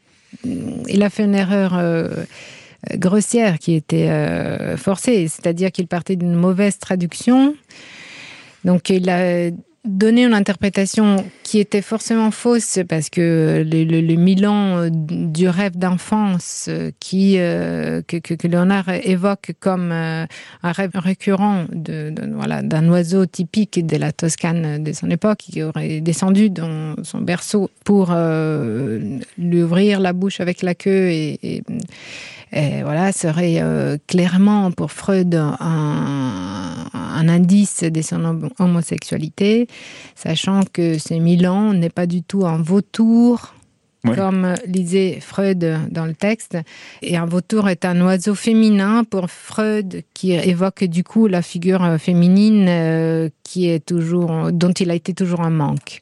il 0.45 1.03
a 1.03 1.11
fait 1.11 1.25
une 1.25 1.35
erreur. 1.35 1.77
Euh, 1.77 2.97
grossière 2.97 3.59
qui 3.59 3.75
était 3.75 4.09
euh, 4.09 4.77
forcée, 4.77 5.27
c'est-à-dire 5.27 5.73
qu'il 5.73 5.89
partait 5.89 6.15
d'une 6.15 6.35
mauvaise 6.35 6.79
traduction. 6.79 7.57
Donc 8.65 8.89
il 8.89 9.11
a 9.11 9.51
donner 9.85 10.25
une 10.25 10.35
interprétation 10.35 11.25
qui 11.43 11.61
était 11.61 11.83
forcément 11.83 12.31
fausse 12.31 12.79
parce 12.89 13.09
que 13.09 13.65
le, 13.67 14.17
Milan 14.17 14.89
du 14.91 15.49
rêve 15.49 15.77
d'enfance 15.77 16.67
euh, 16.69 16.91
euh, 17.15 18.03
que, 18.07 18.17
que, 18.17 18.47
Léonard 18.47 18.89
évoque 18.91 19.53
comme 19.61 19.91
euh, 19.93 20.27
un 20.63 20.73
rêve 20.73 20.91
récurrent 20.95 21.65
d'un 21.73 22.89
oiseau 22.89 23.27
typique 23.27 23.87
de 23.87 23.97
la 23.97 24.13
Toscane 24.13 24.83
de 24.83 24.93
son 24.93 25.11
époque 25.11 25.39
qui 25.39 25.63
aurait 25.63 26.01
descendu 26.01 26.51
dans 26.51 26.95
son 27.05 27.21
berceau 27.21 27.71
pour 27.85 28.09
euh, 28.11 29.19
lui 29.39 29.63
ouvrir 29.63 30.01
la 30.01 30.13
bouche 30.13 30.41
avec 30.41 30.63
la 30.63 30.75
queue 30.75 31.09
et 31.11 31.63
et 32.53 32.83
voilà, 32.83 33.13
serait 33.13 33.61
euh, 33.61 33.99
clairement 34.07 34.71
pour 34.71 34.93
Freud 34.93 35.35
un, 35.35 35.57
un, 36.95 37.29
indice 37.29 37.83
de 37.83 38.03
son 38.03 38.51
homosexualité, 38.59 39.67
sachant 40.15 40.63
que 40.73 40.99
ce 40.99 41.15
Milan 41.15 41.75
n'est 41.75 41.91
pas 41.91 42.07
du 42.07 42.23
tout 42.23 42.47
un 42.47 42.57
vautour 42.57 43.55
oui. 44.05 44.15
comme 44.15 44.55
lisait 44.67 45.19
Freud 45.21 45.89
dans 45.91 46.07
le 46.07 46.15
texte. 46.15 46.57
Et 47.03 47.17
un 47.17 47.27
vautour 47.27 47.69
est 47.69 47.85
un 47.85 48.01
oiseau 48.01 48.35
féminin 48.35 49.05
pour 49.05 49.31
Freud 49.31 50.03
qui 50.15 50.33
évoque 50.33 50.85
du 50.85 51.05
coup 51.05 51.27
la 51.27 51.43
figure 51.43 51.97
féminine 51.99 52.67
euh, 52.69 53.29
qui 53.43 53.69
est 53.69 53.85
toujours, 53.85 54.53
dont 54.53 54.73
il 54.73 54.91
a 54.91 54.95
été 54.95 55.15
toujours 55.15 55.41
un 55.41 55.51
manque. 55.51 56.01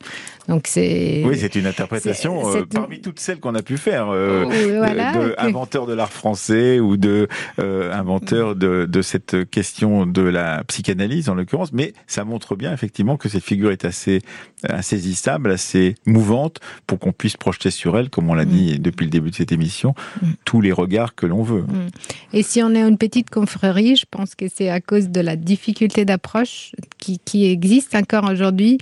Donc 0.49 0.67
c'est 0.67 1.23
oui, 1.25 1.37
c'est 1.39 1.55
une 1.57 1.67
interprétation 1.67 2.55
euh, 2.55 2.65
parmi 2.65 3.01
toutes 3.01 3.19
celles 3.19 3.41
qu'on 3.41 3.55
a 3.55 3.63
pu 3.63 3.77
faire, 3.77 4.09
euh, 4.11 4.45
voilà, 4.77 5.13
de, 5.13 5.29
de 5.29 5.35
inventeur 5.39 5.87
de 5.87 5.93
l'art 5.93 6.13
français 6.13 6.79
ou 6.79 6.97
de 6.97 7.29
euh, 7.59 7.93
inventeur 7.93 8.55
de, 8.55 8.87
de 8.89 9.03
cette 9.03 9.49
question 9.51 10.07
de 10.07 10.23
la 10.23 10.63
psychanalyse 10.65 11.29
en 11.29 11.35
l'occurrence. 11.35 11.73
Mais 11.73 11.95
ça 12.07 12.25
montre 12.25 12.55
bien 12.55 12.73
effectivement 12.73 13.17
que 13.17 13.29
cette 13.29 13.43
figure 13.43 13.73
est 13.73 13.85
assez 13.85 14.23
insaisissable, 14.69 15.51
assez 15.51 15.95
mouvante 16.07 16.61
pour 16.87 16.99
qu'on 16.99 17.13
puisse 17.13 17.37
projeter 17.37 17.71
sur 17.71 17.99
elle, 17.99 18.11
comme 18.11 18.31
on 18.31 18.35
l'a 18.35 18.45
mm. 18.45 18.49
dit 18.49 18.79
depuis 18.79 19.05
le 19.05 19.11
début 19.11 19.31
de 19.31 19.35
cette 19.35 19.53
émission, 19.53 19.95
mm. 20.23 20.27
tous 20.45 20.61
les 20.61 20.73
regards 20.73 21.15
que 21.15 21.27
l'on 21.27 21.43
veut. 21.43 21.63
Mm. 21.63 21.89
Et 22.33 22.43
si 22.43 22.63
on 22.63 22.75
est 22.75 22.83
une 22.83 22.99
petite 22.99 23.31
confrérie, 23.31 23.97
je 23.97 24.07
pense 24.09 24.35
que 24.35 24.47
c'est 24.53 24.71
à 24.71 24.81
cause 24.81 25.09
de 25.09 25.21
la 25.21 25.37
difficulté 25.37 26.05
d'approche 26.05 26.73
qui, 26.99 27.19
qui 27.19 27.47
existe 27.51 27.95
encore 27.95 28.31
aujourd'hui 28.31 28.79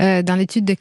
euh, 0.00 0.22
dans 0.22 0.36
l'étude 0.36 0.64
de 0.64 0.74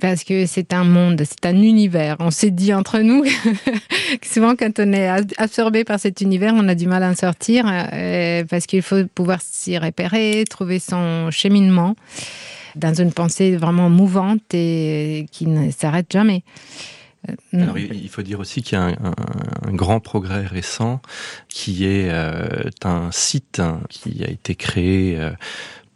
Parce 0.00 0.24
que 0.24 0.46
c'est 0.46 0.72
un 0.72 0.84
monde, 0.84 1.22
c'est 1.28 1.46
un 1.46 1.56
univers. 1.56 2.16
On 2.20 2.30
s'est 2.30 2.50
dit 2.50 2.72
entre 2.72 3.00
nous 3.00 3.22
que 4.20 4.26
souvent 4.26 4.56
quand 4.56 4.78
on 4.78 4.92
est 4.92 5.08
absorbé 5.36 5.84
par 5.84 6.00
cet 6.00 6.22
univers, 6.22 6.54
on 6.56 6.66
a 6.68 6.74
du 6.74 6.86
mal 6.86 7.02
à 7.02 7.10
en 7.10 7.14
sortir 7.14 7.66
euh, 7.68 8.44
parce 8.48 8.66
qu'il 8.66 8.82
faut 8.82 9.04
pouvoir 9.14 9.40
s'y 9.42 9.76
repérer, 9.76 10.44
trouver 10.48 10.78
son 10.78 11.30
cheminement 11.30 11.96
dans 12.76 12.94
une 12.94 13.12
pensée 13.12 13.56
vraiment 13.56 13.90
mouvante 13.90 14.54
et 14.54 15.26
qui 15.32 15.46
ne 15.46 15.70
s'arrête 15.70 16.10
jamais. 16.10 16.44
Euh, 17.28 17.34
Alors, 17.52 17.76
il 17.76 18.08
faut 18.08 18.22
dire 18.22 18.40
aussi 18.40 18.62
qu'il 18.62 18.78
y 18.78 18.80
a 18.80 18.86
un, 18.86 19.72
grand 19.74 20.00
progrès 20.00 20.46
récent 20.46 21.02
qui 21.48 21.84
est 21.84 22.08
euh, 22.10 22.70
un 22.84 23.10
site 23.12 23.60
qui 23.90 24.24
a 24.24 24.30
été 24.30 24.54
créé 24.54 25.18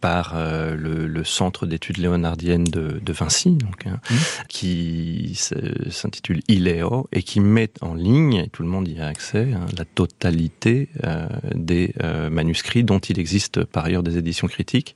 par 0.05 0.35
euh, 0.37 0.75
le, 0.77 1.07
le, 1.07 1.25
centre 1.25 1.65
d'études 1.65 1.97
léonardiennes 1.97 2.65
de, 2.65 3.01
de 3.03 3.13
Vinci, 3.15 3.53
donc, 3.53 3.87
hein, 3.87 4.01
mmh. 4.11 4.15
qui 4.49 5.35
s'intitule 5.35 6.43
ILEO 6.47 7.09
et 7.11 7.23
qui 7.23 7.41
met 7.41 7.71
en 7.81 7.95
ligne, 7.95 8.35
et 8.35 8.49
tout 8.49 8.63
le 8.63 8.69
monde 8.69 8.87
y 8.87 9.01
a 9.01 9.07
accès, 9.07 9.55
hein, 9.55 9.65
la 9.79 9.87
totalité 9.87 10.91
euh, 11.05 11.27
des 11.55 11.95
euh, 12.03 12.29
manuscrits 12.29 12.85
dont 12.85 12.99
il 12.99 13.19
existe 13.19 13.65
par 13.65 13.87
ailleurs 13.87 14.03
des 14.03 14.19
éditions 14.19 14.47
critiques, 14.47 14.95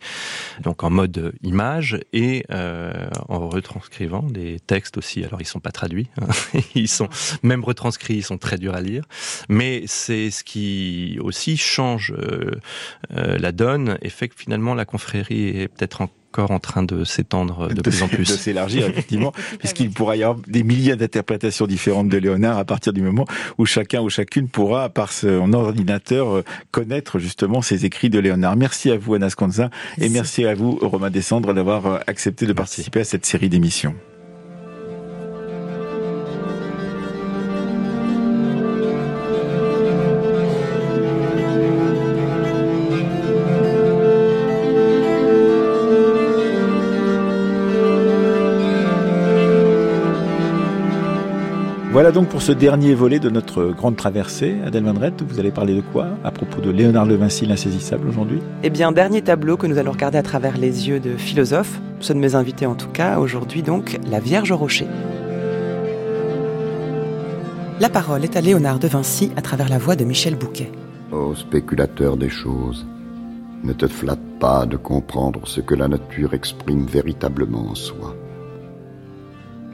donc 0.61 0.85
en 0.85 0.91
mode 0.91 1.33
image 1.43 1.99
et 2.13 2.45
euh, 2.51 3.09
en 3.31 3.49
retranscrivant 3.49 4.25
des 4.25 4.61
textes 4.61 4.99
aussi. 4.99 5.25
Alors 5.25 5.41
ils 5.41 5.47
sont 5.47 5.61
pas 5.61 5.73
traduits, 5.73 6.09
hein, 6.21 6.27
ils 6.75 6.87
sont 6.87 7.09
même 7.43 7.65
retranscrits, 7.65 8.17
ils 8.17 8.25
sont 8.25 8.37
très 8.37 8.59
durs 8.59 8.75
à 8.75 8.83
lire, 8.83 9.05
mais 9.49 9.85
c'est 9.87 10.31
ce 10.31 10.45
qui 10.45 11.19
aussi 11.23 11.57
change 11.57 12.13
la 13.11 13.53
donne 13.53 13.97
et 14.03 14.11
fait 14.11 14.29
que 14.29 14.35
finalement 14.37 14.75
la 14.75 14.85
confrérie 14.99 15.49
est 15.61 15.69
peut-être 15.69 16.01
encore 16.01 16.51
en 16.51 16.59
train 16.59 16.83
de 16.83 17.05
s'étendre 17.05 17.69
de, 17.69 17.75
de, 17.75 17.83
plus 17.89 18.03
en 18.03 18.09
plus. 18.09 18.29
De 18.29 18.37
s'élargir, 18.37 18.87
effectivement, 18.89 19.33
puisqu'il 19.61 19.91
pourra 19.91 20.17
y 20.17 20.25
avoir 20.25 20.41
des 20.47 20.65
milliers 20.65 20.97
d'interprétations 20.97 21.69
différentes 21.69 22.09
de 22.09 22.19
Léonard 22.19 22.59
à 22.59 22.65
partir 22.65 22.93
du 22.93 23.01
moment 23.01 23.25
où 23.59 23.65
chacun 23.65 24.01
ou 24.01 24.11
chacune 24.11 24.49
pourra, 24.49 24.89
par 24.89 25.13
son 25.13 25.53
ordinateur, 25.53 26.39
euh, 26.39 26.45
connaître 26.73 27.21
justement 27.21 27.63
ces 27.63 27.87
écrits 27.87 28.11
de 28.11 28.19
Léonard. 28.19 28.57
Merci 28.57 28.91
à 28.91 28.99
vous, 28.99 29.15
Anna 29.15 29.31
Sconza, 29.31 29.71
et 30.01 30.09
merci 30.09 30.45
à 30.45 30.55
vous, 30.55 30.79
Romain 30.83 31.11
Descendre, 31.11 31.55
d'avoir 31.55 31.87
euh, 31.87 31.99
accepté 32.09 32.47
de 32.47 32.53
participer 32.53 33.01
à 33.01 33.05
cette 33.05 33.25
série 33.25 33.49
d'émissions. 33.49 33.95
Voilà 52.09 52.21
donc 52.23 52.31
pour 52.31 52.41
ce 52.41 52.53
dernier 52.53 52.95
volet 52.95 53.19
de 53.19 53.29
notre 53.29 53.65
grande 53.67 53.97
traversée. 53.97 54.57
Adèle 54.65 54.85
Vendrette, 54.85 55.21
vous 55.21 55.39
allez 55.41 55.51
parler 55.51 55.75
de 55.75 55.83
quoi 55.83 56.07
à 56.25 56.31
propos 56.31 56.63
de 56.63 56.71
Léonard 56.71 57.07
de 57.07 57.15
Vinci, 57.15 57.45
l'insaisissable 57.45 58.09
aujourd'hui? 58.09 58.39
Eh 58.63 58.71
bien, 58.71 58.93
dernier 58.93 59.21
tableau 59.21 59.59
que 59.59 59.67
nous 59.67 59.77
allons 59.77 59.93
regarder 59.93 60.17
à 60.17 60.23
travers 60.23 60.57
les 60.57 60.89
yeux 60.89 61.01
de 61.01 61.19
philosophes, 61.19 61.79
ceux 62.01 62.15
de 62.15 62.19
mes 62.19 62.35
invités 62.35 62.65
en 62.65 62.77
tout 62.77 62.89
cas, 62.89 63.19
aujourd'hui 63.19 63.61
donc, 63.61 63.99
la 64.11 64.21
Vierge 64.21 64.51
au 64.53 64.57
rocher. 64.57 64.87
La 67.79 67.91
parole 67.91 68.25
est 68.25 68.39
à 68.39 68.41
Léonard 68.41 68.79
de 68.79 68.89
Vinci 68.89 69.31
à 69.37 69.43
travers 69.43 69.69
la 69.69 69.77
voix 69.77 69.95
de 69.95 70.07
Michel 70.07 70.35
Bouquet. 70.35 70.73
Ô 71.13 71.35
spéculateur 71.35 72.17
des 72.17 72.31
choses, 72.31 72.87
ne 73.63 73.75
te 73.75 73.87
flatte 73.87 74.39
pas 74.41 74.65
de 74.65 74.79
comprendre 74.79 75.43
ce 75.45 75.61
que 75.61 75.75
la 75.75 75.89
nature 75.89 76.33
exprime 76.33 76.87
véritablement 76.87 77.69
en 77.69 77.75
soi. 77.75 78.17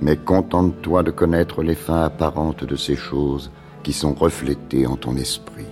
Mais 0.05 0.19
contente-toi 0.19 1.03
de 1.03 1.11
connaître 1.11 1.63
les 1.63 1.75
fins 1.75 2.03
apparentes 2.03 2.63
de 2.63 2.77
ces 2.77 2.95
choses 2.95 3.51
qui 3.83 3.95
sont 3.95 4.13
reflétées 4.13 4.87
en 4.87 4.97
ton 4.97 5.17
esprit. 5.17 5.65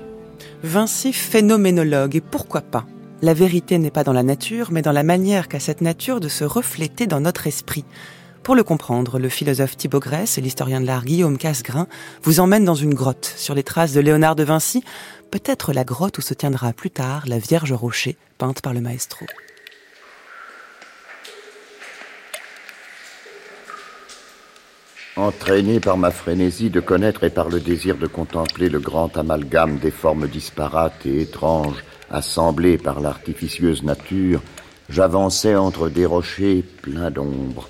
Vinci 0.63 1.13
phénoménologue, 1.13 2.17
et 2.17 2.23
pourquoi 2.23 2.63
pas? 2.63 2.87
La 3.21 3.35
vérité 3.35 3.77
n'est 3.77 3.91
pas 3.91 4.05
dans 4.05 4.15
la 4.15 4.23
nature, 4.23 4.73
mais 4.73 4.81
dans 4.81 4.91
la 4.91 5.03
manière 5.03 5.49
qu'a 5.49 5.61
cette 5.61 5.83
nature 5.83 6.19
de 6.19 6.29
se 6.29 6.45
refléter 6.45 7.07
dans 7.07 7.21
notre 7.21 7.47
esprit. 7.47 7.85
Pour 8.43 8.55
le 8.55 8.65
comprendre, 8.65 9.19
le 9.19 9.29
philosophe 9.29 9.77
Thibaut 9.77 10.01
Grèce 10.01 10.39
et 10.39 10.41
l'historien 10.41 10.81
de 10.81 10.87
l'art 10.87 11.05
Guillaume 11.05 11.37
Casgrain 11.37 11.87
vous 12.23 12.41
emmènent 12.41 12.65
dans 12.65 12.75
une 12.75 12.95
grotte 12.95 13.35
sur 13.37 13.55
les 13.55 13.63
traces 13.63 13.93
de 13.93 14.01
Léonard 14.01 14.35
de 14.35 14.45
Vinci, 14.45 14.83
peut-être 15.31 15.75
la 15.75 15.85
grotte 15.85 16.17
où 16.17 16.23
se 16.23 16.33
tiendra 16.33 16.73
plus 16.73 16.91
tard 16.91 17.25
la 17.27 17.39
Vierge 17.39 17.73
Rocher, 17.73 18.17
peinte 18.39 18.63
par 18.63 18.73
le 18.73 18.81
maestro. 18.81 19.27
Entraîné 25.17 25.79
par 25.79 25.99
ma 25.99 26.11
frénésie 26.11 26.71
de 26.71 26.81
connaître 26.81 27.25
et 27.25 27.29
par 27.29 27.51
le 27.51 27.61
désir 27.61 27.99
de 27.99 28.07
contempler 28.07 28.71
le 28.71 28.81
grand 28.81 29.15
amalgame 29.19 29.77
des 29.77 29.91
formes 29.91 30.27
disparates 30.27 31.05
et 31.05 31.21
étranges 31.21 31.85
assemblées 32.11 32.79
par 32.79 33.01
l'artificieuse 33.01 33.83
nature, 33.83 34.41
j'avançais 34.89 35.55
entre 35.55 35.91
des 35.91 36.07
rochers 36.07 36.65
pleins 36.81 37.11
d'ombre. 37.11 37.69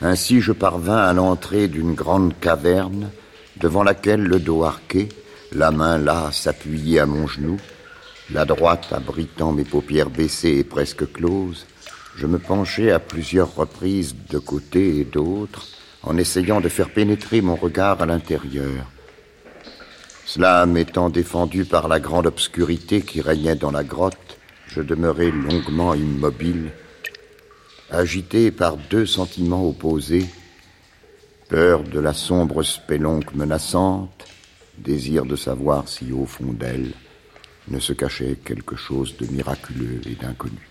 Ainsi 0.00 0.40
je 0.40 0.52
parvins 0.52 1.02
à 1.02 1.12
l'entrée 1.12 1.66
d'une 1.66 1.94
grande 1.94 2.38
caverne, 2.38 3.10
devant 3.56 3.82
laquelle 3.82 4.22
le 4.22 4.38
dos 4.38 4.62
arqué, 4.62 5.08
la 5.50 5.72
main 5.72 5.98
là 5.98 6.30
s'appuyait 6.30 7.00
à 7.00 7.06
mon 7.06 7.26
genou, 7.26 7.56
la 8.30 8.44
droite 8.44 8.92
abritant 8.92 9.50
mes 9.50 9.64
paupières 9.64 10.10
baissées 10.10 10.58
et 10.58 10.64
presque 10.64 11.12
closes, 11.12 11.66
je 12.16 12.28
me 12.28 12.38
penchais 12.38 12.92
à 12.92 13.00
plusieurs 13.00 13.56
reprises 13.56 14.14
de 14.30 14.38
côté 14.38 15.00
et 15.00 15.04
d'autre, 15.04 15.66
en 16.06 16.16
essayant 16.16 16.60
de 16.60 16.68
faire 16.68 16.90
pénétrer 16.90 17.40
mon 17.42 17.56
regard 17.56 18.00
à 18.00 18.06
l'intérieur. 18.06 18.86
Cela 20.24 20.64
m'étant 20.66 21.10
défendu 21.10 21.64
par 21.64 21.88
la 21.88 22.00
grande 22.00 22.26
obscurité 22.26 23.02
qui 23.02 23.20
régnait 23.20 23.56
dans 23.56 23.70
la 23.70 23.84
grotte, 23.84 24.38
je 24.68 24.80
demeurai 24.80 25.30
longuement 25.30 25.94
immobile, 25.94 26.70
agité 27.90 28.50
par 28.50 28.76
deux 28.76 29.06
sentiments 29.06 29.68
opposés, 29.68 30.26
peur 31.48 31.82
de 31.82 32.00
la 32.00 32.12
sombre 32.12 32.62
spélonque 32.62 33.34
menaçante, 33.34 34.26
désir 34.78 35.24
de 35.24 35.36
savoir 35.36 35.88
si 35.88 36.12
au 36.12 36.26
fond 36.26 36.52
d'elle 36.52 36.92
ne 37.68 37.80
se 37.80 37.92
cachait 37.92 38.36
quelque 38.44 38.76
chose 38.76 39.16
de 39.16 39.26
miraculeux 39.26 40.00
et 40.06 40.14
d'inconnu. 40.14 40.68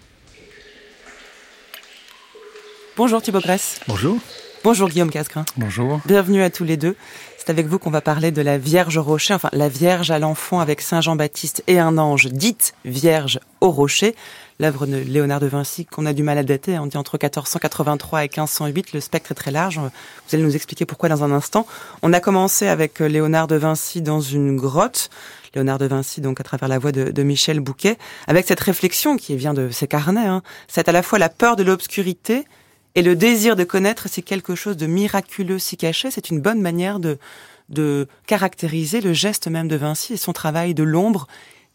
Bonjour 2.96 3.22
Thibaut 3.22 3.42
Grèce. 3.42 3.82
Bonjour. 3.88 4.20
Bonjour 4.66 4.90
Guillaume 4.90 5.12
Casgrain. 5.12 5.46
Bonjour. 5.58 6.02
Bienvenue 6.08 6.42
à 6.42 6.50
tous 6.50 6.64
les 6.64 6.76
deux. 6.76 6.96
C'est 7.38 7.52
avec 7.52 7.68
vous 7.68 7.78
qu'on 7.78 7.92
va 7.92 8.02
parler 8.02 8.32
de 8.32 8.42
la 8.42 8.58
Vierge 8.58 8.98
au 8.98 9.04
rocher, 9.04 9.36
enfin 9.36 9.50
la 9.54 9.70
Vierge 9.70 10.10
à 10.10 10.18
l'enfant 10.18 10.60
avec 10.60 10.82
Saint 10.82 11.02
Jean-Baptiste 11.02 11.64
et 11.68 11.78
un 11.78 12.00
ange, 12.00 12.30
dite 12.32 12.74
Vierge 12.84 13.40
au 13.62 13.70
rocher. 13.70 14.16
L'œuvre 14.60 14.88
de 14.88 14.96
Léonard 14.96 15.40
de 15.40 15.46
Vinci 15.46 15.86
qu'on 15.86 16.08
a 16.08 16.14
du 16.14 16.24
mal 16.24 16.40
à 16.40 16.44
dater, 16.44 16.80
on 16.80 16.88
dit 16.88 16.98
entre 16.98 17.14
1483 17.14 18.26
et 18.26 18.28
1508, 18.28 18.94
le 18.94 19.02
spectre 19.02 19.34
est 19.34 19.36
très 19.36 19.52
large. 19.52 19.78
Vous 19.78 20.34
allez 20.36 20.42
nous 20.42 20.56
expliquer 20.56 20.86
pourquoi 20.86 21.10
dans 21.10 21.24
un 21.24 21.32
instant. 21.32 21.68
On 22.02 22.12
a 22.12 22.20
commencé 22.20 22.66
avec 22.66 23.02
Léonard 23.02 23.46
de 23.46 23.58
Vinci 23.58 24.02
dans 24.02 24.20
une 24.20 24.56
grotte. 24.56 25.12
Léonard 25.54 25.78
de 25.78 25.86
Vinci, 25.86 26.22
donc 26.22 26.40
à 26.40 26.44
travers 26.44 26.70
la 26.70 26.80
voix 26.80 26.92
de, 26.92 27.12
de 27.12 27.22
Michel 27.22 27.60
Bouquet, 27.60 28.00
avec 28.26 28.48
cette 28.48 28.62
réflexion 28.62 29.16
qui 29.16 29.36
vient 29.36 29.54
de 29.54 29.70
ses 29.70 29.88
carnets. 29.88 30.26
Hein. 30.26 30.42
C'est 30.68 30.90
à 30.90 30.92
la 30.92 31.04
fois 31.04 31.20
la 31.20 31.30
peur 31.30 31.56
de 31.56 31.62
l'obscurité 31.62 32.46
et 32.96 33.02
le 33.02 33.16
désir 33.16 33.56
de 33.56 33.64
connaître 33.64 34.10
si 34.10 34.24
quelque 34.24 34.56
chose 34.56 34.78
de 34.78 34.88
miraculeux 34.88 35.60
s'y 35.60 35.78
cachait. 35.78 36.12
C'est 36.12 36.30
une 36.30 36.40
bonne 36.40 36.62
manière 36.62 37.00
de, 37.00 37.18
de 37.70 38.08
caractériser 38.26 39.02
le 39.02 39.14
geste 39.14 39.48
même 39.48 39.68
de 39.68 39.76
Vinci 39.76 40.14
et 40.14 40.18
son 40.18 40.34
travail 40.34 40.74
de 40.74 40.84
l'ombre 40.84 41.28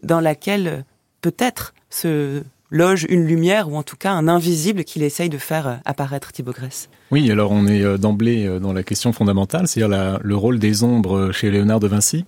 dans 0.02 0.20
laquelle 0.20 0.84
peut-être 1.20 1.74
se 1.90 2.42
loge 2.70 3.04
une 3.08 3.26
lumière 3.26 3.68
ou 3.68 3.76
en 3.76 3.82
tout 3.82 3.96
cas 3.96 4.12
un 4.12 4.28
invisible 4.28 4.84
qu'il 4.84 5.02
essaye 5.02 5.28
de 5.28 5.38
faire 5.38 5.80
apparaître 5.84 6.32
Thibaut 6.32 6.52
Grèce. 6.52 6.88
Oui, 7.10 7.30
alors 7.30 7.50
on 7.50 7.66
est 7.66 7.98
d'emblée 7.98 8.60
dans 8.60 8.72
la 8.72 8.84
question 8.84 9.12
fondamentale, 9.12 9.66
c'est-à-dire 9.66 10.20
le 10.22 10.36
rôle 10.36 10.60
des 10.60 10.84
ombres 10.84 11.32
chez 11.32 11.50
Léonard 11.50 11.80
de 11.80 11.88
Vinci. 11.88 12.24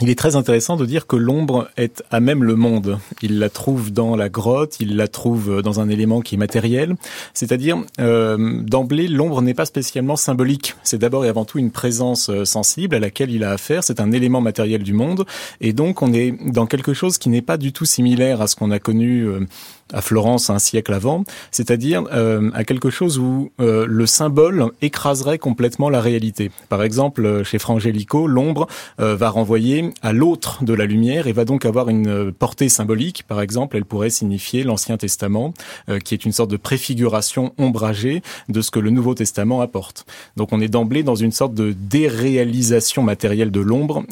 Il 0.00 0.10
est 0.10 0.18
très 0.18 0.36
intéressant 0.36 0.76
de 0.76 0.86
dire 0.86 1.08
que 1.08 1.16
l'ombre 1.16 1.68
est 1.76 2.04
à 2.12 2.20
même 2.20 2.44
le 2.44 2.54
monde. 2.54 2.98
Il 3.20 3.40
la 3.40 3.50
trouve 3.50 3.92
dans 3.92 4.14
la 4.14 4.28
grotte, 4.28 4.76
il 4.78 4.96
la 4.96 5.08
trouve 5.08 5.60
dans 5.60 5.80
un 5.80 5.88
élément 5.88 6.20
qui 6.20 6.36
est 6.36 6.38
matériel. 6.38 6.94
C'est-à-dire, 7.34 7.78
euh, 8.00 8.62
d'emblée, 8.62 9.08
l'ombre 9.08 9.42
n'est 9.42 9.54
pas 9.54 9.64
spécialement 9.64 10.14
symbolique. 10.14 10.76
C'est 10.84 10.98
d'abord 10.98 11.24
et 11.24 11.28
avant 11.28 11.44
tout 11.44 11.58
une 11.58 11.72
présence 11.72 12.30
sensible 12.44 12.94
à 12.94 13.00
laquelle 13.00 13.32
il 13.32 13.42
a 13.42 13.50
affaire. 13.50 13.82
C'est 13.82 14.00
un 14.00 14.12
élément 14.12 14.40
matériel 14.40 14.84
du 14.84 14.92
monde. 14.92 15.26
Et 15.60 15.72
donc, 15.72 16.00
on 16.00 16.12
est 16.12 16.32
dans 16.46 16.66
quelque 16.66 16.94
chose 16.94 17.18
qui 17.18 17.28
n'est 17.28 17.42
pas 17.42 17.56
du 17.56 17.72
tout 17.72 17.84
similaire 17.84 18.40
à 18.40 18.46
ce 18.46 18.54
qu'on 18.54 18.70
a 18.70 18.78
connu 18.78 19.22
euh, 19.22 19.40
à 19.92 20.02
Florence 20.02 20.50
un 20.50 20.58
siècle 20.58 20.92
avant. 20.92 21.24
C'est-à-dire 21.50 22.04
euh, 22.12 22.50
à 22.54 22.64
quelque 22.64 22.90
chose 22.90 23.18
où 23.18 23.50
euh, 23.60 23.86
le 23.88 24.06
symbole 24.06 24.70
écraserait 24.82 25.38
complètement 25.38 25.90
la 25.90 26.00
réalité. 26.00 26.50
Par 26.68 26.82
exemple, 26.82 27.42
chez 27.44 27.58
Frangelico, 27.58 28.26
l'ombre 28.26 28.66
euh, 29.00 29.16
va 29.16 29.30
renvoyer 29.30 29.90
à 30.02 30.12
l'autre 30.12 30.64
de 30.64 30.74
la 30.74 30.86
lumière 30.86 31.26
et 31.26 31.32
va 31.32 31.44
donc 31.44 31.64
avoir 31.64 31.88
une 31.88 32.32
portée 32.32 32.68
symbolique. 32.68 33.24
Par 33.26 33.40
exemple, 33.40 33.76
elle 33.76 33.84
pourrait 33.84 34.10
signifier 34.10 34.62
l'Ancien 34.62 34.96
Testament, 34.96 35.54
qui 36.04 36.14
est 36.14 36.24
une 36.24 36.32
sorte 36.32 36.50
de 36.50 36.56
préfiguration 36.56 37.52
ombragée 37.58 38.22
de 38.48 38.60
ce 38.60 38.70
que 38.70 38.78
le 38.78 38.90
Nouveau 38.90 39.14
Testament 39.14 39.60
apporte. 39.60 40.06
Donc 40.36 40.52
on 40.52 40.60
est 40.60 40.68
d'emblée 40.68 41.02
dans 41.02 41.14
une 41.14 41.32
sorte 41.32 41.54
de 41.54 41.72
déréalisation 41.72 43.02
matérielle 43.02 43.50
de 43.50 43.60
l'ombre 43.60 44.04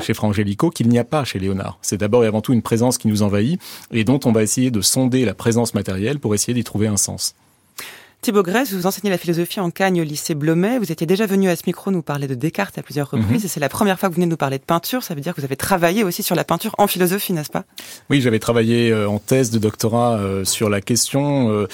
chez 0.00 0.14
Frangelico 0.14 0.70
qu'il 0.70 0.88
n'y 0.88 0.98
a 0.98 1.04
pas 1.04 1.24
chez 1.24 1.38
Léonard. 1.38 1.78
C'est 1.82 1.98
d'abord 1.98 2.24
et 2.24 2.26
avant 2.26 2.40
tout 2.40 2.52
une 2.52 2.62
présence 2.62 2.98
qui 2.98 3.08
nous 3.08 3.22
envahit 3.22 3.60
et 3.92 4.04
dont 4.04 4.20
on 4.24 4.32
va 4.32 4.42
essayer 4.42 4.70
de 4.70 4.80
sonder 4.80 5.11
la 5.20 5.34
présence 5.34 5.74
matérielle 5.74 6.18
pour 6.18 6.34
essayer 6.34 6.54
d'y 6.54 6.64
trouver 6.64 6.88
un 6.88 6.96
sens. 6.96 7.34
Thibaut 8.22 8.44
Grèce, 8.44 8.72
vous 8.72 8.86
enseignez 8.86 9.10
la 9.10 9.18
philosophie 9.18 9.58
en 9.58 9.72
Cagne 9.72 10.00
au 10.00 10.04
lycée 10.04 10.36
Blomet. 10.36 10.78
Vous 10.78 10.92
étiez 10.92 11.08
déjà 11.08 11.26
venu 11.26 11.48
à 11.48 11.56
ce 11.56 11.62
micro 11.66 11.90
nous 11.90 12.02
parler 12.02 12.28
de 12.28 12.36
Descartes 12.36 12.78
à 12.78 12.82
plusieurs 12.82 13.10
reprises. 13.10 13.42
-hmm. 13.42 13.46
Et 13.46 13.48
c'est 13.48 13.58
la 13.58 13.68
première 13.68 13.98
fois 13.98 14.08
que 14.08 14.14
vous 14.14 14.20
venez 14.20 14.30
nous 14.30 14.36
parler 14.36 14.58
de 14.58 14.64
peinture. 14.64 15.02
Ça 15.02 15.16
veut 15.16 15.20
dire 15.20 15.34
que 15.34 15.40
vous 15.40 15.44
avez 15.44 15.56
travaillé 15.56 16.04
aussi 16.04 16.22
sur 16.22 16.36
la 16.36 16.44
peinture 16.44 16.72
en 16.78 16.86
philosophie, 16.86 17.32
n'est-ce 17.32 17.50
pas? 17.50 17.64
Oui, 18.10 18.20
j'avais 18.20 18.38
travaillé 18.38 18.94
en 18.94 19.18
thèse 19.18 19.50
de 19.50 19.58
doctorat 19.58 20.20
sur 20.44 20.68
la 20.68 20.80
question, 20.80 21.50
euh, 21.50 21.66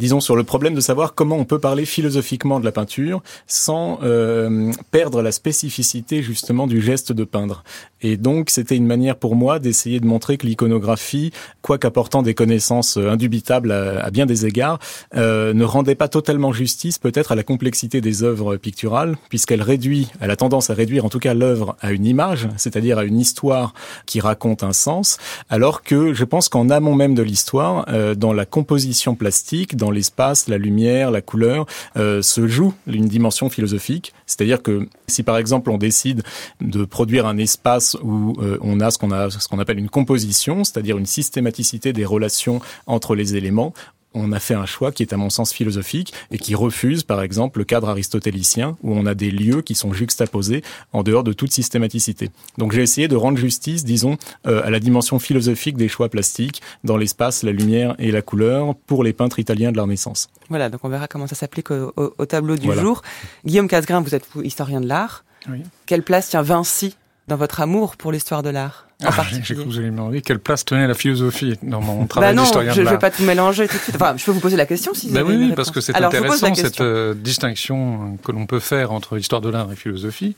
disons, 0.00 0.20
sur 0.20 0.34
le 0.34 0.42
problème 0.42 0.74
de 0.74 0.80
savoir 0.80 1.14
comment 1.14 1.36
on 1.36 1.44
peut 1.44 1.58
parler 1.58 1.84
philosophiquement 1.84 2.58
de 2.58 2.64
la 2.64 2.72
peinture 2.72 3.22
sans 3.46 4.00
euh, 4.02 4.72
perdre 4.90 5.22
la 5.22 5.30
spécificité 5.30 6.22
justement 6.22 6.66
du 6.66 6.80
geste 6.80 7.12
de 7.12 7.24
peindre. 7.24 7.62
Et 8.00 8.16
donc, 8.16 8.50
c'était 8.50 8.76
une 8.76 8.86
manière 8.86 9.16
pour 9.16 9.36
moi 9.36 9.58
d'essayer 9.58 10.00
de 10.00 10.06
montrer 10.06 10.38
que 10.38 10.46
l'iconographie, 10.46 11.32
quoique 11.60 11.86
apportant 11.86 12.22
des 12.22 12.34
connaissances 12.34 12.96
indubitables 12.96 13.72
à, 13.72 14.02
à 14.02 14.10
bien 14.10 14.24
des 14.24 14.46
égards, 14.46 14.78
euh, 15.16 15.52
ne 15.52 15.64
rendait 15.64 15.94
pas 15.94 16.08
totalement 16.08 16.52
justice 16.52 16.98
peut-être 16.98 17.32
à 17.32 17.34
la 17.34 17.42
complexité 17.42 18.00
des 18.00 18.22
œuvres 18.22 18.56
picturales, 18.56 19.16
puisqu'elle 19.28 19.62
réduit, 19.62 20.08
elle 20.20 20.30
a 20.30 20.36
tendance 20.36 20.70
à 20.70 20.74
réduire 20.74 21.04
en 21.04 21.10
tout 21.10 21.18
cas 21.18 21.34
l'œuvre 21.34 21.76
à 21.80 21.92
une 21.92 22.06
image, 22.06 22.48
c'est-à-dire 22.56 22.98
à 22.98 23.04
une 23.04 23.18
histoire 23.18 23.74
qui 24.06 24.20
raconte 24.20 24.62
un 24.62 24.72
sens, 24.72 25.18
alors 25.50 25.82
que 25.82 26.14
je 26.14 26.24
pense 26.24 26.48
qu'en 26.48 26.70
amont 26.70 26.94
même 26.94 27.14
de 27.14 27.22
l'histoire, 27.22 27.84
euh, 27.88 28.14
dans 28.14 28.32
la 28.32 28.46
composition 28.46 29.14
plastique, 29.14 29.76
dans 29.76 29.89
l'espace, 29.90 30.48
la 30.48 30.58
lumière, 30.58 31.10
la 31.10 31.22
couleur, 31.22 31.66
euh, 31.96 32.22
se 32.22 32.46
joue 32.46 32.74
une 32.86 33.06
dimension 33.06 33.48
philosophique. 33.50 34.12
C'est-à-dire 34.26 34.62
que 34.62 34.88
si 35.06 35.22
par 35.22 35.36
exemple 35.36 35.70
on 35.70 35.78
décide 35.78 36.22
de 36.60 36.84
produire 36.84 37.26
un 37.26 37.38
espace 37.38 37.96
où 38.02 38.36
euh, 38.40 38.58
on 38.60 38.80
a 38.80 38.90
a 38.90 39.30
ce 39.30 39.48
qu'on 39.48 39.58
appelle 39.58 39.78
une 39.78 39.88
composition, 39.88 40.64
c'est-à-dire 40.64 40.98
une 40.98 41.06
systématicité 41.06 41.92
des 41.92 42.04
relations 42.04 42.60
entre 42.86 43.14
les 43.14 43.36
éléments, 43.36 43.72
on 44.14 44.32
a 44.32 44.40
fait 44.40 44.54
un 44.54 44.66
choix 44.66 44.92
qui 44.92 45.02
est 45.02 45.12
à 45.12 45.16
mon 45.16 45.30
sens 45.30 45.52
philosophique 45.52 46.12
et 46.30 46.38
qui 46.38 46.54
refuse 46.54 47.02
par 47.02 47.22
exemple 47.22 47.58
le 47.58 47.64
cadre 47.64 47.88
aristotélicien 47.88 48.76
où 48.82 48.94
on 48.94 49.06
a 49.06 49.14
des 49.14 49.30
lieux 49.30 49.62
qui 49.62 49.74
sont 49.74 49.92
juxtaposés 49.92 50.62
en 50.92 51.02
dehors 51.02 51.24
de 51.24 51.32
toute 51.32 51.52
systématicité. 51.52 52.30
Donc 52.58 52.72
j'ai 52.72 52.82
essayé 52.82 53.08
de 53.08 53.16
rendre 53.16 53.38
justice, 53.38 53.84
disons, 53.84 54.16
euh, 54.46 54.62
à 54.64 54.70
la 54.70 54.80
dimension 54.80 55.18
philosophique 55.18 55.76
des 55.76 55.88
choix 55.88 56.08
plastiques 56.08 56.60
dans 56.84 56.96
l'espace, 56.96 57.42
la 57.42 57.52
lumière 57.52 57.94
et 57.98 58.10
la 58.10 58.22
couleur 58.22 58.74
pour 58.86 59.04
les 59.04 59.12
peintres 59.12 59.38
italiens 59.38 59.72
de 59.72 59.76
la 59.76 59.84
Renaissance. 59.84 60.28
Voilà, 60.48 60.68
donc 60.68 60.84
on 60.84 60.88
verra 60.88 61.06
comment 61.06 61.26
ça 61.26 61.34
s'applique 61.34 61.70
au, 61.70 61.92
au, 61.96 62.14
au, 62.18 62.26
tableau 62.26 62.56
du 62.56 62.66
voilà. 62.66 62.82
jour. 62.82 63.02
Guillaume 63.44 63.68
Casgrain, 63.68 64.00
vous 64.00 64.14
êtes 64.14 64.26
historien 64.42 64.80
de 64.80 64.86
l'art. 64.86 65.24
Oui. 65.48 65.62
Quelle 65.86 66.02
place 66.02 66.28
tient 66.28 66.42
Vinci 66.42 66.96
dans 67.28 67.36
votre 67.36 67.60
amour 67.60 67.96
pour 67.96 68.12
l'histoire 68.12 68.42
de 68.42 68.50
l'art? 68.50 68.89
Ah, 69.04 69.26
J'ai 69.30 69.40
cru 69.40 69.54
que 69.56 69.68
vous 69.68 69.78
allez 69.78 69.90
me 69.90 69.96
demander 69.96 70.20
quelle 70.22 70.38
place 70.38 70.64
tenait 70.64 70.86
la 70.86 70.94
philosophie 70.94 71.58
dans 71.62 71.80
mon 71.80 72.06
travail 72.06 72.34
bah 72.34 72.42
d'historien 72.42 72.72
de 72.72 72.76
l'art. 72.76 72.76
Je 72.76 72.82
ne 72.82 72.94
vais 72.94 72.98
pas 72.98 73.10
tout 73.10 73.22
mélanger 73.22 73.68
tout 73.68 73.76
de 73.76 73.82
suite. 73.82 73.96
Enfin, 73.96 74.14
je 74.16 74.24
peux 74.24 74.32
vous 74.32 74.40
poser 74.40 74.56
la 74.56 74.66
question 74.66 74.94
si 74.94 75.08
vous 75.08 75.14
bah 75.14 75.20
avez 75.20 75.36
Oui, 75.36 75.48
une 75.48 75.54
parce 75.54 75.70
que 75.70 75.80
c'est 75.80 75.94
intéressant 75.94 76.54
cette 76.54 76.80
euh, 76.80 77.14
distinction 77.14 78.18
que 78.24 78.32
l'on 78.32 78.46
peut 78.46 78.60
faire 78.60 78.92
entre 78.92 79.18
histoire 79.18 79.40
de 79.40 79.48
l'art 79.48 79.70
et 79.72 79.76
philosophie 79.76 80.36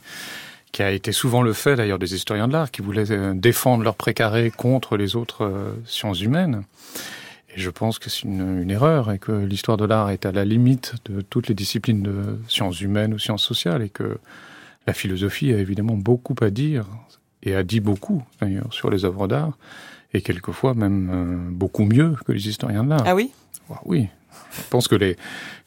qui 0.71 0.81
a 0.81 0.91
été 0.91 1.11
souvent 1.11 1.43
le 1.43 1.53
fait 1.53 1.75
d'ailleurs 1.75 1.99
des 1.99 2.15
historiens 2.15 2.47
de 2.47 2.53
l'art, 2.53 2.71
qui 2.71 2.81
voulaient 2.81 3.11
euh, 3.11 3.33
défendre 3.35 3.83
leur 3.83 3.95
précaré 3.95 4.49
contre 4.49 4.97
les 4.97 5.15
autres 5.15 5.45
euh, 5.45 5.71
sciences 5.85 6.21
humaines. 6.21 6.63
Et 7.55 7.59
je 7.59 7.69
pense 7.69 7.99
que 7.99 8.09
c'est 8.09 8.23
une, 8.23 8.63
une, 8.63 8.71
erreur 8.71 9.11
et 9.11 9.19
que 9.19 9.31
l'histoire 9.31 9.77
de 9.77 9.85
l'art 9.85 10.09
est 10.09 10.25
à 10.25 10.31
la 10.31 10.43
limite 10.43 10.95
de 11.05 11.21
toutes 11.21 11.47
les 11.47 11.53
disciplines 11.53 12.01
de 12.01 12.39
sciences 12.47 12.81
humaines 12.81 13.13
ou 13.13 13.19
sciences 13.19 13.43
sociales 13.43 13.83
et 13.83 13.89
que 13.89 14.17
la 14.87 14.93
philosophie 14.93 15.53
a 15.53 15.57
évidemment 15.57 15.95
beaucoup 15.95 16.35
à 16.41 16.49
dire 16.49 16.85
et 17.43 17.55
a 17.55 17.63
dit 17.63 17.79
beaucoup 17.79 18.23
d'ailleurs 18.41 18.73
sur 18.73 18.89
les 18.89 19.05
œuvres 19.05 19.27
d'art 19.27 19.57
et 20.13 20.21
quelquefois 20.21 20.73
même 20.73 21.09
euh, 21.11 21.51
beaucoup 21.51 21.85
mieux 21.85 22.15
que 22.25 22.31
les 22.31 22.47
historiens 22.47 22.83
de 22.83 22.89
l'art. 22.89 23.03
Ah 23.05 23.15
oui? 23.15 23.31
Oui. 23.85 24.07
Je 24.51 24.69
pense 24.69 24.87
que 24.87 24.95
les, 24.95 25.17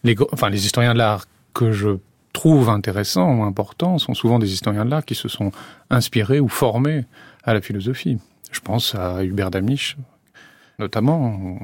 les, 0.05 0.17
enfin, 0.33 0.49
les 0.49 0.65
historiens 0.65 0.93
de 0.93 0.99
l'art 0.99 1.27
que 1.55 1.73
je 1.73 1.99
trouve 2.33 2.69
intéressants 2.69 3.39
ou 3.39 3.43
importants 3.45 3.99
sont 3.99 4.15
souvent 4.15 4.39
des 4.39 4.53
historiens 4.53 4.85
de 4.85 4.91
l'art 4.91 5.05
qui 5.05 5.15
se 5.15 5.29
sont 5.29 5.53
inspirés 5.91 6.41
ou 6.41 6.49
formés 6.49 7.05
à 7.45 7.55
la 7.55 7.61
philosophie. 7.61 8.19
Je 8.53 8.61
pense 8.61 8.95
à 8.95 9.25
Hubert 9.25 9.51
Damisch, 9.51 9.97
notamment. 10.79 11.59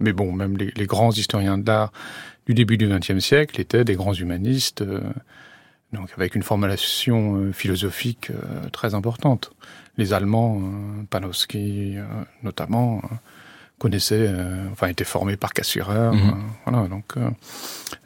Mais 0.00 0.12
bon, 0.12 0.32
même 0.32 0.56
les, 0.56 0.72
les 0.74 0.86
grands 0.86 1.12
historiens 1.12 1.58
de 1.58 1.66
l'art 1.66 1.92
du 2.46 2.54
début 2.54 2.76
du 2.76 2.88
XXe 2.88 3.20
siècle 3.20 3.60
étaient 3.60 3.84
des 3.84 3.94
grands 3.94 4.14
humanistes, 4.14 4.82
euh, 4.82 5.00
donc 5.92 6.10
avec 6.16 6.34
une 6.34 6.42
formulation 6.42 7.36
euh, 7.36 7.52
philosophique 7.52 8.30
euh, 8.30 8.68
très 8.70 8.94
importante. 8.94 9.52
Les 9.98 10.12
Allemands, 10.12 10.58
euh, 10.60 11.02
Panofsky 11.10 11.96
euh, 11.96 12.02
notamment, 12.42 13.02
connaissaient, 13.78 14.26
euh, 14.28 14.64
enfin 14.72 14.86
étaient 14.88 15.04
formés 15.04 15.36
par 15.36 15.52
Cassurer. 15.52 15.94
Euh, 15.96 16.12
voilà, 16.66 16.88
donc 16.88 17.04
euh, 17.16 17.28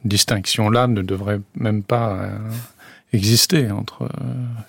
distinction 0.04 0.70
là 0.70 0.86
ne 0.86 1.02
devrait 1.02 1.40
même 1.54 1.82
pas 1.82 2.12
euh, 2.14 2.38
exister 3.12 3.70
entre 3.70 4.08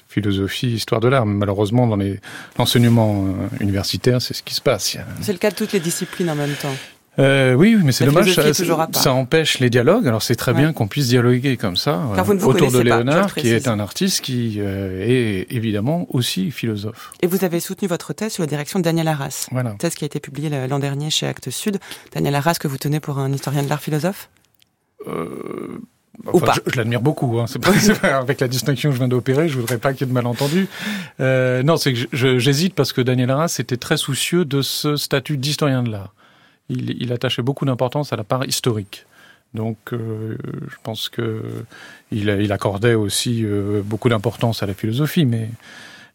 philosophie 0.08 0.68
et 0.68 0.74
histoire 0.74 1.02
de 1.02 1.08
l'art. 1.08 1.26
Malheureusement, 1.26 1.88
dans 1.88 1.96
les- 1.96 2.20
l'enseignement 2.58 3.26
universitaire, 3.60 4.22
c'est 4.22 4.34
ce 4.36 4.44
qui 4.44 4.54
se 4.54 4.62
passe. 4.62 4.96
C'est 5.22 5.32
le 5.34 5.40
cas 5.40 5.50
de 5.50 5.56
toutes 5.56 5.74
les 5.74 5.80
disciplines 5.80 6.30
en 6.30 6.36
même 6.36 6.54
temps. 6.54 6.76
Euh, 7.20 7.54
oui, 7.54 7.78
mais 7.84 7.92
c'est 7.92 8.06
dommage, 8.06 8.34
ça, 8.34 8.54
ça 8.94 9.14
empêche 9.14 9.60
les 9.60 9.70
dialogues. 9.70 10.08
Alors 10.08 10.22
c'est 10.22 10.36
très 10.36 10.52
Ouais. 10.52 10.60
bien 10.60 10.74
qu'on 10.74 10.88
puisse 10.88 11.08
dialoguer 11.08 11.58
comme 11.58 11.76
ça 11.76 12.02
Car 12.16 12.24
vous 12.26 12.34
ne 12.36 12.40
vous 12.40 12.50
autour 12.50 12.72
de 12.72 12.78
pas, 12.78 12.84
Léonard, 12.84 13.34
qui 13.34 13.50
est 13.50 13.68
un 13.68 13.80
artiste 13.80 14.22
qui 14.22 14.58
euh, 14.60 15.04
est 15.06 15.48
évidemment 15.52 16.06
aussi 16.10 16.52
philosophe. 16.52 17.12
Et 17.22 17.28
vous 17.28 17.44
avez 17.44 17.60
soutenu 17.60 17.88
votre 17.88 18.14
thèse 18.14 18.34
sous 18.34 18.42
la 18.42 18.48
direction 18.48 18.80
de 18.80 18.84
Daniel 18.84 19.08
Arras. 19.08 19.48
Voilà. 19.52 19.72
Thèse 19.80 19.96
qui 19.96 20.04
a 20.04 20.08
été 20.08 20.20
publiée 20.20 20.50
l'an 20.68 20.80
dernier 20.80 21.10
chez 21.10 21.26
Actes 21.28 21.50
Sud. 21.50 21.78
Daniel 22.14 22.36
Arras, 22.36 22.56
que 22.60 22.68
vous 22.68 22.78
tenez 22.78 23.00
pour 23.00 23.18
un 23.20 23.32
historien 23.32 23.64
de 23.64 23.70
l'art 23.70 23.82
philosophe? 23.82 24.30
Euh, 25.08 25.80
Ou 26.26 26.38
enfin, 26.38 26.46
pas. 26.48 26.54
Je, 26.66 26.72
je 26.72 26.78
l'admire 26.78 27.02
beaucoup. 27.02 27.40
Hein. 27.40 27.46
C'est 27.48 27.60
pas, 27.60 27.72
pas- 28.02 28.18
avec 28.18 28.40
la 28.42 28.48
distinction 28.48 28.90
que 28.90 28.94
je 28.96 29.00
viens 29.00 29.08
d'opérer, 29.08 29.48
je 29.50 29.58
voudrais 29.58 29.78
pas 29.78 29.94
qu'il 29.94 30.02
y 30.02 30.04
ait 30.04 30.08
de 30.10 30.14
malentendus. 30.14 30.68
Euh, 31.20 31.64
non, 31.64 31.78
c'est 31.78 31.94
que 31.94 32.00
j'hésite 32.40 32.74
parce 32.74 32.94
que 32.94 33.02
Daniel 33.02 33.30
Arras 33.32 33.56
était 33.60 33.78
très 33.78 33.98
soucieux 33.98 34.46
de 34.46 34.62
ce 34.62 34.96
statut 34.98 35.38
d'historien 35.38 35.84
de 35.84 35.90
l'art. 35.92 36.14
Il, 36.70 37.02
il 37.02 37.14
attachait 37.14 37.42
beaucoup 37.42 37.66
d'importance 37.66 38.14
à 38.14 38.16
la 38.16 38.24
part 38.24 38.46
historique. 38.46 39.06
Donc, 39.54 39.78
euh, 39.94 40.38
je 40.70 40.76
pense 40.84 41.08
que 41.08 41.42
il, 42.12 42.28
il 42.28 42.52
accordait 42.52 42.96
aussi 42.96 43.44
euh, 43.46 43.82
beaucoup 43.84 44.10
d'importance 44.10 44.62
à 44.62 44.66
la 44.66 44.74
philosophie, 44.74 45.26
mais 45.26 45.50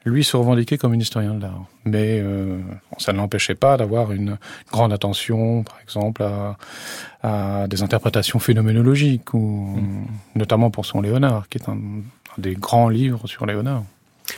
lui 0.04 0.24
se 0.24 0.36
revendiquait 0.36 0.76
comme 0.76 0.92
un 0.92 0.98
historien 0.98 1.34
de 1.34 1.40
l'art. 1.40 1.64
Mais 1.84 2.20
euh, 2.20 2.58
ça 2.98 3.12
ne 3.12 3.18
l'empêchait 3.18 3.54
pas 3.54 3.76
d'avoir 3.76 4.12
une 4.12 4.36
grande 4.70 4.92
attention, 4.92 5.62
par 5.62 5.78
exemple, 5.80 6.22
à, 6.22 6.56
à 7.22 7.66
des 7.68 7.82
interprétations 7.82 8.38
phénoménologiques, 8.38 9.32
ou 9.32 9.78
notamment 10.34 10.70
pour 10.70 10.84
son 10.84 11.00
Léonard, 11.00 11.48
qui 11.48 11.58
est 11.58 11.68
un, 11.68 11.72
un 11.76 12.38
des 12.38 12.54
grands 12.54 12.90
livres 12.90 13.26
sur 13.26 13.46
Léonard. 13.46 13.84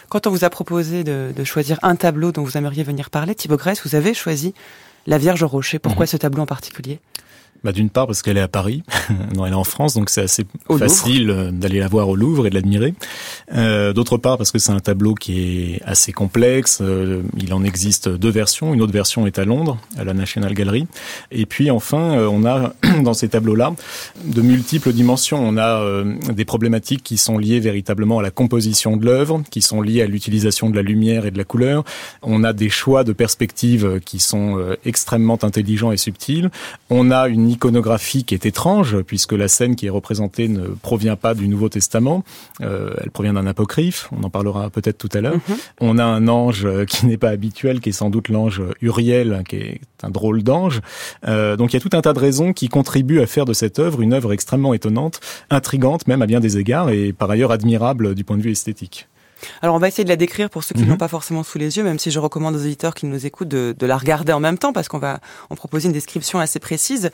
Quand 0.08 0.26
on 0.26 0.30
vous 0.30 0.44
a 0.44 0.50
proposé 0.50 1.02
de, 1.02 1.32
de 1.36 1.44
choisir 1.44 1.78
un 1.82 1.96
tableau 1.96 2.30
dont 2.30 2.44
vous 2.44 2.56
aimeriez 2.56 2.84
venir 2.84 3.10
parler, 3.10 3.34
Thibaut 3.34 3.56
Grèce, 3.56 3.86
vous 3.86 3.94
avez 3.96 4.14
choisi 4.14 4.54
La 5.06 5.18
Vierge 5.18 5.42
au 5.42 5.48
Rocher. 5.48 5.78
Pourquoi 5.78 6.06
ce 6.06 6.16
tableau 6.16 6.42
en 6.42 6.46
particulier? 6.46 7.00
Bah, 7.64 7.72
D'une 7.72 7.88
part 7.88 8.06
parce 8.06 8.20
qu'elle 8.20 8.36
est 8.36 8.42
à 8.42 8.48
Paris, 8.48 8.82
non, 9.34 9.46
elle 9.46 9.52
est 9.52 9.56
en 9.56 9.64
France, 9.64 9.94
donc 9.94 10.10
c'est 10.10 10.20
assez 10.20 10.44
Au 10.68 10.76
facile 10.76 11.30
euh, 11.30 11.50
d'aller 11.50 11.78
la 11.78 11.88
voir 11.88 12.10
au 12.10 12.14
Louvre 12.16 12.46
et 12.46 12.50
de 12.50 12.54
l'admirer. 12.54 12.92
Euh, 13.54 13.94
D'autre 13.94 14.18
part 14.18 14.36
parce 14.36 14.50
que 14.52 14.58
c'est 14.58 14.72
un 14.72 14.80
tableau 14.80 15.14
qui 15.14 15.40
est 15.76 15.82
assez 15.86 16.12
complexe. 16.12 16.80
euh, 16.82 17.22
il 17.38 17.54
en 17.54 17.64
existe 17.64 18.08
deux 18.10 18.28
versions. 18.30 18.74
Une 18.74 18.82
autre 18.82 18.92
version 18.92 19.26
est 19.26 19.38
à 19.38 19.46
Londres, 19.46 19.78
à 19.96 20.04
la 20.04 20.12
National 20.12 20.52
Gallery. 20.52 20.86
Et 21.32 21.46
puis 21.46 21.70
enfin, 21.70 22.18
euh, 22.18 22.28
on 22.30 22.44
a 22.44 22.74
dans 23.02 23.14
ces 23.14 23.28
tableaux-là 23.28 23.72
de 24.24 24.42
multiples 24.42 24.92
dimensions. 24.92 25.38
On 25.42 25.56
a 25.56 25.82
des 26.32 26.44
problématiques 26.44 27.02
qui 27.02 27.16
sont 27.16 27.38
liées 27.38 27.60
véritablement 27.60 28.18
à 28.18 28.22
la 28.22 28.30
composition 28.30 28.98
de 28.98 29.06
l'œuvre, 29.06 29.42
qui 29.50 29.62
sont 29.62 29.80
liées 29.80 30.02
à 30.02 30.06
l'utilisation 30.06 30.68
de 30.68 30.76
la 30.76 30.82
lumière 30.82 31.24
et 31.24 31.30
de 31.30 31.38
la 31.38 31.44
couleur. 31.44 31.84
On 32.22 32.44
a 32.44 32.52
des 32.52 32.68
choix 32.68 33.04
de 33.04 33.12
perspectives 33.12 34.00
qui 34.04 34.18
sont 34.18 34.58
extrêmement 34.84 35.38
intelligents 35.42 35.92
et 35.92 35.96
subtils. 35.96 36.50
On 36.90 37.10
a 37.10 37.28
une 37.28 37.53
iconographie 37.54 38.24
qui 38.24 38.34
est 38.34 38.46
étrange, 38.46 39.00
puisque 39.02 39.32
la 39.32 39.48
scène 39.48 39.76
qui 39.76 39.86
est 39.86 39.90
représentée 39.90 40.48
ne 40.48 40.66
provient 40.68 41.16
pas 41.16 41.34
du 41.34 41.48
Nouveau 41.48 41.68
Testament, 41.68 42.24
euh, 42.60 42.94
elle 43.00 43.10
provient 43.10 43.32
d'un 43.32 43.46
apocryphe, 43.46 44.08
on 44.12 44.22
en 44.24 44.30
parlera 44.30 44.70
peut-être 44.70 44.98
tout 44.98 45.08
à 45.12 45.20
l'heure. 45.20 45.34
Mhm. 45.34 45.56
On 45.80 45.98
a 45.98 46.04
un 46.04 46.28
ange 46.28 46.64
euh, 46.64 46.84
qui 46.84 47.06
n'est 47.06 47.16
pas 47.16 47.30
habituel, 47.30 47.80
qui 47.80 47.90
est 47.90 47.92
sans 47.92 48.10
doute 48.10 48.28
l'ange 48.28 48.62
Uriel, 48.80 49.42
qui 49.48 49.56
est 49.56 49.80
un 50.02 50.10
drôle 50.10 50.42
d'ange. 50.42 50.80
Euh, 51.26 51.56
donc 51.56 51.72
il 51.72 51.76
y 51.76 51.78
a 51.78 51.80
tout 51.80 51.96
un 51.96 52.02
tas 52.02 52.12
de 52.12 52.18
raisons 52.18 52.52
qui 52.52 52.68
contribuent 52.68 53.20
à 53.20 53.26
faire 53.26 53.44
de 53.44 53.52
cette 53.52 53.78
œuvre 53.78 54.00
une 54.00 54.12
œuvre 54.12 54.32
extrêmement 54.32 54.74
étonnante, 54.74 55.20
intrigante 55.50 56.06
même 56.06 56.22
à 56.22 56.26
bien 56.26 56.40
des 56.40 56.58
égards, 56.58 56.90
et 56.90 57.12
par 57.12 57.30
ailleurs 57.30 57.52
admirable 57.52 58.14
du 58.14 58.24
point 58.24 58.36
de 58.36 58.42
vue 58.42 58.52
esthétique. 58.52 59.08
Alors 59.62 59.74
on 59.74 59.78
va 59.78 59.88
essayer 59.88 60.04
de 60.04 60.08
la 60.08 60.16
décrire 60.16 60.50
pour 60.50 60.64
ceux 60.64 60.74
qui 60.74 60.82
Mhm. 60.82 60.90
l'ont 60.90 60.96
pas 60.96 61.08
forcément 61.08 61.42
sous 61.42 61.58
les 61.58 61.76
yeux, 61.76 61.84
même 61.84 61.98
si 61.98 62.10
je 62.10 62.18
recommande 62.18 62.54
aux 62.54 62.60
auditeurs 62.60 62.94
qui 62.94 63.06
nous 63.06 63.26
écoutent 63.26 63.48
de, 63.48 63.74
de 63.78 63.86
la 63.86 63.96
regarder 63.96 64.32
en 64.32 64.40
même 64.40 64.58
temps, 64.58 64.72
parce 64.72 64.88
qu'on 64.88 64.98
va 64.98 65.20
en 65.50 65.54
proposer 65.56 65.86
une 65.86 65.92
description 65.92 66.38
assez 66.40 66.58
précise. 66.58 67.10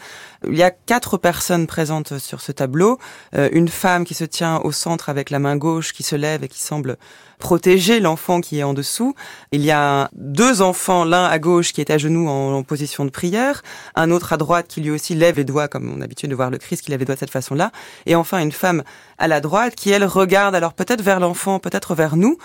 Il 0.47 0.57
y 0.57 0.63
a 0.63 0.71
quatre 0.71 1.17
personnes 1.19 1.67
présentes 1.67 2.19
sur 2.19 2.41
ce 2.41 2.53
tableau. 2.53 2.99
Euh, 3.35 3.49
une 3.53 3.69
femme 3.69 4.05
qui 4.05 4.15
se 4.15 4.25
tient 4.25 4.59
au 4.59 4.73
centre 4.73 5.09
avec 5.09 5.31
la 5.31 5.39
main 5.39 5.57
gauche 5.57 5.93
qui 5.93 6.03
se 6.03 6.17
lève 6.17 6.45
et 6.45 6.49
qui 6.49 6.61
semble 6.61 6.97
protéger 7.41 7.99
l'enfant 7.99 8.41
qui 8.41 8.61
est 8.61 8.63
en 8.63 8.75
dessous. 8.75 9.15
Il 9.51 9.63
y 9.63 9.73
a 9.73 10.09
deux 10.13 10.63
enfants, 10.63 11.05
l'un 11.05 11.25
à 11.25 11.39
gauche 11.41 11.73
qui 11.73 11.81
est 11.81 11.91
à 11.91 11.99
genoux 11.99 12.29
en, 12.29 12.63
position 12.63 13.05
de 13.05 13.11
prière, 13.11 13.63
un 13.97 14.13
autre 14.13 14.33
à 14.33 14.37
droite 14.37 14.67
qui 14.69 14.81
lui 14.81 14.91
aussi 14.91 15.17
lève 15.17 15.37
les 15.37 15.45
doigts, 15.45 15.67
comme 15.67 15.93
on 15.93 15.97
a 15.97 16.01
l'habitude 16.01 16.31
de 16.31 16.35
voir 16.37 16.51
le 16.51 16.59
Christ 16.59 16.83
qui 16.83 16.91
lève 16.91 17.01
les 17.01 17.07
doigts 17.07 17.17
de 17.17 17.21
cette 17.21 17.31
façon-là, 17.31 17.73
et 18.07 18.15
enfin 18.15 18.39
une 18.39 18.53
femme 18.53 18.85
à 19.19 19.27
la 19.27 19.41
droite 19.41 19.75
qui, 19.75 19.91
elle, 19.91 20.05
regarde 20.05 20.55
alors 20.55 20.75
peut-être 20.75 21.03
vers 21.03 21.19
l'enfant, 21.19 21.59
peut-être 21.59 21.95
vers 21.95 22.17
nous. 22.17 22.39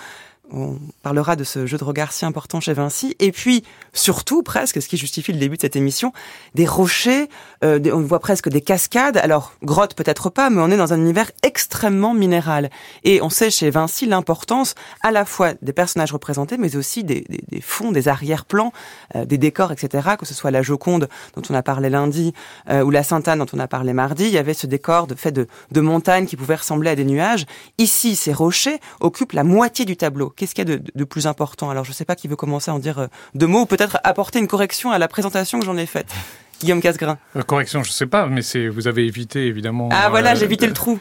On 0.50 0.78
parlera 1.02 1.34
de 1.34 1.42
ce 1.42 1.66
jeu 1.66 1.76
de 1.76 1.82
regard 1.82 2.12
si 2.12 2.24
important 2.24 2.60
chez 2.60 2.72
Vinci. 2.72 3.16
Et 3.18 3.32
puis, 3.32 3.64
surtout, 3.92 4.44
presque, 4.44 4.80
ce 4.80 4.86
qui 4.86 4.96
justifie 4.96 5.32
le 5.32 5.40
début 5.40 5.56
de 5.56 5.62
cette 5.62 5.74
émission, 5.74 6.12
des 6.54 6.66
rochers, 6.66 7.28
euh, 7.64 7.78
on 7.92 8.00
voit 8.00 8.20
presque 8.20 8.48
des 8.48 8.60
cascades. 8.60 9.16
Alors, 9.18 9.52
grotte 9.62 9.94
peut-être 9.94 10.30
pas, 10.30 10.50
mais 10.50 10.60
on 10.60 10.70
est 10.70 10.76
dans 10.76 10.92
un 10.92 10.98
univers 11.00 11.30
extrêmement 11.42 12.14
minéral. 12.14 12.70
Et 13.04 13.22
on 13.22 13.30
sait 13.30 13.50
chez 13.50 13.70
Vinci 13.70 14.06
l'importance 14.06 14.74
à 15.02 15.10
la 15.10 15.24
fois 15.24 15.52
des 15.62 15.72
personnages 15.72 16.12
représentés, 16.12 16.56
mais 16.58 16.76
aussi 16.76 17.04
des, 17.04 17.22
des- 17.28 17.42
des 17.48 17.60
fonds, 17.60 17.92
des 17.92 18.08
arrière-plans, 18.08 18.72
euh, 19.14 19.24
des 19.24 19.38
décors, 19.38 19.72
etc. 19.72 20.10
Que 20.18 20.26
ce 20.26 20.34
soit 20.34 20.50
la 20.50 20.62
Joconde, 20.62 21.08
dont 21.34 21.42
on 21.50 21.54
a 21.54 21.62
parlé 21.62 21.90
lundi, 21.90 22.32
euh, 22.70 22.82
ou 22.82 22.90
la 22.90 23.02
Sainte-Anne, 23.02 23.38
dont 23.38 23.46
on 23.52 23.58
a 23.58 23.68
parlé 23.68 23.92
mardi, 23.92 24.24
il 24.24 24.32
y 24.32 24.38
avait 24.38 24.54
ce 24.54 24.66
décor 24.66 25.06
de 25.06 25.14
fait 25.14 25.32
de, 25.32 25.46
de 25.70 25.80
montagnes 25.80 26.26
qui 26.26 26.36
pouvaient 26.36 26.56
ressembler 26.56 26.90
à 26.90 26.94
des 26.96 27.04
nuages. 27.04 27.46
Ici, 27.78 28.16
ces 28.16 28.32
rochers 28.32 28.80
occupent 29.00 29.32
la 29.32 29.44
moitié 29.44 29.84
du 29.84 29.96
tableau. 29.96 30.30
Qu'est-ce 30.30 30.54
qu'il 30.54 30.68
y 30.68 30.72
a 30.72 30.76
de, 30.76 30.82
de 30.94 31.04
plus 31.04 31.26
important? 31.26 31.70
Alors, 31.70 31.84
je 31.84 31.92
sais 31.92 32.04
pas 32.04 32.14
qui 32.16 32.28
veut 32.28 32.36
commencer 32.36 32.70
à 32.70 32.74
en 32.74 32.78
dire 32.78 32.98
euh, 32.98 33.06
deux 33.34 33.46
mots, 33.46 33.62
ou 33.62 33.66
peut-être 33.66 33.98
apporter 34.04 34.38
une 34.38 34.48
correction 34.48 34.90
à 34.90 34.98
la 34.98 35.08
présentation 35.08 35.58
que 35.58 35.64
j'en 35.64 35.76
ai 35.76 35.86
faite. 35.86 36.08
Guillaume 36.60 36.80
Casgrain. 36.80 37.18
Euh, 37.36 37.42
correction, 37.42 37.82
je 37.82 37.90
sais 37.90 38.06
pas, 38.06 38.26
mais 38.26 38.42
c'est 38.42 38.68
vous 38.68 38.88
avez 38.88 39.06
évité 39.06 39.46
évidemment. 39.46 39.88
Ah 39.92 40.08
voilà, 40.10 40.32
euh, 40.32 40.36
j'ai 40.36 40.44
évité 40.44 40.64
de- 40.66 40.70
le 40.70 40.74
trou. 40.74 40.98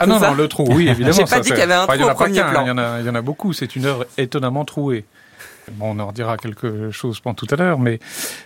Ah 0.00 0.06
non, 0.06 0.34
le 0.34 0.48
trou, 0.48 0.66
oui, 0.70 0.88
évidemment. 0.88 1.12
J'ai 1.16 1.22
pas 1.22 1.28
ça, 1.28 1.40
dit 1.40 1.50
qu'il 1.50 1.58
y 1.58 1.62
avait 1.62 1.74
un 1.74 1.86
trou 1.86 1.96
en 1.96 2.00
a 2.00 2.04
au 2.04 2.08
pas 2.08 2.14
premier 2.14 2.38
qu'un, 2.40 2.50
plan. 2.50 2.64
Il 2.64 2.68
y 2.68 2.70
en 2.70 2.78
a, 2.78 3.00
il 3.00 3.06
y 3.06 3.08
en 3.08 3.14
a 3.14 3.22
beaucoup. 3.22 3.52
C'est 3.52 3.76
une 3.76 3.86
œuvre 3.86 4.06
étonnamment 4.18 4.64
trouée. 4.64 5.04
Bon, 5.72 5.92
on 5.96 5.98
en 5.98 6.08
redira 6.08 6.36
quelque 6.36 6.90
chose 6.90 7.20
pendant 7.20 7.34
tout 7.34 7.46
à 7.50 7.56
l'heure, 7.56 7.78
mais 7.78 7.98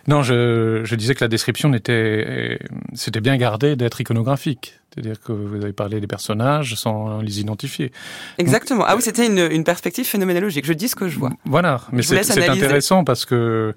non, 0.07 0.23
je, 0.23 0.83
je 0.85 0.95
disais 0.95 1.17
que 1.17 1.25
la 1.25 1.29
description 1.29 1.73
était, 1.75 2.61
c'était 2.95 3.21
bien 3.21 3.37
gardé 3.37 3.75
d'être 3.75 4.01
iconographique. 4.01 4.79
C'est-à-dire 4.95 5.21
que 5.21 5.33
vous 5.33 5.57
avez 5.57 5.73
parlé 5.73 6.01
des 6.01 6.07
personnages 6.07 6.77
sans 6.77 7.21
les 7.21 7.41
identifier. 7.41 7.91
Exactement. 8.39 8.85
Ah 8.87 8.95
oui, 8.95 9.03
c'était 9.03 9.27
une, 9.27 9.39
une 9.51 9.65
perspective 9.65 10.07
phénoménologique. 10.07 10.65
Je 10.65 10.73
dis 10.73 10.89
ce 10.89 10.95
que 10.95 11.09
je 11.09 11.19
vois. 11.19 11.31
Voilà, 11.45 11.81
mais 11.93 12.03
c'est 12.03 12.19
intéressant 12.49 13.03
parce 13.03 13.25
que 13.25 13.35
euh, 13.35 13.73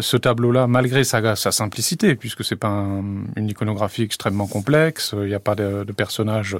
ce 0.00 0.16
tableau-là, 0.16 0.66
malgré 0.68 1.02
sa, 1.02 1.34
sa 1.34 1.50
simplicité, 1.50 2.14
puisque 2.14 2.44
c'est 2.44 2.56
pas 2.56 2.68
un- 2.68 3.24
une 3.36 3.48
iconographie 3.48 4.02
extrêmement 4.02 4.46
complexe, 4.46 5.14
il 5.16 5.26
n'y 5.26 5.34
a 5.34 5.40
pas 5.40 5.54
de, 5.56 5.82
de 5.84 5.92
personnages 5.92 6.56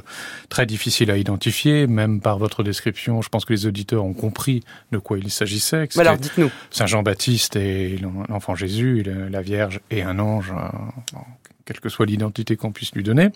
très 0.49 0.67
difficiles 0.67 1.11
à 1.11 1.17
identifier, 1.17 1.87
même 1.87 2.21
par 2.21 2.39
votre 2.39 2.63
description, 2.65 3.23
je 3.23 3.29
pense 3.29 3.45
que 3.45 3.53
les 3.53 3.67
auditeurs 3.67 4.05
ont 4.05 4.13
compris 4.15 4.65
de 4.91 4.99
quoi 4.99 5.19
il 5.19 5.31
s'agissait. 5.31 5.89
alors, 6.01 6.17
dites-nous. 6.17 6.51
Saint 6.71 6.87
Jean-Baptiste 6.87 7.55
et 7.57 7.99
l'enfant 8.29 8.55
Jésus, 8.57 9.05
la 9.31 9.41
Vierge 9.43 9.81
et 9.91 10.03
un 10.03 10.19
ange, 10.19 10.53
euh, 10.53 11.19
quelle 11.65 11.79
que 11.79 11.89
soit 11.89 12.07
l'identité 12.07 12.57
qu'on 12.57 12.73
puisse 12.73 12.93
lui 12.93 13.05
donner. 13.05 13.29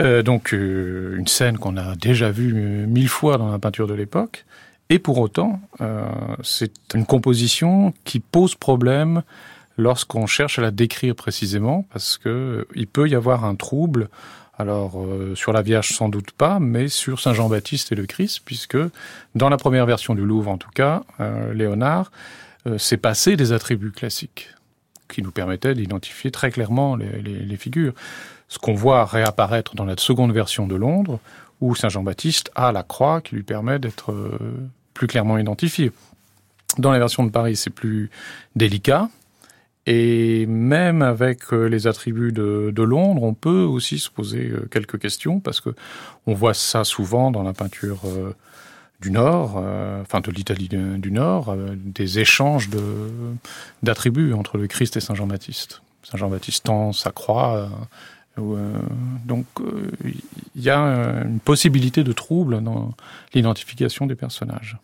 Euh, 0.00 0.22
donc 0.22 0.54
euh, 0.54 1.16
une 1.18 1.26
scène 1.28 1.58
qu'on 1.58 1.76
a 1.76 1.94
déjà 1.96 2.30
vue 2.30 2.52
mille 2.86 3.08
fois 3.08 3.36
dans 3.38 3.50
la 3.50 3.58
peinture 3.58 3.86
de 3.86 3.94
l'époque. 3.94 4.44
Et 4.92 4.98
pour 4.98 5.16
autant, 5.16 5.58
euh, 5.80 6.04
c'est 6.42 6.92
une 6.92 7.06
composition 7.06 7.94
qui 8.04 8.20
pose 8.20 8.54
problème 8.54 9.22
lorsqu'on 9.78 10.26
cherche 10.26 10.58
à 10.58 10.62
la 10.62 10.70
décrire 10.70 11.14
précisément, 11.14 11.86
parce 11.94 12.18
que 12.18 12.66
il 12.74 12.86
peut 12.86 13.08
y 13.08 13.14
avoir 13.14 13.46
un 13.46 13.54
trouble. 13.54 14.10
Alors 14.58 15.02
sur 15.34 15.54
la 15.54 15.62
Vierge 15.62 15.88
sans 15.88 16.10
doute 16.10 16.32
pas, 16.32 16.60
mais 16.60 16.88
sur 16.88 17.20
Saint 17.20 17.32
Jean-Baptiste 17.32 17.90
et 17.90 17.94
le 17.94 18.04
Christ, 18.04 18.42
puisque 18.44 18.76
dans 19.34 19.48
la 19.48 19.56
première 19.56 19.86
version 19.86 20.14
du 20.14 20.26
Louvre 20.26 20.50
en 20.50 20.58
tout 20.58 20.70
cas, 20.74 21.04
Léonard 21.54 22.12
s'est 22.76 22.98
passé 22.98 23.34
des 23.36 23.52
attributs 23.52 23.92
classiques 23.92 24.50
qui 25.08 25.22
nous 25.22 25.32
permettaient 25.32 25.74
d'identifier 25.74 26.30
très 26.30 26.50
clairement 26.50 26.96
les, 26.96 27.22
les, 27.22 27.56
figures 27.56 27.94
ce 28.48 28.58
qu'on 28.58 28.74
voit 28.74 29.06
réapparaître 29.06 29.74
dans 29.74 29.86
la 29.86 29.96
seconde 29.96 30.32
version 30.32 30.66
de 30.66 30.76
Londres, 30.76 31.18
où 31.62 31.74
Saint 31.74 31.88
Jean-Baptiste 31.88 32.50
a 32.54 32.72
la 32.72 32.82
croix 32.82 33.22
qui 33.22 33.36
lui 33.36 33.44
permet 33.44 33.78
d'être 33.78 34.12
euh, 34.12 34.38
plus 34.94 35.06
clairement 35.06 35.38
identifié. 35.38 35.92
Dans 36.78 36.90
la 36.90 36.98
version 36.98 37.24
de 37.24 37.30
Paris, 37.30 37.56
c'est 37.56 37.70
plus 37.70 38.10
délicat. 38.56 39.08
Et 39.86 40.46
même 40.46 41.02
avec 41.02 41.52
euh, 41.52 41.66
les 41.66 41.86
attributs 41.88 42.32
de, 42.32 42.82
Londres, 42.82 43.24
on 43.24 43.34
peut 43.34 43.62
aussi 43.62 43.98
se 43.98 44.10
poser 44.10 44.48
euh, 44.48 44.68
quelques 44.70 44.98
questions 44.98 45.40
parce 45.40 45.60
que 45.60 45.70
on 46.26 46.34
voit 46.34 46.54
ça 46.54 46.84
souvent 46.84 47.32
dans 47.32 47.42
la 47.42 47.52
peinture 47.52 48.02
du 49.00 49.10
Nord, 49.10 49.56
enfin 50.00 50.20
de 50.20 50.30
l'Italie 50.30 50.68
du 50.68 51.10
Nord, 51.10 51.56
des 51.74 52.20
échanges 52.20 52.70
d'attributs 53.82 54.32
entre 54.32 54.56
le 54.56 54.68
Christ 54.68 54.96
et 54.96 55.00
Saint 55.00 55.16
Jean-Baptiste. 55.16 55.82
Saint 56.02 56.18
Jean-Baptiste 56.18 56.64
tend 56.64 56.92
sa 56.92 57.10
croix 57.10 57.56
euh, 57.56 57.66
donc 58.36 59.46
il 59.60 60.10
euh, 60.10 60.12
y 60.56 60.70
a 60.70 60.78
une 61.24 61.40
possibilité 61.40 62.02
de 62.02 62.12
trouble 62.12 62.62
dans 62.62 62.94
l'identification 63.34 64.06
des 64.06 64.14
personnages. 64.14 64.78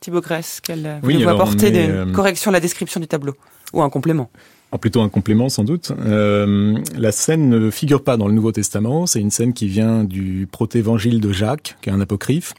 Thibaut 0.00 0.20
Grèce, 0.20 0.60
quelle 0.62 1.00
oui, 1.02 1.22
vous 1.22 1.28
apporter 1.28 1.70
des 1.70 1.88
euh... 1.88 2.12
corrections 2.12 2.50
à 2.50 2.52
la 2.52 2.60
description 2.60 3.00
du 3.00 3.06
tableau 3.06 3.34
ou 3.72 3.82
un 3.82 3.90
complément 3.90 4.30
en 4.72 4.78
plutôt 4.78 5.00
un 5.00 5.08
complément 5.08 5.48
sans 5.48 5.62
doute. 5.62 5.92
Euh, 6.06 6.76
la 6.96 7.12
scène 7.12 7.48
ne 7.48 7.70
figure 7.70 8.02
pas 8.02 8.16
dans 8.16 8.26
le 8.26 8.34
Nouveau 8.34 8.50
Testament, 8.50 9.06
c'est 9.06 9.20
une 9.20 9.30
scène 9.30 9.52
qui 9.52 9.68
vient 9.68 10.02
du 10.02 10.48
protévangile 10.50 11.20
de 11.20 11.32
Jacques, 11.32 11.76
qui 11.80 11.88
est 11.88 11.92
un 11.92 12.00
apocryphe. 12.00 12.52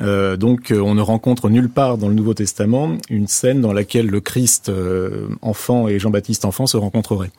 Euh, 0.00 0.36
donc 0.36 0.72
on 0.74 0.94
ne 0.94 1.02
rencontre 1.02 1.50
nulle 1.50 1.68
part 1.68 1.98
dans 1.98 2.08
le 2.08 2.14
Nouveau 2.14 2.32
Testament 2.32 2.96
une 3.10 3.26
scène 3.26 3.60
dans 3.60 3.74
laquelle 3.74 4.06
le 4.06 4.20
Christ 4.20 4.70
euh, 4.70 5.28
enfant 5.42 5.86
et 5.86 5.98
Jean-Baptiste 5.98 6.46
enfant 6.46 6.66
se 6.66 6.78
rencontreraient. 6.78 7.30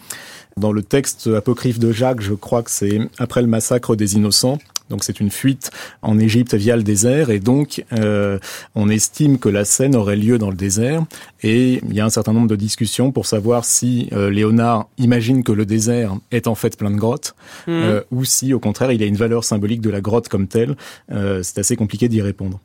Dans 0.57 0.71
le 0.71 0.83
texte 0.83 1.27
apocryphe 1.27 1.79
de 1.79 1.91
Jacques, 1.91 2.21
je 2.21 2.33
crois 2.33 2.63
que 2.63 2.71
c'est 2.71 2.99
après 3.17 3.41
le 3.41 3.47
massacre 3.47 3.95
des 3.95 4.15
innocents. 4.15 4.59
Donc 4.91 5.05
c'est 5.05 5.21
une 5.21 5.31
fuite 5.31 5.71
en 6.01 6.19
Égypte 6.19 6.53
via 6.53 6.75
le 6.75 6.83
désert 6.83 7.29
et 7.29 7.39
donc 7.39 7.83
euh, 7.93 8.37
on 8.75 8.89
estime 8.89 9.39
que 9.39 9.47
la 9.47 9.63
scène 9.63 9.95
aurait 9.95 10.17
lieu 10.17 10.37
dans 10.37 10.49
le 10.49 10.55
désert 10.55 11.05
et 11.41 11.81
il 11.87 11.93
y 11.93 12.01
a 12.01 12.05
un 12.05 12.09
certain 12.09 12.33
nombre 12.33 12.49
de 12.49 12.57
discussions 12.57 13.13
pour 13.13 13.25
savoir 13.25 13.63
si 13.63 14.09
euh, 14.11 14.29
Léonard 14.29 14.89
imagine 14.97 15.43
que 15.43 15.53
le 15.53 15.65
désert 15.65 16.17
est 16.31 16.45
en 16.45 16.55
fait 16.55 16.77
plein 16.77 16.91
de 16.91 16.97
grottes 16.97 17.35
mmh. 17.67 17.71
euh, 17.71 18.01
ou 18.11 18.25
si 18.25 18.53
au 18.53 18.59
contraire 18.59 18.91
il 18.91 19.01
a 19.01 19.05
une 19.05 19.15
valeur 19.15 19.45
symbolique 19.45 19.79
de 19.79 19.89
la 19.89 20.01
grotte 20.01 20.27
comme 20.27 20.47
telle. 20.47 20.75
Euh, 21.09 21.41
c'est 21.41 21.59
assez 21.59 21.77
compliqué 21.77 22.09
d'y 22.09 22.21
répondre. 22.21 22.59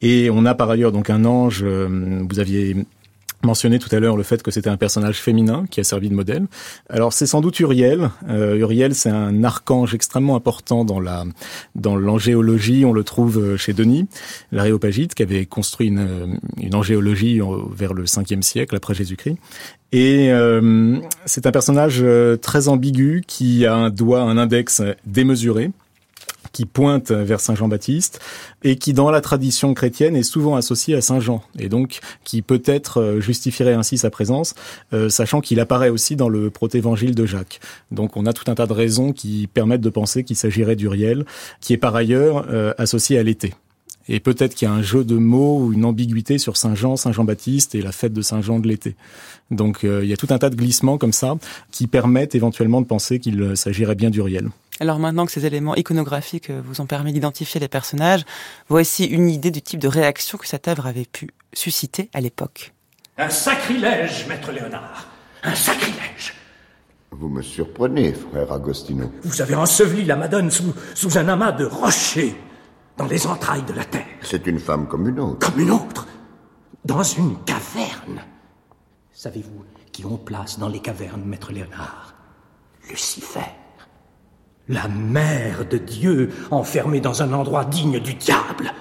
Et 0.00 0.30
on 0.30 0.44
a 0.46 0.54
par 0.54 0.70
ailleurs 0.70 0.92
donc 0.92 1.10
un 1.10 1.24
ange, 1.24 1.62
euh, 1.62 2.22
vous 2.28 2.38
aviez 2.38 2.76
mentionné 3.44 3.78
tout 3.78 3.94
à 3.94 4.00
l'heure 4.00 4.16
le 4.16 4.22
fait 4.22 4.42
que 4.42 4.50
c'était 4.50 4.70
un 4.70 4.76
personnage 4.76 5.20
féminin 5.20 5.64
qui 5.70 5.80
a 5.80 5.84
servi 5.84 6.08
de 6.08 6.14
modèle. 6.14 6.46
Alors 6.88 7.12
c'est 7.12 7.26
sans 7.26 7.40
doute 7.40 7.58
Uriel. 7.60 8.10
Euh, 8.28 8.56
Uriel, 8.56 8.94
c'est 8.94 9.10
un 9.10 9.44
archange 9.44 9.94
extrêmement 9.94 10.36
important 10.36 10.84
dans 10.84 11.00
la 11.00 11.24
dans 11.74 11.96
l'angéologie. 11.96 12.84
On 12.84 12.92
le 12.92 13.04
trouve 13.04 13.38
euh, 13.38 13.56
chez 13.56 13.72
Denis, 13.72 14.06
l'aréopagite, 14.52 15.14
qui 15.14 15.22
avait 15.22 15.46
construit 15.46 15.88
une, 15.88 15.98
euh, 15.98 16.26
une 16.56 16.74
angéologie 16.74 17.40
vers 17.70 17.94
le 17.94 18.04
5e 18.04 18.42
siècle 18.42 18.74
après 18.76 18.94
Jésus-Christ. 18.94 19.36
Et 19.92 20.30
euh, 20.30 20.98
c'est 21.24 21.46
un 21.46 21.50
personnage 21.50 22.00
euh, 22.02 22.36
très 22.36 22.68
ambigu 22.68 23.22
qui 23.26 23.64
a 23.64 23.74
un 23.74 23.90
doigt, 23.90 24.20
un 24.20 24.36
index 24.36 24.82
démesuré 25.06 25.70
qui 26.58 26.66
pointe 26.66 27.12
vers 27.12 27.38
Saint 27.38 27.54
Jean-Baptiste 27.54 28.18
et 28.64 28.74
qui, 28.74 28.92
dans 28.92 29.12
la 29.12 29.20
tradition 29.20 29.74
chrétienne, 29.74 30.16
est 30.16 30.24
souvent 30.24 30.56
associé 30.56 30.96
à 30.96 31.00
Saint 31.00 31.20
Jean 31.20 31.40
et 31.56 31.68
donc 31.68 32.00
qui 32.24 32.42
peut-être 32.42 33.00
euh, 33.00 33.20
justifierait 33.20 33.74
ainsi 33.74 33.96
sa 33.96 34.10
présence, 34.10 34.56
euh, 34.92 35.08
sachant 35.08 35.40
qu'il 35.40 35.60
apparaît 35.60 35.88
aussi 35.88 36.16
dans 36.16 36.28
le 36.28 36.50
protévangile 36.50 37.14
de 37.14 37.26
Jacques. 37.26 37.60
Donc 37.92 38.16
on 38.16 38.26
a 38.26 38.32
tout 38.32 38.50
un 38.50 38.56
tas 38.56 38.66
de 38.66 38.72
raisons 38.72 39.12
qui 39.12 39.46
permettent 39.46 39.82
de 39.82 39.88
penser 39.88 40.24
qu'il 40.24 40.34
s'agirait 40.34 40.74
d'Uriel, 40.74 41.26
qui 41.60 41.74
est 41.74 41.78
par 41.78 41.94
ailleurs 41.94 42.46
euh, 42.50 42.74
associé 42.76 43.20
à 43.20 43.22
l'été. 43.22 43.54
Et 44.08 44.20
peut-être 44.20 44.54
qu'il 44.54 44.66
y 44.66 44.70
a 44.70 44.74
un 44.74 44.82
jeu 44.82 45.04
de 45.04 45.16
mots 45.16 45.60
ou 45.60 45.72
une 45.72 45.84
ambiguïté 45.84 46.38
sur 46.38 46.56
Saint 46.56 46.74
Jean, 46.74 46.96
Saint 46.96 47.12
Jean-Baptiste 47.12 47.74
et 47.74 47.82
la 47.82 47.92
fête 47.92 48.12
de 48.12 48.22
Saint 48.22 48.40
Jean 48.40 48.58
de 48.58 48.66
l'été. 48.66 48.96
Donc 49.50 49.84
euh, 49.84 50.00
il 50.02 50.08
y 50.08 50.12
a 50.12 50.16
tout 50.16 50.28
un 50.30 50.38
tas 50.38 50.50
de 50.50 50.56
glissements 50.56 50.98
comme 50.98 51.12
ça 51.12 51.36
qui 51.70 51.86
permettent 51.86 52.34
éventuellement 52.34 52.80
de 52.80 52.86
penser 52.86 53.20
qu'il 53.20 53.40
euh, 53.40 53.54
s'agirait 53.54 53.94
bien 53.94 54.10
d'Uriel. 54.10 54.48
Alors 54.80 54.98
maintenant 54.98 55.26
que 55.26 55.32
ces 55.32 55.44
éléments 55.44 55.74
iconographiques 55.74 56.50
euh, 56.50 56.62
vous 56.64 56.80
ont 56.80 56.86
permis 56.86 57.12
d'identifier 57.12 57.60
les 57.60 57.68
personnages, 57.68 58.24
voici 58.68 59.04
une 59.04 59.28
idée 59.28 59.50
du 59.50 59.60
type 59.62 59.80
de 59.80 59.88
réaction 59.88 60.38
que 60.38 60.46
cette 60.46 60.68
œuvre 60.68 60.86
avait 60.86 61.04
pu 61.04 61.30
susciter 61.52 62.08
à 62.14 62.20
l'époque. 62.20 62.72
Un 63.16 63.30
sacrilège, 63.30 64.26
maître 64.28 64.52
Léonard. 64.52 65.08
Un 65.42 65.54
sacrilège. 65.54 66.34
Vous 67.10 67.28
me 67.28 67.42
surprenez, 67.42 68.12
frère 68.12 68.52
Agostino. 68.52 69.10
Vous 69.24 69.40
avez 69.42 69.56
enseveli 69.56 70.04
la 70.04 70.14
Madone 70.14 70.50
sous, 70.50 70.72
sous 70.94 71.18
un 71.18 71.26
amas 71.28 71.52
de 71.52 71.64
rochers 71.64 72.36
dans 72.96 73.06
les 73.06 73.26
entrailles 73.26 73.64
de 73.64 73.72
la 73.72 73.84
terre. 73.84 74.06
C'est 74.22 74.46
une 74.46 74.60
femme 74.60 74.86
comme 74.86 75.08
une 75.08 75.18
autre. 75.18 75.50
Comme 75.50 75.60
une 75.60 75.70
autre 75.70 76.06
Dans 76.84 77.02
une 77.02 77.42
caverne. 77.44 78.22
Savez-vous 79.12 79.64
qui 79.90 80.04
on 80.04 80.16
place 80.16 80.58
dans 80.60 80.68
les 80.68 80.80
cavernes, 80.80 81.24
maître 81.24 81.50
Léonard? 81.50 82.14
Lucifer. 82.88 83.40
La 84.68 84.88
mère 84.88 85.66
de 85.68 85.78
Dieu, 85.78 86.30
enfermée 86.50 87.00
dans 87.00 87.22
un 87.22 87.32
endroit 87.32 87.64
digne 87.64 88.00
du 88.00 88.14
diable. 88.14 88.72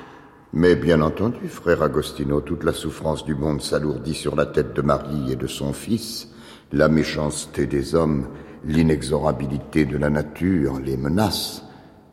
Mais 0.53 0.75
bien 0.75 1.01
entendu, 1.01 1.47
frère 1.47 1.83
Agostino, 1.83 2.41
toute 2.41 2.63
la 2.63 2.73
souffrance 2.73 3.25
du 3.25 3.35
monde 3.35 3.61
s'alourdit 3.61 4.13
sur 4.13 4.35
la 4.35 4.45
tête 4.45 4.73
de 4.73 4.81
Marie 4.81 5.31
et 5.31 5.35
de 5.35 5.47
son 5.47 5.73
fils. 5.73 6.29
La 6.71 6.89
méchanceté 6.89 7.67
des 7.67 7.95
hommes, 7.95 8.27
l'inexorabilité 8.65 9.85
de 9.85 9.97
la 9.97 10.09
nature 10.09 10.79
les 10.79 10.97
menace. 10.97 11.63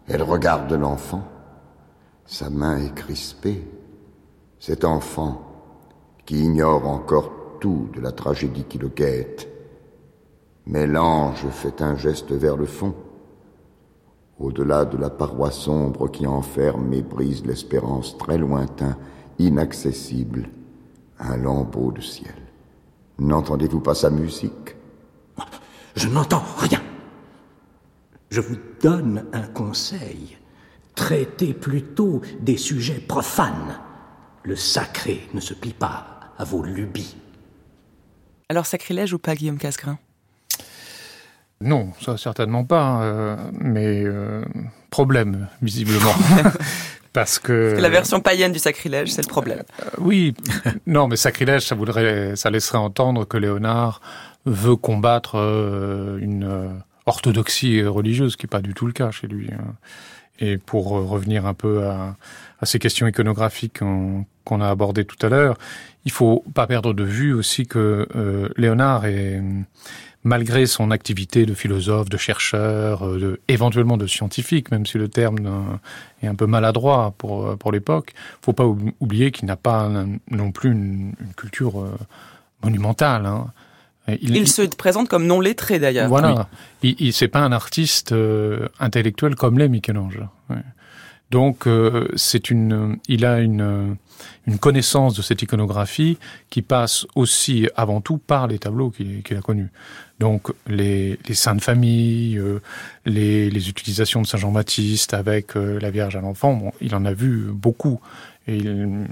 Elle 0.07 0.23
regarde 0.23 0.73
l'enfant 0.73 1.29
sa 2.27 2.49
main 2.49 2.79
est 2.79 2.95
crispée. 2.95 3.63
Cet 4.59 4.85
enfant, 4.85 5.43
qui 6.25 6.43
ignore 6.43 6.89
encore 6.89 7.59
tout 7.61 7.91
de 7.95 8.01
la 8.01 8.13
tragédie 8.13 8.65
qui 8.65 8.79
le 8.79 8.89
guette. 8.89 9.49
Mais 10.67 10.87
l'ange 10.87 11.47
fait 11.51 11.83
un 11.83 11.97
geste 11.97 12.33
vers 12.33 12.57
le 12.57 12.65
fond, 12.65 12.95
au-delà 14.39 14.85
de 14.85 14.97
la 14.97 15.11
paroi 15.11 15.51
sombre 15.51 16.09
qui 16.09 16.27
enferme 16.27 16.93
et 16.93 17.03
brise 17.03 17.45
l'espérance 17.45 18.19
très 18.19 18.39
lointain, 18.39 18.97
inaccessible, 19.39 20.49
un 21.19 21.37
lambeau 21.37 21.93
de 21.93 22.01
ciel. 22.01 22.35
N'entendez-vous 23.19 23.81
pas 23.81 23.95
sa 23.95 24.11
musique? 24.11 24.77
Je 25.95 26.09
n'entends 26.09 26.43
rien. 26.59 26.83
Je 28.31 28.41
vous 28.41 28.57
donne 28.81 29.27
un 29.33 29.47
conseil. 29.47 30.37
Traitez 30.97 31.55
plutôt 31.55 32.21
des 32.41 32.57
sujets 32.57 33.01
profanes. 33.01 33.79
Le 34.43 34.57
sacré 34.57 35.29
ne 35.35 35.41
se 35.41 35.55
plie 35.55 35.73
pas 35.73 36.21
à 36.37 36.45
vos 36.45 36.63
lubies. 36.63 37.17
Alors 38.49 38.67
sacrilège 38.67 39.13
ou 39.13 39.19
pas, 39.19 39.35
Guillaume 39.35 39.59
Casgrain? 39.59 39.99
Non, 41.65 41.91
ça 42.01 42.17
certainement 42.17 42.65
pas. 42.65 43.03
Euh, 43.03 43.37
mais 43.53 44.03
euh, 44.05 44.43
problème, 44.91 45.49
visiblement. 45.63 46.13
Parce 47.15 47.39
que... 47.39 47.53
Parce 47.53 47.77
que... 47.77 47.81
la 47.81 47.89
version 47.89 48.21
païenne 48.21 48.51
du 48.53 48.59
sacrilège, 48.59 49.13
c'est 49.13 49.23
le 49.23 49.29
problème. 49.29 49.63
Euh, 49.81 49.91
oui, 49.99 50.35
non, 50.87 51.07
mais 51.07 51.17
sacrilège, 51.17 51.63
ça 51.63 51.77
voudrait, 51.77 52.35
ça 52.35 52.51
laisserait 52.51 52.79
entendre 52.79 53.25
que 53.25 53.37
Léonard 53.37 54.01
veut 54.47 54.77
combattre 54.77 55.37
euh, 55.37 56.19
une 56.21 56.45
euh, 56.45 56.69
orthodoxie 57.07 57.85
religieuse, 57.85 58.35
qui 58.37 58.47
n'est 58.47 58.51
pas 58.51 58.61
du 58.61 58.75
tout 58.75 58.87
le 58.87 58.93
cas 58.93 59.13
chez 59.13 59.29
lui. 59.29 59.49
Hein. 59.53 59.75
Et 60.41 60.59
pour 60.59 60.89
revenir 60.89 61.47
un 61.47 61.55
peu 61.55 61.87
à, 61.87 62.17
à 62.61 62.67
ces 62.67 62.81
questions 62.81 63.07
iconographiques 63.07 63.79
qu'on 63.79 64.61
a 64.61 64.69
abordées 64.69 65.05
tout 65.05 65.25
à 65.25 65.29
l'heure, 65.29 65.57
il 66.05 66.11
faut 66.11 66.45
pas 66.55 66.67
perdre 66.67 66.93
de 66.93 67.05
vue 67.05 67.33
aussi 67.33 67.67
que 67.67 68.09
euh, 68.17 68.49
Léonard 68.57 69.07
est, 69.07 69.41
malgré 70.25 70.67
son 70.67 70.91
activité 70.91 71.47
de 71.47 71.55
philosophe, 71.55 72.09
de 72.09 72.17
chercheur, 72.17 73.07
euh, 73.07 73.19
de, 73.19 73.41
éventuellement 73.49 73.97
de 73.97 74.07
scientifique, 74.07 74.71
même 74.71 74.87
si 74.87 74.99
le 74.99 75.09
terme 75.09 75.79
est 76.23 76.27
un 76.27 76.35
peu 76.35 76.47
maladroit 76.47 77.15
pour, 77.19 77.57
pour 77.59 77.73
l'époque, 77.73 78.15
faut 78.43 78.53
pas 78.53 78.67
oublier 79.01 79.31
qu'il 79.31 79.47
n'a 79.47 79.57
pas 79.57 79.89
non 80.31 80.51
plus 80.51 80.73
une, 80.73 81.15
une 81.21 81.35
culture 81.37 81.81
euh, 81.81 81.97
monumentale. 82.63 83.27
Hein. 83.27 83.47
Il, 84.21 84.49
se 84.49 84.63
présente 84.63 85.09
comme 85.09 85.27
non 85.27 85.41
lettré 85.41 85.79
d'ailleurs. 85.79 86.09
Voilà, 86.09 86.49
il, 86.83 86.95
il 86.99 87.13
c'est 87.15 87.29
pas 87.29 87.41
un 87.41 87.53
artiste 87.53 88.13
euh, 88.13 88.69
intellectuel 88.79 89.35
comme 89.35 89.59
l'est 89.59 89.69
Michel-Ange. 89.69 90.21
Donc 91.31 91.67
euh, 91.67 92.07
c'est 92.17 92.51
une, 92.51 92.99
il 93.09 93.25
a 93.25 93.41
une, 93.41 93.97
une 94.47 94.59
connaissance 94.59 95.15
de 95.15 95.23
cette 95.23 95.41
iconographie 95.41 96.19
qui 96.51 96.61
passe 96.61 97.07
aussi 97.15 97.69
avant 97.77 98.03
tout 98.03 98.19
par 98.19 98.47
les 98.47 98.59
tableaux 98.59 98.91
qu'il 98.91 99.37
a 99.37 99.41
connus. 99.41 99.71
Donc 100.21 100.53
les, 100.69 101.19
les 101.27 101.35
saints 101.35 101.57
de 101.57 101.61
famille, 101.61 102.39
euh, 102.39 102.61
les, 103.05 103.51
les, 103.51 103.69
utilisations 103.69 104.23
de 104.23 104.27
Saint 104.27 104.39
Jean-Baptiste 104.39 105.13
avec 105.13 105.55
la 105.55 105.91
Vierge 105.91 106.17
à 106.17 106.21
l'enfant, 106.21 106.55
bon, 106.55 106.73
il 106.81 106.95
en 106.95 107.05
a 107.05 107.13
vu 107.13 107.47
beaucoup. 107.53 108.01
Et 108.47 108.57
il, 108.57 109.07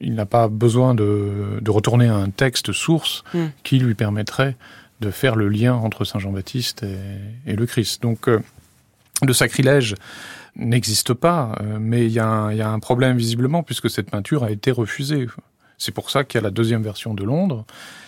il 0.00 0.14
n'a 0.14 0.26
pas 0.26 0.48
besoin 0.48 0.94
de, 0.94 1.58
de, 1.60 1.70
retourner 1.70 2.08
à 2.08 2.16
un 2.16 2.30
texte 2.30 2.72
source 2.72 3.24
mm. 3.32 3.46
qui 3.62 3.78
lui 3.78 3.94
permettrait 3.94 4.56
de 5.00 5.10
faire 5.10 5.36
le 5.36 5.48
lien 5.48 5.74
entre 5.74 6.04
Saint 6.04 6.18
Jean-Baptiste 6.18 6.82
et, 6.82 7.50
et, 7.50 7.56
le 7.56 7.66
Christ. 7.66 8.02
Donc, 8.02 8.28
euh, 8.28 8.40
le 9.22 9.32
sacrilège 9.32 9.94
n'existe 10.56 11.14
pas, 11.14 11.56
euh, 11.60 11.78
mais 11.80 12.06
il 12.06 12.12
y, 12.12 12.14
y, 12.14 12.18
a 12.18 12.68
un 12.68 12.78
problème 12.78 13.16
visiblement 13.16 13.62
puisque 13.62 13.90
cette 13.90 14.10
peinture 14.10 14.44
a 14.44 14.50
été 14.50 14.70
refusée. 14.70 15.26
C'est 15.78 15.92
pour 15.92 16.10
ça 16.10 16.24
qu'il 16.24 16.38
y 16.38 16.42
a 16.42 16.44
la 16.44 16.50
deuxième 16.50 16.82
version 16.82 17.14
de 17.14 17.24
Londres. 17.24 17.64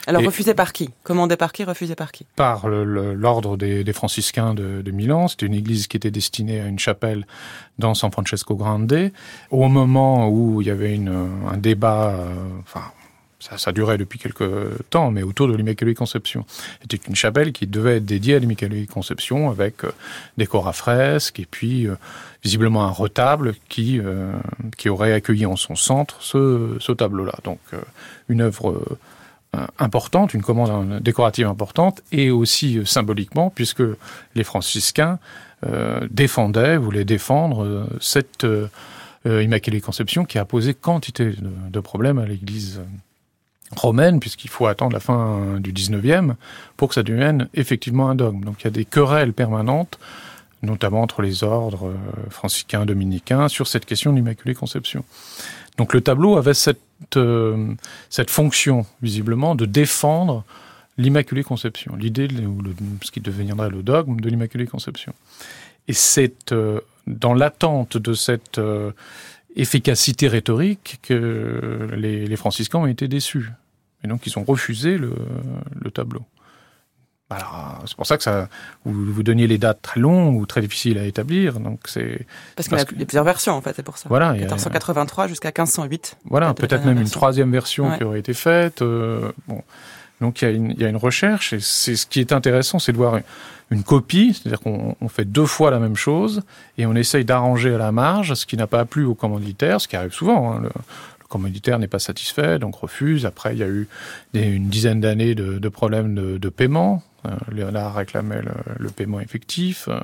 Alors 0.07 0.23
refusée 0.23 0.55
par 0.55 0.73
qui? 0.73 0.91
Commandée 1.03 1.37
par 1.37 1.53
qui? 1.53 1.65
Refusée 1.65 1.97
par 1.97 2.13
qui? 2.13 2.27
Par 2.37 2.69
l'ordre 2.69 3.57
des, 3.57 3.83
des, 3.83 3.93
franciscains 3.93 4.55
de, 4.55 4.83
de 4.83 4.91
Milan. 4.93 5.27
C'était 5.29 5.47
une 5.47 5.55
église 5.55 5.89
qui 5.89 5.97
était 5.97 6.13
destinée 6.13 6.61
à 6.61 6.67
une 6.67 6.79
chapelle 6.79 7.27
dans 7.79 7.95
San 7.95 8.13
Francesco 8.13 8.55
Grande. 8.55 9.11
Au 9.51 9.69
moment 9.69 10.29
où 10.29 10.63
il 10.63 10.69
y 10.69 10.71
avait 10.71 10.95
une, 10.95 11.29
un 11.51 11.57
débat, 11.57 12.15
euh, 12.15 12.35
enfin 12.61 12.83
ça, 13.39 13.59
ça 13.59 13.73
durait 13.73 13.99
depuis 13.99 14.19
quelques 14.19 14.49
temps, 14.89 15.11
mais 15.11 15.23
autour 15.23 15.49
de 15.49 15.55
l'Immaculée 15.55 15.95
Conception. 15.95 16.45
C'était 16.81 16.99
une 17.09 17.15
chapelle 17.15 17.53
qui 17.53 17.67
devait 17.67 17.99
être 17.99 18.05
dédiée 18.05 18.37
à 18.37 18.39
l'Immaculée 18.39 18.87
Conception 18.87 19.51
avec 19.51 19.85
euh, 19.85 19.93
des 20.39 20.47
corps 20.47 20.69
à 20.69 20.73
fresques 20.73 21.41
et 21.41 21.47
puis 21.47 21.87
euh, 21.87 21.97
visiblement 22.43 22.85
un 22.85 22.91
retable 22.91 23.55
qui, 23.69 24.01
euh, 24.01 24.33
qui 24.77 24.89
aurait 24.89 25.13
accueilli 25.13 25.47
en 25.47 25.57
son 25.57 25.77
centre 25.77 26.17
ce, 26.21 26.77
ce 26.81 26.93
tableau-là. 26.93 27.35
Donc 27.45 27.61
euh, 27.75 27.81
une 28.29 28.41
œuvre 28.41 28.83
importante, 29.79 30.35
une 30.35 30.43
commande 30.43 31.01
décorative 31.01 31.47
importante 31.47 32.03
et 32.13 32.31
aussi 32.31 32.81
symboliquement 32.85 33.49
puisque 33.49 33.83
les 34.35 34.45
franciscains 34.45 35.19
défendaient, 36.11 36.77
voulaient 36.77 37.07
défendre 37.07 37.89
cette 37.99 38.47
Immaculée 39.25 39.81
Conception 39.81 40.27
qui 40.27 40.39
a 40.39 40.45
posé 40.45 40.75
quantité 40.75 41.33
de 41.41 41.81
problèmes 41.81 42.19
à 42.19 42.27
l'Église 42.27 42.83
romaine, 43.75 44.21
puisqu'il 44.21 44.51
faut 44.51 44.67
attendre 44.67 44.93
la 44.93 45.01
fin 45.01 45.59
du 45.59 45.73
19e 45.73 46.35
pour 46.77 46.89
que 46.89 46.95
ça 46.95 47.03
devienne 47.03 47.49
effectivement 47.55 48.09
un 48.09 48.15
dogme. 48.15 48.45
Donc 48.45 48.61
il 48.61 48.65
y 48.65 48.69
a 48.69 48.71
des 48.71 48.85
querelles 48.85 49.33
permanentes, 49.33 49.99
notamment 50.63 51.03
entre 51.03 51.23
les 51.23 51.45
ordres 51.45 51.89
euh, 51.89 52.31
franciscains, 52.31 52.87
dominicains, 52.87 53.49
sur 53.49 53.67
cette 53.67 53.85
question 53.85 54.13
de 54.13 54.17
l'Immaculée 54.17 54.55
Conception. 54.55 55.05
Donc 55.79 55.95
le 55.95 56.01
tableau 56.01 56.37
avait 56.37 56.55
cette, 56.55 56.81
euh, 57.17 57.75
cette 58.09 58.31
fonction, 58.31 58.87
visiblement, 59.03 59.55
de 59.55 59.67
défendre 59.67 60.45
l'Immaculée 60.97 61.43
Conception, 61.43 61.95
l'idée, 61.97 62.29
ce 63.03 63.11
qui 63.11 63.21
deviendra 63.21 63.69
le 63.69 63.83
dogme 63.83 64.21
de 64.21 64.29
l'Immaculée 64.29 64.67
Conception. 64.67 65.13
Et 65.89 65.93
c'est 65.93 66.53
euh, 66.53 66.81
dans 67.07 67.35
l'attente 67.35 67.97
de 67.97 68.15
cette 68.15 68.61
efficacité 69.57 70.29
rhétorique 70.29 71.01
que 71.03 71.89
les, 71.97 72.27
les 72.27 72.37
franciscains 72.37 72.79
ont 72.79 72.87
été 72.87 73.09
déçus. 73.09 73.51
Et 74.05 74.09
donc 74.09 74.27
ils 74.27 74.39
ont 74.39 74.45
refusé 74.45 74.99
le, 74.99 75.15
le 75.75 75.91
tableau. 75.91 76.23
Alors, 77.29 77.83
c'est 77.87 77.97
pour 77.97 78.07
ça 78.07 78.17
que 78.17 78.23
ça, 78.23 78.49
vous, 78.85 79.13
vous 79.13 79.23
donniez 79.25 79.49
les 79.49 79.59
dates 79.59 79.83
très 79.83 79.99
longues 79.99 80.41
ou 80.41 80.47
très 80.47 80.61
difficiles 80.61 80.97
à 80.97 81.05
établir. 81.05 81.59
Donc 81.59 81.81
c'est 81.87 82.25
parce 82.55 82.69
qu'il 82.69 82.79
y 82.79 82.81
a 82.81 82.85
que... 82.85 82.95
plusieurs 82.95 83.25
versions 83.25 83.55
en 83.55 83.61
fait, 83.61 83.73
c'est 83.75 83.83
pour 83.83 83.99
ça. 83.99 84.09
Voilà, 84.09 84.33
1483 84.35 85.25
a... 85.25 85.29
jusqu'à 85.29 85.49
1508. 85.49 86.19
Voilà, 86.27 86.55
peut-être 86.55 86.85
même 86.85 87.01
une 87.01 87.11
troisième 87.11 87.51
version 87.51 87.91
ouais. 87.91 87.99
qui 87.99 88.05
aurait 88.05 88.21
été 88.21 88.33
faite. 88.33 88.81
Euh, 88.83 89.33
bon, 89.49 89.63
donc 90.21 90.43
il 90.43 90.45
y, 90.45 90.49
a 90.49 90.51
une, 90.51 90.71
y 90.73 90.85
a 90.85 90.89
une 90.89 90.97
recherche 90.97 91.53
et 91.53 91.61
c'est 91.61 91.97
ce 91.97 92.07
qui 92.07 92.21
est 92.21 92.33
intéressant, 92.33 92.79
c'est 92.79 92.93
de 92.93 92.97
voir 92.97 93.21
une, 93.71 93.83
copie, 93.83 94.33
c'est-à-dire 94.33 94.61
qu'on 94.61 95.09
fait 95.09 95.25
deux 95.25 95.45
fois 95.45 95.71
la 95.71 95.79
même 95.79 95.97
chose 95.97 96.43
et 96.79 96.87
on 96.87 96.95
essaye 96.95 97.25
d'arranger 97.25 97.75
à 97.75 97.79
la 97.79 97.93
marge 97.93 98.35
ce 98.35 98.47
qui 98.47 98.57
n'a 98.57 98.67
pas 98.67 98.85
plu 98.85 99.05
au 99.05 99.15
commanditaire, 99.15 99.81
ce 99.81 99.89
qui 99.89 99.97
arrive 99.97 100.13
souvent. 100.13 100.53
Hein, 100.53 100.61
le, 100.63 100.71
commanditaire 101.29 101.79
n'est 101.79 101.89
pas 101.89 101.99
satisfait, 101.99 102.59
donc 102.59 102.77
refuse. 102.77 103.27
Après, 103.27 103.55
il 103.55 103.59
y 103.59 103.63
a 103.63 103.69
eu 103.69 103.89
des, 104.33 104.45
une 104.45 104.69
dizaine 104.69 105.01
d'années 105.01 105.35
de, 105.35 105.59
de 105.59 105.69
problèmes 105.69 106.15
de, 106.15 106.39
de 106.39 106.49
paiement. 106.49 107.03
Euh, 107.27 107.31
Léonard 107.53 107.97
réclamait 107.97 108.43
le, 108.43 108.53
le 108.79 108.91
paiement 108.91 109.21
effectif. 109.21 109.89
Euh, 109.89 109.99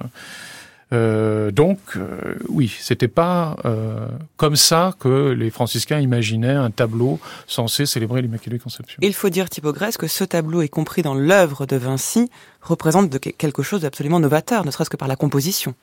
donc, 0.93 1.79
euh, 1.97 2.35
oui, 2.49 2.75
c'était 2.81 3.09
pas 3.09 3.57
euh, 3.65 4.07
comme 4.37 4.57
ça 4.57 4.95
que 4.99 5.31
les 5.31 5.51
franciscains 5.51 6.01
imaginaient 6.01 6.51
un 6.51 6.71
tableau 6.71 7.19
censé 7.47 7.87
célébrer 7.87 8.21
l'Immaculée 8.21 8.59
Conception. 8.59 8.99
Il 9.03 9.15
faut 9.15 9.31
dire, 9.31 9.49
Thibaut 9.49 9.73
Grèce, 9.73 9.97
que 9.97 10.07
ce 10.07 10.25
tableau, 10.25 10.63
y 10.63 10.69
compris 10.69 11.03
dans 11.03 11.15
l'œuvre 11.15 11.67
de 11.67 11.77
Vinci, 11.77 12.31
représente 12.61 13.19
quelque 13.19 13.63
chose 13.63 13.83
d'absolument 13.83 14.21
novateur, 14.21 14.67
ne 14.67 14.71
serait-ce 14.71 14.91
que 14.91 14.97
par 14.97 15.09
la 15.09 15.17
composition. 15.17 15.75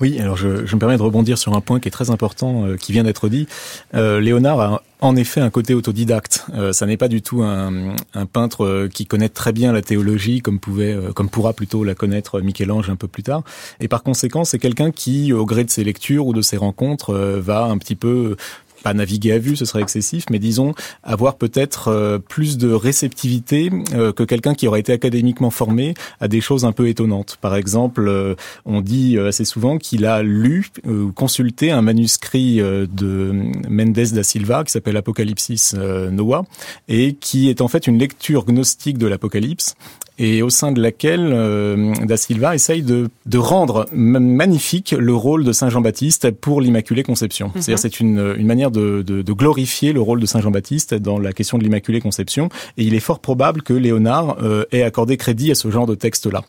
Oui, 0.00 0.18
alors 0.18 0.36
je, 0.36 0.66
je 0.66 0.74
me 0.74 0.80
permets 0.80 0.96
de 0.96 1.02
rebondir 1.02 1.38
sur 1.38 1.54
un 1.54 1.60
point 1.60 1.80
qui 1.80 1.88
est 1.88 1.90
très 1.90 2.10
important, 2.10 2.66
euh, 2.66 2.76
qui 2.76 2.92
vient 2.92 3.04
d'être 3.04 3.28
dit. 3.28 3.46
Euh, 3.94 4.20
Léonard 4.20 4.60
a 4.60 4.82
en 5.00 5.16
effet 5.16 5.40
un 5.40 5.50
côté 5.50 5.74
autodidacte. 5.74 6.46
Euh, 6.54 6.72
ça 6.72 6.86
n'est 6.86 6.96
pas 6.96 7.08
du 7.08 7.22
tout 7.22 7.42
un, 7.42 7.94
un, 8.14 8.26
peintre 8.26 8.88
qui 8.92 9.06
connaît 9.06 9.28
très 9.28 9.52
bien 9.52 9.72
la 9.72 9.82
théologie, 9.82 10.40
comme 10.40 10.58
pouvait, 10.58 10.92
euh, 10.92 11.12
comme 11.12 11.28
pourra 11.28 11.52
plutôt 11.52 11.84
la 11.84 11.94
connaître 11.94 12.40
Michel-Ange 12.40 12.90
un 12.90 12.96
peu 12.96 13.08
plus 13.08 13.22
tard. 13.22 13.42
Et 13.80 13.88
par 13.88 14.02
conséquent, 14.02 14.44
c'est 14.44 14.58
quelqu'un 14.58 14.90
qui, 14.90 15.32
au 15.32 15.46
gré 15.46 15.64
de 15.64 15.70
ses 15.70 15.84
lectures 15.84 16.26
ou 16.26 16.32
de 16.32 16.42
ses 16.42 16.56
rencontres, 16.56 17.10
euh, 17.10 17.40
va 17.40 17.64
un 17.64 17.78
petit 17.78 17.96
peu 17.96 18.36
pas 18.82 18.94
naviguer 18.94 19.32
à 19.32 19.38
vue, 19.38 19.56
ce 19.56 19.64
serait 19.64 19.82
excessif, 19.82 20.24
mais 20.30 20.38
disons 20.38 20.74
avoir 21.02 21.36
peut-être 21.36 21.88
euh, 21.88 22.18
plus 22.18 22.58
de 22.58 22.72
réceptivité 22.72 23.70
euh, 23.94 24.12
que 24.12 24.22
quelqu'un 24.22 24.54
qui 24.54 24.68
aurait 24.68 24.80
été 24.80 24.92
académiquement 24.92 25.50
formé 25.50 25.94
à 26.20 26.28
des 26.28 26.40
choses 26.40 26.64
un 26.64 26.72
peu 26.72 26.88
étonnantes. 26.88 27.38
Par 27.40 27.54
exemple, 27.54 28.06
euh, 28.08 28.34
on 28.64 28.80
dit 28.80 29.18
assez 29.18 29.44
souvent 29.44 29.78
qu'il 29.78 30.06
a 30.06 30.22
lu 30.22 30.68
ou 30.86 31.12
consulté 31.12 31.70
un 31.70 31.82
manuscrit 31.82 32.56
de 32.58 33.32
Mendes 33.68 33.92
da 33.92 34.22
Silva 34.22 34.64
qui 34.64 34.72
s'appelle 34.72 34.96
Apocalypsis 34.96 35.74
Noah 35.74 36.44
et 36.88 37.14
qui 37.14 37.48
est 37.48 37.60
en 37.60 37.68
fait 37.68 37.86
une 37.86 37.98
lecture 37.98 38.44
gnostique 38.44 38.98
de 38.98 39.06
l'Apocalypse 39.06 39.74
et 40.20 40.42
au 40.42 40.50
sein 40.50 40.70
de 40.70 40.80
laquelle 40.80 41.30
euh, 41.32 41.94
Da 42.10 42.16
Silva 42.16 42.54
essaye 42.54 42.82
de, 42.82 43.08
de 43.34 43.38
rendre 43.38 43.86
magnifique 43.92 44.94
le 45.08 45.14
rôle 45.14 45.42
de 45.44 45.52
Saint 45.52 45.70
Jean-Baptiste 45.70 46.30
pour 46.44 46.60
l'Immaculée 46.60 47.02
Conception. 47.10 47.46
Mm 47.48 47.50
-hmm. 47.50 47.60
C'est-à-dire 47.62 47.82
c'est 47.86 48.00
une, 48.04 48.20
une 48.40 48.46
manière 48.46 48.70
de, 48.70 48.86
de, 49.10 49.16
de 49.28 49.32
glorifier 49.42 49.90
le 49.98 50.02
rôle 50.08 50.20
de 50.24 50.28
Saint 50.32 50.42
Jean-Baptiste 50.44 50.92
dans 51.08 51.18
la 51.26 51.32
question 51.38 51.56
de 51.58 51.64
l'Immaculée 51.64 52.02
Conception, 52.08 52.44
et 52.76 52.82
il 52.88 52.92
est 52.98 53.04
fort 53.08 53.20
probable 53.28 53.58
que 53.68 53.74
Léonard 53.84 54.28
euh, 54.42 54.76
ait 54.76 54.84
accordé 54.90 55.16
crédit 55.24 55.50
à 55.54 55.56
ce 55.62 55.68
genre 55.74 55.88
de 55.92 55.96
texte-là. 56.04 56.42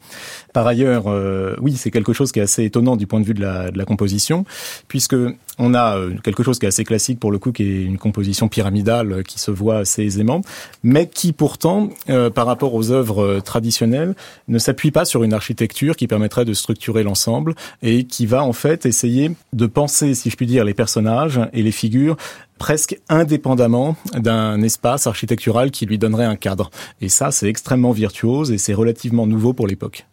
Par 0.58 0.66
ailleurs, 0.72 1.06
euh, 1.08 1.64
oui, 1.64 1.74
c'est 1.82 1.92
quelque 1.96 2.14
chose 2.18 2.30
qui 2.34 2.40
est 2.42 2.48
assez 2.50 2.64
étonnant 2.70 2.96
du 3.02 3.06
point 3.10 3.22
de 3.24 3.28
vue 3.30 3.38
de 3.40 3.44
la, 3.48 3.56
de 3.74 3.78
la 3.82 3.86
composition, 3.92 4.38
puisque 4.92 5.16
on 5.58 5.74
a 5.74 5.98
euh, 5.98 6.16
quelque 6.24 6.44
chose 6.44 6.60
qui 6.60 6.66
est 6.66 6.70
assez 6.70 6.84
classique 6.84 7.20
pour 7.20 7.32
le 7.32 7.40
coup, 7.40 7.52
qui 7.52 7.64
est 7.64 7.84
une 7.84 7.98
composition 7.98 8.48
pyramidale 8.48 9.12
euh, 9.12 9.24
qui 9.24 9.40
se 9.40 9.52
voit 9.52 9.80
assez 9.80 10.04
aisément, 10.04 10.42
mais 10.84 11.08
qui 11.08 11.34
pourtant, 11.34 11.90
euh, 12.10 12.30
par 12.30 12.46
rapport 12.46 12.74
aux 12.74 12.92
œuvres 12.92 13.24
euh, 13.24 13.42
traditionnelles, 13.42 14.16
ne 14.48 14.58
s'appuie 14.58 14.92
pas 14.92 15.06
sur 15.06 15.24
une 15.24 15.34
architecture 15.34 15.96
qui 15.96 16.08
permettrait 16.08 16.46
de 16.46 16.54
structurer 16.54 17.04
l'ensemble 17.04 17.56
et 17.82 18.06
qui 18.06 18.26
va 18.26 18.44
en 18.44 18.54
fait 18.54 18.86
essayer 18.86 19.32
de 19.54 19.66
penser, 19.66 20.14
si 20.14 20.30
je 20.30 20.36
puis 20.36 20.46
dire, 20.46 20.66
les 20.66 20.74
personnages 20.74 21.40
et 21.54 21.64
les 21.64 21.72
figures 21.72 22.18
presque 22.58 23.00
indépendamment 23.10 23.96
d'un 24.14 24.62
espace 24.62 25.08
architectural 25.08 25.72
qui 25.72 25.88
lui 25.88 25.98
donnerait 25.98 26.26
un 26.26 26.36
cadre. 26.36 26.70
Et 27.02 27.10
ça, 27.10 27.32
c'est 27.32 27.48
extrêmement 27.48 27.92
virtuose 27.92 28.52
et 28.52 28.60
c'est 28.60 28.76
relativement 28.76 29.26
nouveau 29.26 29.54
pour 29.54 29.66
l'époque. 29.66 30.06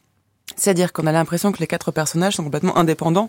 C'est-à-dire 0.56 0.94
qu'on 0.94 1.06
a 1.06 1.12
l'impression 1.12 1.52
que 1.52 1.58
les 1.58 1.66
quatre 1.66 1.92
personnages 1.92 2.36
sont 2.36 2.44
complètement 2.44 2.78
indépendants 2.78 3.28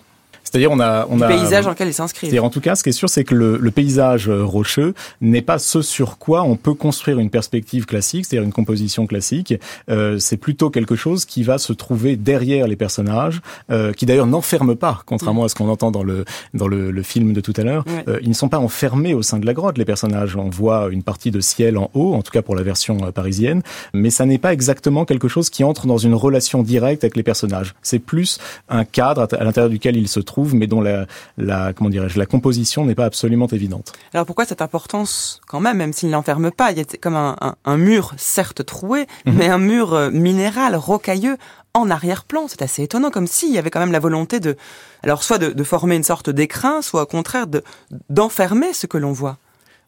c'est-à-dire 0.50 0.72
on 0.72 0.80
a 0.80 1.06
on 1.10 1.18
du 1.18 1.24
a 1.24 1.28
paysage 1.28 1.66
dans 1.66 1.72
lequel 1.72 1.90
il 1.90 1.94
s'inscrit. 1.94 2.40
En 2.40 2.50
tout 2.50 2.62
cas, 2.62 2.76
ce 2.76 2.84
qui 2.84 2.90
est 2.90 2.94
sûr, 2.94 3.10
c'est 3.10 3.24
que 3.24 3.36
le, 3.36 3.58
le, 3.58 3.72
paysage 3.72 4.30
rocheux 4.30 4.94
n'est 5.22 5.42
pas 5.42 5.60
ce 5.60 5.82
sur 5.82 6.18
quoi 6.18 6.44
on 6.44 6.56
peut 6.56 6.74
construire 6.74 7.20
une 7.20 7.30
perspective 7.30 7.86
classique, 7.86 8.26
c'est-à-dire 8.26 8.46
une 8.46 8.54
composition 8.54 9.06
classique. 9.06 9.54
Euh, 9.90 10.18
c'est 10.18 10.38
plutôt 10.38 10.70
quelque 10.70 10.96
chose 10.96 11.26
qui 11.26 11.44
va 11.44 11.58
se 11.58 11.74
trouver 11.74 12.16
derrière 12.16 12.68
les 12.68 12.76
personnages, 12.76 13.42
euh, 13.70 13.94
qui 13.94 14.06
d'ailleurs 14.06 14.26
n'enferme 14.26 14.76
pas, 14.76 15.02
contrairement 15.06 15.44
mmh. 15.44 15.46
à 15.46 15.50
ce 15.50 15.56
qu'on 15.56 15.70
entend 15.70 15.92
dans 15.92 16.04
le 16.04 16.26
dans 16.54 16.68
le, 16.68 16.92
le, 16.92 17.04
film 17.04 17.34
de 17.34 17.42
tout 17.42 17.54
à 17.58 17.64
l'heure. 17.64 17.84
Ouais. 17.88 18.04
Euh, 18.08 18.20
ils 18.22 18.30
ne 18.30 18.34
sont 18.34 18.50
pas 18.50 18.60
enfermés 18.60 19.14
au 19.14 19.22
sein 19.22 19.38
de 19.38 19.46
la 19.46 19.54
grotte. 19.54 19.78
Les 19.78 19.86
personnages, 19.86 20.36
on 20.36 20.50
voit 20.50 20.90
une 20.92 21.04
partie 21.04 21.32
de 21.32 21.40
ciel 21.42 21.78
en 21.78 21.92
haut, 21.94 22.14
en 22.14 22.22
tout 22.22 22.32
cas 22.32 22.42
pour 22.42 22.56
la 22.56 22.64
version 22.64 22.98
euh, 23.04 23.12
parisienne, 23.12 23.62
mais 23.94 24.10
ça 24.10 24.26
n'est 24.26 24.38
pas 24.38 24.54
exactement 24.54 25.06
quelque 25.06 25.28
chose 25.28 25.50
qui 25.50 25.64
entre 25.64 25.86
dans 25.86 25.98
une 25.98 26.16
relation 26.16 26.64
directe 26.64 27.04
avec 27.04 27.16
les 27.16 27.24
personnages. 27.24 27.76
C'est 27.82 28.00
plus 28.00 28.40
un 28.68 28.86
cadre 28.86 29.28
à 29.32 29.44
l'intérieur 29.44 29.70
duquel 29.70 29.96
ils 29.96 30.08
se 30.08 30.20
trouvent 30.20 30.39
mais 30.54 30.68
dont 30.68 30.82
la, 30.82 31.06
la 31.38 31.74
comment 31.74 31.90
dirais-je, 31.90 32.18
la 32.18 32.26
composition 32.26 32.86
n'est 32.86 32.96
pas 32.96 33.06
absolument 33.06 33.48
évidente. 33.48 33.94
Alors 34.14 34.26
pourquoi 34.26 34.46
cette 34.46 34.62
importance 34.62 35.42
quand 35.48 35.60
même, 35.60 35.78
même 35.78 35.94
s'il 35.94 36.10
n'enferme 36.10 36.52
pas 36.52 36.72
Il 36.72 36.78
y 36.78 36.82
a 36.82 36.86
comme 37.00 37.16
un, 37.16 37.36
un, 37.66 37.78
mur 37.78 38.14
certes 38.18 38.66
troué, 38.66 39.08
mhm. 39.26 39.34
mais 39.36 39.48
un 39.48 39.58
mur 39.58 39.94
euh, 39.94 40.12
minéral, 40.12 40.76
rocailleux, 40.76 41.38
en 41.74 41.90
arrière-plan. 41.90 42.48
C'est 42.48 42.62
assez 42.62 42.84
étonnant, 42.84 43.12
comme 43.12 43.28
s'il 43.28 43.52
y 43.52 43.58
avait 43.58 43.70
quand 43.70 43.80
même 43.80 43.92
la 43.92 44.00
volonté 44.00 44.40
de, 44.40 44.56
alors 45.04 45.24
soit 45.24 45.38
de, 45.38 45.52
de 45.52 45.64
former 45.64 45.96
une 45.96 46.04
sorte 46.04 46.30
d'écrin, 46.30 46.82
soit 46.82 47.04
au 47.04 47.06
contraire 47.06 47.48
de 47.48 47.64
d'enfermer 48.10 48.74
ce 48.74 48.88
que 48.88 48.98
l'on 48.98 49.12
voit. 49.12 49.38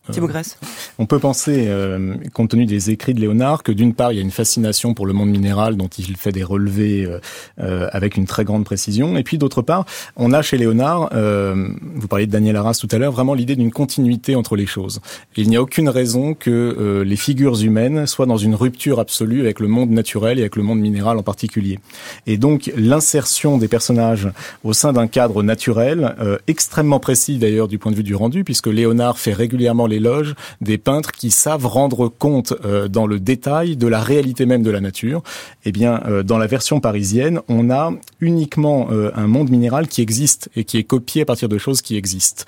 Thibaut 0.09 0.27
Grèce. 0.27 0.57
On 0.97 1.05
peut 1.05 1.19
penser, 1.19 1.65
euh, 1.67 2.15
compte 2.33 2.49
tenu 2.49 2.65
des 2.65 2.89
écrits 2.89 3.13
de 3.13 3.19
Léonard, 3.19 3.61
que 3.61 3.71
d'une 3.71 3.93
part, 3.93 4.11
il 4.11 4.15
y 4.15 4.19
a 4.19 4.23
une 4.23 4.31
fascination 4.31 4.95
pour 4.95 5.05
le 5.05 5.13
monde 5.13 5.29
minéral 5.29 5.77
dont 5.77 5.87
il 5.87 6.17
fait 6.17 6.31
des 6.31 6.43
relevés 6.43 7.05
euh, 7.05 7.19
euh, 7.59 7.87
avec 7.91 8.17
une 8.17 8.25
très 8.25 8.43
grande 8.43 8.65
précision. 8.65 9.15
Et 9.15 9.23
puis 9.23 9.37
d'autre 9.37 9.61
part, 9.61 9.85
on 10.15 10.33
a 10.33 10.41
chez 10.41 10.57
Léonard, 10.57 11.11
vous 11.13 12.07
parliez 12.07 12.25
de 12.25 12.31
Daniel 12.31 12.55
Arras 12.55 12.77
tout 12.81 12.87
à 12.91 12.97
l'heure, 12.97 13.11
vraiment 13.11 13.33
l'idée 13.33 13.55
d'une 13.55 13.71
continuité 13.71 14.35
entre 14.35 14.55
les 14.55 14.65
choses. 14.65 15.01
il 15.37 15.49
n'y 15.49 15.55
a 15.55 15.61
aucune 15.61 15.89
raison 15.89 16.33
que 16.33 17.03
les 17.05 17.15
figures 17.15 17.61
humaines 17.61 18.07
soient 18.07 18.25
dans 18.25 18.37
une 18.37 18.55
rupture 18.55 18.99
absolue 18.99 19.41
avec 19.41 19.59
le 19.59 19.67
monde 19.67 19.91
naturel 19.91 20.39
et 20.39 20.41
avec 20.41 20.55
le 20.55 20.63
monde 20.63 20.79
minéral 20.79 21.17
en 21.17 21.23
particulier. 21.23 21.79
Et 22.27 22.37
donc 22.37 22.71
l'insertion 22.75 23.57
des 23.57 23.67
personnages 23.67 24.29
au 24.63 24.73
sein 24.73 24.93
d'un 24.93 25.07
cadre 25.07 25.43
naturel, 25.43 26.15
extrêmement 26.47 26.99
précis 26.99 27.37
d'ailleurs 27.37 27.67
du 27.67 27.77
point 27.77 27.91
de 27.91 27.97
vue 27.97 28.03
du 28.03 28.15
rendu, 28.15 28.43
puisque 28.43 28.67
Léonard 28.67 29.17
fait 29.17 29.33
régulièrement 29.33 29.87
l'éloge 29.91 30.33
des 30.61 30.77
peintres 30.77 31.11
qui 31.11 31.29
savent 31.29 31.67
rendre 31.67 32.07
compte 32.07 32.53
euh, 32.65 32.87
dans 32.87 33.05
le 33.05 33.19
détail 33.19 33.77
de 33.77 33.87
la 33.87 33.99
réalité 33.99 34.45
même 34.45 34.63
de 34.63 34.71
la 34.71 34.81
nature. 34.81 35.21
Eh 35.65 35.71
bien, 35.71 36.01
euh, 36.07 36.23
dans 36.23 36.37
la 36.37 36.47
version 36.47 36.79
parisienne, 36.79 37.41
on 37.47 37.69
a 37.69 37.93
uniquement 38.19 38.87
euh, 38.91 39.11
un 39.15 39.27
monde 39.27 39.49
minéral 39.49 39.87
qui 39.87 40.01
existe 40.01 40.49
et 40.55 40.63
qui 40.63 40.77
est 40.77 40.83
copié 40.83 41.21
à 41.21 41.25
partir 41.25 41.49
de 41.49 41.57
choses 41.57 41.81
qui 41.81 41.95
existent. 41.95 42.45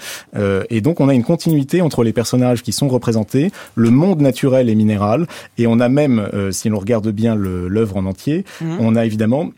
et 0.70 0.82
donc, 0.82 1.00
on 1.00 1.10
a 1.10 1.14
une 1.14 1.24
continuité 1.24 1.82
entre 1.82 2.04
les 2.04 2.14
personnages 2.14 2.64
qui 2.64 2.72
sont 2.72 2.88
représentés, 2.88 3.52
le 3.76 3.90
monde 3.90 4.22
naturel 4.22 4.70
et 4.70 4.76
minéral, 4.76 5.28
et 5.58 5.68
on 5.68 5.80
a 5.80 5.90
même, 5.90 6.30
si 6.52 6.70
l'on 6.70 6.80
regarde 6.80 7.10
bien 7.10 7.36
l'œuvre 7.36 7.98
en 7.98 8.06
entier, 8.06 8.46
mmh. 8.62 8.78
on 8.80 8.96
a 8.96 9.06
évidemment 9.06 9.52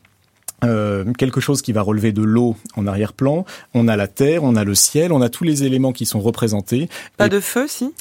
euh, 0.64 1.04
quelque 1.18 1.42
chose 1.42 1.62
qui 1.62 1.74
va 1.74 1.82
relever 1.82 2.12
de 2.12 2.24
l'eau 2.24 2.56
en 2.76 2.88
arrière-plan. 2.88 3.46
On 3.74 3.88
a 3.88 3.96
la 3.96 4.08
terre, 4.08 4.44
on 4.44 4.56
a 4.56 4.64
le 4.64 4.76
ciel, 4.76 5.12
on 5.12 5.22
a 5.22 5.30
tous 5.30 5.44
les 5.44 5.64
éléments 5.64 5.92
qui 5.92 6.06
sont 6.06 6.22
représentés. 6.22 6.90
Pas 7.18 7.30
de 7.30 7.40
feu, 7.40 7.66
si? 7.68 7.94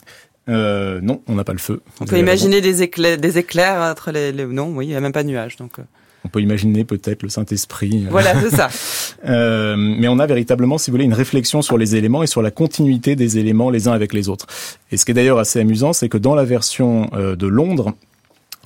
Euh, 0.48 1.00
Non, 1.02 1.20
on 1.26 1.34
n'a 1.34 1.44
pas 1.44 1.52
le 1.52 1.58
feu. 1.58 1.80
On 2.00 2.04
peut 2.04 2.18
imaginer 2.18 2.60
des 2.60 2.82
éclairs, 2.82 3.18
des 3.18 3.38
éclairs 3.38 3.80
entre 3.90 4.12
les, 4.12 4.32
Non, 4.32 4.72
oui, 4.74 4.86
il 4.86 4.88
n'y 4.90 4.96
a 4.96 5.00
même 5.00 5.12
pas 5.12 5.22
de 5.22 5.28
nuages. 5.28 5.56
Donc... 5.56 5.78
Euh. 5.78 5.82
On 6.26 6.30
peut 6.30 6.40
imaginer 6.40 6.84
peut-être 6.84 7.22
le 7.22 7.28
Saint-Esprit. 7.28 8.06
Voilà, 8.08 8.40
c'est 8.40 8.56
ça. 8.56 8.70
euh, 9.28 9.76
mais 9.76 10.08
on 10.08 10.18
a 10.18 10.24
véritablement, 10.24 10.78
si 10.78 10.90
vous 10.90 10.94
voulez, 10.94 11.04
une 11.04 11.12
réflexion 11.12 11.60
sur 11.60 11.76
les 11.76 11.96
éléments 11.96 12.22
et 12.22 12.26
sur 12.26 12.40
la 12.40 12.50
continuité 12.50 13.14
des 13.14 13.36
éléments 13.36 13.68
les 13.68 13.88
uns 13.88 13.92
avec 13.92 14.14
les 14.14 14.30
autres. 14.30 14.46
Et 14.90 14.96
ce 14.96 15.04
qui 15.04 15.10
est 15.10 15.14
d'ailleurs 15.14 15.38
assez 15.38 15.60
amusant, 15.60 15.92
c'est 15.92 16.08
que 16.08 16.16
dans 16.16 16.34
la 16.34 16.44
version 16.44 17.10
de 17.12 17.46
Londres, 17.46 17.92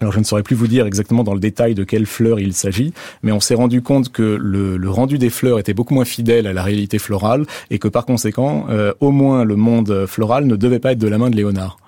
alors 0.00 0.12
je 0.12 0.18
ne 0.18 0.24
saurais 0.24 0.42
plus 0.42 0.54
vous 0.54 0.68
dire 0.68 0.86
exactement 0.86 1.24
dans 1.24 1.34
le 1.34 1.40
détail 1.40 1.74
de 1.74 1.84
quelles 1.84 2.06
fleurs 2.06 2.38
il 2.40 2.54
s'agit, 2.54 2.92
mais 3.22 3.32
on 3.32 3.40
s'est 3.40 3.54
rendu 3.54 3.82
compte 3.82 4.10
que 4.10 4.22
le, 4.22 4.90
rendu 4.90 5.18
des 5.18 5.30
fleurs 5.30 5.58
était 5.58 5.74
beaucoup 5.74 5.94
moins 5.94 6.04
fidèle 6.04 6.46
à 6.46 6.52
la 6.52 6.62
réalité 6.62 6.98
florale 6.98 7.46
et 7.70 7.78
que 7.78 7.88
par 7.88 8.06
conséquent, 8.06 8.66
euh, 8.70 8.92
au 9.00 9.10
moins 9.10 9.44
le 9.44 9.56
monde 9.56 10.06
floral 10.06 10.46
ne 10.46 10.56
devait 10.56 10.78
pas 10.78 10.92
être 10.92 10.98
de 10.98 11.08
la 11.08 11.18
main 11.18 11.30
de 11.30 11.36
Léonard. 11.36 11.78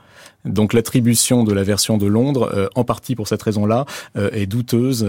Donc 0.45 0.73
l'attribution 0.73 1.45
de 1.45 1.53
la 1.53 1.63
version 1.63 1.99
de 1.99 2.07
Londres, 2.07 2.51
euh, 2.55 2.69
en 2.75 2.85
partie 2.85 3.15
pour 3.15 3.29
cette 3.29 3.43
raison-là, 3.43 3.85
euh, 4.17 4.31
est 4.33 4.47
douteuse, 4.47 5.07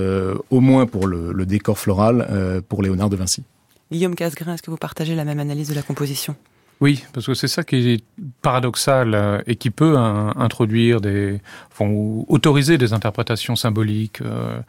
au 0.49 0.59
moins 0.59 0.85
pour 0.85 1.07
le, 1.07 1.31
le 1.31 1.45
décor 1.45 1.79
floral, 1.79 2.63
pour 2.67 2.83
Léonard 2.83 3.09
de 3.09 3.15
Vinci. 3.15 3.43
Guillaume 3.91 4.15
Casgrain, 4.15 4.53
est-ce 4.53 4.61
que 4.61 4.71
vous 4.71 4.77
partagez 4.77 5.15
la 5.15 5.25
même 5.25 5.39
analyse 5.39 5.69
de 5.69 5.75
la 5.75 5.81
composition? 5.81 6.35
Oui, 6.81 7.03
parce 7.13 7.27
que 7.27 7.35
c'est 7.35 7.47
ça 7.47 7.63
qui 7.63 7.91
est 7.91 8.03
paradoxal 8.41 9.13
euh, 9.13 9.39
et 9.45 9.55
qui 9.55 9.69
peut 9.69 9.97
introduire 9.97 10.99
des, 10.99 11.39
enfin, 11.71 11.85
autoriser 12.27 12.79
des 12.79 12.91
interprétations 12.93 13.55
symboliques. 13.55 14.21
Euh, 14.21 14.59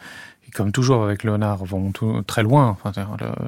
et 0.47 0.51
comme 0.51 0.72
toujours 0.72 1.05
avec 1.05 1.24
Léonard, 1.24 1.64
vont 1.64 1.90
très 2.26 2.43
loin. 2.43 2.76
Enfin, 2.82 2.93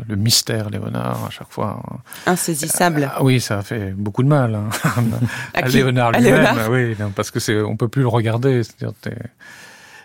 le, 0.08 0.16
mystère 0.16 0.70
Léonard 0.70 1.26
à 1.26 1.30
chaque 1.30 1.50
fois. 1.50 1.82
Insaisissable. 2.24 3.10
Ah, 3.14 3.22
oui, 3.22 3.38
ça 3.38 3.62
fait 3.62 3.90
beaucoup 3.90 4.22
de 4.22 4.28
mal 4.28 4.54
hein, 4.54 4.70
à, 5.54 5.68
Léonard 5.68 6.12
lui-même. 6.12 6.56
Oui, 6.70 6.96
parce 7.14 7.30
que 7.30 7.40
c'est, 7.40 7.60
on 7.60 7.76
peut 7.76 7.88
plus 7.88 8.02
le 8.02 8.08
regarder. 8.08 8.62
C'est-à-dire 8.62 8.94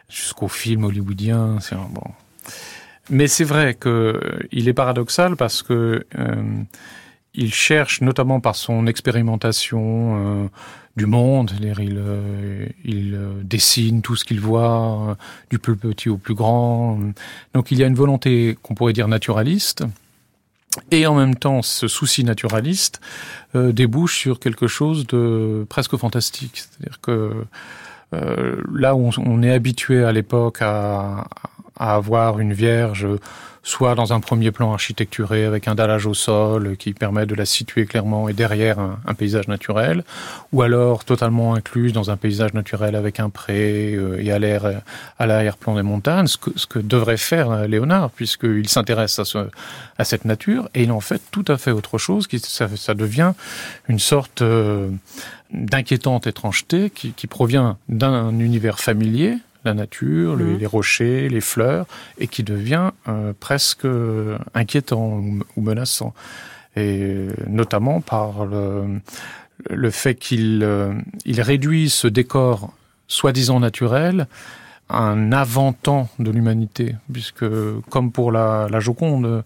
jusqu'au 0.09 0.49
film 0.49 0.83
hollywoodien. 0.83 1.59
C'est 1.61 1.75
bon. 1.75 2.11
Mais 3.09 3.27
c'est 3.27 3.43
vrai 3.43 3.73
que 3.73 4.19
il 4.51 4.67
est 4.67 4.73
paradoxal 4.73 5.35
parce 5.35 5.63
que 5.63 6.05
euh, 6.17 6.35
il 7.39 7.53
cherche, 7.53 8.01
notamment 8.01 8.41
par 8.41 8.55
son 8.55 8.85
expérimentation 8.85 10.43
euh, 10.43 10.47
du 10.97 11.05
monde, 11.05 11.51
il, 11.61 11.73
euh, 11.97 12.65
il 12.83 13.15
euh, 13.15 13.41
dessine 13.43 14.01
tout 14.01 14.17
ce 14.17 14.25
qu'il 14.25 14.41
voit, 14.41 15.17
du 15.49 15.57
plus 15.57 15.77
petit 15.77 16.09
au 16.09 16.17
plus 16.17 16.35
grand. 16.35 16.99
Donc 17.53 17.71
il 17.71 17.79
y 17.79 17.83
a 17.83 17.87
une 17.87 17.95
volonté 17.95 18.57
qu'on 18.61 18.75
pourrait 18.75 18.93
dire 18.93 19.07
naturaliste. 19.07 19.85
Et 20.91 21.07
en 21.07 21.15
même 21.15 21.35
temps, 21.35 21.61
ce 21.61 21.87
souci 21.87 22.23
naturaliste 22.23 23.01
débouche 23.55 24.19
sur 24.19 24.39
quelque 24.39 24.67
chose 24.67 25.07
de 25.07 25.65
presque 25.67 25.97
fantastique. 25.97 26.57
C'est-à-dire 26.57 27.01
que 27.01 27.45
là 28.71 28.95
où 28.95 29.09
on, 29.17 29.41
est 29.41 29.51
habitué 29.51 30.03
à 30.03 30.11
l'époque 30.11 30.59
à, 30.61 31.27
à 31.75 31.95
avoir 31.95 32.39
une 32.39 32.53
vierge 32.53 33.07
soit 33.63 33.95
dans 33.95 34.13
un 34.13 34.19
premier 34.19 34.51
plan 34.51 34.71
architecturé 34.73 35.45
avec 35.45 35.67
un 35.67 35.75
dallage 35.75 36.05
au 36.05 36.13
sol 36.13 36.77
qui 36.77 36.93
permet 36.93 37.25
de 37.25 37.35
la 37.35 37.45
situer 37.45 37.85
clairement 37.85 38.29
et 38.29 38.33
derrière 38.33 38.79
un, 38.79 39.13
paysage 39.13 39.47
naturel, 39.47 40.03
ou 40.53 40.61
alors 40.61 41.03
totalement 41.03 41.53
incluse 41.55 41.91
dans 41.91 42.09
un 42.09 42.17
paysage 42.17 42.53
naturel 42.53 42.95
avec 42.95 43.19
un 43.19 43.29
pré 43.29 43.93
euh, 43.95 44.21
et 44.23 44.31
à 44.31 44.39
l'air 44.39 44.81
à 45.17 45.25
l'arrière-plan 45.25 45.75
des 45.75 45.81
montagnes, 45.81 46.27
ce 46.27 46.37
que, 46.37 46.51
ce 46.55 46.67
que 46.67 46.79
devrait 46.79 47.17
faire 47.17 47.67
Léonard 47.67 48.11
puisqu'il 48.11 48.69
s'intéresse 48.69 49.19
à, 49.19 49.25
ce, 49.25 49.49
à 49.97 50.03
cette 50.03 50.25
nature 50.25 50.69
et 50.73 50.83
il 50.83 50.91
en 50.91 51.01
fait 51.01 51.21
tout 51.31 51.45
à 51.47 51.57
fait 51.57 51.71
autre 51.71 51.97
chose, 51.97 52.27
qui 52.27 52.39
ça, 52.39 52.67
ça 52.75 52.93
devient 52.93 53.33
une 53.87 53.99
sorte 53.99 54.41
euh, 54.41 54.89
d'inquiétante 55.51 56.27
étrangeté 56.27 56.89
qui, 56.89 57.11
qui 57.11 57.27
provient 57.27 57.77
d'un 57.89 58.37
univers 58.39 58.79
familier 58.79 59.37
la 59.69 59.73
nature, 59.73 60.35
mhm. 60.35 60.57
les, 60.57 60.65
rochers, 60.65 61.29
les 61.29 61.41
fleurs, 61.41 61.85
et 62.17 62.27
qui 62.27 62.43
devient 62.43 62.91
euh, 63.07 63.33
presque 63.39 63.87
inquiétant 64.53 65.21
ou, 65.55 65.61
menaçant. 65.61 66.13
Et 66.75 67.01
euh, 67.01 67.33
notamment 67.47 68.01
par 68.01 68.45
le, 68.45 68.99
le 69.69 69.91
fait 69.91 70.15
qu'il 70.15 70.61
euh, 70.63 70.93
il 71.25 71.41
réduit 71.41 71.89
ce 71.89 72.07
décor 72.07 72.73
soi-disant 73.07 73.59
naturel 73.59 74.27
à 74.89 75.03
un 75.03 75.31
avant-temps 75.31 76.09
de 76.19 76.31
l'humanité, 76.31 76.95
puisque 77.11 77.45
comme 77.89 78.11
pour 78.11 78.31
la, 78.31 78.67
la 78.69 78.79
Joconde, 78.79 79.43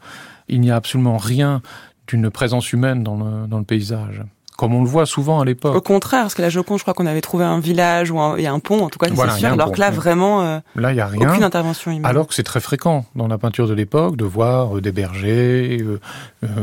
il 0.47 0.61
n'y 0.61 0.71
a 0.71 0.75
absolument 0.75 1.17
rien 1.17 1.61
d'une 2.07 2.29
présence 2.29 2.71
humaine 2.73 3.03
dans 3.03 3.17
le, 3.17 3.47
dans 3.47 3.57
le 3.57 3.65
paysage 3.65 4.21
comme 4.57 4.75
on 4.75 4.83
le 4.83 4.89
voit 4.89 5.05
souvent 5.05 5.41
à 5.41 5.45
l'époque. 5.45 5.75
Au 5.75 5.81
contraire, 5.81 6.21
parce 6.21 6.35
que 6.35 6.41
la 6.41 6.49
Joconde, 6.49 6.77
je 6.77 6.83
crois 6.83 6.93
qu'on 6.93 7.05
avait 7.05 7.21
trouvé 7.21 7.43
un 7.43 7.59
village 7.59 8.11
ou 8.11 8.15
y 8.37 8.45
a 8.45 8.53
un 8.53 8.59
pont, 8.59 8.83
en 8.83 8.89
tout 8.89 8.99
cas, 8.99 9.07
c'est 9.07 9.39
sûr. 9.39 9.51
Alors 9.51 9.71
que 9.71 9.79
là, 9.79 9.91
vraiment, 9.91 10.43
euh, 10.43 10.59
là, 10.75 10.91
il 10.91 10.97
y 10.97 11.01
a 11.01 11.07
rien. 11.07 11.29
Aucune 11.29 11.43
intervention 11.43 11.91
humaine. 11.91 12.05
Alors 12.05 12.27
que 12.27 12.33
c'est 12.33 12.43
très 12.43 12.59
fréquent 12.59 13.05
dans 13.15 13.27
la 13.27 13.37
peinture 13.37 13.67
de 13.67 13.73
l'époque 13.73 14.15
de 14.15 14.25
voir 14.25 14.77
euh, 14.77 14.81
des 14.81 14.91
bergers, 14.91 15.79
euh, 15.81 15.99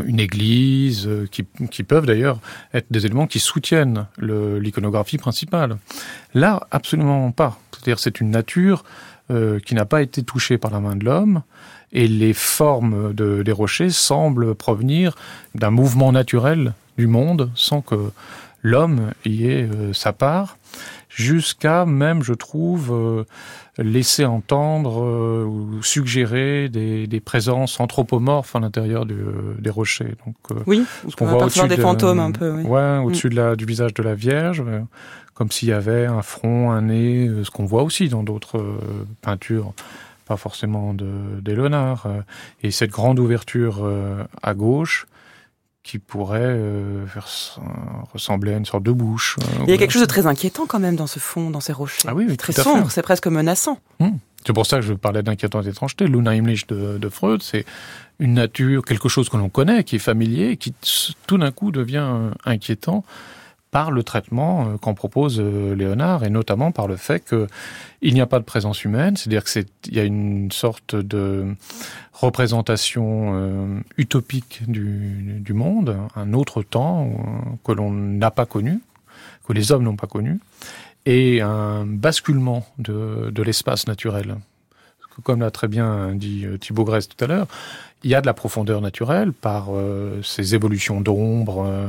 une 0.07 0.21
église, 0.21 1.09
qui, 1.31 1.45
qui 1.71 1.83
peuvent 1.83 2.07
d'ailleurs 2.07 2.39
être 2.75 2.87
des 2.91 3.07
éléments 3.07 3.27
qui 3.27 3.41
soutiennent 3.41 4.07
l'iconographie 4.19 5.19
principale. 5.19 5.79
Là, 6.35 6.61
absolument 6.71 7.31
pas. 7.33 7.59
C'est-à-dire, 7.73 7.99
c'est 7.99 8.21
une 8.21 8.31
nature 8.31 8.85
qui 9.65 9.77
n'a 9.77 9.85
pas 9.85 10.03
été 10.03 10.25
touchée 10.25 10.59
par 10.59 10.73
la 10.73 10.81
main 10.81 10.97
de 10.97 11.05
l'homme 11.05 11.43
et 11.93 12.09
les 12.09 12.33
formes 12.33 13.15
de, 13.15 13.43
des 13.43 13.53
rochers 13.53 13.91
semblent 13.91 14.55
provenir 14.57 15.15
d'un 15.55 15.71
mouvement 15.71 16.11
naturel 16.11 16.75
du 17.01 17.07
monde 17.07 17.51
sans 17.55 17.81
que 17.81 18.13
l'homme 18.63 19.13
y 19.25 19.47
ait 19.47 19.63
euh, 19.63 19.95
sa 19.95 20.13
part, 20.13 20.59
jusqu'à 21.09 21.87
même, 21.87 22.23
je 22.23 22.35
trouve, 22.35 22.93
euh, 22.93 23.25
laisser 23.79 24.27
entendre 24.27 25.03
euh, 25.03 25.45
ou 25.45 25.83
suggérer 25.83 26.69
des, 26.69 27.07
des, 27.07 27.21
présences 27.21 27.81
anthropomorphes 27.81 28.55
à 28.55 28.61
l'intérieur 28.61 29.07
des 29.07 29.71
rochers. 29.71 30.15
Donc, 30.27 30.37
oui, 30.67 30.85
ce 31.09 31.17
qu'on 31.17 31.27
voit 31.27 31.45
au-dessus 31.45 31.69
des 31.69 31.79
fantômes 31.79 32.21
un 32.21 32.33
peu. 32.33 32.51
Oui. 32.51 32.65
Ouais, 32.65 32.99
au-dessus 32.99 33.29
mm. 33.29 33.31
de 33.31 33.37
la, 33.37 33.57
du 33.57 33.65
visage 33.65 33.95
de 33.95 34.03
la 34.03 34.15
Vierge, 34.15 34.63
comme 35.33 35.51
s'il 35.51 35.71
y 35.71 35.73
avait 35.73 36.05
un 36.05 36.23
front, 36.23 36.71
un 36.71 36.83
nez, 36.83 37.31
ce 37.45 37.51
qu'on 37.51 37.65
voit 37.65 37.83
aussi 37.83 38.09
dans 38.09 38.23
d'autres 38.23 38.63
peintures 39.23 39.73
pas 40.27 40.37
forcément 40.37 40.95
de 40.95 41.51
Léonard. 41.51 42.07
Et 42.63 42.71
cette 42.71 42.91
grande 42.91 43.19
ouverture 43.19 43.85
à 44.45 44.55
gauche, 44.55 45.09
qui 45.83 45.99
pourrait 45.99 46.41
euh, 46.41 47.07
faire 47.07 47.27
ressembler 48.13 48.53
à 48.53 48.57
une 48.59 48.67
sorte 48.67 48.83
de 48.83 48.93
bouche. 48.93 49.37
Euh, 49.41 49.65
Il 49.67 49.71
y 49.71 49.73
a 49.73 49.79
quelque 49.79 49.93
chose 49.93 50.03
de 50.03 50.07
très 50.07 50.27
inquiétant 50.27 50.67
quand 50.67 50.79
même 50.79 50.97
dans 50.97 51.07
ce 51.07 51.19
fond, 51.19 51.51
dans 51.51 51.61
ces 51.61 51.73
rochers. 51.73 52.07
Ah 52.07 52.15
oui, 52.15 52.37
très 52.37 52.53
sombre, 52.53 52.91
c'est 52.91 53.03
presque 53.03 53.27
menaçant. 53.27 53.79
Mmh. 53.99 54.09
C'est 54.47 54.53
pour 54.53 54.67
ça 54.67 54.77
que 54.77 54.83
je 54.83 54.95
parlais 54.95 55.23
d'inquiétante 55.23 55.67
étrangeté. 55.67 56.07
L'Unheimlich 56.07 56.67
de, 56.67 56.99
de 56.99 57.09
Freud, 57.09 57.43
c'est 57.43 57.65
une 58.19 58.35
nature, 58.35 58.85
quelque 58.85 59.09
chose 59.09 59.29
que 59.29 59.37
l'on 59.37 59.49
connaît, 59.49 59.85
qui 59.85 59.97
est 59.97 60.01
familier, 60.01 60.57
qui 60.57 60.75
tout 61.27 61.39
d'un 61.39 61.51
coup 61.51 61.71
devient 61.71 62.31
inquiétant 62.45 63.05
par 63.71 63.91
le 63.91 64.03
traitement 64.03 64.69
euh, 64.69 64.77
qu'en 64.77 64.95
propose 64.95 65.41
euh, 65.41 65.75
Léonard 65.75 66.25
et 66.25 66.31
notamment 66.31 66.73
par 66.73 66.89
le 66.89 66.97
fait 66.97 67.25
qu'il 67.25 68.15
n'y 68.15 68.21
a 68.21 68.27
pas 68.27 68.39
de 68.39 68.45
présence 68.45 68.85
humaine, 68.85 69.17
c'est-à-dire 69.17 69.45
qu'il 69.45 69.67
y 69.95 70.01
a 70.01 70.05
une 70.05 70.51
sorte 70.51 70.97
de 70.97 71.55
représentation 72.13 73.33
euh, 73.35 73.81
utopique 73.97 74.63
du, 74.69 75.41
du, 75.41 75.53
monde, 75.53 75.97
un 76.17 76.33
autre 76.33 76.63
temps 76.63 77.11
que 77.65 77.73
l'on 77.73 77.91
n'a 77.93 78.31
pas 78.31 78.47
connu, 78.47 78.81
que 79.47 79.53
les 79.53 79.73
hommes 79.73 79.85
n'ont 79.85 79.97
pas 79.97 80.07
connu, 80.07 80.39
et 81.07 81.41
un 81.41 81.87
basculement 81.87 82.67
de, 82.79 83.31
de 83.31 83.43
l'espace 83.43 83.87
naturel. 83.87 84.37
Comme 85.23 85.41
l'a 85.41 85.51
très 85.51 85.69
bien 85.69 86.15
dit 86.15 86.47
Thibaut 86.61 86.85
Grèce 86.85 87.09
tout 87.09 87.23
à 87.23 87.27
l'heure, 87.27 87.47
il 88.03 88.11
y 88.11 88.15
a 88.15 88.21
de 88.21 88.27
la 88.27 88.35
profondeur 88.35 88.81
naturelle 88.81 89.33
par 89.33 89.69
euh, 89.71 90.23
ces 90.23 90.55
évolutions 90.55 91.01
d'ombre. 91.01 91.65
Euh, 91.67 91.89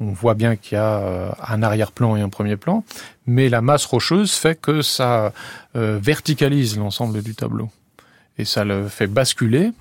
on 0.00 0.12
voit 0.12 0.34
bien 0.34 0.56
qu'il 0.56 0.76
y 0.76 0.78
a 0.78 0.98
euh, 0.98 1.30
un 1.46 1.62
arrière-plan 1.62 2.16
et 2.16 2.22
un 2.22 2.30
premier 2.30 2.56
plan, 2.56 2.84
mais 3.26 3.48
la 3.48 3.60
masse 3.60 3.84
rocheuse 3.84 4.32
fait 4.32 4.58
que 4.58 4.82
ça 4.82 5.32
euh, 5.76 5.98
verticalise 6.02 6.78
l'ensemble 6.78 7.22
du 7.22 7.34
tableau 7.34 7.68
et 8.38 8.44
ça 8.44 8.64
le 8.64 8.88
fait 8.88 9.06
basculer 9.06 9.72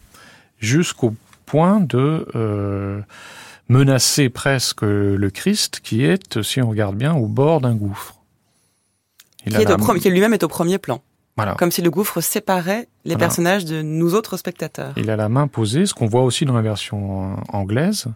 jusqu'au 0.60 1.16
point 1.46 1.80
de 1.80 2.28
euh, 2.36 3.00
menacer 3.70 4.30
presque 4.30 4.82
le 4.82 5.30
Christ 5.30 5.80
qui 5.82 6.04
est, 6.04 6.42
si 6.42 6.62
on 6.62 6.70
regarde 6.70 6.96
bien, 6.96 7.14
au 7.14 7.28
bord 7.28 7.62
d'un 7.62 7.76
gouffre. 7.76 8.16
Il 9.46 9.56
qui, 9.56 9.62
est 9.62 10.00
qui 10.00 10.10
lui-même 10.10 10.34
est 10.34 10.44
au 10.44 10.50
premier 10.50 10.78
plan. 10.78 11.02
Voilà. 11.40 11.56
Comme 11.56 11.72
si 11.72 11.82
le 11.82 11.90
gouffre 11.90 12.22
séparait 12.22 12.88
les 13.06 13.14
voilà. 13.14 13.18
personnages 13.18 13.66
de 13.66 13.82
nous 13.82 14.14
autres 14.14 14.38
spectateurs. 14.38 14.94
Il 14.98 15.10
a 15.10 15.16
la 15.16 15.30
main 15.30 15.48
posée, 15.48 15.86
ce 15.86 15.94
qu'on 15.94 16.08
voit 16.08 16.24
aussi 16.24 16.46
dans 16.46 16.54
la 16.54 16.62
version 16.62 17.38
anglaise. 17.50 18.08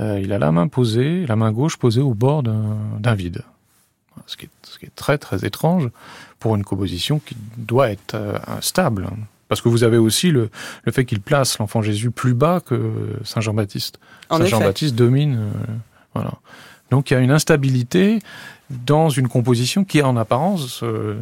Euh, 0.00 0.20
il 0.22 0.32
a 0.32 0.38
la 0.38 0.52
main 0.52 0.68
posée, 0.68 1.26
la 1.26 1.36
main 1.36 1.52
gauche 1.52 1.76
posée 1.76 2.02
au 2.02 2.14
bord 2.14 2.42
d'un 2.42 3.14
vide. 3.14 3.42
Ce 4.26 4.36
qui, 4.36 4.46
est, 4.46 4.50
ce 4.62 4.78
qui, 4.78 4.86
est, 4.86 4.94
très 4.94 5.18
très 5.18 5.44
étrange 5.44 5.90
pour 6.38 6.56
une 6.56 6.64
composition 6.64 7.18
qui 7.18 7.36
doit 7.56 7.90
être 7.90 8.14
euh, 8.14 8.38
stable. 8.60 9.08
Parce 9.48 9.60
que 9.60 9.68
vous 9.68 9.84
avez 9.84 9.98
aussi 9.98 10.30
le, 10.30 10.50
le 10.84 10.92
fait 10.92 11.04
qu'il 11.04 11.20
place 11.20 11.58
l'enfant 11.58 11.82
Jésus 11.82 12.10
plus 12.10 12.34
bas 12.34 12.60
que 12.64 12.92
Saint 13.24 13.40
Jean-Baptiste. 13.40 13.98
Saint 14.30 14.44
Jean-Baptiste 14.44 14.94
domine. 14.94 15.36
Euh, 15.36 15.72
voilà. 16.14 16.32
Donc 16.90 17.10
il 17.10 17.14
y 17.14 17.16
a 17.16 17.20
une 17.20 17.30
instabilité 17.30 18.20
dans 18.70 19.08
une 19.08 19.28
composition 19.28 19.84
qui, 19.84 20.02
en 20.02 20.16
apparence, 20.16 20.82
euh, 20.82 21.20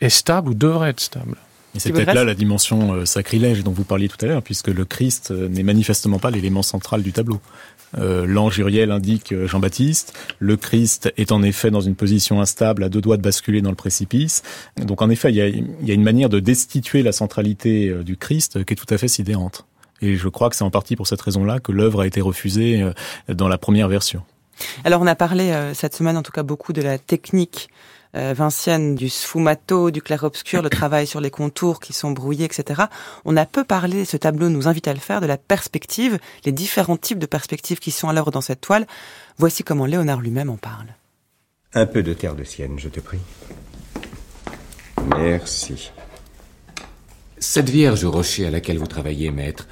est 0.00 0.08
stable 0.08 0.50
ou 0.50 0.54
devrait 0.54 0.90
être 0.90 1.00
stable. 1.00 1.36
Et 1.74 1.80
c'est 1.80 1.92
peut-être 1.92 2.14
là 2.14 2.24
la 2.24 2.34
dimension 2.34 2.94
euh, 2.94 3.04
sacrilège 3.04 3.64
dont 3.64 3.72
vous 3.72 3.84
parliez 3.84 4.08
tout 4.08 4.24
à 4.24 4.26
l'heure, 4.26 4.42
puisque 4.42 4.68
le 4.68 4.84
Christ 4.84 5.32
euh, 5.32 5.48
n'est 5.48 5.64
manifestement 5.64 6.18
pas 6.18 6.30
l'élément 6.30 6.62
central 6.62 7.02
du 7.02 7.12
tableau. 7.12 7.40
Euh, 7.98 8.26
L'ange 8.26 8.58
Uriel 8.58 8.92
indique 8.92 9.32
euh, 9.32 9.48
Jean-Baptiste, 9.48 10.14
le 10.38 10.56
Christ 10.56 11.12
est 11.16 11.32
en 11.32 11.42
effet 11.42 11.70
dans 11.70 11.80
une 11.80 11.96
position 11.96 12.40
instable, 12.40 12.84
à 12.84 12.88
deux 12.88 13.00
doigts 13.00 13.16
de 13.16 13.22
basculer 13.22 13.60
dans 13.60 13.70
le 13.70 13.76
précipice. 13.76 14.42
Donc 14.76 15.02
en 15.02 15.10
effet, 15.10 15.30
il 15.30 15.36
y 15.36 15.40
a, 15.40 15.48
il 15.48 15.66
y 15.82 15.90
a 15.90 15.94
une 15.94 16.02
manière 16.02 16.28
de 16.28 16.38
destituer 16.38 17.02
la 17.02 17.12
centralité 17.12 17.92
du 18.04 18.16
Christ 18.16 18.64
qui 18.64 18.74
est 18.74 18.76
tout 18.76 18.92
à 18.92 18.98
fait 18.98 19.08
sidérante. 19.08 19.64
Et 20.00 20.16
je 20.16 20.28
crois 20.28 20.50
que 20.50 20.56
c'est 20.56 20.64
en 20.64 20.70
partie 20.70 20.96
pour 20.96 21.06
cette 21.06 21.20
raison-là 21.20 21.60
que 21.60 21.72
l'œuvre 21.72 22.02
a 22.02 22.06
été 22.06 22.20
refusée 22.20 22.84
dans 23.28 23.48
la 23.48 23.58
première 23.58 23.88
version. 23.88 24.22
Alors 24.84 25.00
on 25.00 25.06
a 25.06 25.14
parlé 25.14 25.52
cette 25.72 25.94
semaine 25.94 26.16
en 26.16 26.22
tout 26.22 26.32
cas 26.32 26.42
beaucoup 26.42 26.72
de 26.72 26.82
la 26.82 26.98
technique 26.98 27.68
euh, 27.68 27.93
vincienne 28.14 28.94
du 28.94 29.08
sfumato, 29.08 29.90
du 29.90 30.00
clair-obscur, 30.00 30.62
le 30.62 30.70
travail 30.70 31.06
sur 31.06 31.20
les 31.20 31.30
contours 31.30 31.80
qui 31.80 31.92
sont 31.92 32.12
brouillés, 32.12 32.44
etc. 32.44 32.84
On 33.24 33.36
a 33.36 33.44
peu 33.44 33.64
parlé, 33.64 34.04
ce 34.04 34.16
tableau 34.16 34.48
nous 34.48 34.68
invite 34.68 34.88
à 34.88 34.94
le 34.94 35.00
faire, 35.00 35.20
de 35.20 35.26
la 35.26 35.36
perspective, 35.36 36.18
les 36.44 36.52
différents 36.52 36.96
types 36.96 37.18
de 37.18 37.26
perspectives 37.26 37.80
qui 37.80 37.90
sont 37.90 38.08
à 38.08 38.12
l'œuvre 38.12 38.30
dans 38.30 38.40
cette 38.40 38.60
toile. 38.60 38.86
Voici 39.36 39.64
comment 39.64 39.86
Léonard 39.86 40.20
lui-même 40.20 40.50
en 40.50 40.56
parle. 40.56 40.86
Un 41.74 41.86
peu 41.86 42.04
de 42.04 42.14
terre 42.14 42.36
de 42.36 42.44
sienne, 42.44 42.78
je 42.78 42.88
te 42.88 43.00
prie. 43.00 43.18
Merci. 45.18 45.90
Cette 47.38 47.68
vierge 47.68 48.04
au 48.04 48.10
rocher 48.10 48.46
à 48.46 48.50
laquelle 48.50 48.78
vous 48.78 48.86
travaillez, 48.86 49.30
maître, 49.30 49.66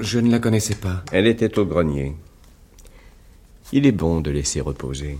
je 0.00 0.18
ne 0.18 0.30
la 0.30 0.40
connaissais 0.40 0.74
pas. 0.74 1.04
Elle 1.12 1.26
était 1.26 1.58
au 1.58 1.64
grenier. 1.64 2.16
Il 3.72 3.86
est 3.86 3.92
bon 3.92 4.20
de 4.20 4.30
laisser 4.30 4.60
reposer. 4.60 5.18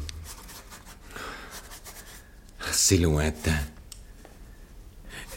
C'est 2.78 2.98
lointain. 2.98 3.58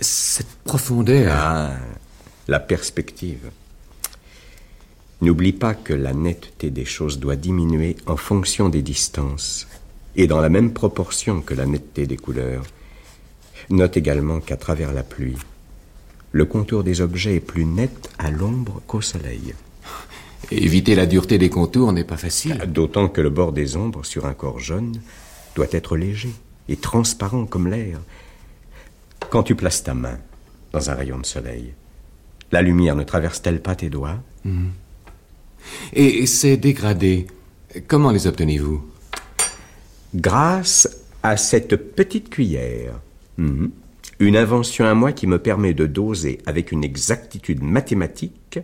Cette 0.01 0.59
profondeur. 0.65 1.31
Ah, 1.33 1.77
la 2.49 2.59
perspective. 2.59 3.49
N'oublie 5.21 5.53
pas 5.53 5.73
que 5.73 5.93
la 5.93 6.11
netteté 6.11 6.69
des 6.69 6.83
choses 6.83 7.17
doit 7.17 7.37
diminuer 7.37 7.95
en 8.07 8.17
fonction 8.17 8.67
des 8.67 8.81
distances, 8.81 9.69
et 10.17 10.27
dans 10.27 10.41
la 10.41 10.49
même 10.49 10.73
proportion 10.73 11.39
que 11.39 11.53
la 11.53 11.65
netteté 11.65 12.07
des 12.07 12.17
couleurs. 12.17 12.65
Note 13.69 13.95
également 13.95 14.41
qu'à 14.41 14.57
travers 14.57 14.91
la 14.91 15.03
pluie, 15.03 15.37
le 16.33 16.43
contour 16.43 16.83
des 16.83 16.99
objets 16.99 17.37
est 17.37 17.39
plus 17.39 17.65
net 17.65 18.09
à 18.17 18.31
l'ombre 18.31 18.81
qu'au 18.85 18.99
soleil. 18.99 19.55
Éviter 20.51 20.93
la 20.93 21.05
dureté 21.05 21.37
des 21.37 21.49
contours 21.49 21.93
n'est 21.93 22.03
pas 22.03 22.17
facile. 22.17 22.57
D'autant 22.67 23.07
que 23.07 23.21
le 23.21 23.29
bord 23.29 23.53
des 23.53 23.77
ombres 23.77 24.03
sur 24.03 24.25
un 24.25 24.33
corps 24.33 24.59
jaune 24.59 24.99
doit 25.55 25.67
être 25.71 25.95
léger 25.95 26.33
et 26.69 26.77
transparent 26.77 27.45
comme 27.45 27.67
l'air. 27.67 27.99
Quand 29.29 29.43
tu 29.43 29.55
places 29.55 29.83
ta 29.83 29.93
main 29.93 30.17
dans 30.71 30.89
un 30.89 30.93
rayon 30.93 31.19
de 31.19 31.25
soleil, 31.25 31.73
la 32.51 32.61
lumière 32.61 32.95
ne 32.95 33.03
traverse-t-elle 33.03 33.61
pas 33.61 33.75
tes 33.75 33.89
doigts? 33.89 34.19
Mmh. 34.45 34.67
Et 35.93 36.25
ces 36.25 36.55
dégradés, 36.55 37.27
comment 37.87 38.11
les 38.11 38.27
obtenez-vous? 38.27 38.81
Grâce 40.15 41.03
à 41.21 41.35
cette 41.35 41.75
petite 41.75 42.29
cuillère. 42.29 42.99
Mmh. 43.37 43.67
Une 44.19 44.37
invention 44.37 44.85
à 44.85 44.93
moi 44.93 45.11
qui 45.11 45.27
me 45.27 45.39
permet 45.39 45.73
de 45.73 45.85
doser 45.85 46.39
avec 46.45 46.71
une 46.71 46.83
exactitude 46.83 47.63
mathématique 47.63 48.59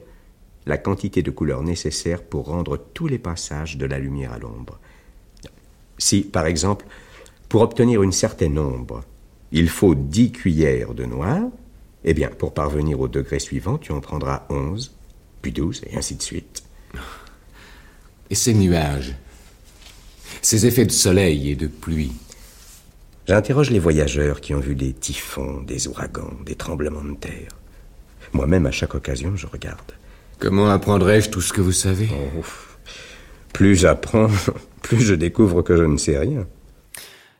la 0.66 0.78
quantité 0.78 1.22
de 1.22 1.32
couleur 1.32 1.64
nécessaire 1.64 2.24
pour 2.24 2.48
rendre 2.48 2.78
tous 2.78 3.08
les 3.08 3.20
passages 3.20 3.78
de 3.78 3.86
la 3.86 4.00
lumière 4.00 4.34
à 4.34 4.40
l'ombre. 4.40 4.80
Si, 5.98 6.22
par 6.22 6.46
exemple, 6.46 6.86
pour 7.50 7.62
obtenir 7.62 8.04
une 8.04 8.12
certaine 8.12 8.58
ombre, 8.58 9.04
il 9.52 9.70
faut 9.70 9.96
10 9.96 10.32
cuillères 10.32 10.94
de 10.94 11.06
noir, 11.06 11.42
eh 12.04 12.14
bien, 12.14 12.30
pour 12.30 12.54
parvenir 12.54 13.00
au 13.00 13.08
degré 13.08 13.40
suivant, 13.40 13.78
tu 13.78 13.92
en 13.92 14.02
prendras 14.02 14.44
11, 14.50 14.92
puis 15.42 15.52
12, 15.52 15.84
et 15.90 15.98
ainsi 15.98 16.16
de 16.16 16.22
suite. 16.22 16.64
Et 18.32 18.36
ces 18.36 18.56
nuages 18.56 19.16
Ces 20.42 20.66
effets 20.66 20.86
de 20.86 20.92
soleil 20.92 21.52
et 21.52 21.56
de 21.56 21.68
pluie? 21.68 22.12
J'interroge 23.28 23.70
les 23.70 23.80
voyageurs 23.80 24.42
qui 24.42 24.56
ont 24.56 24.60
vu 24.60 24.74
des 24.74 24.94
typhons, 24.94 25.62
des 25.62 25.88
ouragans, 25.88 26.34
des 26.44 26.56
tremblements 26.56 27.04
de 27.04 27.16
terre. 27.16 27.50
Moi-même, 28.34 28.66
à 28.66 28.72
chaque 28.72 28.96
occasion, 28.96 29.36
je 29.36 29.48
regarde. 29.48 29.92
Comment 30.40 30.70
apprendrais-je 30.70 31.30
tout 31.30 31.42
ce 31.42 31.54
que 31.54 31.62
vous 31.62 31.72
savez? 31.72 32.10
Oh, 32.12 32.42
Plus 33.54 33.76
j'apprends, 33.76 34.28
plus 34.82 35.02
je 35.02 35.16
découvre 35.16 35.62
que 35.62 35.78
je 35.78 35.84
ne 35.84 35.98
sais 35.98 36.18
rien. 36.18 36.46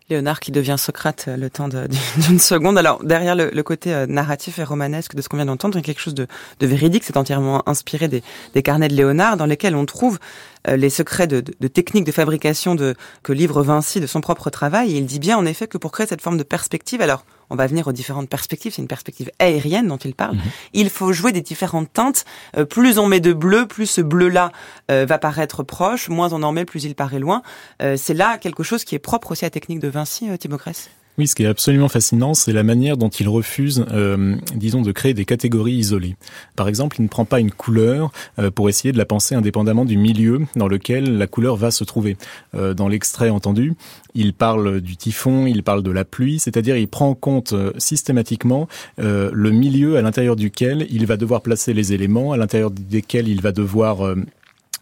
Léonard 0.10 0.40
qui 0.40 0.52
devient 0.52 0.76
Socrate 0.78 1.26
euh, 1.28 1.38
le 1.38 1.50
temps 1.50 1.68
d'une 2.18 2.40
seconde. 2.40 2.78
Alors 2.78 3.04
derrière 3.04 3.36
le, 3.36 3.64
côté 3.64 3.94
euh, 3.94 4.06
narratif 4.06 4.60
et 4.60 4.64
romanesque 4.64 5.16
de 5.16 5.22
ce 5.22 5.30
qu'on 5.30 5.38
vient 5.38 5.46
d'entendre, 5.46 5.76
il 5.76 5.80
y 5.80 5.84
a 5.84 5.86
quelque 5.86 6.02
chose 6.02 6.16
de, 6.16 6.28
véridique. 6.62 7.04
C'est 7.04 7.18
entièrement 7.18 7.68
inspiré 7.68 8.08
des, 8.08 8.22
carnets 8.64 8.88
de 8.88 8.94
Léonard 8.94 9.38
dans 9.38 9.46
lesquels 9.46 9.76
on 9.76 9.86
trouve 9.86 10.20
euh, 10.68 10.78
les 10.78 10.90
secrets 10.90 11.28
de, 11.28 11.42
de, 11.42 11.54
de 11.60 11.68
techniques 11.68 12.06
de 12.06 12.12
fabrication 12.12 12.76
de, 12.76 12.96
que 13.24 13.34
livre 13.34 13.64
Vinci 13.64 14.00
de 14.00 14.08
son 14.08 14.22
propre 14.22 14.50
travail. 14.50 14.92
Il 14.96 15.06
dit 15.06 15.20
bien 15.20 15.38
en 15.38 15.46
effet 15.46 15.68
que 15.68 15.78
pour 15.78 15.92
créer 15.92 16.08
cette 16.08 16.22
forme 16.22 16.38
de 16.38 16.44
perspective, 16.44 17.02
alors 17.02 17.26
on 17.50 17.56
va 17.56 17.68
venir 17.68 17.88
aux 17.88 17.92
différentes 17.92 18.30
perspectives, 18.30 18.74
c'est 18.74 18.82
une 18.82 18.88
perspective 18.88 19.32
aérienne 19.40 19.88
dont 19.88 19.98
il 19.98 20.16
parle, 20.16 20.36
mmh. 20.36 20.42
il 20.74 20.90
faut 20.90 21.14
jouer 21.14 21.32
des 21.32 21.42
différentes 21.42 21.92
teintes. 21.92 22.26
Euh, 22.58 22.66
plus 22.66 23.00
on 23.00 23.08
met 23.08 23.20
de 23.20 23.34
bleu, 23.34 23.68
plus 23.68 23.88
ce 23.88 24.02
bleu-là 24.02 24.52
euh, 24.92 25.06
va 25.06 25.18
paraître 25.18 25.64
proche, 25.64 26.10
moins 26.10 26.34
on 26.34 26.44
en 26.44 26.52
met, 26.52 26.66
plus 26.66 26.84
il 26.84 26.96
paraît 26.96 27.20
loin. 27.20 27.42
Euh, 27.82 27.98
c'est 27.98 28.14
là 28.14 28.38
quelque 28.38 28.64
chose 28.64 28.84
qui 28.84 28.96
est 28.96 29.00
propre 29.00 29.32
aussi 29.32 29.46
à 29.46 29.48
la 29.48 29.52
technique 29.52 29.80
de 29.80 29.88
Vinci, 29.88 30.30
euh, 30.30 30.38
Thibaut 30.38 30.58
Grèce. 30.58 30.90
Oui, 31.18 31.28
ce 31.28 31.36
qui 31.36 31.44
est 31.44 31.48
absolument 31.48 31.88
fascinant, 31.88 32.34
c'est 32.34 32.52
la 32.52 32.64
manière 32.64 32.98
dont 32.98 33.08
il 33.08 33.30
refuse, 33.30 33.86
euh, 33.92 34.36
disons, 34.54 34.82
de 34.82 34.92
créer 34.92 35.14
des 35.14 35.24
catégories 35.24 35.76
isolées. 35.76 36.18
Par 36.58 36.68
exemple, 36.68 36.98
il 37.00 37.04
ne 37.04 37.08
prend 37.08 37.24
pas 37.24 37.40
une 37.40 37.52
couleur 37.52 38.12
euh, 38.38 38.52
pour 38.52 38.68
essayer 38.68 38.92
de 38.92 38.98
la 38.98 39.06
penser 39.06 39.34
indépendamment 39.34 39.86
du 39.86 39.96
milieu 39.96 40.42
dans 40.58 40.68
lequel 40.68 41.18
la 41.18 41.28
couleur 41.28 41.56
va 41.56 41.72
se 41.72 41.86
trouver. 41.86 42.18
Euh, 42.54 42.74
dans 42.74 42.90
l'extrait 42.90 43.30
entendu, 43.30 43.76
il 44.14 44.34
parle 44.34 44.82
du 44.82 44.98
typhon, 44.98 45.46
il 45.46 45.64
parle 45.64 45.84
de 45.84 45.92
la 45.92 46.04
pluie, 46.04 46.38
c'est-à-dire 46.38 46.76
il 46.76 46.90
prend 46.90 47.10
en 47.10 47.16
compte 47.16 47.54
systématiquement 47.78 48.68
le 48.98 49.52
milieu 49.52 49.98
à 49.98 50.02
l'intérieur 50.02 50.36
duquel 50.38 50.88
il 50.90 51.06
va 51.06 51.18
devoir 51.18 51.42
placer 51.42 51.74
les 51.74 51.92
éléments, 51.92 52.32
à 52.32 52.38
l'intérieur 52.38 52.72
desquels 52.72 53.28
il 53.28 53.42
va 53.42 53.52
devoir 53.52 54.16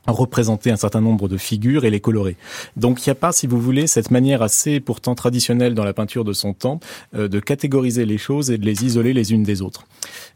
représenter 0.08 0.72
un 0.72 0.76
certain 0.76 1.02
nombre 1.02 1.28
de 1.28 1.38
figures 1.38 1.86
et 1.86 1.90
les 1.90 2.00
colorer. 2.00 2.36
Donc 2.76 3.06
il 3.06 3.10
n'y 3.10 3.12
a 3.12 3.16
pas, 3.16 3.32
si 3.32 3.48
vous 3.48 3.60
voulez, 3.60 3.88
cette 3.88 4.12
manière 4.12 4.42
assez 4.42 4.80
pourtant 4.80 5.16
traditionnelle 5.16 5.74
dans 5.74 5.86
la 5.86 5.94
peinture 5.94 6.24
de 6.24 6.34
son 6.34 6.54
temps 6.54 6.80
euh, 7.16 7.28
de 7.28 7.40
catégoriser 7.40 8.06
les 8.06 8.18
choses 8.18 8.52
et 8.52 8.58
de 8.58 8.66
les 8.66 8.86
isoler 8.86 9.14
les 9.14 9.34
unes 9.34 9.44
des 9.44 9.62
autres. 9.62 9.86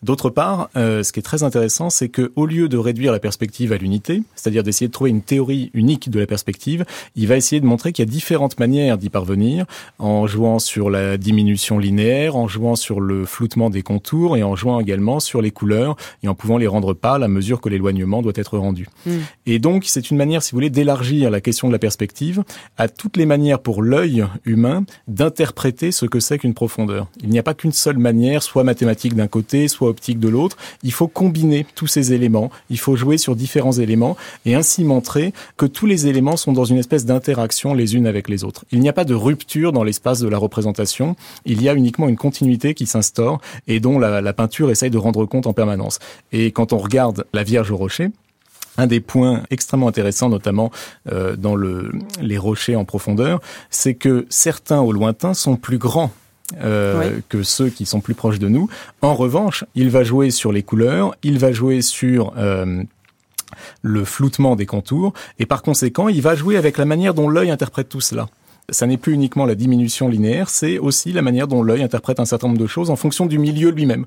D'autre 0.04 0.30
part, 0.30 0.70
euh, 0.76 1.04
ce 1.04 1.12
qui 1.12 1.20
est 1.20 1.24
très 1.24 1.44
intéressant, 1.44 1.90
c'est 1.90 2.10
que 2.10 2.32
au 2.36 2.46
lieu 2.46 2.70
de 2.70 2.78
réduire 2.78 3.12
la 3.12 3.20
perspective 3.20 3.74
à 3.74 3.78
l'unité, 3.78 4.22
c'est-à-dire 4.36 4.64
d'essayer 4.64 4.88
de 4.88 4.94
trouver 4.94 5.10
une 5.10 5.22
théorie 5.22 5.72
unique 5.74 6.10
de 6.10 6.20
la 6.20 6.28
perspective, 6.28 6.86
il 7.16 7.28
va 7.28 7.36
essayer 7.36 7.60
de 7.60 7.66
montrer 7.66 7.92
qu'il 7.92 8.06
y 8.06 8.08
a 8.08 8.12
différentes 8.12 8.60
manières 8.60 8.98
d'y 8.98 9.10
parvenir, 9.10 9.66
en 10.00 10.28
jouant 10.28 10.60
sur 10.60 10.90
la 10.90 11.18
diminution 11.18 11.80
linéaire, 11.80 12.36
en 12.36 12.48
jouant 12.48 12.76
sur 12.76 13.00
le 13.00 13.26
floutement 13.26 13.70
des 13.70 13.82
contours 13.82 14.38
et 14.38 14.44
en 14.44 14.56
jouant 14.56 14.80
également 14.80 15.20
sur 15.20 15.42
les 15.42 15.52
couleurs 15.52 15.96
et 16.24 16.28
en 16.28 16.36
pouvant 16.36 16.58
les 16.58 16.68
rendre 16.68 16.94
pâles 16.94 17.24
à 17.24 17.28
mesure 17.28 17.60
que 17.62 17.70
l'éloignement 17.70 18.22
doit 18.22 18.34
être 18.36 18.58
rendu. 18.58 18.88
Mm. 19.06 19.12
Et 19.46 19.57
donc, 19.60 19.86
c'est 19.86 20.12
une 20.12 20.18
manière, 20.18 20.44
si 20.44 20.52
vous 20.52 20.58
voulez, 20.58 20.70
d'élargir 20.70 21.30
la 21.30 21.42
question 21.42 21.68
de 21.68 21.74
la 21.74 21.80
perspective 21.80 22.44
à 22.78 22.88
toutes 22.88 23.18
les 23.18 23.26
manières 23.26 23.60
pour 23.60 23.82
l'œil 23.82 24.26
humain 24.46 24.84
d'interpréter 25.08 25.92
ce 25.92 26.06
que 26.06 26.20
c'est 26.20 26.38
qu'une 26.38 26.54
profondeur. 26.54 27.08
Il 27.24 27.30
n'y 27.30 27.40
a 27.40 27.44
pas 27.44 27.54
qu'une 27.54 27.72
seule 27.72 27.98
manière, 27.98 28.44
soit 28.44 28.64
mathématique 28.64 29.16
d'un 29.16 29.28
côté, 29.28 29.68
soit 29.68 29.90
optique 29.90 30.20
de 30.20 30.28
l'autre. 30.28 30.58
Il 30.84 30.92
faut 30.92 31.08
combiner 31.08 31.66
tous 31.76 31.88
ces 31.88 32.14
éléments. 32.14 32.52
Il 32.70 32.80
faut 32.80 32.96
jouer 32.96 33.18
sur 33.18 33.36
différents 33.36 33.72
éléments 33.72 34.18
et 34.46 34.56
ainsi 34.56 34.84
montrer 34.84 35.34
que 35.56 35.66
tous 35.66 35.86
les 35.86 36.08
éléments 36.08 36.38
sont 36.38 36.54
dans 36.54 36.66
une 36.66 36.78
espèce 36.78 37.06
d'interaction 37.06 37.74
les 37.74 37.96
unes 37.96 38.08
avec 38.08 38.28
les 38.28 38.44
autres. 38.44 38.66
Il 38.72 38.80
n'y 38.80 38.90
a 38.90 38.94
pas 38.94 39.06
de 39.06 39.14
rupture 39.14 39.72
dans 39.72 39.84
l'espace 39.84 40.20
de 40.20 40.28
la 40.28 40.38
représentation. 40.38 41.16
Il 41.46 41.62
y 41.62 41.70
a 41.70 41.74
uniquement 41.74 42.10
une 42.10 42.18
continuité 42.18 42.74
qui 42.74 42.86
s'instaure 42.86 43.40
et 43.68 43.80
dont 43.80 44.00
la, 44.00 44.22
la 44.22 44.34
peinture 44.34 44.72
essaye 44.72 44.90
de 44.90 44.98
rendre 44.98 45.26
compte 45.26 45.48
en 45.48 45.54
permanence. 45.54 46.00
Et 46.32 46.52
quand 46.52 46.74
on 46.74 46.78
regarde 46.78 47.26
la 47.34 47.44
Vierge 47.44 47.72
au 47.72 47.78
rocher, 47.78 48.10
un 48.78 48.88
des 48.88 49.00
points 49.00 49.44
extrêmement 49.50 49.88
intéressants, 49.88 50.30
notamment 50.30 50.72
euh, 51.12 51.36
dans 51.36 51.56
le, 51.56 51.92
les 52.22 52.38
rochers 52.38 52.76
en 52.76 52.86
profondeur, 52.86 53.40
c'est 53.70 53.96
que 53.96 54.26
certains 54.30 54.80
au 54.80 54.92
lointain 54.92 55.34
sont 55.34 55.56
plus 55.56 55.78
grands 55.78 56.12
euh, 56.62 57.20
que 57.28 57.44
ceux 57.44 57.70
qui 57.70 57.86
sont 57.86 58.00
plus 58.00 58.14
proches 58.14 58.40
de 58.40 58.48
nous. 58.48 58.70
En 59.02 59.16
revanche, 59.16 59.66
il 59.76 59.90
va 59.90 60.04
jouer 60.04 60.32
sur 60.32 60.54
les 60.54 60.64
couleurs, 60.64 61.16
il 61.24 61.40
va 61.40 61.52
jouer 61.52 61.82
sur 61.82 62.34
euh, 62.38 62.84
le 63.82 64.06
floutement 64.06 64.56
des 64.56 64.66
contours, 64.66 65.14
et 65.40 65.46
par 65.46 65.62
conséquent, 65.62 66.08
il 66.08 66.22
va 66.22 66.36
jouer 66.36 66.56
avec 66.56 66.78
la 66.78 66.86
manière 66.86 67.14
dont 67.14 67.28
l'œil 67.28 67.52
interprète 67.52 67.90
tout 67.90 68.02
cela 68.02 68.28
ça 68.70 68.86
n'est 68.86 68.98
plus 68.98 69.14
uniquement 69.14 69.46
la 69.46 69.56
diminution 69.56 70.10
linéaire, 70.10 70.50
c'est 70.50 70.78
aussi 70.78 71.14
la 71.14 71.22
manière 71.22 71.48
dont 71.48 71.64
l'œil 71.64 71.84
interprète 71.84 72.20
un 72.20 72.26
certain 72.26 72.48
nombre 72.48 72.60
de 72.60 72.68
choses 72.68 72.90
en 72.90 72.98
fonction 72.98 73.26
du 73.26 73.40
milieu 73.40 73.70
lui-même. 73.70 74.06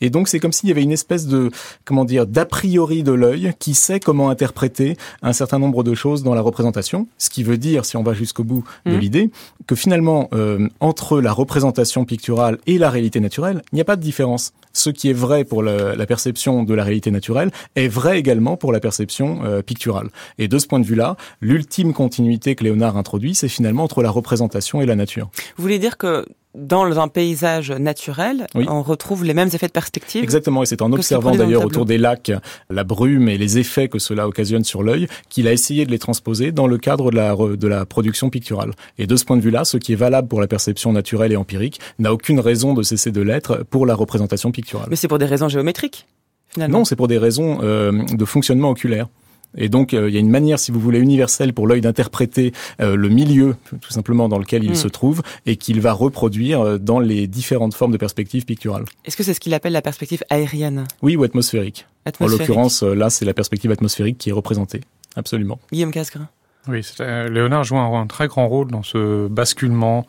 Et 0.00 0.10
donc 0.10 0.28
c'est 0.28 0.38
comme 0.38 0.52
s'il 0.52 0.68
y 0.68 0.72
avait 0.72 0.82
une 0.82 0.92
espèce 0.92 1.26
de 1.26 1.50
comment 1.84 2.04
dire 2.04 2.26
d'a 2.26 2.46
priori 2.46 3.02
de 3.02 3.12
l'œil 3.12 3.52
qui 3.58 3.74
sait 3.74 4.00
comment 4.00 4.30
interpréter 4.30 4.96
un 5.22 5.32
certain 5.32 5.58
nombre 5.58 5.82
de 5.82 5.94
choses 5.94 6.22
dans 6.22 6.34
la 6.34 6.40
représentation, 6.40 7.06
ce 7.18 7.30
qui 7.30 7.42
veut 7.42 7.58
dire 7.58 7.84
si 7.84 7.96
on 7.96 8.02
va 8.02 8.14
jusqu'au 8.14 8.44
bout 8.44 8.64
de 8.84 8.92
mmh. 8.92 8.98
l'idée 8.98 9.30
que 9.66 9.74
finalement 9.74 10.28
euh, 10.32 10.68
entre 10.80 11.20
la 11.20 11.32
représentation 11.32 12.04
picturale 12.04 12.58
et 12.66 12.78
la 12.78 12.90
réalité 12.90 13.20
naturelle, 13.20 13.62
il 13.72 13.76
n'y 13.76 13.80
a 13.80 13.84
pas 13.84 13.96
de 13.96 14.02
différence 14.02 14.52
ce 14.76 14.90
qui 14.90 15.10
est 15.10 15.14
vrai 15.14 15.44
pour 15.44 15.62
la, 15.62 16.06
perception 16.06 16.62
de 16.62 16.74
la 16.74 16.84
réalité 16.84 17.10
naturelle 17.10 17.50
est 17.74 17.88
vrai 17.88 18.18
également 18.18 18.56
pour 18.56 18.72
la 18.72 18.80
perception 18.80 19.40
euh, 19.44 19.62
picturale. 19.62 20.08
Et 20.38 20.48
de 20.48 20.58
ce 20.58 20.66
point 20.66 20.78
de 20.78 20.84
vue-là, 20.84 21.16
l'ultime 21.40 21.92
continuité 21.92 22.54
que 22.54 22.62
Léonard 22.62 22.96
introduit, 22.96 23.34
c'est 23.34 23.48
finalement 23.48 23.84
entre 23.84 24.02
la 24.02 24.10
représentation 24.10 24.80
et 24.80 24.86
la 24.86 24.94
nature. 24.94 25.30
Vous 25.56 25.62
voulez 25.62 25.78
dire 25.78 25.96
que 25.96 26.26
dans 26.56 26.98
un 26.98 27.08
paysage 27.08 27.70
naturel, 27.70 28.46
on 28.54 28.82
retrouve 28.82 29.24
les 29.24 29.34
mêmes 29.34 29.50
effets 29.52 29.66
de 29.66 29.72
perspective. 29.72 30.22
Exactement, 30.22 30.62
et 30.62 30.66
c'est 30.66 30.82
en 30.82 30.92
observant 30.92 31.34
d'ailleurs 31.34 31.64
autour 31.64 31.84
des 31.84 31.98
lacs 31.98 32.32
la 32.70 32.84
brume 32.84 33.28
et 33.28 33.38
les 33.38 33.58
effets 33.58 33.88
que 33.88 33.98
cela 33.98 34.26
occasionne 34.26 34.64
sur 34.64 34.82
l'œil 34.82 35.06
qu'il 35.28 35.46
a 35.48 35.52
essayé 35.52 35.84
de 35.86 35.90
les 35.90 35.98
transposer 35.98 36.52
dans 36.52 36.66
le 36.66 36.78
cadre 36.78 37.10
de 37.10 37.16
la, 37.16 37.34
de 37.34 37.68
la 37.68 37.84
production 37.84 38.30
picturale. 38.30 38.72
Et 38.98 39.06
de 39.06 39.16
ce 39.16 39.24
point 39.24 39.36
de 39.36 39.42
vue-là, 39.42 39.64
ce 39.64 39.76
qui 39.76 39.92
est 39.92 39.96
valable 39.96 40.28
pour 40.28 40.40
la 40.40 40.48
perception 40.48 40.92
naturelle 40.92 41.32
et 41.32 41.36
empirique 41.36 41.80
n'a 41.98 42.12
aucune 42.12 42.40
raison 42.40 42.74
de 42.74 42.82
cesser 42.82 43.12
de 43.12 43.20
l'être 43.20 43.64
pour 43.68 43.86
la 43.86 43.94
représentation 43.94 44.50
picturale. 44.50 44.86
Mais 44.90 44.96
c'est 44.96 45.08
pour 45.08 45.18
des 45.18 45.26
raisons 45.26 45.48
géométriques 45.48 46.06
Finalement. 46.48 46.78
Non, 46.78 46.84
c'est 46.84 46.96
pour 46.96 47.08
des 47.08 47.18
raisons 47.18 47.58
euh, 47.62 47.92
de 48.12 48.24
fonctionnement 48.24 48.70
oculaire. 48.70 49.08
Et 49.56 49.68
donc, 49.68 49.94
euh, 49.94 50.08
il 50.08 50.14
y 50.14 50.16
a 50.16 50.20
une 50.20 50.30
manière, 50.30 50.58
si 50.58 50.70
vous 50.70 50.80
voulez, 50.80 50.98
universelle 50.98 51.52
pour 51.52 51.66
l'œil 51.66 51.80
d'interpréter 51.80 52.52
euh, 52.80 52.96
le 52.96 53.08
milieu, 53.08 53.56
tout 53.80 53.90
simplement, 53.90 54.28
dans 54.28 54.38
lequel 54.38 54.64
il 54.64 54.72
mm. 54.72 54.76
se 54.76 54.88
trouve, 54.88 55.22
et 55.46 55.56
qu'il 55.56 55.80
va 55.80 55.92
reproduire 55.92 56.60
euh, 56.60 56.78
dans 56.78 57.00
les 57.00 57.26
différentes 57.26 57.74
formes 57.74 57.92
de 57.92 57.96
perspectives 57.96 58.44
picturales. 58.44 58.84
Est-ce 59.04 59.16
que 59.16 59.22
c'est 59.22 59.34
ce 59.34 59.40
qu'il 59.40 59.54
appelle 59.54 59.72
la 59.72 59.82
perspective 59.82 60.22
aérienne? 60.30 60.86
Oui, 61.02 61.16
ou 61.16 61.24
atmosphérique. 61.24 61.86
En 62.20 62.26
l'occurrence, 62.28 62.82
là, 62.82 63.10
c'est 63.10 63.24
la 63.24 63.34
perspective 63.34 63.70
atmosphérique 63.72 64.18
qui 64.18 64.30
est 64.30 64.32
représentée. 64.32 64.82
Absolument. 65.16 65.58
Guillaume 65.72 65.90
Casgrain. 65.90 66.28
Oui, 66.68 66.82
Léonard 67.00 67.64
joue 67.64 67.76
un, 67.76 68.00
un, 68.00 68.06
très 68.06 68.28
grand 68.28 68.46
rôle 68.48 68.70
dans 68.70 68.82
ce 68.82 69.28
basculement 69.28 70.06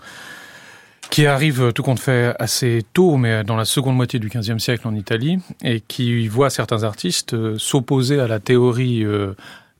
qui 1.09 1.25
arrive 1.25 1.73
tout 1.73 1.83
compte 1.83 1.99
fait 1.99 2.35
assez 2.39 2.85
tôt, 2.93 3.17
mais 3.17 3.43
dans 3.43 3.55
la 3.55 3.65
seconde 3.65 3.95
moitié 3.95 4.19
du 4.19 4.29
XVe 4.29 4.59
siècle 4.59 4.87
en 4.87 4.95
Italie, 4.95 5.39
et 5.63 5.81
qui 5.81 6.27
voit 6.27 6.49
certains 6.49 6.83
artistes 6.83 7.33
euh, 7.33 7.57
s'opposer 7.57 8.19
à 8.19 8.27
la 8.27 8.39
théorie 8.39 9.03
euh, 9.03 9.33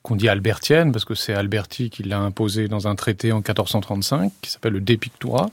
qu'on 0.04 0.16
dit 0.16 0.30
albertienne, 0.30 0.92
parce 0.92 1.06
que 1.06 1.16
c'est 1.16 1.34
Alberti 1.34 1.90
qui 1.90 2.04
l'a 2.04 2.20
imposée 2.20 2.68
dans 2.68 2.88
un 2.88 2.96
traité 2.96 3.32
en 3.32 3.38
1435, 3.38 4.32
qui 4.42 4.52
s'appelle 4.52 4.74
le 4.74 4.82
De 4.82 4.96
Pictura, 4.96 5.50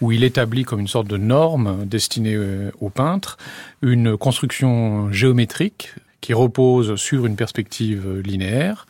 où 0.00 0.12
il 0.12 0.24
établit 0.24 0.64
comme 0.64 0.80
une 0.80 0.88
sorte 0.88 1.08
de 1.08 1.18
norme 1.18 1.84
destinée 1.84 2.34
euh, 2.34 2.70
aux 2.80 2.90
peintres 2.90 3.36
une 3.82 4.16
construction 4.16 5.12
géométrique 5.12 5.94
qui 6.20 6.32
repose 6.32 6.96
sur 6.96 7.26
une 7.26 7.36
perspective 7.36 8.20
linéaire, 8.20 8.86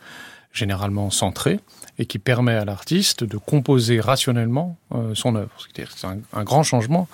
généralement 0.53 1.09
centrée, 1.09 1.59
et 1.99 2.05
qui 2.05 2.19
permet 2.19 2.53
à 2.53 2.65
l'artiste 2.65 3.23
de 3.23 3.37
composer 3.37 3.99
rationnellement 3.99 4.77
euh, 4.93 5.13
son 5.13 5.35
œuvre. 5.35 5.51
C'est 5.75 6.07
un, 6.07 6.43
grand 6.43 6.63
changement 6.63 7.07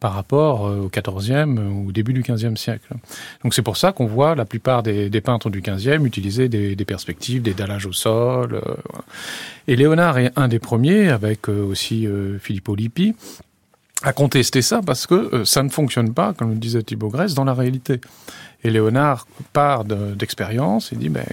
par 0.00 0.14
rapport 0.14 0.66
euh, 0.66 0.80
au 0.80 0.90
XIVe 0.90 1.46
ou 1.48 1.88
au 1.88 1.92
début 1.92 2.12
du 2.12 2.22
XVe 2.22 2.56
siècle. 2.56 2.94
Donc 3.44 3.54
c'est 3.54 3.62
pour 3.62 3.76
ça 3.76 3.92
qu'on 3.92 4.06
voit 4.06 4.34
la 4.34 4.44
plupart 4.44 4.82
des, 4.82 5.20
peintres 5.20 5.50
du 5.50 5.60
XVe 5.60 6.04
utiliser 6.06 6.48
des, 6.48 6.84
perspectives, 6.84 7.42
des 7.42 7.54
dallages 7.54 7.86
au 7.86 7.92
sol. 7.92 8.54
Euh, 8.54 8.74
et 9.68 9.76
Léonard 9.76 10.18
est 10.18 10.32
un 10.36 10.48
des 10.48 10.58
premiers, 10.58 11.08
avec 11.08 11.48
aussi 11.48 12.08
Filippo 12.40 12.74
Lippi, 12.74 13.14
à 14.02 14.12
contester 14.12 14.62
ça 14.62 14.80
parce 14.84 15.06
que 15.06 15.44
ça 15.44 15.62
ne 15.62 15.68
fonctionne 15.68 16.12
pas, 16.12 16.32
comme 16.32 16.50
le 16.50 16.56
disait 16.56 16.82
Thibaut 16.82 17.08
Grèce, 17.08 17.34
dans 17.34 17.44
la 17.44 17.54
réalité. 17.54 18.00
Et 18.64 18.70
Léonard 18.70 19.26
part 19.52 19.84
d'expérience 19.84 20.92
et 20.92 20.96
dit, 20.96 21.08
ben, 21.08 21.24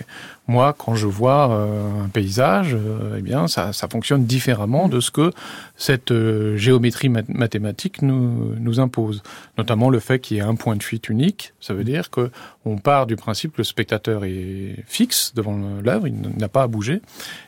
moi, 0.48 0.74
quand 0.76 0.96
je 0.96 1.06
vois 1.06 1.52
euh, 1.52 2.06
un 2.06 2.08
paysage, 2.08 2.74
euh, 2.74 3.18
eh 3.20 3.22
bien, 3.22 3.48
ça, 3.48 3.72
ça, 3.72 3.88
fonctionne 3.88 4.26
différemment 4.26 4.90
de 4.90 5.00
ce 5.00 5.12
que 5.12 5.32
cette 5.76 6.12
euh, 6.12 6.58
géométrie 6.58 7.10
mathématique 7.10 8.02
nous, 8.02 8.56
nous 8.60 8.80
impose. 8.80 9.22
Notamment 9.60 9.92
le 9.92 10.00
fait 10.00 10.20
qu'il 10.20 10.38
y 10.38 10.40
ait 10.40 10.44
un 10.44 10.56
point 10.56 10.76
de 10.76 10.82
fuite 10.82 11.08
unique. 11.10 11.54
Ça 11.60 11.76
veut 11.76 11.84
dire 11.84 12.10
que 12.10 12.32
on 12.66 12.78
part 12.78 13.06
du 13.06 13.16
principe 13.16 13.52
que 13.52 13.60
le 13.60 13.64
spectateur 13.64 14.26
est 14.26 14.84
fixe 14.88 15.34
devant 15.36 15.60
l'œuvre, 15.84 16.08
il 16.08 16.16
n'a 16.38 16.50
pas 16.50 16.64
à 16.64 16.68
bouger, 16.68 17.02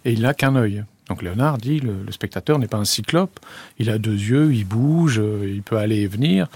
et 0.06 0.12
il 0.12 0.22
n'a 0.22 0.36
qu'un 0.36 0.56
œil. 0.56 0.84
Donc 1.12 1.24
Léonard 1.24 1.58
dit 1.58 1.82
le, 1.82 2.04
le 2.06 2.12
spectateur 2.14 2.58
n'est 2.58 2.70
pas 2.70 2.78
un 2.78 2.86
cyclope, 2.86 3.38
il 3.80 3.90
a 3.90 3.98
deux 3.98 4.16
yeux, 4.16 4.54
il 4.54 4.64
bouge, 4.64 5.22
il 5.44 5.62
peut 5.62 5.76
aller 5.76 5.98
et 5.98 6.08
venir. 6.08 6.48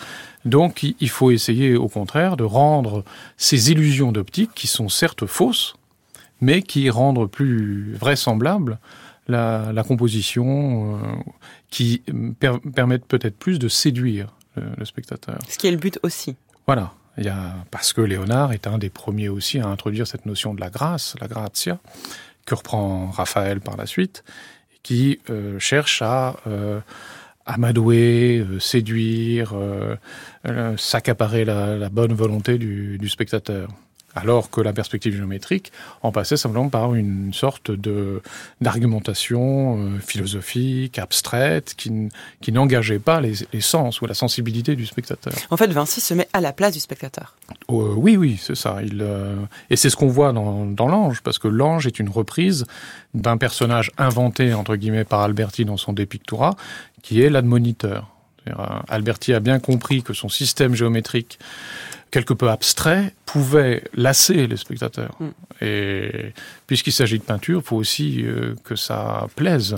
Donc 0.45 0.83
il 0.83 1.09
faut 1.09 1.29
essayer 1.31 1.75
au 1.75 1.89
contraire 1.89 2.37
de 2.37 2.45
rendre 2.45 3.03
ces 3.35 3.69
illusions 3.71 4.13
d'optique, 4.13 4.51
qui 4.55 4.67
sont 4.67 4.87
certes 4.87 5.25
fausses, 5.25 5.75
mais 6.39 6.61
qui 6.61 6.89
rendent 6.89 7.29
plus 7.29 7.95
vraisemblable 7.95 8.79
la, 9.27 9.73
la 9.73 9.83
composition, 9.83 10.95
euh, 10.95 10.99
qui 11.69 12.01
per 12.39 12.59
permettent 12.73 13.07
peut-être 13.07 13.37
plus 13.37 13.59
de 13.59 13.67
séduire 13.67 14.27
le, 14.55 14.63
le, 14.77 14.85
spectateur. 14.85 15.37
Ce 15.49 15.57
qui 15.57 15.67
est 15.67 15.71
le 15.71 15.77
but 15.77 15.99
aussi. 16.01 16.37
Voilà. 16.65 16.93
Il 17.17 17.25
y 17.25 17.29
a, 17.29 17.55
parce 17.71 17.91
que 17.91 18.01
Léonard 18.01 18.53
est 18.53 18.67
un 18.67 18.77
des 18.77 18.89
premiers 18.89 19.29
aussi 19.29 19.59
à 19.59 19.67
introduire 19.67 20.07
cette 20.07 20.25
notion 20.25 20.53
de 20.53 20.61
la 20.61 20.69
grâce, 20.69 21.15
la 21.19 21.27
grazia, 21.27 21.79
que 22.45 22.55
reprend 22.55 23.09
Raphaël 23.11 23.59
par 23.61 23.77
la 23.77 23.85
suite, 23.85 24.23
qui 24.83 25.19
euh, 25.29 25.57
cherche 25.59 26.01
à 26.01 26.37
euh, 26.47 26.79
amadouer, 27.45 28.39
euh, 28.39 28.59
séduire, 28.59 29.53
s'accaparer 30.77 31.45
la, 31.45 31.89
bonne 31.89 32.13
volonté 32.13 32.57
du 32.57 33.09
spectateur 33.09 33.69
alors 34.15 34.49
que 34.49 34.61
la 34.61 34.73
perspective 34.73 35.15
géométrique 35.15 35.71
en 36.01 36.11
passait 36.11 36.37
simplement 36.37 36.69
par 36.69 36.95
une 36.95 37.33
sorte 37.33 37.69
de 37.71 38.21
d'argumentation 38.61 39.77
euh, 39.77 39.99
philosophique, 39.99 40.97
abstraite, 40.97 41.75
qui, 41.75 42.09
qui 42.41 42.51
n'engageait 42.51 42.99
pas 42.99 43.19
les, 43.19 43.33
les, 43.51 43.61
sens 43.61 44.01
ou 44.01 44.05
la 44.05 44.13
sensibilité 44.13 44.75
du 44.75 44.85
spectateur. 44.85 45.33
En 45.49 45.57
fait, 45.57 45.67
Vinci 45.67 45.99
se 45.99 46.13
met 46.13 46.27
à 46.33 46.41
la 46.41 46.53
place 46.53 46.73
du 46.73 46.79
spectateur. 46.79 47.35
Euh, 47.69 47.93
oui, 47.95 48.15
oui, 48.15 48.39
c'est 48.41 48.55
ça. 48.55 48.77
Il, 48.81 49.01
euh, 49.01 49.35
et 49.69 49.75
c'est 49.75 49.89
ce 49.89 49.95
qu'on 49.95 50.07
voit 50.07 50.31
dans, 50.31 50.65
dans 50.65 50.87
l'ange, 50.87 51.21
parce 51.21 51.37
que 51.37 51.47
l'ange 51.47 51.85
est 51.85 51.99
une 51.99 52.09
reprise 52.09 52.65
d'un 53.13 53.37
personnage 53.37 53.91
inventé, 53.97 54.53
entre 54.53 54.75
guillemets, 54.75 55.03
par 55.03 55.21
Alberti 55.21 55.65
dans 55.65 55.77
son 55.77 55.93
De 55.93 56.05
Pictura, 56.05 56.55
qui 57.03 57.21
est 57.21 57.29
l'admoniteur. 57.29 58.11
Alberti 58.89 59.33
a 59.33 59.39
bien 59.39 59.59
compris 59.59 60.03
que 60.03 60.13
son 60.13 60.29
système 60.29 60.75
géométrique 60.75 61.39
quelque 62.15 62.33
peu 62.33 62.49
abstrait 62.49 63.13
pouvait 63.25 63.83
lasser 63.93 64.47
les 64.47 64.55
spectateurs. 64.55 65.17
Mm. 65.19 65.25
Et 65.65 66.33
puisqu'il 66.65 66.93
s'agit 66.93 67.19
de 67.19 67.23
peinture, 67.23 67.59
il 67.59 67.67
faut 67.67 67.75
aussi 67.75 68.23
euh, 68.23 68.55
que 68.63 68.77
ça 68.77 69.27
plaise. 69.35 69.75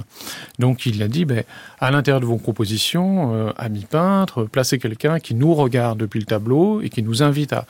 Donc 0.60 0.86
il 0.86 1.02
a 1.02 1.08
dit, 1.08 1.26
ben, 1.26 1.44
à 1.80 1.90
l'intérieur 1.90 2.22
de 2.22 2.28
vos 2.28 2.38
compositions, 2.38 3.34
euh, 3.34 3.52
amis 3.58 3.88
peintres, 3.90 4.44
placez 4.44 4.78
quelqu'un 4.78 5.20
qui 5.20 5.34
nous 5.34 5.56
regarde 5.56 5.98
depuis 5.98 6.20
le 6.20 6.28
tableau 6.28 6.80
et 6.82 6.90
qui 6.90 7.02
nous 7.02 7.24
invite 7.24 7.54
à, 7.54 7.66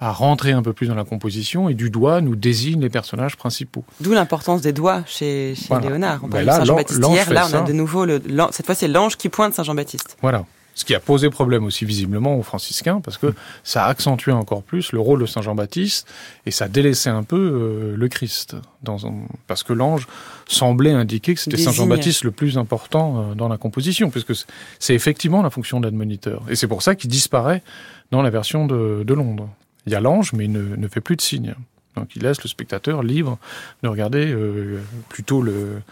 à 0.00 0.12
rentrer 0.12 0.52
un 0.52 0.62
peu 0.62 0.74
plus 0.74 0.88
dans 0.88 0.94
la 0.94 1.04
composition 1.04 1.70
et 1.70 1.74
du 1.74 1.88
doigt 1.88 2.20
nous 2.20 2.36
désigne 2.36 2.82
les 2.82 2.90
personnages 2.90 3.36
principaux. 3.36 3.84
D'où 4.00 4.12
l'importance 4.12 4.60
des 4.60 4.74
doigts 4.74 5.02
chez, 5.06 5.54
chez 5.54 5.68
Voilà. 5.68 5.88
Léonard. 5.88 6.20
On 6.24 6.28
Ben 6.28 6.44
là, 6.44 6.52
de 6.52 6.58
Saint-Jean-Baptiste 6.58 7.00
hier, 7.08 7.32
là 7.32 7.44
on 7.44 7.54
a 7.54 7.60
ça. 7.60 7.62
de 7.62 7.72
nouveau, 7.72 8.04
le, 8.04 8.20
cette 8.50 8.66
fois 8.66 8.74
c'est 8.74 8.88
l'ange 8.88 9.16
qui 9.16 9.30
pointe 9.30 9.54
Saint-Jean-Baptiste. 9.54 10.18
Voilà. 10.20 10.44
Ce 10.74 10.84
qui 10.84 10.94
a 10.94 11.00
posé 11.00 11.28
problème 11.28 11.64
aussi 11.64 11.84
visiblement 11.84 12.36
aux 12.36 12.42
franciscains, 12.42 13.00
parce 13.02 13.18
que 13.18 13.34
ça 13.64 13.84
a 13.84 13.88
accentué 13.88 14.32
encore 14.32 14.62
plus 14.62 14.92
le 14.92 15.00
rôle 15.00 15.20
de 15.20 15.26
Saint 15.26 15.42
Jean-Baptiste 15.42 16.08
et 16.46 16.50
ça 16.50 16.68
délaissait 16.68 17.10
un 17.10 17.22
peu 17.22 17.36
euh, 17.36 17.96
le 17.96 18.08
Christ. 18.08 18.56
Dans 18.82 19.06
un- 19.06 19.26
parce 19.46 19.62
que 19.62 19.74
l'ange 19.74 20.06
semblait 20.48 20.92
indiquer 20.92 21.34
que 21.34 21.40
c'était. 21.40 21.56
Saint 21.64 21.70
Jean-Baptiste 21.72 22.24
le 22.24 22.30
plus 22.30 22.56
important 22.56 23.30
euh, 23.30 23.34
dans 23.34 23.48
la 23.48 23.58
composition, 23.58 24.08
puisque 24.10 24.34
c'est- 24.34 24.46
c'est 24.78 24.94
effectivement 24.94 25.42
la 25.42 25.50
fonction 25.50 25.80
d'admoniteur. 25.80 26.42
Et 26.48 26.56
c'est 26.56 26.68
pour 26.68 26.82
ça 26.82 26.94
qu'il 26.94 27.10
disparaît 27.10 27.62
dans 28.10 28.22
la 28.22 28.30
version 28.30 28.66
de, 28.66 29.02
de 29.04 29.14
Londres. 29.14 29.48
Il 29.86 29.92
y 29.92 29.96
a 29.96 30.00
l'ange, 30.00 30.32
mais 30.32 30.44
il 30.46 30.52
ne, 30.52 30.76
ne 30.76 30.88
fait 30.88 31.00
plus 31.00 31.16
de 31.16 31.20
signe. 31.22 31.54
Donc 31.96 32.14
il 32.16 32.22
laisse 32.22 32.42
le 32.42 32.48
spectateur 32.48 33.02
libre 33.02 33.38
de 33.82 33.88
regarder 33.88 34.26
euh, 34.32 34.80
plutôt 35.08 35.42
le- 35.42 35.82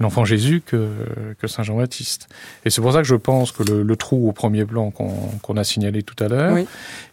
l'enfant 0.00 0.24
Jésus 0.24 0.60
que, 0.66 0.88
que 1.38 1.46
Saint 1.46 1.62
Jean-Baptiste. 1.62 2.28
Et 2.64 2.70
c'est 2.70 2.80
pour 2.80 2.92
ça 2.92 2.98
que 2.98 3.06
je 3.08 3.14
pense 3.14 3.52
que 3.52 3.62
le, 3.62 3.82
le 3.84 3.96
trou 3.96 4.28
au 4.28 4.32
premier 4.32 4.64
plan 4.64 4.90
qu'on 4.90 5.12
qu'on 5.42 5.56
a 5.56 5.62
signalé 5.64 6.02
tout 6.02 6.16
à 6.22 6.28
l'heure 6.28 6.54
Oui. 6.54 6.66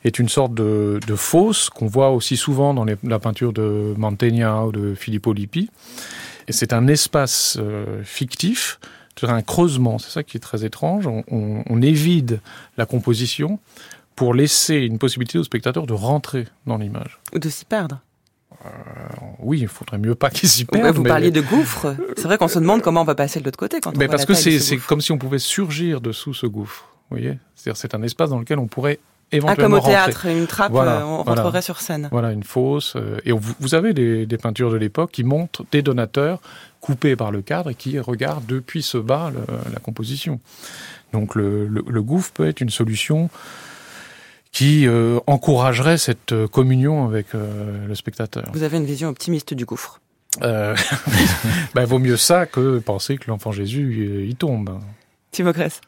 est 0.04 0.18
une 0.18 0.30
sorte 0.30 0.54
de, 0.56 1.00
de 1.06 1.16
fosse 1.16 1.70
qu'on 1.70 1.86
voit 1.88 2.10
aussi 2.10 2.36
souvent 2.38 2.74
dans 2.74 2.84
les- 2.84 2.98
la 3.04 3.20
peinture 3.20 3.54
de 3.54 3.94
Mantegna 3.98 4.66
ou 4.66 4.72
de 4.72 4.96
Filippo 4.96 5.34
Lippi. 5.34 5.70
Et 6.48 6.52
c'est 6.52 6.74
un 6.74 6.88
espace 6.88 7.58
euh, 7.62 8.02
fictif, 8.04 8.80
c'est 9.20 9.30
un 9.30 9.44
creusement, 9.44 10.00
c'est 10.00 10.10
ça 10.10 10.24
qui 10.24 10.38
est 10.38 10.40
très 10.42 10.66
étrange. 10.66 11.06
On, 11.06 11.24
on- 11.30 11.64
on 11.70 11.82
évide 11.84 12.40
la 12.78 12.88
composition 12.88 13.60
pour 14.16 14.34
laisser 14.34 14.78
une 14.78 14.98
possibilité 14.98 15.38
au 15.38 15.44
spectateur 15.44 15.86
de 15.86 15.94
rentrer 15.94 16.48
dans 16.66 16.78
l'image. 16.78 17.20
Ou 17.36 17.40
de 17.40 17.48
s'y 17.50 17.66
perdre. 17.66 18.00
Oui, 19.40 19.60
il 19.62 19.68
faudrait 19.68 19.98
mieux 19.98 20.16
pas 20.16 20.30
qu'il 20.32 20.48
s'y 20.50 20.64
Ouais, 20.72 20.80
perde. 20.82 20.96
vous 20.96 21.04
mais- 21.04 21.10
parliez 21.10 21.32
de 21.32 21.42
gouffre. 21.42 21.96
C'est 22.16 22.24
vrai 22.26 22.38
qu'on 22.38 22.48
se 22.48 22.60
demande 22.60 22.82
comment 22.82 23.02
on 23.02 23.06
va 23.06 23.16
passer 23.16 23.40
de 23.40 23.46
l'autre 23.46 23.58
côté 23.58 23.80
quand 23.82 23.92
on 23.96 23.98
Mais 23.98 24.06
voit 24.06 24.12
parce 24.18 24.24
la 24.28 24.36
que 24.36 24.60
c'est 24.60 24.78
comme 24.78 25.02
si 25.02 25.12
on 25.12 25.18
pouvait 25.18 25.40
surgir 25.40 26.02
dessous 26.02 26.34
ce 26.34 26.46
gouffre. 26.46 26.86
Vous 27.10 27.18
voyez? 27.18 27.38
C'est-à-dire 27.56 27.78
c'est 27.78 27.96
un 27.96 28.04
espace 28.04 28.30
dans 28.30 28.40
lequel 28.40 28.60
on 28.60 28.68
pourrait 28.68 29.00
Ah, 29.02 29.36
éventuellement 29.36 29.64
comme 29.66 29.74
au 29.74 29.82
rentrer. 29.82 29.92
théâtre, 30.14 30.26
une 30.28 30.48
trappe, 30.48 30.72
Voilà, 30.72 30.98
euh, 31.02 31.04
on 31.04 31.24
voilà. 31.24 31.42
rentrerait 31.42 31.62
sur 31.62 31.80
scène. 31.82 32.08
Voilà, 32.12 32.32
une 32.32 32.44
fosse. 32.44 32.94
euh, 32.96 33.18
et 33.26 33.32
vous, 33.32 33.54
vous 33.60 33.76
avez 33.76 33.94
des, 33.94 34.26
des 34.26 34.38
peintures 34.38 34.72
de 34.72 34.78
l'époque 34.78 35.12
qui 35.12 35.24
montrent 35.24 35.64
des 35.72 35.82
donateurs 35.82 36.40
coupés 36.80 37.16
par 37.16 37.32
le 37.32 37.42
cadre 37.42 37.70
et 37.72 37.76
qui 37.76 38.00
regardent 38.00 38.46
depuis 38.46 38.82
ce 38.84 38.98
bas 38.98 39.32
le- 39.34 39.42
la 39.74 39.80
composition. 39.80 40.40
Donc 41.14 41.36
le, 41.36 41.68
le- 41.68 41.84
le 41.88 42.02
gouffre 42.04 42.32
peut 42.32 42.48
être 42.48 42.62
une 42.62 42.70
solution 42.70 43.30
qui 44.52 44.86
euh, 44.86 45.20
encouragerait 45.28 45.98
cette 45.98 46.34
euh, 46.34 46.48
communion 46.48 47.06
avec 47.06 47.34
euh, 47.34 47.88
le 47.88 47.96
spectateur. 47.96 48.44
Vous 48.54 48.64
avez 48.64 48.78
une 48.78 48.86
vision 48.86 49.10
optimiste 49.10 49.54
du 49.54 49.66
gouffre. 49.66 50.02
Euh, 50.42 50.76
ben, 51.76 51.86
vaut 51.86 52.00
mieux 52.00 52.18
ça 52.18 52.46
que 52.46 52.80
penser 52.80 53.18
que 53.18 53.30
l'enfant 53.30 53.52
Jésus 53.52 54.08
euh, 54.10 54.26
y 54.26 54.36
tombe. 54.36 54.80
Grèce. 55.34 55.82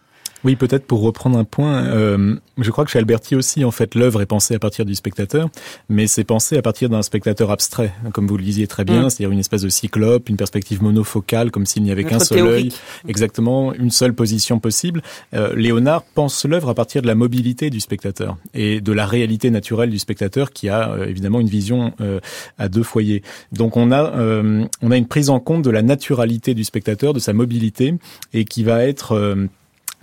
Oui, 0.43 0.55
peut-être 0.55 0.85
pour 0.85 1.01
reprendre 1.01 1.37
un 1.37 1.45
point, 1.45 1.85
euh, 1.85 2.35
je 2.57 2.69
crois 2.69 2.83
que 2.83 2.91
chez 2.91 2.99
Alberti 2.99 3.35
aussi, 3.35 3.63
en 3.63 3.71
fait, 3.71 3.95
l'œuvre 3.95 4.21
est 4.21 4.25
pensée 4.25 4.55
à 4.55 4.59
partir 4.59 4.85
du 4.85 4.93
spectateur, 4.93 5.49
mais 5.87 6.07
c'est 6.07 6.25
pensé 6.25 6.57
à 6.57 6.61
partir 6.61 6.89
d'un 6.89 7.01
spectateur 7.01 7.49
abstrait, 7.49 7.93
comme 8.13 8.27
vous 8.27 8.37
le 8.37 8.43
disiez 8.43 8.67
très 8.67 8.83
bien, 8.83 9.03
Mm. 9.05 9.09
c'est-à-dire 9.09 9.31
une 9.31 9.39
espèce 9.39 9.61
de 9.61 9.69
cyclope, 9.69 10.29
une 10.29 10.35
perspective 10.37 10.83
monofocale, 10.83 11.49
comme 11.49 11.65
s'il 11.65 11.83
n'y 11.83 11.91
avait 11.91 12.03
qu'un 12.03 12.19
seul 12.19 12.45
œil, 12.45 12.69
exactement, 13.07 13.73
une 13.73 13.91
seule 13.91 14.13
position 14.13 14.59
possible. 14.59 15.01
Euh, 15.33 15.55
Léonard 15.55 16.03
pense 16.03 16.45
l'œuvre 16.45 16.69
à 16.69 16.73
partir 16.73 17.01
de 17.01 17.07
la 17.07 17.15
mobilité 17.15 17.69
du 17.69 17.79
spectateur 17.79 18.37
et 18.53 18.81
de 18.81 18.91
la 18.91 19.05
réalité 19.05 19.49
naturelle 19.49 19.89
du 19.89 19.99
spectateur 19.99 20.51
qui 20.51 20.69
a 20.69 20.91
euh, 20.91 21.05
évidemment 21.05 21.39
une 21.39 21.47
vision 21.47 21.93
euh, 22.01 22.19
à 22.57 22.67
deux 22.69 22.83
foyers. 22.83 23.23
Donc 23.51 23.77
on 23.77 23.91
a 23.91 24.03
euh, 24.17 24.65
on 24.81 24.91
a 24.91 24.97
une 24.97 25.07
prise 25.07 25.29
en 25.29 25.39
compte 25.39 25.61
de 25.63 25.69
la 25.69 25.81
naturalité 25.81 26.53
du 26.53 26.63
spectateur, 26.63 27.13
de 27.13 27.19
sa 27.19 27.33
mobilité 27.33 27.95
et 28.33 28.45
qui 28.45 28.63
va 28.63 28.83
être 28.83 29.13
euh, 29.13 29.47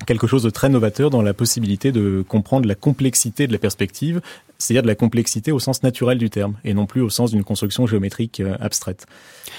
quelque 0.07 0.27
chose 0.27 0.43
de 0.43 0.51
très 0.51 0.69
novateur 0.69 1.11
dans 1.11 1.23
la 1.23 1.35
possibilité 1.35 1.93
de 1.93 2.25
comprendre 2.27 2.67
la 2.67 2.75
complexité 2.75 3.47
de 3.47 3.53
la 3.53 3.59
perspective, 3.59 4.21
c'est-à-dire 4.59 4.83
de 4.83 4.89
la 4.89 4.95
complexité 4.95 5.53
au 5.53 5.59
sens 5.59 5.83
naturel 5.83 6.19
du 6.19 6.31
terme, 6.31 6.57
et 6.65 6.75
non 6.75 6.87
plus 6.87 7.01
au 7.01 7.11
sens 7.11 7.31
d'une 7.31 7.45
construction 7.45 7.87
géométrique 7.87 8.41
euh, 8.41 8.57
abstraite. 8.61 9.07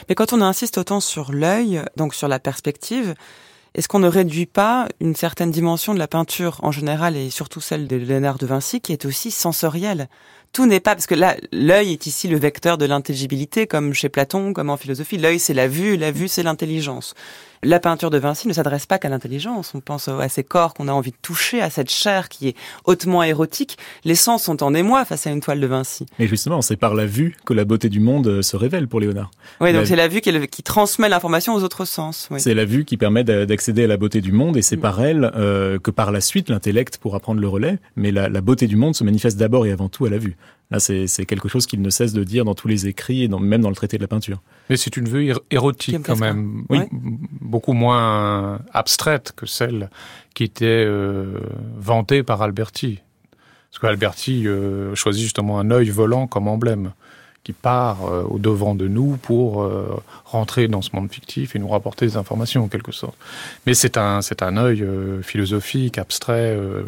Mais 0.10 0.16
quand 0.16 0.34
on 0.34 0.42
insiste 0.42 0.78
autant 0.78 1.00
sur 1.00 1.32
l'œil, 1.32 1.82
donc 1.96 2.14
sur 2.16 2.28
la 2.28 2.40
perspective, 2.40 3.16
est-ce 3.74 3.88
qu'on 3.88 4.00
ne 4.00 4.08
réduit 4.08 4.48
pas 4.48 4.90
une 5.00 5.16
certaine 5.16 5.50
dimension 5.50 5.94
de 5.94 6.00
la 6.00 6.08
peinture 6.08 6.60
en 6.62 6.74
général 6.74 7.16
et 7.16 7.30
surtout 7.30 7.62
celle 7.62 7.88
de 7.88 7.96
Léonard 7.96 8.38
de 8.38 8.46
Vinci 8.46 8.82
qui 8.82 8.92
est 8.92 9.06
aussi 9.06 9.32
sensorielle? 9.32 10.10
Tout 10.52 10.66
n'est 10.66 10.82
pas 10.82 10.94
parce 10.94 11.08
que 11.08 11.16
là 11.16 11.38
l'œil 11.54 11.94
est 11.94 12.06
ici 12.06 12.28
le 12.28 12.38
vecteur 12.38 12.78
de 12.78 12.84
l'intelligibilité 12.84 13.68
comme 13.68 13.94
chez 13.94 14.10
Platon, 14.10 14.52
comme 14.52 14.70
en 14.70 14.76
philosophie. 14.76 15.18
L'œil 15.18 15.40
c'est 15.40 15.54
la 15.54 15.70
vue, 15.70 15.96
la 15.96 16.12
vue 16.12 16.28
c'est 16.28 16.44
l'intelligence. 16.44 17.14
La 17.64 17.80
peinture 17.80 18.10
de 18.10 18.18
Vinci 18.18 18.48
ne 18.48 18.54
s'adresse 18.54 18.88
pas 18.88 18.98
qu'à 18.98 19.08
l'intelligence. 19.10 19.74
On 19.76 19.82
pense 19.82 20.08
à 20.08 20.28
ces 20.30 20.44
corps 20.44 20.74
qu'on 20.74 20.88
a 20.88 20.92
envie 20.92 21.12
de 21.12 21.16
toucher, 21.22 21.62
à 21.62 21.70
cette 21.70 21.92
chair 21.92 22.28
qui 22.28 22.48
est 22.48 22.56
hautement 22.86 23.22
érotique. 23.22 23.78
Les 24.04 24.16
sens 24.16 24.44
sont 24.44 24.64
en 24.64 24.74
émoi 24.74 25.06
face 25.06 25.28
à 25.28 25.30
une 25.30 25.42
toile 25.42 25.60
de 25.62 25.68
Vinci. 25.68 26.08
Et 26.18 26.26
justement, 26.28 26.64
c'est 26.64 26.76
par 26.76 26.96
la 26.96 27.06
vue 27.06 27.36
que 27.46 27.54
la 27.54 27.64
beauté 27.64 27.88
du 27.90 28.00
monde 28.00 28.26
euh, 28.26 28.42
se 28.42 28.58
révèle 28.58 28.88
pour 28.88 29.00
Léonard. 29.00 29.30
Oui, 29.60 29.74
donc 29.74 29.86
c'est 29.86 29.96
la 29.96 30.08
vue 30.08 30.22
qui, 30.22 30.30
est 30.30 30.40
le- 30.40 30.46
qui 30.48 30.64
transmet 30.64 31.08
l'information 31.08 31.54
aux 31.54 31.64
autres 31.64 31.86
sens. 31.86 32.28
Oui. 32.32 32.40
C'est 32.40 32.56
la 32.56 32.66
vue 32.66 32.84
qui 32.84 32.98
permet 32.98 33.24
d'a- 33.24 33.46
d'accéder 33.46 33.84
à 33.84 33.88
la 33.88 33.98
beauté 33.98 34.22
du 34.22 34.32
monde 34.32 34.58
et 34.58 34.64
c'est 34.64 34.78
par 34.78 35.00
elle 35.04 35.32
euh, 35.36 35.78
que 35.78 35.92
par 35.92 36.12
la 36.12 36.20
suite 36.22 36.50
l'intellect 36.50 36.98
pourra 36.98 37.20
prendre 37.20 37.42
le 37.42 37.48
relais. 37.48 37.78
Mais 37.96 38.10
la, 38.12 38.28
la 38.28 38.42
beauté 38.42 38.66
du 38.66 38.76
monde 38.76 38.96
se 38.96 39.04
manifeste 39.04 39.38
d'abord 39.38 39.68
et 39.68 39.72
avant 39.72 39.88
tout 39.88 40.06
à 40.06 40.10
la 40.10 40.18
vue. 40.18 40.36
Là, 40.72 40.80
c'est 40.80 41.06
c'est 41.08 41.26
quelque 41.26 41.50
chose 41.50 41.66
qu'il 41.68 41.82
ne 41.82 41.90
cesse 41.90 42.14
de 42.14 42.24
dire 42.24 42.46
dans 42.46 42.56
tous 42.56 42.68
les 42.70 42.88
écrits 42.88 43.24
et 43.24 43.28
dans, 43.28 43.40
même 43.40 43.62
dans 43.62 43.70
le 43.70 43.76
traité 43.76 43.98
de 43.98 44.02
la 44.02 44.08
peinture. 44.08 44.42
Mais 44.70 44.78
c'est 44.78 44.96
une 44.98 45.08
vue 45.10 45.32
ér- 45.34 45.40
érotique 45.52 46.02
quand 46.04 46.18
même, 46.18 46.64
Oui. 46.70 46.80
beaucoup 47.42 47.74
moins 47.74 48.60
abstraite 48.74 49.34
que 49.36 49.46
celle 49.46 49.90
qui 50.34 50.44
était 50.46 50.66
euh, 50.88 51.40
vantée 51.78 52.24
par 52.24 52.42
Alberti. 52.42 53.00
Parce 53.70 53.80
qu'Alberti 53.82 54.48
euh, 54.48 54.96
choisit 54.96 55.22
justement 55.24 55.60
un 55.60 55.72
œil 55.72 55.90
volant 55.90 56.26
comme 56.28 56.48
emblème, 56.48 56.92
qui 57.44 57.52
part 57.54 58.06
euh, 58.06 58.24
au 58.24 58.38
devant 58.40 58.76
de 58.76 58.88
nous 58.88 59.18
pour 59.18 59.64
euh, 59.64 60.02
rentrer 60.26 60.68
dans 60.70 60.82
ce 60.82 60.96
monde 60.96 61.12
fictif 61.12 61.56
et 61.56 61.60
nous 61.60 61.68
rapporter 61.68 62.06
des 62.06 62.16
informations 62.16 62.64
en 62.64 62.68
quelque 62.70 62.92
sorte. 62.94 63.18
Mais 63.66 63.74
c'est 63.74 63.98
un 63.98 64.22
c'est 64.22 64.42
un 64.42 64.56
œil 64.58 64.84
euh, 64.84 65.22
philosophique, 65.22 65.98
abstrait. 65.98 66.56
euh. 66.56 66.84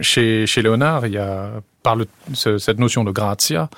Chez, 0.00 0.46
chez 0.46 0.62
Léonard, 0.62 1.06
il 1.06 1.12
y 1.12 1.18
a 1.18 1.50
par 1.88 1.96
cette 2.34 2.78
notion 2.78 3.04
de 3.04 3.10
grazia, 3.10 3.70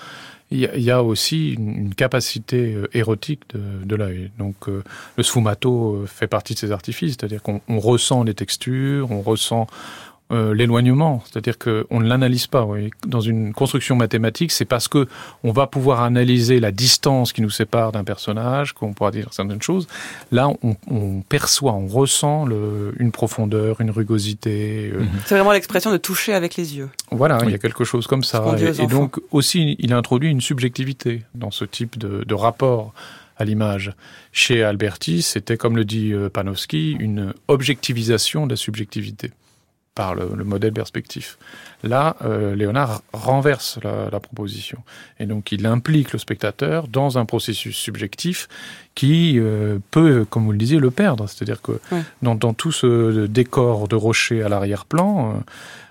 il 0.53 0.59
y, 0.59 0.91
a, 0.91 1.01
aussi 1.01 1.53
une, 1.53 1.95
capacité 1.95 2.75
euh, 2.75 2.89
érotique 2.93 3.43
de, 3.55 3.95
l'œil. 3.95 4.33
Donc 4.37 4.69
euh, 4.69 4.83
le 5.17 5.23
sfumato 5.23 5.95
euh, 5.95 6.07
fait 6.07 6.27
partie 6.27 6.55
de 6.55 6.59
ces 6.59 6.73
artifices, 6.73 7.13
c'est-à-dire 7.13 7.41
qu'on 7.41 7.61
on 7.69 7.79
ressent 7.79 8.25
les 8.25 8.35
textures, 8.35 9.13
on 9.13 9.23
ressent 9.23 9.69
euh, 10.33 10.55
l'éloignement, 10.55 11.23
c'est-à-dire 11.25 11.59
qu'on 11.59 12.01
ne 12.01 12.07
l'analyse 12.09 12.47
pas. 12.47 12.61
vous 12.63 12.69
voyez. 12.69 12.91
Dans 13.07 13.21
une 13.21 13.53
construction 13.53 13.97
mathématique, 13.97 14.53
c'est 14.53 14.65
parce 14.65 14.87
que 14.89 15.09
on 15.43 15.51
va 15.53 15.67
pouvoir 15.67 16.03
analyser 16.03 16.61
la 16.61 16.71
distance 16.71 17.33
qui 17.33 17.43
nous 17.43 17.51
sépare 17.51 17.93
d'un 17.93 18.05
personnage 18.05 18.73
qu'on 18.73 18.93
pourra 18.93 19.11
dire 19.11 19.29
certaines 19.33 19.61
choses. 19.63 19.89
Là, 20.31 20.49
on, 20.63 20.77
on 20.89 21.23
perçoit, 21.23 21.73
on 21.73 21.87
ressent 21.87 22.45
le, 22.47 22.95
une 22.99 23.11
profondeur, 23.13 23.81
une 23.81 23.91
rugosité. 23.91 24.93
euh, 24.95 25.03
C'est 25.27 25.35
vraiment 25.35 25.53
l'expression 25.53 25.91
de 25.91 25.97
toucher 25.97 26.33
avec 26.33 26.57
les 26.57 26.77
yeux. 26.77 26.91
voilà, 27.11 27.39
il 27.43 27.47
Oui. 27.47 27.53
y 27.53 27.55
a 27.57 27.59
quelque 27.59 27.85
chose 27.85 28.07
comme 28.07 28.23
ça. 28.23 28.45
Et, 28.79 28.87
donc 28.87 29.19
aussi, 29.33 29.77
il 29.81 29.93
introduit 29.93 30.31
une 30.31 30.41
subjectivité 30.41 31.23
dans 31.35 31.51
ce 31.51 31.65
type 31.65 31.99
de, 31.99 32.23
de 32.25 32.35
rapport 32.35 32.93
à 33.37 33.45
l'image. 33.45 33.93
Chez 34.33 34.63
Alberti, 34.63 35.23
c'était, 35.23 35.57
comme 35.57 35.77
le 35.77 35.85
dit 35.85 36.13
euh, 36.13 36.29
Panofsky, 36.29 36.93
une 37.01 37.33
objectivisation 37.49 38.47
de 38.47 38.53
la 38.53 38.57
subjectivité 38.57 39.31
par 39.95 40.15
le, 40.15 40.31
le 40.37 40.45
modèle 40.45 40.73
perspectif. 40.73 41.37
Là, 41.83 42.17
euh, 42.23 42.55
Léonard 42.55 43.03
renverse 43.13 43.79
la, 43.83 44.09
la 44.11 44.21
proposition. 44.21 44.79
Et 45.19 45.27
donc, 45.27 45.51
il 45.53 45.67
implique 45.67 46.13
le 46.13 46.19
spectateur 46.19 46.87
dans 46.89 47.19
un 47.19 47.25
processus 47.25 47.77
subjectif 47.77 48.49
qui 48.95 49.39
euh, 49.39 49.79
peut, 49.91 50.25
comme 50.29 50.45
vous 50.45 50.53
le 50.53 50.59
disiez, 50.59 50.79
le 50.79 50.91
perdre. 50.91 51.29
C'est-à-dire 51.29 51.61
que 51.63 51.73
Ouais. 51.93 52.03
dans, 52.23 52.35
dans 52.35 52.55
tout 52.55 52.73
ce 52.73 53.27
décor 53.27 53.89
de 53.89 53.97
rocher 53.97 54.43
à 54.43 54.49
l'arrière-plan, 54.49 55.31
euh, 55.31 55.41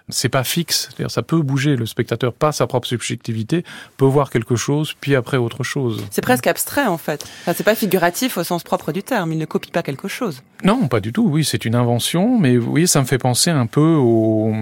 c'est 0.10 0.30
pas 0.30 0.44
fixe. 0.44 0.90
C'est-à-dire, 0.90 1.12
ça 1.12 1.22
peut 1.22 1.42
bouger. 1.42 1.76
Le 1.76 1.86
spectateur, 1.86 2.34
pas 2.34 2.52
sa 2.52 2.68
propre 2.68 2.88
subjectivité, 2.88 3.64
peut 3.98 4.06
voir 4.06 4.30
quelque 4.30 4.56
chose, 4.56 4.96
puis 5.00 5.16
après 5.16 5.38
autre 5.38 5.64
chose. 5.64 6.04
C'est 6.12 6.22
presque 6.22 6.48
abstrait, 6.48 6.86
en 6.86 6.98
fait. 6.98 7.26
Enfin, 7.42 7.54
c'est 7.56 7.64
pas 7.64 7.76
figuratif 7.76 8.38
au 8.38 8.44
sens 8.44 8.64
propre 8.64 8.92
du 8.92 9.04
terme. 9.04 9.32
Il 9.32 9.38
ne 9.38 9.46
copie 9.46 9.72
pas 9.72 9.84
quelque 9.84 10.08
chose. 10.08 10.42
Non, 10.64 10.88
pas 10.88 11.00
du 11.00 11.14
tout. 11.14 11.28
Oui, 11.30 11.44
c'est 11.46 11.66
une 11.66 11.76
invention, 11.76 12.38
mais 12.38 12.58
vous 12.58 12.72
voyez, 12.72 12.88
ça 12.88 13.00
me 13.02 13.06
fait 13.06 13.18
penser 13.18 13.50
un 13.50 13.66
peu 13.66 13.96
au, 13.96 14.54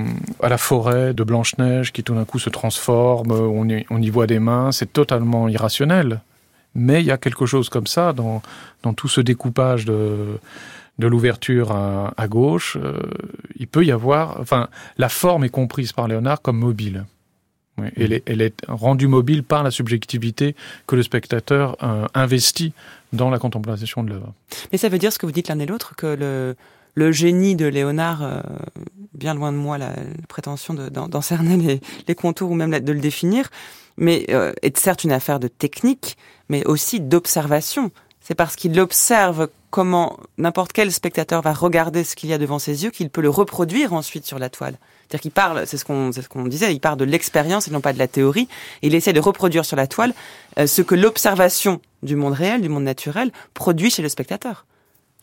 à 0.41 0.49
la 0.49 0.57
forêt 0.57 1.13
de 1.13 1.23
Blanche-Neige 1.23 1.91
qui 1.91 2.03
tout 2.03 2.13
d'un 2.13 2.25
coup 2.25 2.39
se 2.39 2.49
transforme. 2.49 3.31
On 3.31 3.67
y, 3.69 3.85
on 3.89 4.01
y 4.01 4.09
voit 4.09 4.27
des 4.27 4.39
mains. 4.39 4.71
C'est 4.71 4.91
totalement 4.91 5.47
irrationnel. 5.47 6.21
Mais 6.75 7.01
il 7.01 7.07
y 7.07 7.11
a 7.11 7.17
quelque 7.17 7.47
chose 7.47 7.69
comme 7.69 7.87
ça 7.87 8.13
dans, 8.13 8.43
dans 8.83 8.93
tout 8.93 9.07
ce 9.07 9.19
découpage 9.19 9.85
de, 9.85 10.37
de 10.99 11.07
l'ouverture 11.07 11.71
à, 11.71 12.13
à, 12.17 12.27
gauche. 12.27 12.77
Euh, 12.81 12.99
il 13.57 13.67
peut 13.67 13.85
y 13.85 13.91
avoir, 13.91 14.39
enfin, 14.39 14.67
la 14.97 15.09
forme 15.09 15.43
est 15.43 15.49
comprise 15.49 15.93
par 15.93 16.07
Léonard 16.07 16.41
comme 16.41 16.57
mobile. 16.57 17.05
Oui, 17.77 17.87
elle, 17.95 18.13
est, 18.13 18.23
elle, 18.25 18.41
est, 18.41 18.65
rendue 18.67 19.07
mobile 19.07 19.43
par 19.43 19.63
la 19.63 19.69
subjectivité 19.69 20.55
que 20.87 20.95
le 20.95 21.03
spectateur 21.03 21.77
euh, 21.83 22.07
investit 22.15 22.73
dans 23.13 23.29
la 23.29 23.37
contemplation 23.37 24.03
de 24.03 24.09
l'œuvre. 24.09 24.33
Mais 24.71 24.77
ça 24.77 24.89
veut 24.89 24.97
dire 24.97 25.13
ce 25.13 25.19
que 25.19 25.25
vous 25.25 25.31
dites 25.31 25.47
l'un 25.47 25.59
et 25.59 25.67
l'autre, 25.67 25.95
que 25.95 26.07
le, 26.07 26.55
le 26.95 27.11
génie 27.11 27.55
de 27.55 27.67
Léonard, 27.67 28.23
euh, 28.23 28.41
bien 29.13 29.35
loin 29.35 29.51
de 29.51 29.57
moi 29.57 29.77
la, 29.77 29.89
la 29.89 30.27
prétention 30.27 30.73
d'en 30.73 31.21
cerner 31.21 31.57
les, 31.57 31.81
les, 32.07 32.15
contours 32.15 32.49
ou 32.49 32.55
même 32.55 32.79
de 32.79 32.91
le 32.91 32.99
définir, 32.99 33.49
mais 33.97 34.25
euh, 34.29 34.53
est 34.63 34.77
certes 34.77 35.03
une 35.03 35.11
affaire 35.11 35.39
de 35.39 35.47
technique, 35.47 36.17
mais 36.49 36.65
aussi 36.65 36.99
d'observation. 36.99 37.91
C'est 38.19 38.35
parce 38.35 38.55
qu'il 38.55 38.79
observe 38.79 39.49
comment 39.77 40.17
n'importe 40.39 40.73
quel 40.73 40.91
spectateur 40.91 41.43
va 41.43 41.53
regarder 41.53 42.03
ce 42.03 42.15
qu'il 42.15 42.31
y 42.31 42.33
a 42.33 42.39
devant 42.39 42.57
ses 42.57 42.83
yeux 42.83 42.89
qu'il 42.89 43.11
peut 43.11 43.21
le 43.21 43.29
reproduire 43.29 43.93
ensuite 43.93 44.25
sur 44.25 44.39
la 44.39 44.49
toile. 44.49 44.79
C'est-à-dire 45.01 45.21
qu'il 45.21 45.29
parle, 45.29 45.67
c'est 45.67 45.77
ce 45.77 45.85
qu'on 45.85 46.47
disait, 46.47 46.73
il 46.73 46.79
part 46.79 46.97
de 46.97 47.05
l'expérience 47.05 47.67
et 47.67 47.71
non 47.71 47.79
pas 47.79 47.93
de 47.93 47.99
la 47.99 48.07
théorie. 48.07 48.47
Il 48.81 48.95
essaie 48.95 49.13
de 49.13 49.19
reproduire 49.19 49.65
sur 49.65 49.77
la 49.77 49.85
toile 49.85 50.15
euh, 50.57 50.65
ce 50.65 50.81
que 50.81 50.95
l'observation 50.95 51.79
du 52.01 52.15
monde 52.15 52.33
réel, 52.33 52.63
du 52.63 52.69
monde 52.69 52.85
naturel, 52.85 53.31
produit 53.53 53.91
chez 53.91 54.01
le 54.01 54.09
spectateur. 54.09 54.65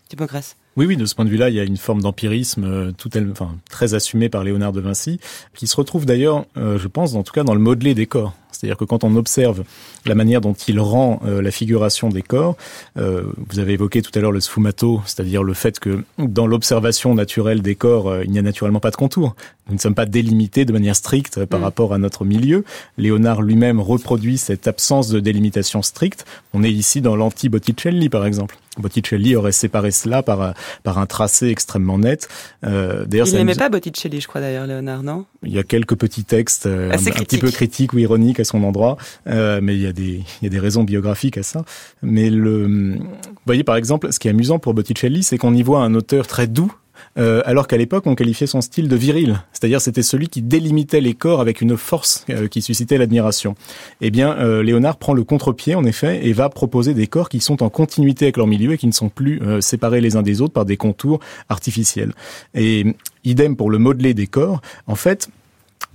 Thibaut 0.09 0.27
Grèce. 0.27 0.55
Oui, 0.77 0.87
oui, 0.87 0.97
de 0.97 1.05
ce 1.05 1.17
point 1.17 1.25
de 1.25 1.31
vue-là, 1.31 1.51
il 1.51 1.57
y 1.57 1.61
a 1.61 1.65
une 1.65 1.77
forme 1.77 2.01
d'empirisme 2.01 2.63
euh, 2.63 2.93
enfin, 3.33 3.57
très 3.69 3.95
assumée 3.95 4.29
par 4.29 4.45
Léonard 4.45 4.71
de 4.71 4.81
Vinci, 4.81 5.19
qui 5.57 5.67
se 5.67 5.75
retrouve 5.75 6.07
d'ailleurs, 6.07 6.45
euh, 6.57 6.79
je 6.79 6.87
pense, 6.87 7.17
en 7.17 7.25
tout 7.25 7.33
cas 7.33 7.43
dans 7.43 7.55
le 7.55 7.61
modelé 7.61 7.95
des 7.95 8.07
corps. 8.07 8.35
C'est-à-dire 8.55 8.77
que 8.77 8.85
quand 8.85 9.05
on 9.05 9.17
observe 9.17 9.65
la 10.07 10.15
manière 10.15 10.41
dont 10.41 10.55
il 10.55 10.81
rend 10.81 11.21
euh, 11.25 11.43
la 11.43 11.51
figuration 11.51 12.09
des 12.09 12.23
corps, 12.23 12.57
euh, 12.99 13.25
vous 13.49 13.59
avez 13.59 13.73
évoqué 13.73 14.03
tout 14.03 14.13
à 14.15 14.21
l'heure 14.21 14.33
le 14.33 14.41
sfumato, 14.41 15.03
c'est-à-dire 15.07 15.43
le 15.43 15.55
fait 15.55 15.79
que 15.81 16.05
dans 16.19 16.47
l'observation 16.47 17.15
naturelle 17.15 17.63
des 17.63 17.75
corps, 17.75 18.09
euh, 18.09 18.25
il 18.25 18.31
n'y 18.31 18.39
a 18.39 18.43
naturellement 18.43 18.81
pas 18.81 18.91
de 18.91 18.97
contour. 18.97 19.35
Nous 19.69 19.75
ne 19.75 19.81
sommes 19.81 19.95
pas 19.95 20.07
délimités 20.07 20.65
de 20.65 20.73
manière 20.73 20.97
stricte 20.97 21.45
par 21.47 21.61
mm. 21.61 21.65
rapport 21.65 21.95
à 21.95 21.99
notre 21.99 22.25
milieu. 22.25 22.65
Léonard 22.99 23.43
lui-même 23.43 23.81
reproduit 23.81 24.39
cette 24.39 24.69
absence 24.69 25.09
de 25.09 25.21
délimitation 25.21 25.83
stricte. 25.83 26.25
On 26.53 26.63
est 26.63 26.73
ici 26.73 27.01
dans 27.01 27.17
l'anti-Botticelli, 27.17 28.09
par 28.09 28.27
exemple. 28.27 28.57
Botticelli 28.79 29.37
aurait 29.37 29.53
séparé 29.53 29.91
cela 29.91 30.23
par, 30.23 30.55
par 30.83 30.99
un 30.99 31.07
tracé 31.07 31.49
extrêmement 31.49 31.99
net. 31.99 32.29
Euh, 32.65 33.05
d'ailleurs, 33.07 33.29
il 33.29 33.35
n'aimait 33.35 33.55
pas 33.55 33.69
Botticelli, 33.69 34.21
je 34.21 34.27
crois 34.27 34.41
d'ailleurs, 34.41 34.67
Léonard, 34.67 35.03
non? 35.03 35.27
Il 35.45 35.53
y 35.53 35.59
a 35.59 35.63
quelques 35.63 35.95
petits 35.97 36.25
textes 36.25 36.67
euh, 36.67 36.91
un, 36.91 36.95
un, 36.95 37.25
petit 37.25 37.39
peu 37.39 37.51
critiques 37.51 37.93
ou 37.93 37.99
ironiques 37.99 38.41
son 38.45 38.62
endroit, 38.65 38.97
euh, 39.29 39.61
mais 39.62 39.75
il 39.75 39.83
y 39.83 39.87
a 39.87 39.93
des 39.93 40.23
il 40.41 40.45
y 40.45 40.47
a 40.47 40.51
des 40.51 40.59
raisons 40.59 40.85
biographiques 40.85 41.39
à 41.39 41.43
ça. 41.43 41.65
Mais 42.03 42.31
le, 42.31 42.97
vous 42.97 43.07
voyez 43.47 43.65
par 43.65 43.77
exemple, 43.77 44.12
ce 44.12 44.19
qui 44.19 44.29
est 44.29 44.31
amusant 44.31 44.59
pour 44.59 44.75
Botticelli, 44.75 45.23
c'est 45.23 45.39
qu'on 45.39 45.55
y 45.55 45.62
voit 45.62 45.81
un 45.81 45.95
auteur 45.95 46.27
très 46.27 46.47
doux 46.47 46.73
euh, 47.19 47.43
alors 47.45 47.66
qu'à 47.66 47.77
l'époque 47.77 48.07
on 48.07 48.15
qualifiait 48.15 48.47
son 48.47 48.61
style 48.61 48.89
de 48.89 48.95
viril, 48.95 49.43
c'est-à-dire 49.53 49.81
c'était 49.81 50.03
celui 50.03 50.29
qui 50.29 50.43
délimitait 50.43 51.01
les 51.01 51.15
corps 51.15 51.41
avec 51.41 51.61
une 51.61 51.77
force 51.77 52.25
euh, 52.31 52.47
qui 52.47 52.62
suscitait 52.62 52.99
l'admiration. 52.99 53.57
Eh 54.01 54.11
bien, 54.11 54.37
Léonard 54.62 54.97
prend 54.97 55.12
le 55.12 55.25
contre-pied 55.25 55.75
en 55.75 55.85
effet 55.85 56.25
et 56.25 56.33
va 56.33 56.49
proposer 56.49 56.95
des 56.95 57.09
corps 57.09 57.29
qui 57.29 57.41
sont 57.41 57.62
en 57.62 57.69
continuité 57.69 58.27
avec 58.27 58.37
leur 58.37 58.47
milieu 58.47 58.73
et 58.73 58.79
qui 58.79 58.87
ne 58.87 58.93
sont 58.93 59.09
plus 59.09 59.41
séparés 59.61 60.01
les 60.01 60.16
uns 60.16 60.23
des 60.23 60.41
autres 60.41 60.53
par 60.53 60.65
des 60.65 60.77
contours 60.77 61.21
artificiels. 61.49 62.12
Et 62.55 62.95
idem 63.25 63.57
pour 63.57 63.71
le 63.71 63.79
modeler 63.79 64.15
des 64.15 64.27
corps. 64.27 64.61
En 64.87 64.95
fait, 64.95 65.29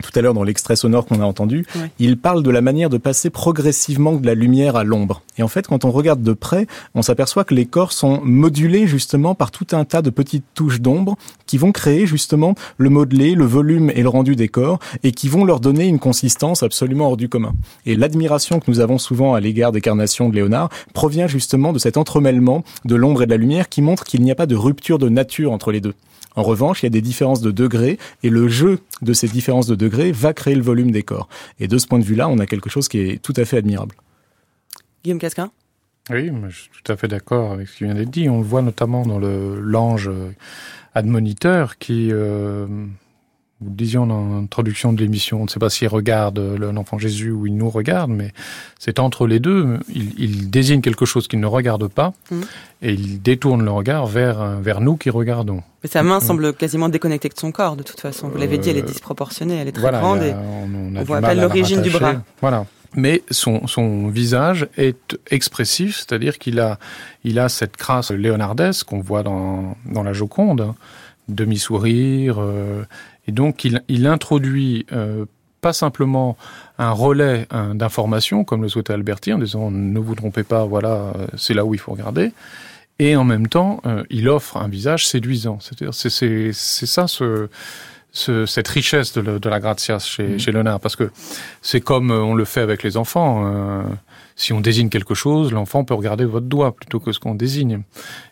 tout 0.03 0.17
à 0.17 0.21
l'heure 0.21 0.33
dans 0.33 0.43
l'extrait 0.43 0.75
sonore 0.75 1.05
qu'on 1.05 1.21
a 1.21 1.25
entendu, 1.25 1.65
ouais. 1.75 1.91
il 1.99 2.17
parle 2.17 2.43
de 2.43 2.49
la 2.49 2.61
manière 2.61 2.89
de 2.89 2.97
passer 2.97 3.29
progressivement 3.29 4.13
de 4.13 4.25
la 4.25 4.33
lumière 4.33 4.75
à 4.75 4.83
l'ombre. 4.83 5.21
Et 5.37 5.43
en 5.43 5.47
fait, 5.47 5.67
quand 5.67 5.85
on 5.85 5.91
regarde 5.91 6.23
de 6.23 6.33
près, 6.33 6.67
on 6.95 7.01
s'aperçoit 7.01 7.43
que 7.43 7.53
les 7.53 7.65
corps 7.65 7.91
sont 7.91 8.21
modulés 8.23 8.87
justement 8.87 9.35
par 9.35 9.51
tout 9.51 9.67
un 9.71 9.85
tas 9.85 10.01
de 10.01 10.09
petites 10.09 10.45
touches 10.53 10.81
d'ombre 10.81 11.17
qui 11.45 11.57
vont 11.57 11.71
créer 11.71 12.05
justement 12.05 12.55
le 12.77 12.89
modelé, 12.89 13.35
le 13.35 13.45
volume 13.45 13.91
et 13.93 14.01
le 14.01 14.09
rendu 14.09 14.35
des 14.35 14.47
corps 14.47 14.79
et 15.03 15.11
qui 15.11 15.27
vont 15.27 15.45
leur 15.45 15.59
donner 15.59 15.87
une 15.87 15.99
consistance 15.99 16.63
absolument 16.63 17.07
hors 17.07 17.17
du 17.17 17.29
commun. 17.29 17.53
Et 17.85 17.95
l'admiration 17.95 18.59
que 18.59 18.69
nous 18.69 18.79
avons 18.79 18.97
souvent 18.97 19.33
à 19.33 19.39
l'égard 19.39 19.71
des 19.71 19.81
carnations 19.81 20.29
de 20.29 20.35
Léonard 20.35 20.69
provient 20.93 21.27
justement 21.27 21.73
de 21.73 21.79
cet 21.79 21.97
entremêlement 21.97 22.63
de 22.85 22.95
l'ombre 22.95 23.23
et 23.23 23.25
de 23.25 23.31
la 23.31 23.37
lumière 23.37 23.69
qui 23.69 23.81
montre 23.81 24.03
qu'il 24.03 24.21
n'y 24.21 24.31
a 24.31 24.35
pas 24.35 24.45
de 24.45 24.55
rupture 24.55 24.97
de 24.97 25.09
nature 25.09 25.51
entre 25.51 25.71
les 25.71 25.81
deux. 25.81 25.93
En 26.39 26.43
revanche, 26.43 26.83
il 26.83 26.85
y 26.85 26.87
a 26.87 26.89
des 26.89 27.01
différences 27.01 27.41
de 27.41 27.51
degrés 27.51 27.97
et 28.23 28.29
le 28.29 28.47
jeu 28.47 28.79
de 29.01 29.11
ces 29.11 29.27
différences 29.27 29.67
de 29.67 29.75
degrés 29.75 30.13
va 30.13 30.31
créer 30.33 30.55
le 30.55 30.61
volume 30.61 30.89
des 30.89 31.03
corps. 31.03 31.27
Et 31.59 31.67
de 31.67 31.77
ce 31.77 31.85
point 31.85 31.99
de 31.99 32.05
vue-là, 32.05 32.29
on 32.29 32.39
a 32.39 32.45
quelque 32.45 32.69
chose 32.69 32.87
qui 32.87 32.99
est 32.99 33.21
tout 33.21 33.33
à 33.35 33.43
fait 33.43 33.57
admirable. 33.57 33.93
Guillaume 35.03 35.19
Casquin? 35.19 35.51
Oui, 36.09 36.31
je 36.47 36.55
suis 36.55 36.69
tout 36.81 36.89
à 36.89 36.95
fait 36.95 37.09
d'accord 37.09 37.51
avec 37.51 37.67
ce 37.67 37.75
qui 37.75 37.83
vient 37.83 37.93
d'être 37.93 38.09
dit. 38.09 38.29
On 38.29 38.37
le 38.37 38.45
voit 38.45 38.61
notamment 38.61 39.05
dans 39.05 39.19
le 39.19 39.59
l'ange 39.59 40.09
admoniteur 40.95 41.77
qui 41.77 42.07
euh, 42.13 42.67
nous 43.61 43.71
disions 43.71 44.07
dans 44.07 44.35
l'introduction 44.35 44.93
de 44.93 45.01
l'émission, 45.01 45.41
on 45.41 45.43
ne 45.43 45.49
sait 45.49 45.59
pas 45.59 45.69
s'il 45.69 45.89
regarde 45.89 46.39
l'enfant 46.39 46.97
Jésus 46.97 47.31
ou 47.31 47.45
il 47.45 47.57
nous 47.57 47.69
regarde, 47.69 48.09
mais 48.09 48.31
c'est 48.79 48.99
entre 48.99 49.27
les 49.27 49.39
deux. 49.39 49.79
Il, 49.93 50.13
il, 50.17 50.49
désigne 50.49 50.81
quelque 50.81 51.05
chose 51.05 51.27
qu'il 51.27 51.39
ne 51.41 51.45
regarde 51.45 51.87
pas 51.87 52.13
mmh. 52.31 52.41
et 52.83 52.93
il 52.93 53.21
détourne 53.21 53.63
le 53.63 53.71
regard 53.71 54.07
vers, 54.07 54.59
vers 54.61 54.79
nous 54.79 54.95
qui 54.95 55.09
regardons. 55.09 55.61
Mais 55.83 55.89
sa 55.89 56.03
main 56.03 56.19
mmh. 56.19 56.21
semble 56.21 56.53
quasiment 56.53 56.87
déconnectée 56.87 57.29
de 57.29 57.37
son 57.37 57.51
corps, 57.51 57.75
de 57.75 57.83
toute 57.83 57.99
façon. 57.99 58.29
Vous 58.29 58.37
l'avez 58.37 58.57
dit, 58.57 58.69
elle 58.69 58.77
est 58.77 58.81
disproportionnée, 58.81 59.57
elle 59.57 59.67
est 59.67 59.73
très 59.73 59.81
voilà, 59.81 59.99
grande 59.99 60.19
a, 60.19 60.27
et 60.27 60.33
on, 60.33 60.95
on 60.95 61.03
voit 61.03 61.33
l'origine 61.33 61.81
du 61.81 61.89
bras. 61.89 62.21
Voilà. 62.39 62.65
Mais 62.95 63.21
son, 63.29 63.67
son 63.67 64.07
visage 64.07 64.67
est 64.77 65.17
expressif, 65.29 65.97
c'est-à-dire 65.97 66.39
qu'il 66.39 66.59
a, 66.59 66.79
il 67.23 67.37
a 67.37 67.49
cette 67.49 67.77
crasse 67.77 68.11
léonardesque 68.11 68.87
qu'on 68.87 69.01
voit 69.01 69.21
dans, 69.21 69.75
dans 69.85 70.01
la 70.01 70.13
Joconde, 70.13 70.73
demi-sourire, 71.27 72.37
euh, 72.39 72.83
et 73.29 73.31
donc, 73.31 73.63
il, 73.63 73.83
il 73.89 74.07
introduit 74.07 74.87
euh, 74.91 75.25
pas 75.61 75.71
simplement 75.71 76.35
un 76.79 76.89
relais 76.89 77.45
d'information, 77.75 78.43
comme 78.43 78.63
le 78.63 78.69
souhaitait 78.69 78.93
Alberti, 78.93 79.31
en 79.33 79.37
disant 79.37 79.69
ne 79.69 79.99
vous 79.99 80.15
trompez 80.15 80.41
pas, 80.41 80.65
voilà, 80.65 81.13
c'est 81.37 81.53
là 81.53 81.63
où 81.63 81.75
il 81.75 81.79
faut 81.79 81.91
regarder. 81.91 82.31
Et 82.97 83.15
en 83.15 83.23
même 83.23 83.47
temps, 83.47 83.81
euh, 83.85 84.03
il 84.09 84.27
offre 84.29 84.57
un 84.57 84.67
visage 84.67 85.07
séduisant. 85.07 85.59
C'est 85.61 86.51
ça 86.53 87.07
ce, 87.07 87.49
ce, 88.11 88.47
cette 88.47 88.67
richesse 88.67 89.13
de, 89.13 89.21
le, 89.21 89.39
de 89.39 89.47
la 89.47 89.59
gratia 89.59 89.99
chez, 89.99 90.23
mmh. 90.23 90.39
chez 90.39 90.51
Léonard, 90.51 90.79
parce 90.79 90.95
que 90.95 91.11
c'est 91.61 91.81
comme 91.81 92.09
on 92.09 92.33
le 92.33 92.45
fait 92.45 92.61
avec 92.61 92.81
les 92.81 92.97
enfants. 92.97 93.43
Euh, 93.45 93.83
si 94.35 94.53
on 94.53 94.59
désigne 94.59 94.89
quelque 94.89 95.13
chose, 95.13 95.51
l'enfant 95.51 95.83
peut 95.83 95.93
regarder 95.93 96.25
votre 96.25 96.47
doigt 96.47 96.73
plutôt 96.73 96.99
que 96.99 97.11
ce 97.11 97.19
qu'on 97.19 97.35
désigne. 97.35 97.83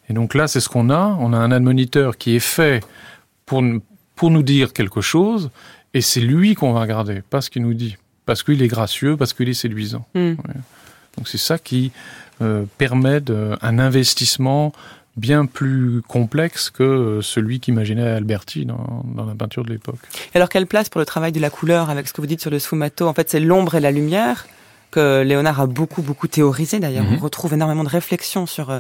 Et 0.10 0.14
donc 0.14 0.34
là, 0.34 0.48
c'est 0.48 0.62
ce 0.62 0.70
qu'on 0.70 0.90
a. 0.90 1.16
On 1.20 1.34
a 1.34 1.38
un 1.38 1.52
admoniteur 1.52 2.18
qui 2.18 2.36
est 2.36 2.40
fait 2.58 2.82
pour, 3.46 3.62
pour 4.18 4.30
nous 4.32 4.44
dire 4.44 4.74
quelque 4.74 5.00
chose, 5.00 5.50
et 5.94 6.02
c'est 6.02 6.20
lui 6.20 6.56
qu'on 6.56 6.74
va 6.74 6.82
regarder, 6.82 7.22
pas 7.22 7.40
ce 7.40 7.50
qu'il 7.50 7.62
nous 7.62 7.74
dit, 7.74 7.96
parce 8.26 8.44
qu'il 8.44 8.62
est 8.62 8.68
gracieux, 8.68 9.16
parce 9.16 9.32
qu'il 9.34 9.48
est 9.48 9.54
séduisant. 9.54 10.06
Mm. 10.14 10.20
Ouais. 10.20 10.36
Donc 11.16 11.28
c'est 11.28 11.38
ça 11.38 11.58
qui 11.58 11.92
euh, 12.42 12.66
permet 12.78 13.22
de, 13.22 13.56
un 13.62 13.80
investissement 13.80 14.74
bien 15.16 15.46
plus 15.46 16.04
complexe 16.08 16.70
que 16.70 17.20
celui 17.24 17.60
qu'imaginait 17.60 18.08
Alberti 18.08 18.66
dans, 18.66 19.04
dans, 19.16 19.26
la 19.26 19.34
peinture 19.34 19.64
de 19.64 19.72
l'époque. 19.72 20.00
Alors 20.36 20.50
quelle 20.50 20.68
place 20.68 20.90
pour 20.90 21.00
le 21.00 21.06
travail 21.06 21.32
de 21.32 21.40
la 21.40 21.50
couleur 21.50 21.90
avec 21.90 22.08
ce 22.08 22.14
que 22.14 22.22
vous 22.22 22.28
dites 22.28 22.42
sur 22.42 22.52
le 22.52 22.60
sfumato? 22.60 23.08
En 23.08 23.14
fait, 23.14 23.30
c'est 23.30 23.40
l'ombre 23.40 23.74
et 23.76 23.80
la 23.80 23.92
lumière 23.92 24.46
que 24.92 25.24
Léonard 25.24 25.60
a 25.62 25.68
beaucoup 25.68 26.02
beaucoup 26.02 26.28
théorisé 26.28 26.80
d'ailleurs. 26.80 27.06
-hmm. 27.06 27.18
On 27.18 27.24
retrouve 27.24 27.54
énormément 27.54 27.84
de 27.84 27.90
réflexions 27.90 28.46
sur 28.46 28.70
euh, 28.70 28.80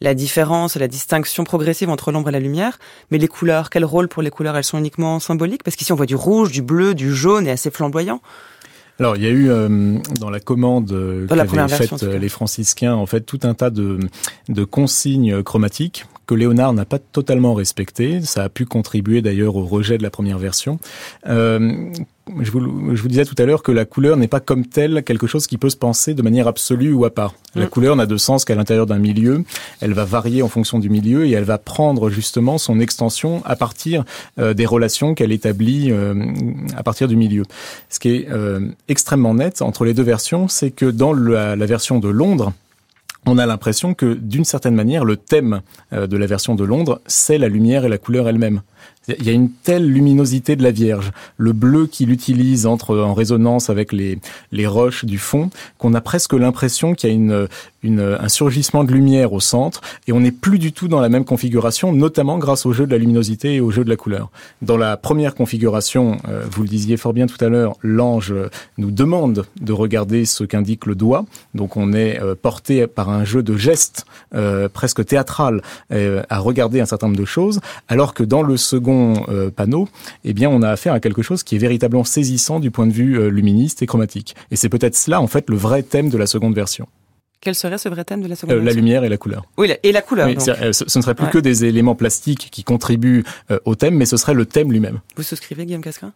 la 0.00 0.14
différence, 0.14 0.76
la 0.76 0.88
distinction 0.88 1.44
progressive 1.44 1.90
entre 1.90 2.12
l'ombre 2.12 2.28
et 2.28 2.32
la 2.32 2.40
lumière. 2.40 2.78
Mais 3.10 3.18
les 3.18 3.28
couleurs, 3.28 3.70
quel 3.70 3.84
rôle 3.84 4.08
pour 4.08 4.22
les 4.22 4.30
couleurs 4.30 4.56
Elles 4.56 4.64
sont 4.64 4.78
uniquement 4.78 5.20
symboliques? 5.20 5.62
Parce 5.62 5.76
qu'ici 5.76 5.92
on 5.92 5.96
voit 5.96 6.06
du 6.06 6.16
rouge, 6.16 6.52
du 6.52 6.62
bleu, 6.62 6.94
du 6.94 7.14
jaune 7.14 7.46
et 7.46 7.50
assez 7.50 7.70
flamboyant. 7.70 8.20
Alors, 9.00 9.16
il 9.16 9.22
y 9.22 9.26
a 9.26 9.30
eu 9.30 9.48
euh, 9.48 9.98
dans 10.18 10.28
la 10.28 10.40
commande 10.40 10.90
euh, 10.90 11.28
faite 11.68 12.02
euh, 12.02 12.18
les 12.18 12.28
franciscains, 12.28 12.94
en 12.94 13.06
fait, 13.06 13.20
tout 13.20 13.38
un 13.44 13.54
tas 13.54 13.70
de, 13.70 14.00
de 14.48 14.64
consignes 14.64 15.40
chromatiques 15.44 16.04
que 16.28 16.34
Léonard 16.34 16.74
n'a 16.74 16.84
pas 16.84 16.98
totalement 17.00 17.54
respecté. 17.54 18.20
Ça 18.20 18.44
a 18.44 18.48
pu 18.48 18.66
contribuer 18.66 19.22
d'ailleurs 19.22 19.56
au 19.56 19.64
rejet 19.64 19.98
de 19.98 20.02
la 20.02 20.10
première 20.10 20.38
version. 20.38 20.78
Euh, 21.26 21.90
je 22.40 22.50
vous, 22.50 22.94
je 22.94 23.02
vous, 23.02 23.08
disais 23.08 23.24
tout 23.24 23.34
à 23.38 23.44
l'heure 23.44 23.62
que 23.62 23.72
la 23.72 23.84
couleur 23.84 24.16
n'est 24.16 24.28
pas 24.28 24.40
comme 24.40 24.66
telle 24.66 25.02
quelque 25.02 25.26
chose 25.26 25.46
qui 25.46 25.58
peut 25.58 25.70
se 25.70 25.76
penser 25.76 26.14
de 26.14 26.22
manière 26.22 26.46
absolue 26.46 26.92
ou 26.92 27.04
à 27.04 27.10
part. 27.10 27.34
La 27.54 27.66
mm. 27.66 27.68
couleur 27.68 27.96
n'a 27.96 28.06
de 28.06 28.16
sens 28.16 28.44
qu'à 28.44 28.54
l'intérieur 28.54 28.86
d'un 28.86 28.98
milieu. 28.98 29.44
Elle 29.80 29.94
va 29.94 30.04
varier 30.04 30.42
en 30.42 30.48
fonction 30.48 30.78
du 30.78 30.90
milieu 30.90 31.26
et 31.26 31.32
elle 31.32 31.44
va 31.44 31.58
prendre 31.58 32.10
justement 32.10 32.58
son 32.58 32.80
extension 32.80 33.42
à 33.44 33.56
partir 33.56 34.04
euh, 34.38 34.54
des 34.54 34.66
relations 34.66 35.14
qu'elle 35.14 35.32
établit 35.32 35.90
euh, 35.90 36.14
à 36.76 36.82
partir 36.82 37.08
du 37.08 37.16
milieu. 37.16 37.42
Ce 37.88 37.98
qui 37.98 38.10
est 38.10 38.28
euh, 38.30 38.60
extrêmement 38.88 39.34
net 39.34 39.62
entre 39.62 39.84
les 39.84 39.94
deux 39.94 40.02
versions, 40.02 40.48
c'est 40.48 40.70
que 40.70 40.86
dans 40.86 41.12
la, 41.12 41.56
la 41.56 41.66
version 41.66 41.98
de 41.98 42.08
Londres, 42.08 42.52
on 43.26 43.36
a 43.36 43.46
l'impression 43.46 43.94
que 43.94 44.14
d'une 44.14 44.44
certaine 44.44 44.74
manière, 44.74 45.04
le 45.04 45.16
thème 45.16 45.60
de 45.92 46.16
la 46.16 46.26
version 46.26 46.54
de 46.54 46.64
Londres, 46.64 47.02
c'est 47.06 47.36
la 47.36 47.48
lumière 47.48 47.84
et 47.84 47.88
la 47.88 47.98
couleur 47.98 48.26
elle-même. 48.26 48.62
Il 49.18 49.24
y 49.24 49.30
a 49.30 49.32
une 49.32 49.50
telle 49.50 49.90
luminosité 49.90 50.54
de 50.54 50.62
la 50.62 50.70
Vierge, 50.70 51.12
le 51.38 51.52
bleu 51.52 51.86
qu'il 51.86 52.10
utilise 52.10 52.66
entre 52.66 52.98
en 52.98 53.14
résonance 53.14 53.70
avec 53.70 53.92
les, 53.92 54.18
les 54.52 54.66
roches 54.66 55.06
du 55.06 55.18
fond, 55.18 55.48
qu'on 55.78 55.94
a 55.94 56.00
presque 56.02 56.34
l'impression 56.34 56.94
qu'il 56.94 57.08
y 57.08 57.12
a 57.12 57.16
une, 57.16 57.48
un 58.00 58.28
surgissement 58.28 58.84
de 58.84 58.92
lumière 58.92 59.32
au 59.32 59.40
centre, 59.40 59.80
et 60.06 60.12
on 60.12 60.20
n'est 60.20 60.32
plus 60.32 60.58
du 60.58 60.72
tout 60.72 60.88
dans 60.88 61.00
la 61.00 61.08
même 61.08 61.24
configuration, 61.24 61.92
notamment 61.92 62.36
grâce 62.36 62.66
au 62.66 62.72
jeu 62.72 62.86
de 62.86 62.92
la 62.92 62.98
luminosité 62.98 63.54
et 63.54 63.60
au 63.60 63.70
jeu 63.70 63.82
de 63.82 63.88
la 63.88 63.96
couleur. 63.96 64.30
Dans 64.60 64.76
la 64.76 64.98
première 64.98 65.34
configuration, 65.34 66.18
euh, 66.28 66.44
vous 66.50 66.62
le 66.62 66.68
disiez 66.68 66.98
fort 66.98 67.14
bien 67.14 67.26
tout 67.26 67.42
à 67.42 67.48
l'heure, 67.48 67.76
l'ange 67.82 68.34
nous 68.76 68.90
demande 68.90 69.46
de 69.60 69.72
regarder 69.72 70.26
ce 70.26 70.44
qu'indique 70.44 70.84
le 70.84 70.94
doigt, 70.94 71.24
donc 71.54 71.78
on 71.78 71.94
est 71.94 72.20
euh, 72.20 72.34
porté 72.34 72.86
par 72.86 73.08
un 73.08 73.24
jeu 73.24 73.42
de 73.42 73.56
gestes 73.56 74.04
euh, 74.34 74.68
presque 74.68 75.04
théâtral 75.04 75.62
à 75.90 76.38
regarder 76.38 76.80
un 76.80 76.86
certain 76.86 77.06
nombre 77.06 77.18
de 77.18 77.24
choses, 77.24 77.60
alors 77.88 78.12
que 78.12 78.22
dans 78.22 78.42
le 78.42 78.56
second 78.56 78.97
euh, 79.28 79.50
panneau, 79.50 79.88
eh 80.24 80.32
bien, 80.32 80.48
on 80.48 80.62
a 80.62 80.70
affaire 80.70 80.92
à 80.92 81.00
quelque 81.00 81.22
chose 81.22 81.42
qui 81.42 81.56
est 81.56 81.58
véritablement 81.58 82.04
saisissant 82.04 82.60
du 82.60 82.70
point 82.70 82.86
de 82.86 82.92
vue 82.92 83.18
euh, 83.18 83.28
luministe 83.28 83.82
et 83.82 83.86
chromatique. 83.86 84.34
Et 84.50 84.56
c'est 84.56 84.68
peut-être 84.68 84.96
cela, 84.96 85.20
en 85.20 85.26
fait, 85.26 85.48
le 85.50 85.56
vrai 85.56 85.82
thème 85.82 86.08
de 86.08 86.18
la 86.18 86.26
seconde 86.26 86.54
version. 86.54 86.86
Quel 87.40 87.54
serait 87.54 87.78
ce 87.78 87.88
vrai 87.88 88.04
thème 88.04 88.22
de 88.22 88.28
la 88.28 88.36
seconde 88.36 88.56
euh, 88.56 88.60
version? 88.60 88.74
La 88.74 88.80
lumière 88.80 89.04
et 89.04 89.08
la 89.08 89.16
couleur. 89.16 89.44
Oui, 89.56 89.72
et 89.82 89.92
la 89.92 90.02
couleur. 90.02 90.28
donc. 90.28 90.40
Ce, 90.40 90.98
ne 90.98 91.02
serait 91.02 91.14
plus 91.14 91.28
que 91.28 91.38
des 91.38 91.64
éléments 91.64 91.94
plastiques 91.94 92.48
qui 92.50 92.64
contribuent 92.64 93.24
au 93.64 93.74
thème, 93.74 93.94
mais 93.94 94.06
ce 94.06 94.16
serait 94.16 94.34
le 94.34 94.46
thème 94.46 94.72
lui-même. 94.72 95.00
Vous 95.16 95.22
souscrivez, 95.22 95.66
Guillaume 95.66 95.82
Cascrin 95.82 96.12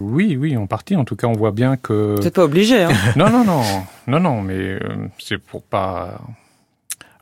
oui, 0.00 0.36
oui, 0.36 0.56
en 0.56 0.68
partie. 0.68 0.94
En 0.94 1.04
tout 1.04 1.16
cas, 1.16 1.26
on 1.26 1.32
voit 1.32 1.50
bien 1.50 1.76
que. 1.76 2.14
Vous 2.16 2.22
n'êtes 2.22 2.34
pas 2.34 2.44
obligé. 2.44 2.84
Hein 2.84 2.92
non, 3.16 3.30
non, 3.30 3.44
non, 3.44 3.62
non, 4.06 4.20
non, 4.20 4.42
mais 4.42 4.78
c'est 5.18 5.38
pour 5.38 5.64
pas 5.64 6.20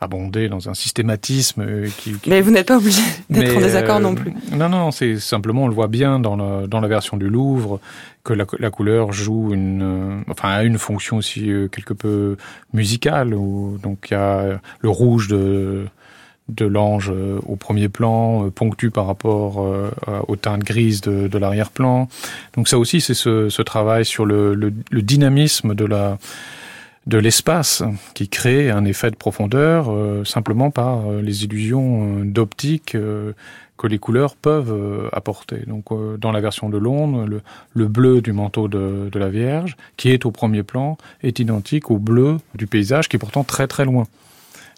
abonder 0.00 0.48
dans 0.48 0.68
un 0.68 0.74
systématisme 0.74 1.62
euh, 1.62 1.88
qui, 1.98 2.14
Mais 2.26 2.40
vous 2.40 2.50
n'êtes 2.50 2.68
pas 2.68 2.76
obligé 2.76 3.02
d'être 3.30 3.56
en 3.56 3.60
désaccord 3.60 4.00
non 4.00 4.14
plus. 4.14 4.32
Euh, 4.52 4.56
non, 4.56 4.68
non, 4.68 4.90
c'est 4.90 5.18
simplement, 5.18 5.64
on 5.64 5.68
le 5.68 5.74
voit 5.74 5.88
bien 5.88 6.18
dans, 6.18 6.36
le, 6.36 6.66
dans 6.66 6.80
la 6.80 6.88
version 6.88 7.16
du 7.16 7.28
Louvre, 7.28 7.80
que 8.24 8.34
la, 8.34 8.44
la 8.58 8.70
couleur 8.70 9.12
joue 9.12 9.54
une, 9.54 9.82
euh, 9.82 10.20
enfin, 10.30 10.50
a 10.50 10.64
une 10.64 10.78
fonction 10.78 11.16
aussi 11.16 11.50
quelque 11.72 11.94
peu 11.94 12.36
musicale. 12.74 13.34
Où, 13.34 13.78
donc 13.82 14.08
il 14.10 14.14
y 14.14 14.16
a 14.16 14.60
le 14.80 14.88
rouge 14.88 15.28
de 15.28 15.86
de 16.48 16.64
l'ange 16.64 17.12
au 17.44 17.56
premier 17.56 17.88
plan, 17.88 18.48
ponctu 18.50 18.92
par 18.92 19.08
rapport 19.08 19.66
au 20.28 20.36
teinte 20.36 20.62
grise 20.62 21.00
de, 21.00 21.26
de 21.26 21.38
l'arrière-plan. 21.38 22.06
Donc 22.54 22.68
ça 22.68 22.78
aussi, 22.78 23.00
c'est 23.00 23.14
ce, 23.14 23.48
ce, 23.48 23.62
travail 23.62 24.04
sur 24.04 24.24
le, 24.24 24.54
le, 24.54 24.72
le 24.92 25.02
dynamisme 25.02 25.74
de 25.74 25.84
la 25.84 26.18
de 27.06 27.18
l'espace 27.18 27.82
qui 28.14 28.28
crée 28.28 28.70
un 28.70 28.84
effet 28.84 29.10
de 29.10 29.16
profondeur 29.16 29.90
euh, 29.90 30.24
simplement 30.24 30.70
par 30.70 31.08
euh, 31.08 31.22
les 31.22 31.44
illusions 31.44 32.20
euh, 32.20 32.24
d'optique 32.24 32.96
que 33.78 33.86
les 33.86 33.98
couleurs 33.98 34.36
peuvent 34.36 35.10
apporter. 35.12 35.58
Donc 35.66 35.88
dans 36.18 36.32
la 36.32 36.40
version 36.40 36.70
de 36.70 36.78
Londres, 36.78 37.26
le, 37.74 37.88
bleu 37.88 38.22
du 38.22 38.32
manteau 38.32 38.68
de, 38.68 39.10
de, 39.12 39.18
la 39.18 39.28
Vierge, 39.28 39.76
qui 39.98 40.10
est 40.10 40.24
au 40.24 40.30
premier 40.30 40.62
plan, 40.62 40.96
est 41.22 41.40
identique 41.40 41.90
au 41.90 41.98
bleu 41.98 42.38
du 42.54 42.66
paysage 42.66 43.08
qui 43.08 43.16
est 43.16 43.18
pourtant 43.18 43.44
très 43.44 43.66
très 43.66 43.84
loin. 43.84 44.04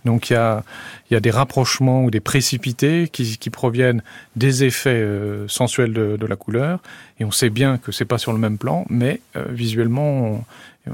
Donc 0.05 0.31
il 0.31 0.33
y 0.33 0.37
a, 0.37 0.65
y 1.13 1.15
a 1.15 1.21
des 1.21 1.31
rapprochements 1.31 2.05
ou 2.05 2.11
des 2.11 2.19
précipités 2.19 3.09
qui, 3.09 3.39
qui 3.39 3.51
proviennent 3.51 4.03
des 4.35 4.65
effets 4.65 5.07
sensuels 5.47 5.93
de, 5.93 6.17
de, 6.17 6.27
la 6.27 6.35
couleur, 6.35 6.81
et 7.21 7.25
on 7.25 7.31
sait 7.31 7.51
bien 7.51 7.79
que 7.79 7.93
c'est 7.93 8.05
pas 8.05 8.19
sur 8.19 8.33
le 8.33 8.39
même 8.39 8.59
plan, 8.59 8.85
mais 8.91 9.21
visuellement 9.49 10.45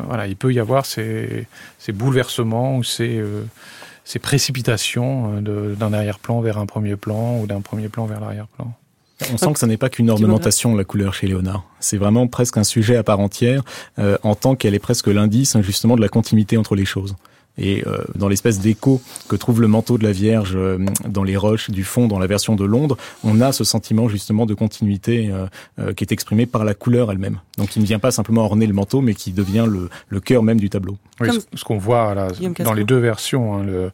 voilà, 0.06 0.26
il 0.26 0.36
peut 0.36 0.52
y 0.52 0.60
avoir 0.60 0.86
ces, 0.86 1.46
bouleversements 1.92 2.76
ou 2.76 2.84
ces, 2.84 3.18
euh, 3.18 3.44
précipitations 4.22 5.42
euh, 5.46 5.74
d'un 5.74 5.92
arrière-plan 5.92 6.40
vers 6.40 6.58
un 6.58 6.66
premier 6.66 6.96
plan 6.96 7.38
ou 7.40 7.46
d'un 7.46 7.60
premier 7.60 7.88
plan 7.88 8.06
vers 8.06 8.20
l'arrière-plan. 8.20 8.72
On 9.32 9.36
sent 9.38 9.52
que 9.52 9.58
ce 9.60 9.66
n'est 9.66 9.76
pas 9.76 9.88
qu'une 9.88 10.10
ornementation, 10.10 10.74
la 10.74 10.84
couleur 10.84 11.14
chez 11.14 11.26
Léonard. 11.26 11.64
C'est 11.78 11.96
vraiment 11.96 12.26
presque 12.26 12.56
un 12.56 12.64
sujet 12.64 12.96
à 12.96 13.04
part 13.04 13.20
entière, 13.20 13.62
euh, 13.98 14.18
en 14.22 14.34
tant 14.34 14.56
qu'elle 14.56 14.74
est 14.74 14.80
presque 14.80 15.06
l'indice 15.06 15.56
justement 15.60 15.96
de 15.96 16.00
la 16.00 16.08
continuité 16.08 16.56
entre 16.56 16.74
les 16.74 16.84
choses. 16.84 17.14
Et 17.56 17.84
euh, 17.86 17.98
dans 18.16 18.28
l'espèce 18.28 18.58
d'écho 18.58 19.00
que 19.28 19.36
trouve 19.36 19.60
le 19.60 19.68
manteau 19.68 19.96
de 19.96 20.02
la 20.02 20.12
Vierge 20.12 20.54
euh, 20.56 20.78
dans 21.06 21.22
les 21.22 21.36
roches 21.36 21.70
du 21.70 21.84
fond, 21.84 22.08
dans 22.08 22.18
la 22.18 22.26
version 22.26 22.56
de 22.56 22.64
Londres, 22.64 22.96
on 23.22 23.40
a 23.40 23.52
ce 23.52 23.62
sentiment 23.62 24.08
justement 24.08 24.44
de 24.44 24.54
continuité 24.54 25.32
euh, 25.78 25.92
qui 25.92 26.02
est 26.02 26.12
exprimé 26.12 26.46
par 26.46 26.64
la 26.64 26.74
couleur 26.74 27.12
elle-même. 27.12 27.38
Donc 27.56 27.76
il 27.76 27.82
ne 27.82 27.86
vient 27.86 28.00
pas 28.00 28.10
simplement 28.10 28.44
orner 28.44 28.66
le 28.66 28.72
manteau, 28.72 29.00
mais 29.00 29.14
qui 29.14 29.30
devient 29.30 29.66
le, 29.68 29.88
le 30.08 30.20
cœur 30.20 30.42
même 30.42 30.58
du 30.58 30.68
tableau. 30.68 30.96
Oui, 31.20 31.28
ce 31.54 31.64
qu'on 31.64 31.78
voit 31.78 32.14
là, 32.14 32.28
dans 32.64 32.72
les 32.72 32.84
deux 32.84 32.98
versions, 32.98 33.54
hein, 33.54 33.62
le, 33.64 33.90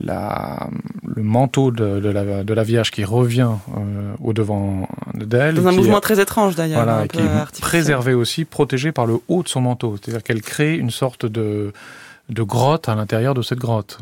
la, 0.00 0.70
le 1.04 1.22
manteau 1.22 1.70
de, 1.70 2.00
de, 2.00 2.08
la, 2.08 2.42
de, 2.42 2.54
la, 2.54 2.62
Vierge 2.62 2.90
qui 2.90 3.04
revient 3.04 3.50
au 4.22 4.32
devant 4.32 4.88
d'elle. 5.12 5.56
Dans 5.56 5.68
un 5.68 5.72
mouvement 5.72 6.00
très 6.00 6.20
étrange 6.20 6.56
d'ailleurs. 6.56 6.82
Voilà, 6.84 7.06
qui 7.06 7.18
est 7.18 7.60
préservé 7.60 8.14
aussi, 8.14 8.46
protégé 8.46 8.92
par 8.92 9.04
le 9.04 9.18
haut 9.28 9.42
de 9.42 9.48
son 9.48 9.60
manteau. 9.60 9.96
C'est-à-dire 10.00 10.22
qu'elle 10.22 10.42
crée 10.42 10.74
une 10.76 10.90
sorte 10.90 11.26
de 11.26 11.72
de 12.30 12.42
grotte 12.42 12.88
à 12.88 12.94
l'intérieur 12.94 13.34
de 13.34 13.42
cette 13.42 13.58
grotte. 13.58 13.98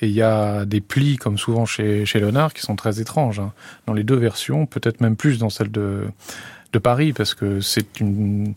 Et 0.00 0.06
il 0.06 0.12
y 0.12 0.22
a 0.22 0.64
des 0.64 0.80
plis, 0.80 1.16
comme 1.16 1.36
souvent 1.36 1.66
chez, 1.66 2.06
chez 2.06 2.20
Léonard, 2.20 2.54
qui 2.54 2.62
sont 2.62 2.76
très 2.76 3.00
étranges. 3.00 3.40
Hein. 3.40 3.52
Dans 3.86 3.92
les 3.92 4.04
deux 4.04 4.16
versions, 4.16 4.66
peut-être 4.66 5.00
même 5.00 5.16
plus 5.16 5.38
dans 5.38 5.50
celle 5.50 5.70
de, 5.70 6.04
de 6.72 6.78
Paris, 6.78 7.12
parce 7.12 7.34
que 7.34 7.60
c'est 7.60 8.00
une, 8.00 8.54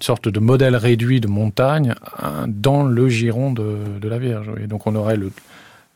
sorte 0.00 0.28
de 0.28 0.40
modèle 0.40 0.76
réduit 0.76 1.20
de 1.20 1.28
montagne 1.28 1.94
hein, 2.18 2.46
dans 2.48 2.82
le 2.82 3.08
giron 3.08 3.52
de, 3.52 4.06
la 4.06 4.18
Vierge. 4.18 4.50
Et 4.62 4.66
donc 4.66 4.86
on 4.86 4.94
aurait 4.94 5.16
le, 5.16 5.32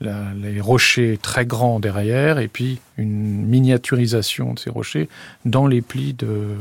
les 0.01 0.61
rochers 0.61 1.19
très 1.21 1.45
grands 1.45 1.81
derrière, 1.81 2.39
et 2.39 2.49
puis 2.49 2.81
une 2.97 3.47
miniaturisation 3.47 4.55
de 4.55 4.59
ces 4.59 4.71
rochers 4.71 5.09
dans 5.45 5.67
les 5.67 5.83
plis 5.83 6.15
de, 6.15 6.57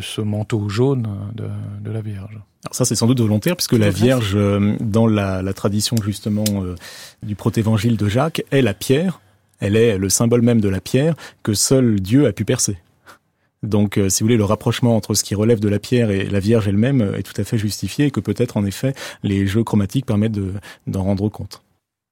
ce 0.00 0.20
manteau 0.20 0.68
jaune 0.68 1.08
de 1.34 1.90
la 1.90 2.00
Vierge. 2.00 2.38
Alors 2.64 2.76
ça, 2.76 2.84
c'est 2.84 2.94
sans 2.94 3.08
doute 3.08 3.20
volontaire, 3.20 3.56
puisque 3.56 3.72
la 3.72 3.90
Vierge, 3.90 4.32
euh, 4.36 4.76
dans 4.78 5.08
la, 5.08 5.42
la 5.42 5.52
tradition 5.52 5.96
justement 6.04 6.44
euh, 6.48 6.76
du 7.24 7.34
protévangile 7.34 7.96
de 7.96 8.08
Jacques, 8.08 8.44
est 8.52 8.62
la 8.62 8.72
pierre. 8.72 9.20
Elle 9.58 9.76
est 9.76 9.98
le 9.98 10.08
symbole 10.08 10.42
même 10.42 10.60
de 10.60 10.68
la 10.68 10.80
pierre 10.80 11.14
que 11.42 11.54
seul 11.54 12.00
Dieu 12.00 12.26
a 12.26 12.32
pu 12.32 12.44
percer. 12.44 12.78
Donc, 13.64 13.96
euh, 13.96 14.08
si 14.08 14.22
vous 14.22 14.26
voulez, 14.26 14.36
le 14.36 14.44
rapprochement 14.44 14.96
entre 14.96 15.14
ce 15.14 15.24
qui 15.24 15.34
relève 15.34 15.58
de 15.58 15.68
la 15.68 15.80
pierre 15.80 16.10
et 16.10 16.24
la 16.24 16.38
Vierge 16.38 16.68
elle-même 16.68 17.14
est 17.16 17.22
tout 17.22 17.40
à 17.40 17.44
fait 17.44 17.58
justifié, 17.58 18.06
et 18.06 18.10
que 18.12 18.20
peut-être, 18.20 18.56
en 18.56 18.64
effet, 18.64 18.94
les 19.24 19.46
jeux 19.46 19.64
chromatiques 19.64 20.06
permettent 20.06 20.38
d'en 20.86 21.02
rendre 21.02 21.28
compte. 21.28 21.62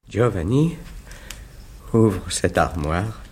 Giovanni, 0.09 0.75
ouvre 1.93 2.31
cette 2.31 2.59
armoire. 2.59 3.23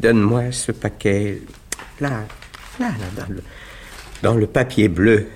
Donne-moi 0.00 0.50
ce 0.50 0.72
paquet 0.72 1.42
là, 2.00 2.24
là, 2.80 2.88
là, 2.88 3.24
dans 3.24 3.32
le, 3.32 3.42
dans 4.22 4.34
le 4.34 4.46
papier 4.46 4.88
bleu. 4.88 5.28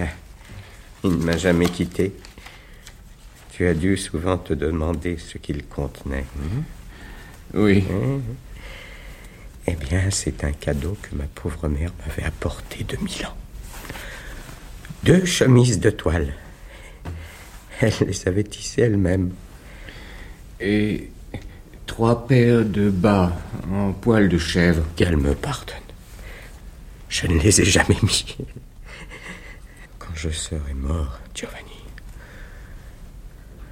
Ah, 0.00 0.04
il 1.04 1.10
ne 1.10 1.24
m'a 1.24 1.36
jamais 1.36 1.68
quitté. 1.68 2.14
Tu 3.52 3.66
as 3.66 3.74
dû 3.74 3.96
souvent 3.96 4.38
te 4.38 4.52
demander 4.52 5.18
ce 5.18 5.38
qu'il 5.38 5.64
contenait. 5.66 6.24
Hmm? 6.36 6.62
Oui. 7.54 7.84
Eh 9.66 9.74
bien, 9.74 10.10
c'est 10.10 10.44
un 10.44 10.52
cadeau 10.52 10.96
que 11.02 11.14
ma 11.14 11.24
pauvre 11.24 11.68
mère 11.68 11.92
m'avait 12.06 12.24
apporté 12.24 12.84
de 12.84 12.96
Milan. 12.96 13.34
Deux 15.02 15.24
chemises 15.24 15.80
de 15.80 15.90
toile. 15.90 16.32
Elle 17.80 17.92
les 18.06 18.28
avait 18.28 18.44
tissées 18.44 18.82
elle-même. 18.82 19.30
Et 20.60 21.10
trois 21.86 22.26
paires 22.26 22.64
de 22.64 22.90
bas 22.90 23.36
en 23.72 23.92
poil 23.92 24.28
de 24.28 24.38
chèvre. 24.38 24.84
Qu'elle 24.96 25.16
me 25.16 25.34
pardonne. 25.34 25.76
Je 27.08 27.26
ne 27.26 27.38
les 27.38 27.60
ai 27.60 27.64
jamais 27.64 27.96
mis. 28.02 28.36
Quand 29.98 30.14
je 30.14 30.30
serai 30.30 30.74
mort, 30.74 31.18
Giovanni, 31.34 31.82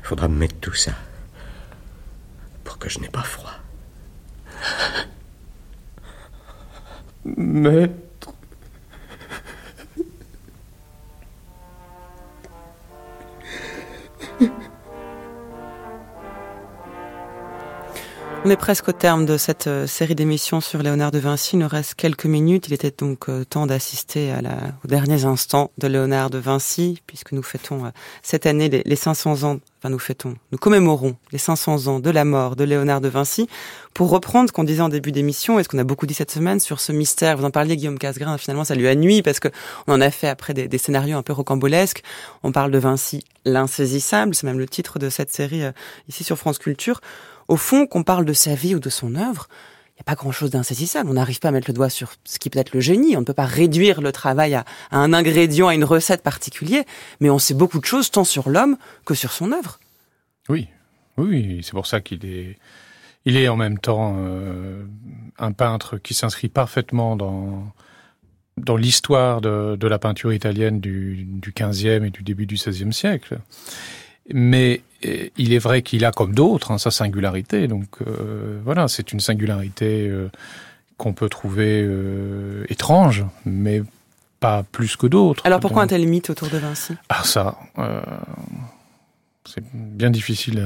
il 0.02 0.06
faudra 0.06 0.28
me 0.28 0.36
mettre 0.36 0.56
tout 0.60 0.74
ça 0.74 0.92
pour 2.64 2.78
que 2.78 2.88
je 2.88 2.98
n'ai 2.98 3.08
pas 3.08 3.22
froid. 3.22 3.52
Maître. 7.24 8.32
On 18.46 18.50
est 18.50 18.56
presque 18.56 18.86
au 18.86 18.92
terme 18.92 19.26
de 19.26 19.38
cette 19.38 19.66
euh, 19.66 19.88
série 19.88 20.14
d'émissions 20.14 20.60
sur 20.60 20.80
Léonard 20.80 21.10
de 21.10 21.18
Vinci. 21.18 21.56
Il 21.56 21.58
nous 21.58 21.66
reste 21.66 21.96
quelques 21.96 22.26
minutes. 22.26 22.68
Il 22.68 22.74
était 22.74 22.92
donc 22.96 23.28
euh, 23.28 23.42
temps 23.42 23.66
d'assister 23.66 24.30
à 24.30 24.40
la, 24.40 24.56
aux 24.84 24.86
derniers 24.86 25.24
instants 25.24 25.72
de 25.78 25.88
Léonard 25.88 26.30
de 26.30 26.38
Vinci, 26.38 27.02
puisque 27.08 27.32
nous 27.32 27.42
fêtons 27.42 27.86
euh, 27.86 27.88
cette 28.22 28.46
année 28.46 28.68
les, 28.68 28.94
500 28.94 29.42
ans, 29.42 29.58
enfin 29.80 29.90
nous 29.90 29.98
fêtons, 29.98 30.36
nous 30.52 30.58
commémorons 30.58 31.16
les 31.32 31.38
500 31.38 31.88
ans 31.88 31.98
de 31.98 32.08
la 32.08 32.24
mort 32.24 32.54
de 32.54 32.62
Léonard 32.62 33.00
de 33.00 33.08
Vinci. 33.08 33.48
Pour 33.94 34.10
reprendre 34.10 34.48
ce 34.48 34.52
qu'on 34.52 34.62
disait 34.62 34.80
en 34.80 34.90
début 34.90 35.10
d'émission, 35.10 35.58
et 35.58 35.64
ce 35.64 35.68
qu'on 35.68 35.78
a 35.78 35.84
beaucoup 35.84 36.06
dit 36.06 36.14
cette 36.14 36.30
semaine 36.30 36.60
sur 36.60 36.78
ce 36.78 36.92
mystère, 36.92 37.38
vous 37.38 37.44
en 37.44 37.50
parliez 37.50 37.76
Guillaume 37.76 37.98
Casgrain, 37.98 38.38
finalement 38.38 38.62
ça 38.62 38.76
lui 38.76 38.86
a 38.86 38.94
nuit 38.94 39.22
parce 39.22 39.40
que 39.40 39.48
on 39.88 39.94
en 39.94 40.00
a 40.00 40.12
fait 40.12 40.28
après 40.28 40.54
des, 40.54 40.68
des 40.68 40.78
scénarios 40.78 41.18
un 41.18 41.22
peu 41.22 41.32
rocambolesques. 41.32 42.04
On 42.44 42.52
parle 42.52 42.70
de 42.70 42.78
Vinci 42.78 43.24
l'insaisissable, 43.44 44.36
c'est 44.36 44.46
même 44.46 44.60
le 44.60 44.68
titre 44.68 45.00
de 45.00 45.10
cette 45.10 45.32
série 45.32 45.62
ici 46.08 46.22
sur 46.22 46.38
France 46.38 46.58
Culture 46.58 47.00
au 47.48 47.56
fond, 47.56 47.86
qu'on 47.86 48.02
parle 48.02 48.24
de 48.24 48.32
sa 48.32 48.54
vie 48.54 48.74
ou 48.74 48.80
de 48.80 48.90
son 48.90 49.14
œuvre, 49.14 49.48
il 49.96 50.00
n'y 50.00 50.02
a 50.02 50.04
pas 50.04 50.14
grand-chose 50.14 50.50
d'insaisissable. 50.50 51.08
On 51.08 51.14
n'arrive 51.14 51.38
pas 51.38 51.48
à 51.48 51.52
mettre 51.52 51.70
le 51.70 51.74
doigt 51.74 51.88
sur 51.88 52.12
ce 52.24 52.38
qui 52.38 52.50
peut 52.50 52.58
être 52.58 52.74
le 52.74 52.80
génie. 52.80 53.16
On 53.16 53.20
ne 53.20 53.24
peut 53.24 53.32
pas 53.32 53.46
réduire 53.46 54.02
le 54.02 54.12
travail 54.12 54.54
à, 54.54 54.64
un 54.90 55.14
ingrédient, 55.14 55.68
à 55.68 55.74
une 55.74 55.84
recette 55.84 56.22
particulière, 56.22 56.84
mais 57.20 57.30
on 57.30 57.38
sait 57.38 57.54
beaucoup 57.54 57.80
de 57.80 57.86
choses 57.86 58.10
tant 58.10 58.24
sur 58.24 58.50
l'homme 58.50 58.76
que 59.06 59.14
sur 59.14 59.32
son 59.32 59.52
œuvre. 59.52 59.80
Oui, 60.50 60.68
oui, 61.16 61.60
c'est 61.62 61.72
pour 61.72 61.86
ça 61.86 62.02
qu'il 62.02 62.26
est, 62.26 62.58
il 63.24 63.38
est 63.38 63.48
en 63.48 63.56
même 63.56 63.78
temps 63.78 64.16
euh, 64.18 64.84
un 65.38 65.52
peintre 65.52 65.96
qui 65.96 66.12
s'inscrit 66.12 66.48
parfaitement 66.48 67.16
dans 67.16 68.76
l'histoire 68.76 69.40
de, 69.40 69.86
la 69.86 69.98
peinture 69.98 70.34
italienne 70.34 70.78
du, 70.78 71.24
du 71.26 71.52
15e 71.52 72.04
et 72.04 72.10
du 72.10 72.22
début 72.22 72.44
du 72.44 72.56
16e 72.56 72.92
siècle. 72.92 73.38
Mais 74.32 74.82
euh, 75.06 75.28
il 75.36 75.52
est 75.52 75.58
vrai 75.58 75.82
qu'il 75.82 76.04
a, 76.04 76.12
comme 76.12 76.34
d'autres, 76.34 76.70
hein, 76.70 76.78
sa 76.78 76.90
singularité. 76.90 77.68
Donc 77.68 77.86
euh, 78.06 78.60
voilà, 78.64 78.88
c'est 78.88 79.12
une 79.12 79.20
singularité 79.20 80.08
euh, 80.08 80.30
qu'on 80.96 81.12
peut 81.12 81.28
trouver 81.28 81.86
étrange, 82.68 83.24
mais 83.44 83.82
pas 84.40 84.62
plus 84.70 84.96
que 84.96 85.06
d'autres. 85.06 85.44
Alors 85.44 85.60
pourquoi 85.60 85.82
un 85.82 85.86
tel 85.86 86.06
mythe 86.06 86.30
autour 86.30 86.48
de 86.48 86.58
Vinci? 86.58 86.94
Ah 87.08 87.22
ça, 87.22 87.58
c'est 89.44 89.62
bien 89.72 90.10
difficile 90.10 90.62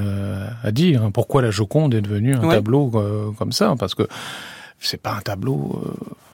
à, 0.62 0.70
dire. 0.70 1.04
Hein. 1.04 1.10
Pourquoi 1.10 1.42
la 1.42 1.50
Joconde 1.50 1.94
est 1.94 2.00
devenue 2.00 2.34
un 2.34 2.48
tableau 2.48 3.32
comme 3.36 3.50
ça? 3.50 3.74
Parce 3.76 3.96
que 3.96 4.06
c'est 4.78 5.02
pas 5.02 5.14
un 5.14 5.20
tableau 5.20 5.82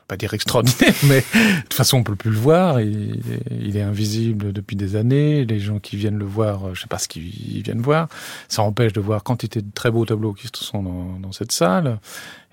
pas 0.06 0.16
dire 0.16 0.34
extraordinaire, 0.34 0.94
mais 1.04 1.20
de 1.20 1.62
toute 1.62 1.74
façon 1.74 1.98
on 1.98 2.02
peut 2.02 2.16
plus 2.16 2.30
le 2.30 2.38
voir. 2.38 2.80
Il, 2.80 3.20
il, 3.50 3.76
est 3.76 3.82
invisible 3.82 4.52
depuis 4.52 4.76
des 4.76 4.96
années. 4.96 5.44
Les 5.44 5.58
gens 5.58 5.78
qui 5.78 5.96
viennent 5.96 6.18
le 6.18 6.24
voir, 6.24 6.74
je 6.74 6.82
sais 6.82 6.86
pas 6.86 6.98
ce 6.98 7.08
qu'ils 7.08 7.62
viennent 7.62 7.82
voir. 7.82 8.08
Ça 8.48 8.62
empêche 8.62 8.92
de 8.92 9.00
voir 9.00 9.22
quantité 9.22 9.60
de 9.60 9.70
très 9.74 9.90
beaux 9.90 10.04
tableaux 10.04 10.32
qui 10.32 10.48
sont 10.54 10.82
dans, 10.82 11.18
dans 11.20 11.32
cette 11.32 11.52
salle. 11.52 11.98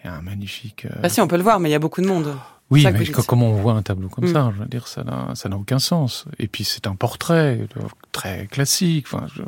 Il 0.03 0.07
y 0.07 0.09
a 0.09 0.15
un 0.15 0.21
magnifique. 0.21 0.87
Ah 1.01 1.09
si, 1.09 1.21
on 1.21 1.27
peut 1.27 1.37
le 1.37 1.43
voir, 1.43 1.59
mais 1.59 1.69
il 1.69 1.71
y 1.71 1.75
a 1.75 1.79
beaucoup 1.79 2.01
de 2.01 2.07
monde. 2.07 2.35
Oui, 2.69 2.85
mais 2.91 3.05
comment 3.27 3.49
on 3.49 3.55
voit 3.55 3.73
un 3.73 3.83
tableau 3.83 4.09
comme 4.09 4.25
mm. 4.25 4.33
ça? 4.33 4.51
Je 4.55 4.61
veux 4.61 4.67
dire, 4.67 4.87
ça 4.87 5.03
n'a, 5.03 5.31
ça 5.35 5.47
n'a 5.49 5.57
aucun 5.57 5.79
sens. 5.79 6.25
Et 6.39 6.47
puis 6.47 6.63
c'est 6.63 6.87
un 6.87 6.95
portrait 6.95 7.67
très 8.11 8.47
classique. 8.47 9.05
Enfin, 9.11 9.27
je... 9.35 9.43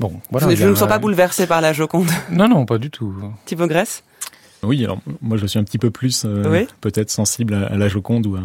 Bon, 0.00 0.20
voilà. 0.30 0.54
Je 0.54 0.64
ne 0.64 0.70
me 0.70 0.74
sens 0.74 0.88
pas 0.88 0.98
bouleversé 0.98 1.46
par 1.46 1.60
la 1.60 1.72
Joconde. 1.72 2.10
Non, 2.30 2.48
non, 2.48 2.66
pas 2.66 2.78
du 2.78 2.90
tout. 2.90 3.14
Thibaut 3.44 3.66
Grèce? 3.66 4.02
Oui, 4.62 4.84
alors 4.84 5.00
moi 5.22 5.36
je 5.36 5.46
suis 5.46 5.58
un 5.58 5.64
petit 5.64 5.78
peu 5.78 5.90
plus 5.90 6.24
euh, 6.26 6.64
peut-être 6.80 7.10
sensible 7.10 7.54
à, 7.54 7.76
la 7.76 7.88
Joconde 7.88 8.26
ou 8.26 8.36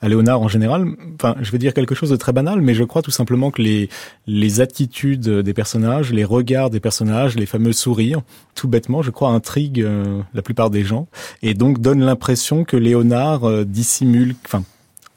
à, 0.00 0.08
Léonard 0.08 0.40
en 0.40 0.48
général. 0.48 0.86
Enfin, 1.14 1.34
je 1.40 1.50
vais 1.50 1.58
dire 1.58 1.74
quelque 1.74 1.94
chose 1.94 2.10
de 2.10 2.16
très 2.16 2.32
banal, 2.32 2.60
mais 2.60 2.74
je 2.74 2.84
crois 2.84 3.02
tout 3.02 3.10
simplement 3.10 3.50
que 3.50 3.62
les 3.62 3.88
les 4.26 4.60
attitudes 4.60 5.28
des 5.28 5.54
personnages, 5.54 6.12
les 6.12 6.24
regards 6.24 6.70
des 6.70 6.80
personnages, 6.80 7.36
les 7.36 7.46
fameux 7.46 7.72
sourires, 7.72 8.22
tout 8.54 8.68
bêtement, 8.68 9.02
je 9.02 9.10
crois 9.10 9.30
intriguent 9.30 9.82
euh, 9.82 10.20
la 10.34 10.42
plupart 10.42 10.70
des 10.70 10.84
gens 10.84 11.08
et 11.42 11.54
donc 11.54 11.80
donnent 11.80 12.04
l'impression 12.04 12.64
que 12.64 12.76
Léonard 12.76 13.44
euh, 13.44 13.64
dissimule, 13.64 14.34
enfin 14.44 14.62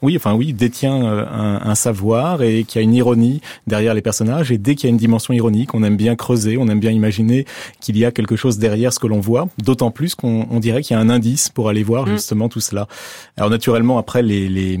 oui, 0.02 0.16
enfin 0.16 0.34
oui, 0.34 0.52
détient 0.52 1.04
euh, 1.04 1.26
un, 1.30 1.60
un 1.62 1.74
savoir 1.74 2.42
et 2.42 2.64
qui 2.64 2.78
a 2.78 2.80
une 2.80 2.94
ironie 2.94 3.40
derrière 3.66 3.92
les 3.92 4.00
personnages. 4.00 4.50
Et 4.50 4.58
dès 4.58 4.74
qu'il 4.74 4.84
y 4.84 4.90
a 4.90 4.92
une 4.92 4.96
dimension 4.96 5.34
ironique, 5.34 5.74
on 5.74 5.82
aime 5.82 5.96
bien 5.96 6.16
creuser, 6.16 6.56
on 6.56 6.68
aime 6.68 6.80
bien 6.80 6.90
imaginer 6.90 7.44
qu'il 7.80 7.98
y 7.98 8.04
a 8.04 8.10
quelque 8.10 8.36
chose 8.36 8.58
derrière 8.58 8.92
ce 8.92 8.98
que 8.98 9.06
l'on 9.06 9.20
voit. 9.20 9.48
D'autant 9.62 9.90
plus 9.90 10.14
qu'on 10.14 10.46
on 10.50 10.58
dirait 10.58 10.82
qu'il 10.82 10.96
y 10.96 10.98
a 10.98 11.02
un 11.02 11.10
indice 11.10 11.50
pour 11.50 11.68
aller 11.68 11.82
voir 11.82 12.06
mm. 12.06 12.12
justement 12.12 12.48
tout 12.48 12.60
cela. 12.60 12.88
Alors 13.36 13.50
naturellement, 13.50 13.98
après 13.98 14.22
les, 14.22 14.48
les, 14.48 14.80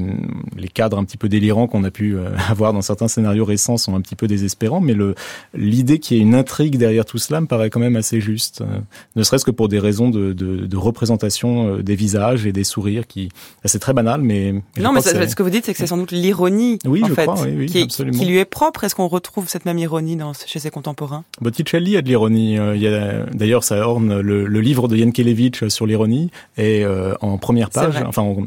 les 0.56 0.68
cadres 0.68 0.98
un 0.98 1.04
petit 1.04 1.18
peu 1.18 1.28
délirants 1.28 1.66
qu'on 1.66 1.84
a 1.84 1.90
pu 1.90 2.16
euh, 2.16 2.30
avoir 2.48 2.72
dans 2.72 2.82
certains 2.82 3.08
scénarios 3.08 3.44
récents 3.44 3.76
sont 3.76 3.94
un 3.94 4.00
petit 4.00 4.16
peu 4.16 4.26
désespérants, 4.26 4.80
mais 4.80 4.94
le 4.94 5.14
l'idée 5.54 5.98
qu'il 5.98 6.16
y 6.16 6.20
ait 6.20 6.22
une 6.22 6.34
intrigue 6.34 6.78
derrière 6.78 7.04
tout 7.04 7.18
cela 7.18 7.40
me 7.40 7.46
paraît 7.46 7.68
quand 7.68 7.80
même 7.80 7.96
assez 7.96 8.20
juste. 8.20 8.62
Euh, 8.62 8.78
ne 9.16 9.22
serait-ce 9.22 9.44
que 9.44 9.50
pour 9.50 9.68
des 9.68 9.78
raisons 9.78 10.08
de, 10.08 10.32
de, 10.32 10.66
de 10.66 10.76
représentation 10.76 11.78
des 11.78 11.94
visages 11.94 12.46
et 12.46 12.52
des 12.52 12.64
sourires 12.64 13.06
qui 13.06 13.28
c'est 13.64 13.78
très 13.78 13.92
banal, 13.92 14.22
mais 14.22 14.54
non, 14.78 14.92
mais 14.92 15.00
ce 15.10 15.36
que 15.36 15.42
vous 15.42 15.50
dites, 15.50 15.64
c'est 15.66 15.72
que 15.72 15.78
c'est 15.78 15.86
sans 15.86 15.96
doute 15.96 16.12
l'ironie, 16.12 16.78
oui, 16.84 17.02
en 17.04 17.08
je 17.08 17.14
fait, 17.14 17.26
crois, 17.26 17.42
oui, 17.42 17.66
qui, 17.66 17.86
qui, 17.86 18.24
lui 18.24 18.38
est 18.38 18.44
propre. 18.44 18.84
Est-ce 18.84 18.94
qu'on 18.94 19.08
retrouve 19.08 19.48
cette 19.48 19.64
même 19.64 19.78
ironie 19.78 20.16
dans, 20.16 20.32
chez 20.32 20.58
ses 20.58 20.70
contemporains? 20.70 21.24
Botticelli 21.40 21.96
a 21.96 22.02
de 22.02 22.08
l'ironie. 22.08 22.58
Euh, 22.58 23.26
d'ailleurs, 23.32 23.64
ça 23.64 23.86
orne 23.86 24.20
le, 24.20 24.46
le 24.46 24.60
livre 24.60 24.88
de 24.88 24.96
Yankelevitch 24.96 25.68
sur 25.68 25.86
l'ironie 25.86 26.30
et 26.56 26.84
euh, 26.84 27.14
en 27.20 27.38
première 27.38 27.70
page, 27.70 27.96
enfin 28.06 28.24
euh, 28.24 28.42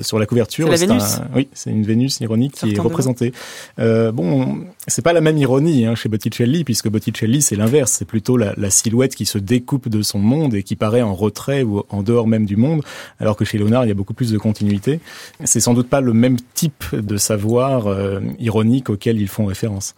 sur 0.00 0.18
la 0.18 0.26
couverture. 0.26 0.66
C'est 0.66 0.86
la 0.86 0.94
Vénus. 0.94 1.20
oui, 1.34 1.48
c'est 1.52 1.70
une 1.70 1.84
Vénus 1.84 2.20
ironique 2.20 2.54
qui 2.54 2.74
est 2.74 2.78
représentée. 2.78 3.32
Euh, 3.78 4.12
bon, 4.12 4.64
c'est 4.86 5.02
pas 5.02 5.12
la 5.12 5.20
même 5.20 5.38
ironie 5.38 5.86
hein, 5.86 5.94
chez 5.94 6.08
Botticelli, 6.08 6.64
puisque 6.64 6.88
Botticelli 6.88 7.42
c'est 7.42 7.56
l'inverse, 7.56 7.92
c'est 7.92 8.04
plutôt 8.04 8.36
la, 8.36 8.54
la, 8.56 8.70
silhouette 8.70 9.14
qui 9.14 9.26
se 9.26 9.38
découpe 9.38 9.88
de 9.88 10.02
son 10.02 10.18
monde 10.18 10.54
et 10.54 10.62
qui 10.62 10.76
paraît 10.76 11.02
en 11.02 11.14
retrait 11.14 11.62
ou 11.62 11.84
en 11.88 12.02
dehors 12.02 12.26
même 12.26 12.46
du 12.46 12.56
monde, 12.56 12.82
alors 13.18 13.36
que 13.36 13.44
chez 13.44 13.58
Léonard 13.58 13.84
il 13.84 13.88
y 13.88 13.92
a 13.92 13.94
beaucoup 13.94 14.14
plus 14.14 14.30
de 14.30 14.38
continuité. 14.38 15.00
C'est 15.44 15.60
sans 15.60 15.74
doute 15.74 15.88
pas 15.88 16.00
le 16.00 16.12
même 16.12 16.36
type 16.54 16.84
de 16.94 17.16
savoir 17.16 17.86
euh, 17.86 18.20
ironique 18.38 18.90
auquel 18.90 19.20
ils 19.20 19.28
font 19.28 19.46
référence. 19.46 19.94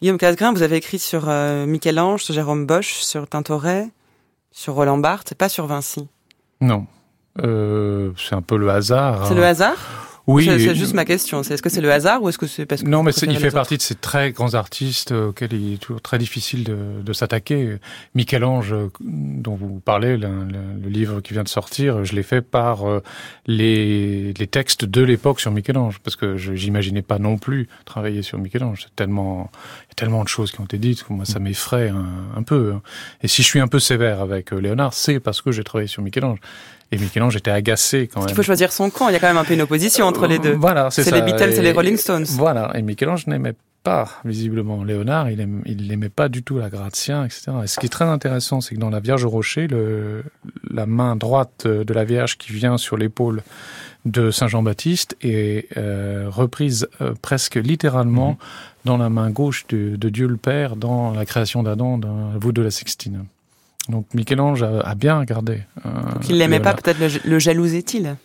Guillaume 0.00 0.18
Casgrain, 0.18 0.52
vous 0.52 0.62
avez 0.62 0.76
écrit 0.76 0.98
sur 0.98 1.28
euh, 1.28 1.66
Michel-Ange, 1.66 2.22
sur 2.22 2.34
Jérôme 2.34 2.66
Bosch, 2.66 3.00
sur 3.00 3.26
Tintoret, 3.26 3.88
sur 4.52 4.74
Roland 4.74 4.98
Barthes, 4.98 5.34
pas 5.34 5.48
sur 5.48 5.66
Vinci. 5.66 6.06
Non, 6.60 6.86
euh, 7.42 8.10
c'est 8.16 8.34
un 8.34 8.42
peu 8.42 8.56
le 8.56 8.70
hasard. 8.70 9.26
C'est 9.26 9.34
le 9.34 9.44
hasard 9.44 9.76
oui, 10.28 10.44
c'est 10.44 10.74
juste 10.74 10.92
ma 10.92 11.06
question. 11.06 11.40
est-ce 11.40 11.62
que 11.62 11.70
c'est 11.70 11.80
le 11.80 11.90
hasard 11.90 12.22
ou 12.22 12.28
est-ce 12.28 12.36
que 12.36 12.46
c'est 12.46 12.66
parce 12.66 12.82
que 12.82 12.88
non, 12.88 13.02
mais 13.02 13.12
il 13.12 13.38
fait 13.38 13.50
partie 13.50 13.78
de 13.78 13.82
ces 13.82 13.94
très 13.94 14.30
grands 14.30 14.52
artistes 14.52 15.12
auxquels 15.12 15.54
il 15.54 15.74
est 15.74 15.76
toujours 15.78 16.02
très 16.02 16.18
difficile 16.18 16.64
de, 16.64 16.76
de 17.02 17.12
s'attaquer. 17.14 17.78
Michel-Ange, 18.14 18.74
dont 19.00 19.54
vous 19.54 19.80
parlez, 19.80 20.18
le, 20.18 20.28
le, 20.44 20.88
livre 20.88 21.22
qui 21.22 21.32
vient 21.32 21.44
de 21.44 21.48
sortir, 21.48 22.04
je 22.04 22.14
l'ai 22.14 22.22
fait 22.22 22.42
par 22.42 22.86
euh, 22.86 23.02
les, 23.46 24.34
les 24.34 24.46
textes 24.46 24.84
de 24.84 25.02
l'époque 25.02 25.40
sur 25.40 25.50
Michel-Ange, 25.50 25.98
parce 26.00 26.16
que 26.16 26.36
j'imaginais 26.36 27.02
pas 27.02 27.18
non 27.18 27.38
plus 27.38 27.66
travailler 27.86 28.20
sur 28.20 28.38
Michel-Ange. 28.38 28.82
C'est 28.82 28.96
tellement, 28.96 29.50
il 29.54 29.88
y 29.88 29.92
a 29.92 29.94
tellement 29.96 30.24
de 30.24 30.28
choses 30.28 30.52
qui 30.52 30.60
ont 30.60 30.64
été 30.64 30.76
dites 30.76 31.04
que 31.04 31.12
moi 31.14 31.24
ça 31.24 31.38
m'effraie 31.38 31.88
un, 31.88 32.36
un, 32.36 32.42
peu. 32.42 32.74
Hein. 32.74 32.82
Et 33.22 33.28
si 33.28 33.42
je 33.42 33.46
suis 33.46 33.60
un 33.60 33.68
peu 33.68 33.78
sévère 33.78 34.20
avec 34.20 34.52
euh, 34.52 34.60
Léonard, 34.60 34.92
c'est 34.92 35.20
parce 35.20 35.40
que 35.40 35.52
j'ai 35.52 35.64
travaillé 35.64 35.88
sur 35.88 36.02
Michel-Ange. 36.02 36.38
Et 36.90 36.96
Michel-Ange 36.96 37.36
était 37.36 37.50
agacé 37.50 38.08
quand 38.12 38.20
même. 38.20 38.30
Il 38.30 38.34
faut 38.34 38.42
choisir 38.42 38.72
son 38.72 38.88
camp. 38.90 39.08
Il 39.08 39.12
y 39.12 39.16
a 39.16 39.18
quand 39.18 39.26
même 39.26 39.36
un 39.36 39.44
peu 39.44 39.54
une 39.54 39.62
opposition 39.62 40.06
entre 40.06 40.26
les 40.26 40.38
deux. 40.38 40.54
Voilà, 40.54 40.90
c'est 40.90 41.10
les 41.10 41.22
Beatles 41.22 41.52
et, 41.52 41.62
les 41.62 41.72
Rolling 41.72 41.96
Stones. 41.96 42.24
Voilà. 42.24 42.72
Et 42.74 42.82
Michel-Ange 42.82 43.26
n'aimait 43.26 43.54
pas 43.82 44.08
visiblement 44.24 44.84
Léonard. 44.84 45.30
Il 45.30 45.86
n'aimait 45.86 46.08
pas 46.08 46.28
du 46.28 46.42
tout 46.42 46.58
la 46.58 46.70
Grazien, 46.70 47.24
etc. 47.24 47.52
Et 47.64 47.66
ce 47.66 47.78
qui 47.78 47.86
est 47.86 47.90
très 47.90 48.06
intéressant, 48.06 48.60
c'est 48.60 48.74
que 48.74 48.80
dans 48.80 48.90
la 48.90 49.00
Vierge 49.00 49.24
au 49.24 49.30
rocher, 49.30 49.66
le, 49.66 50.24
la 50.70 50.86
main 50.86 51.14
droite 51.14 51.66
de 51.66 51.94
la 51.94 52.04
Vierge 52.04 52.38
qui 52.38 52.52
vient 52.52 52.78
sur 52.78 52.96
l'épaule 52.96 53.42
de 54.04 54.30
Saint 54.30 54.48
Jean-Baptiste 54.48 55.16
est 55.20 55.76
euh, 55.76 56.28
reprise 56.30 56.88
euh, 57.00 57.14
presque 57.20 57.56
littéralement 57.56 58.30
mhm. 58.30 58.36
dans 58.84 58.96
la 58.96 59.10
main 59.10 59.30
gauche 59.30 59.66
de, 59.68 59.96
de, 59.96 60.08
Dieu 60.08 60.26
le 60.26 60.36
Père 60.36 60.76
dans 60.76 61.12
la 61.12 61.26
création 61.26 61.62
d'Adam 61.62 61.98
dans 61.98 62.30
la 62.32 62.38
voûte 62.38 62.56
de 62.56 62.62
la 62.62 62.70
Sixtine. 62.70 63.26
Donc 63.88 64.06
Michel-Ange 64.14 64.62
a, 64.62 64.94
bien 64.94 65.18
regardé. 65.18 65.62
Euh, 65.84 66.12
Donc 66.14 66.28
il 66.28 66.38
l'aimait 66.38 66.60
pas, 66.60 66.74
peut-être 66.74 66.98
le, 66.98 67.08
le 67.24 67.38
jalousait-il 67.38 68.16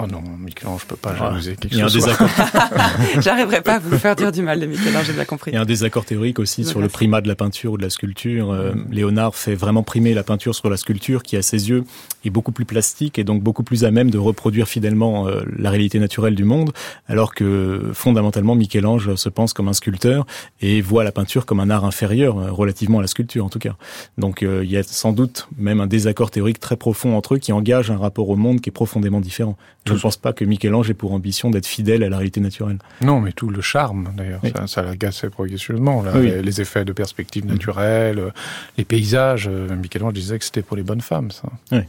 Oh 0.00 0.06
non, 0.06 0.22
Michel-Ange, 0.38 0.82
je 0.82 0.86
peux 0.86 0.94
pas 0.94 1.16
jalouser 1.16 1.56
quelque 1.56 1.74
Il 1.74 1.78
y 1.78 1.82
a 1.82 1.86
un 1.86 1.90
désaccord. 1.90 2.28
J'arriverai 3.18 3.62
pas 3.62 3.74
à 3.74 3.78
vous 3.80 3.98
faire 3.98 4.14
dire 4.14 4.30
du 4.30 4.42
mal 4.42 4.60
de 4.60 4.66
Michel-Ange, 4.66 5.06
j'ai 5.06 5.12
bien 5.12 5.24
compris. 5.24 5.50
Il 5.50 5.54
y 5.54 5.56
a 5.56 5.62
un 5.62 5.64
désaccord 5.64 6.04
théorique 6.04 6.38
aussi 6.38 6.64
sur 6.64 6.80
le 6.80 6.88
primat 6.88 7.20
de 7.20 7.26
la 7.26 7.34
peinture 7.34 7.72
ou 7.72 7.78
de 7.78 7.82
la 7.82 7.90
sculpture. 7.90 8.52
Euh, 8.52 8.74
Léonard 8.92 9.34
fait 9.34 9.56
vraiment 9.56 9.82
primer 9.82 10.14
la 10.14 10.22
peinture 10.22 10.54
sur 10.54 10.70
la 10.70 10.76
sculpture 10.76 11.24
qui, 11.24 11.36
à 11.36 11.42
ses 11.42 11.68
yeux, 11.68 11.82
est 12.24 12.30
beaucoup 12.30 12.52
plus 12.52 12.64
plastique 12.64 13.18
et 13.18 13.24
donc 13.24 13.42
beaucoup 13.42 13.64
plus 13.64 13.82
à 13.82 13.90
même 13.90 14.08
de 14.08 14.18
reproduire 14.18 14.68
fidèlement 14.68 15.26
euh, 15.26 15.42
la 15.58 15.70
réalité 15.70 15.98
naturelle 15.98 16.36
du 16.36 16.44
monde, 16.44 16.70
alors 17.08 17.34
que 17.34 17.90
fondamentalement, 17.92 18.54
Michel-Ange 18.54 19.16
se 19.16 19.28
pense 19.28 19.52
comme 19.52 19.66
un 19.66 19.72
sculpteur 19.72 20.26
et 20.60 20.80
voit 20.80 21.02
la 21.02 21.10
peinture 21.10 21.44
comme 21.44 21.58
un 21.58 21.70
art 21.70 21.84
inférieur, 21.84 22.38
euh, 22.38 22.52
relativement 22.52 23.00
à 23.00 23.02
la 23.02 23.08
sculpture 23.08 23.44
en 23.44 23.48
tout 23.48 23.58
cas. 23.58 23.74
Donc 24.16 24.42
il 24.42 24.70
y 24.70 24.76
a 24.76 24.84
sans 24.84 25.12
doute 25.12 25.48
même 25.58 25.80
un 25.80 25.88
désaccord 25.88 26.30
théorique 26.30 26.60
très 26.60 26.76
profond 26.76 27.16
entre 27.16 27.34
eux 27.34 27.38
qui 27.38 27.50
engage 27.50 27.90
un 27.90 27.98
rapport 27.98 28.28
au 28.28 28.36
monde 28.36 28.60
qui 28.60 28.68
est 28.68 28.72
profondément 28.72 29.20
différent. 29.20 29.56
Je 29.88 29.94
ne 29.94 29.98
pense 29.98 30.16
pas 30.16 30.32
que 30.32 30.44
Michel-Ange 30.44 30.90
ait 30.90 30.94
pour 30.94 31.12
ambition 31.12 31.50
d'être 31.50 31.66
fidèle 31.66 32.02
à 32.02 32.08
la 32.08 32.16
réalité 32.16 32.40
naturelle. 32.40 32.78
Non, 33.00 33.20
mais 33.20 33.32
tout 33.32 33.50
le 33.50 33.60
charme, 33.60 34.12
d'ailleurs, 34.16 34.40
ça, 34.54 34.66
ça 34.66 34.82
l'agaçait 34.82 35.30
progressivement. 35.30 36.02
Là, 36.02 36.18
les, 36.18 36.42
les, 36.42 36.60
effets 36.60 36.84
de 36.84 36.92
perspective 36.92 37.44
mm. 37.44 37.48
naturelle, 37.48 38.18
mmh. 38.18 38.32
les 38.78 38.84
paysages. 38.84 39.48
Michel-Ange 39.48 40.12
disait 40.12 40.38
que 40.38 40.44
c'était 40.44 40.62
pour 40.62 40.76
les 40.76 40.82
bonnes 40.82 41.00
femmes, 41.00 41.30
ça. 41.30 41.48
Oui. 41.72 41.80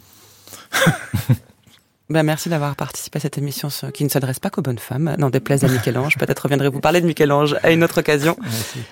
Ben, 2.11 2.23
merci 2.23 2.49
d'avoir 2.49 2.75
participé 2.75 3.17
à 3.17 3.19
cette 3.19 3.37
émission 3.37 3.67
qui 3.93 4.03
ne 4.03 4.09
s'adresse 4.09 4.39
pas 4.39 4.49
qu'aux 4.49 4.63
bonnes 4.63 4.79
femmes, 4.79 5.15
non 5.19 5.29
déplaise 5.29 5.63
à 5.63 5.67
Michel-Ange. 5.67 6.17
Peut-être 6.19 6.39
reviendrez-vous 6.39 6.79
parler 6.79 7.01
de 7.01 7.05
Michel-Ange 7.05 7.57
à 7.61 7.69
une 7.69 7.83
autre 7.83 7.99
occasion. 7.99 8.35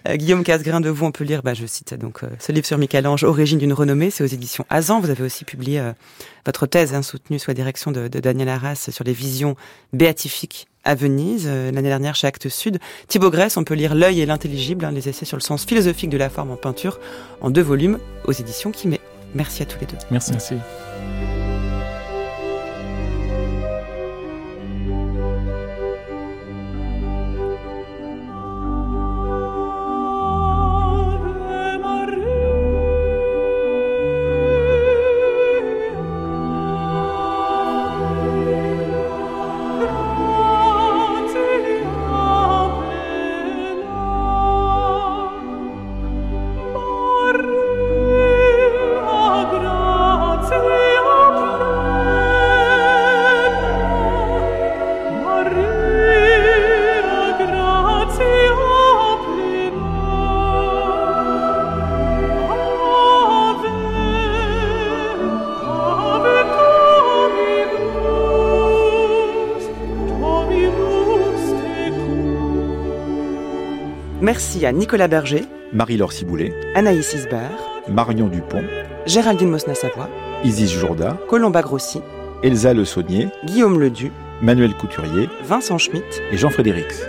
Euh, 0.07 0.17
Guillaume 0.17 0.43
Casgrain 0.43 0.81
de 0.81 0.89
vous, 0.91 1.03
on 1.03 1.11
peut 1.11 1.23
lire, 1.23 1.41
bah, 1.41 1.55
je 1.55 1.65
cite 1.65 1.95
donc 1.95 2.23
euh, 2.23 2.27
ce 2.37 2.51
livre 2.51 2.67
sur 2.67 2.77
Michel-Ange, 2.77 3.23
Origine 3.23 3.57
d'une 3.57 3.73
renommée, 3.73 4.11
c'est 4.11 4.23
aux 4.23 4.27
éditions 4.27 4.67
Azan. 4.69 4.99
Vous 4.99 5.09
avez 5.09 5.23
aussi 5.23 5.45
publié 5.45 5.79
euh, 5.79 5.93
votre 6.45 6.67
thèse 6.67 6.93
hein, 6.93 7.01
soutenue 7.01 7.39
sous 7.39 7.49
la 7.49 7.55
direction 7.55 7.89
de, 7.89 8.07
de, 8.07 8.19
Daniel 8.19 8.49
Arras 8.49 8.89
sur 8.91 9.03
les 9.03 9.13
visions 9.13 9.55
béatifiques 9.93 10.67
à 10.83 10.93
Venise 10.93 11.47
l'année 11.47 11.81
dernière 11.89 12.13
chez 12.13 12.27
Actes 12.27 12.49
Sud. 12.49 12.77
Thibaut 13.07 13.31
Grèce, 13.31 13.57
on 13.57 13.63
peut 13.63 13.73
lire 13.73 13.95
L'œil 13.95 14.21
et 14.21 14.27
l'intelligible, 14.27 14.85
hein, 14.85 14.91
les 14.91 15.09
essais 15.09 15.25
sur 15.25 15.37
le 15.37 15.41
sens 15.41 15.65
philosophique 15.65 16.11
de 16.11 16.17
la 16.17 16.29
forme 16.29 16.51
en 16.51 16.55
peinture, 16.55 16.99
en 17.41 17.49
deux 17.49 17.63
volumes 17.63 17.97
aux 18.25 18.31
éditions 18.31 18.71
Kimet. 18.71 19.01
Merci 19.33 19.63
à 19.63 19.65
tous 19.65 19.79
les 19.79 19.87
deux. 19.87 19.97
Merci. 20.11 20.31
Merci. 20.31 20.53
Merci 74.37 74.67
à 74.67 74.71
Nicolas 74.71 75.07
Berger, 75.07 75.45
Marie-Laure 75.73 76.11
Ciboulet, 76.11 76.53
Anaïs 76.75 77.11
Isbert, 77.11 77.57
Marion 77.87 78.27
Dupont, 78.27 78.61
Géraldine 79.07 79.49
Mosna-Savoie, 79.49 80.11
Isis 80.43 80.71
Jourda, 80.71 81.17
Colomba 81.27 81.63
Grossi, 81.63 82.01
Elsa 82.43 82.75
Le 82.75 82.85
Saunier, 82.85 83.29
Guillaume 83.45 83.79
Ledu, 83.79 84.11
Manuel 84.43 84.75
Couturier, 84.75 85.27
Vincent 85.43 85.79
Schmitt 85.79 86.21
et 86.31 86.37
Jean 86.37 86.51
Frédérix. 86.51 87.01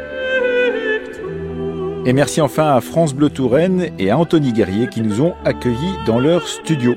Et 2.06 2.14
merci 2.14 2.40
enfin 2.40 2.74
à 2.74 2.80
France 2.80 3.12
Bleu 3.12 3.28
Touraine 3.28 3.90
et 3.98 4.09
à 4.09 4.16
Anthony 4.16 4.55
Guerrier 4.55 4.88
qui 4.88 5.02
nous 5.02 5.20
ont 5.20 5.34
accueillis 5.44 5.96
dans 6.06 6.20
leur 6.20 6.48
studio. 6.48 6.94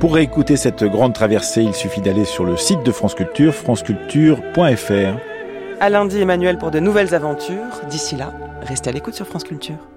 Pour 0.00 0.14
réécouter 0.14 0.56
cette 0.56 0.82
grande 0.82 1.14
traversée, 1.14 1.62
il 1.62 1.74
suffit 1.74 2.00
d'aller 2.00 2.24
sur 2.24 2.44
le 2.44 2.56
site 2.56 2.82
de 2.82 2.90
France 2.90 3.14
Culture, 3.14 3.54
franceculture.fr. 3.54 5.35
À 5.78 5.90
lundi, 5.90 6.18
Emmanuel, 6.18 6.56
pour 6.56 6.70
de 6.70 6.80
nouvelles 6.80 7.14
aventures. 7.14 7.82
D'ici 7.90 8.16
là, 8.16 8.32
restez 8.62 8.88
à 8.88 8.92
l'écoute 8.94 9.14
sur 9.14 9.26
France 9.26 9.44
Culture. 9.44 9.95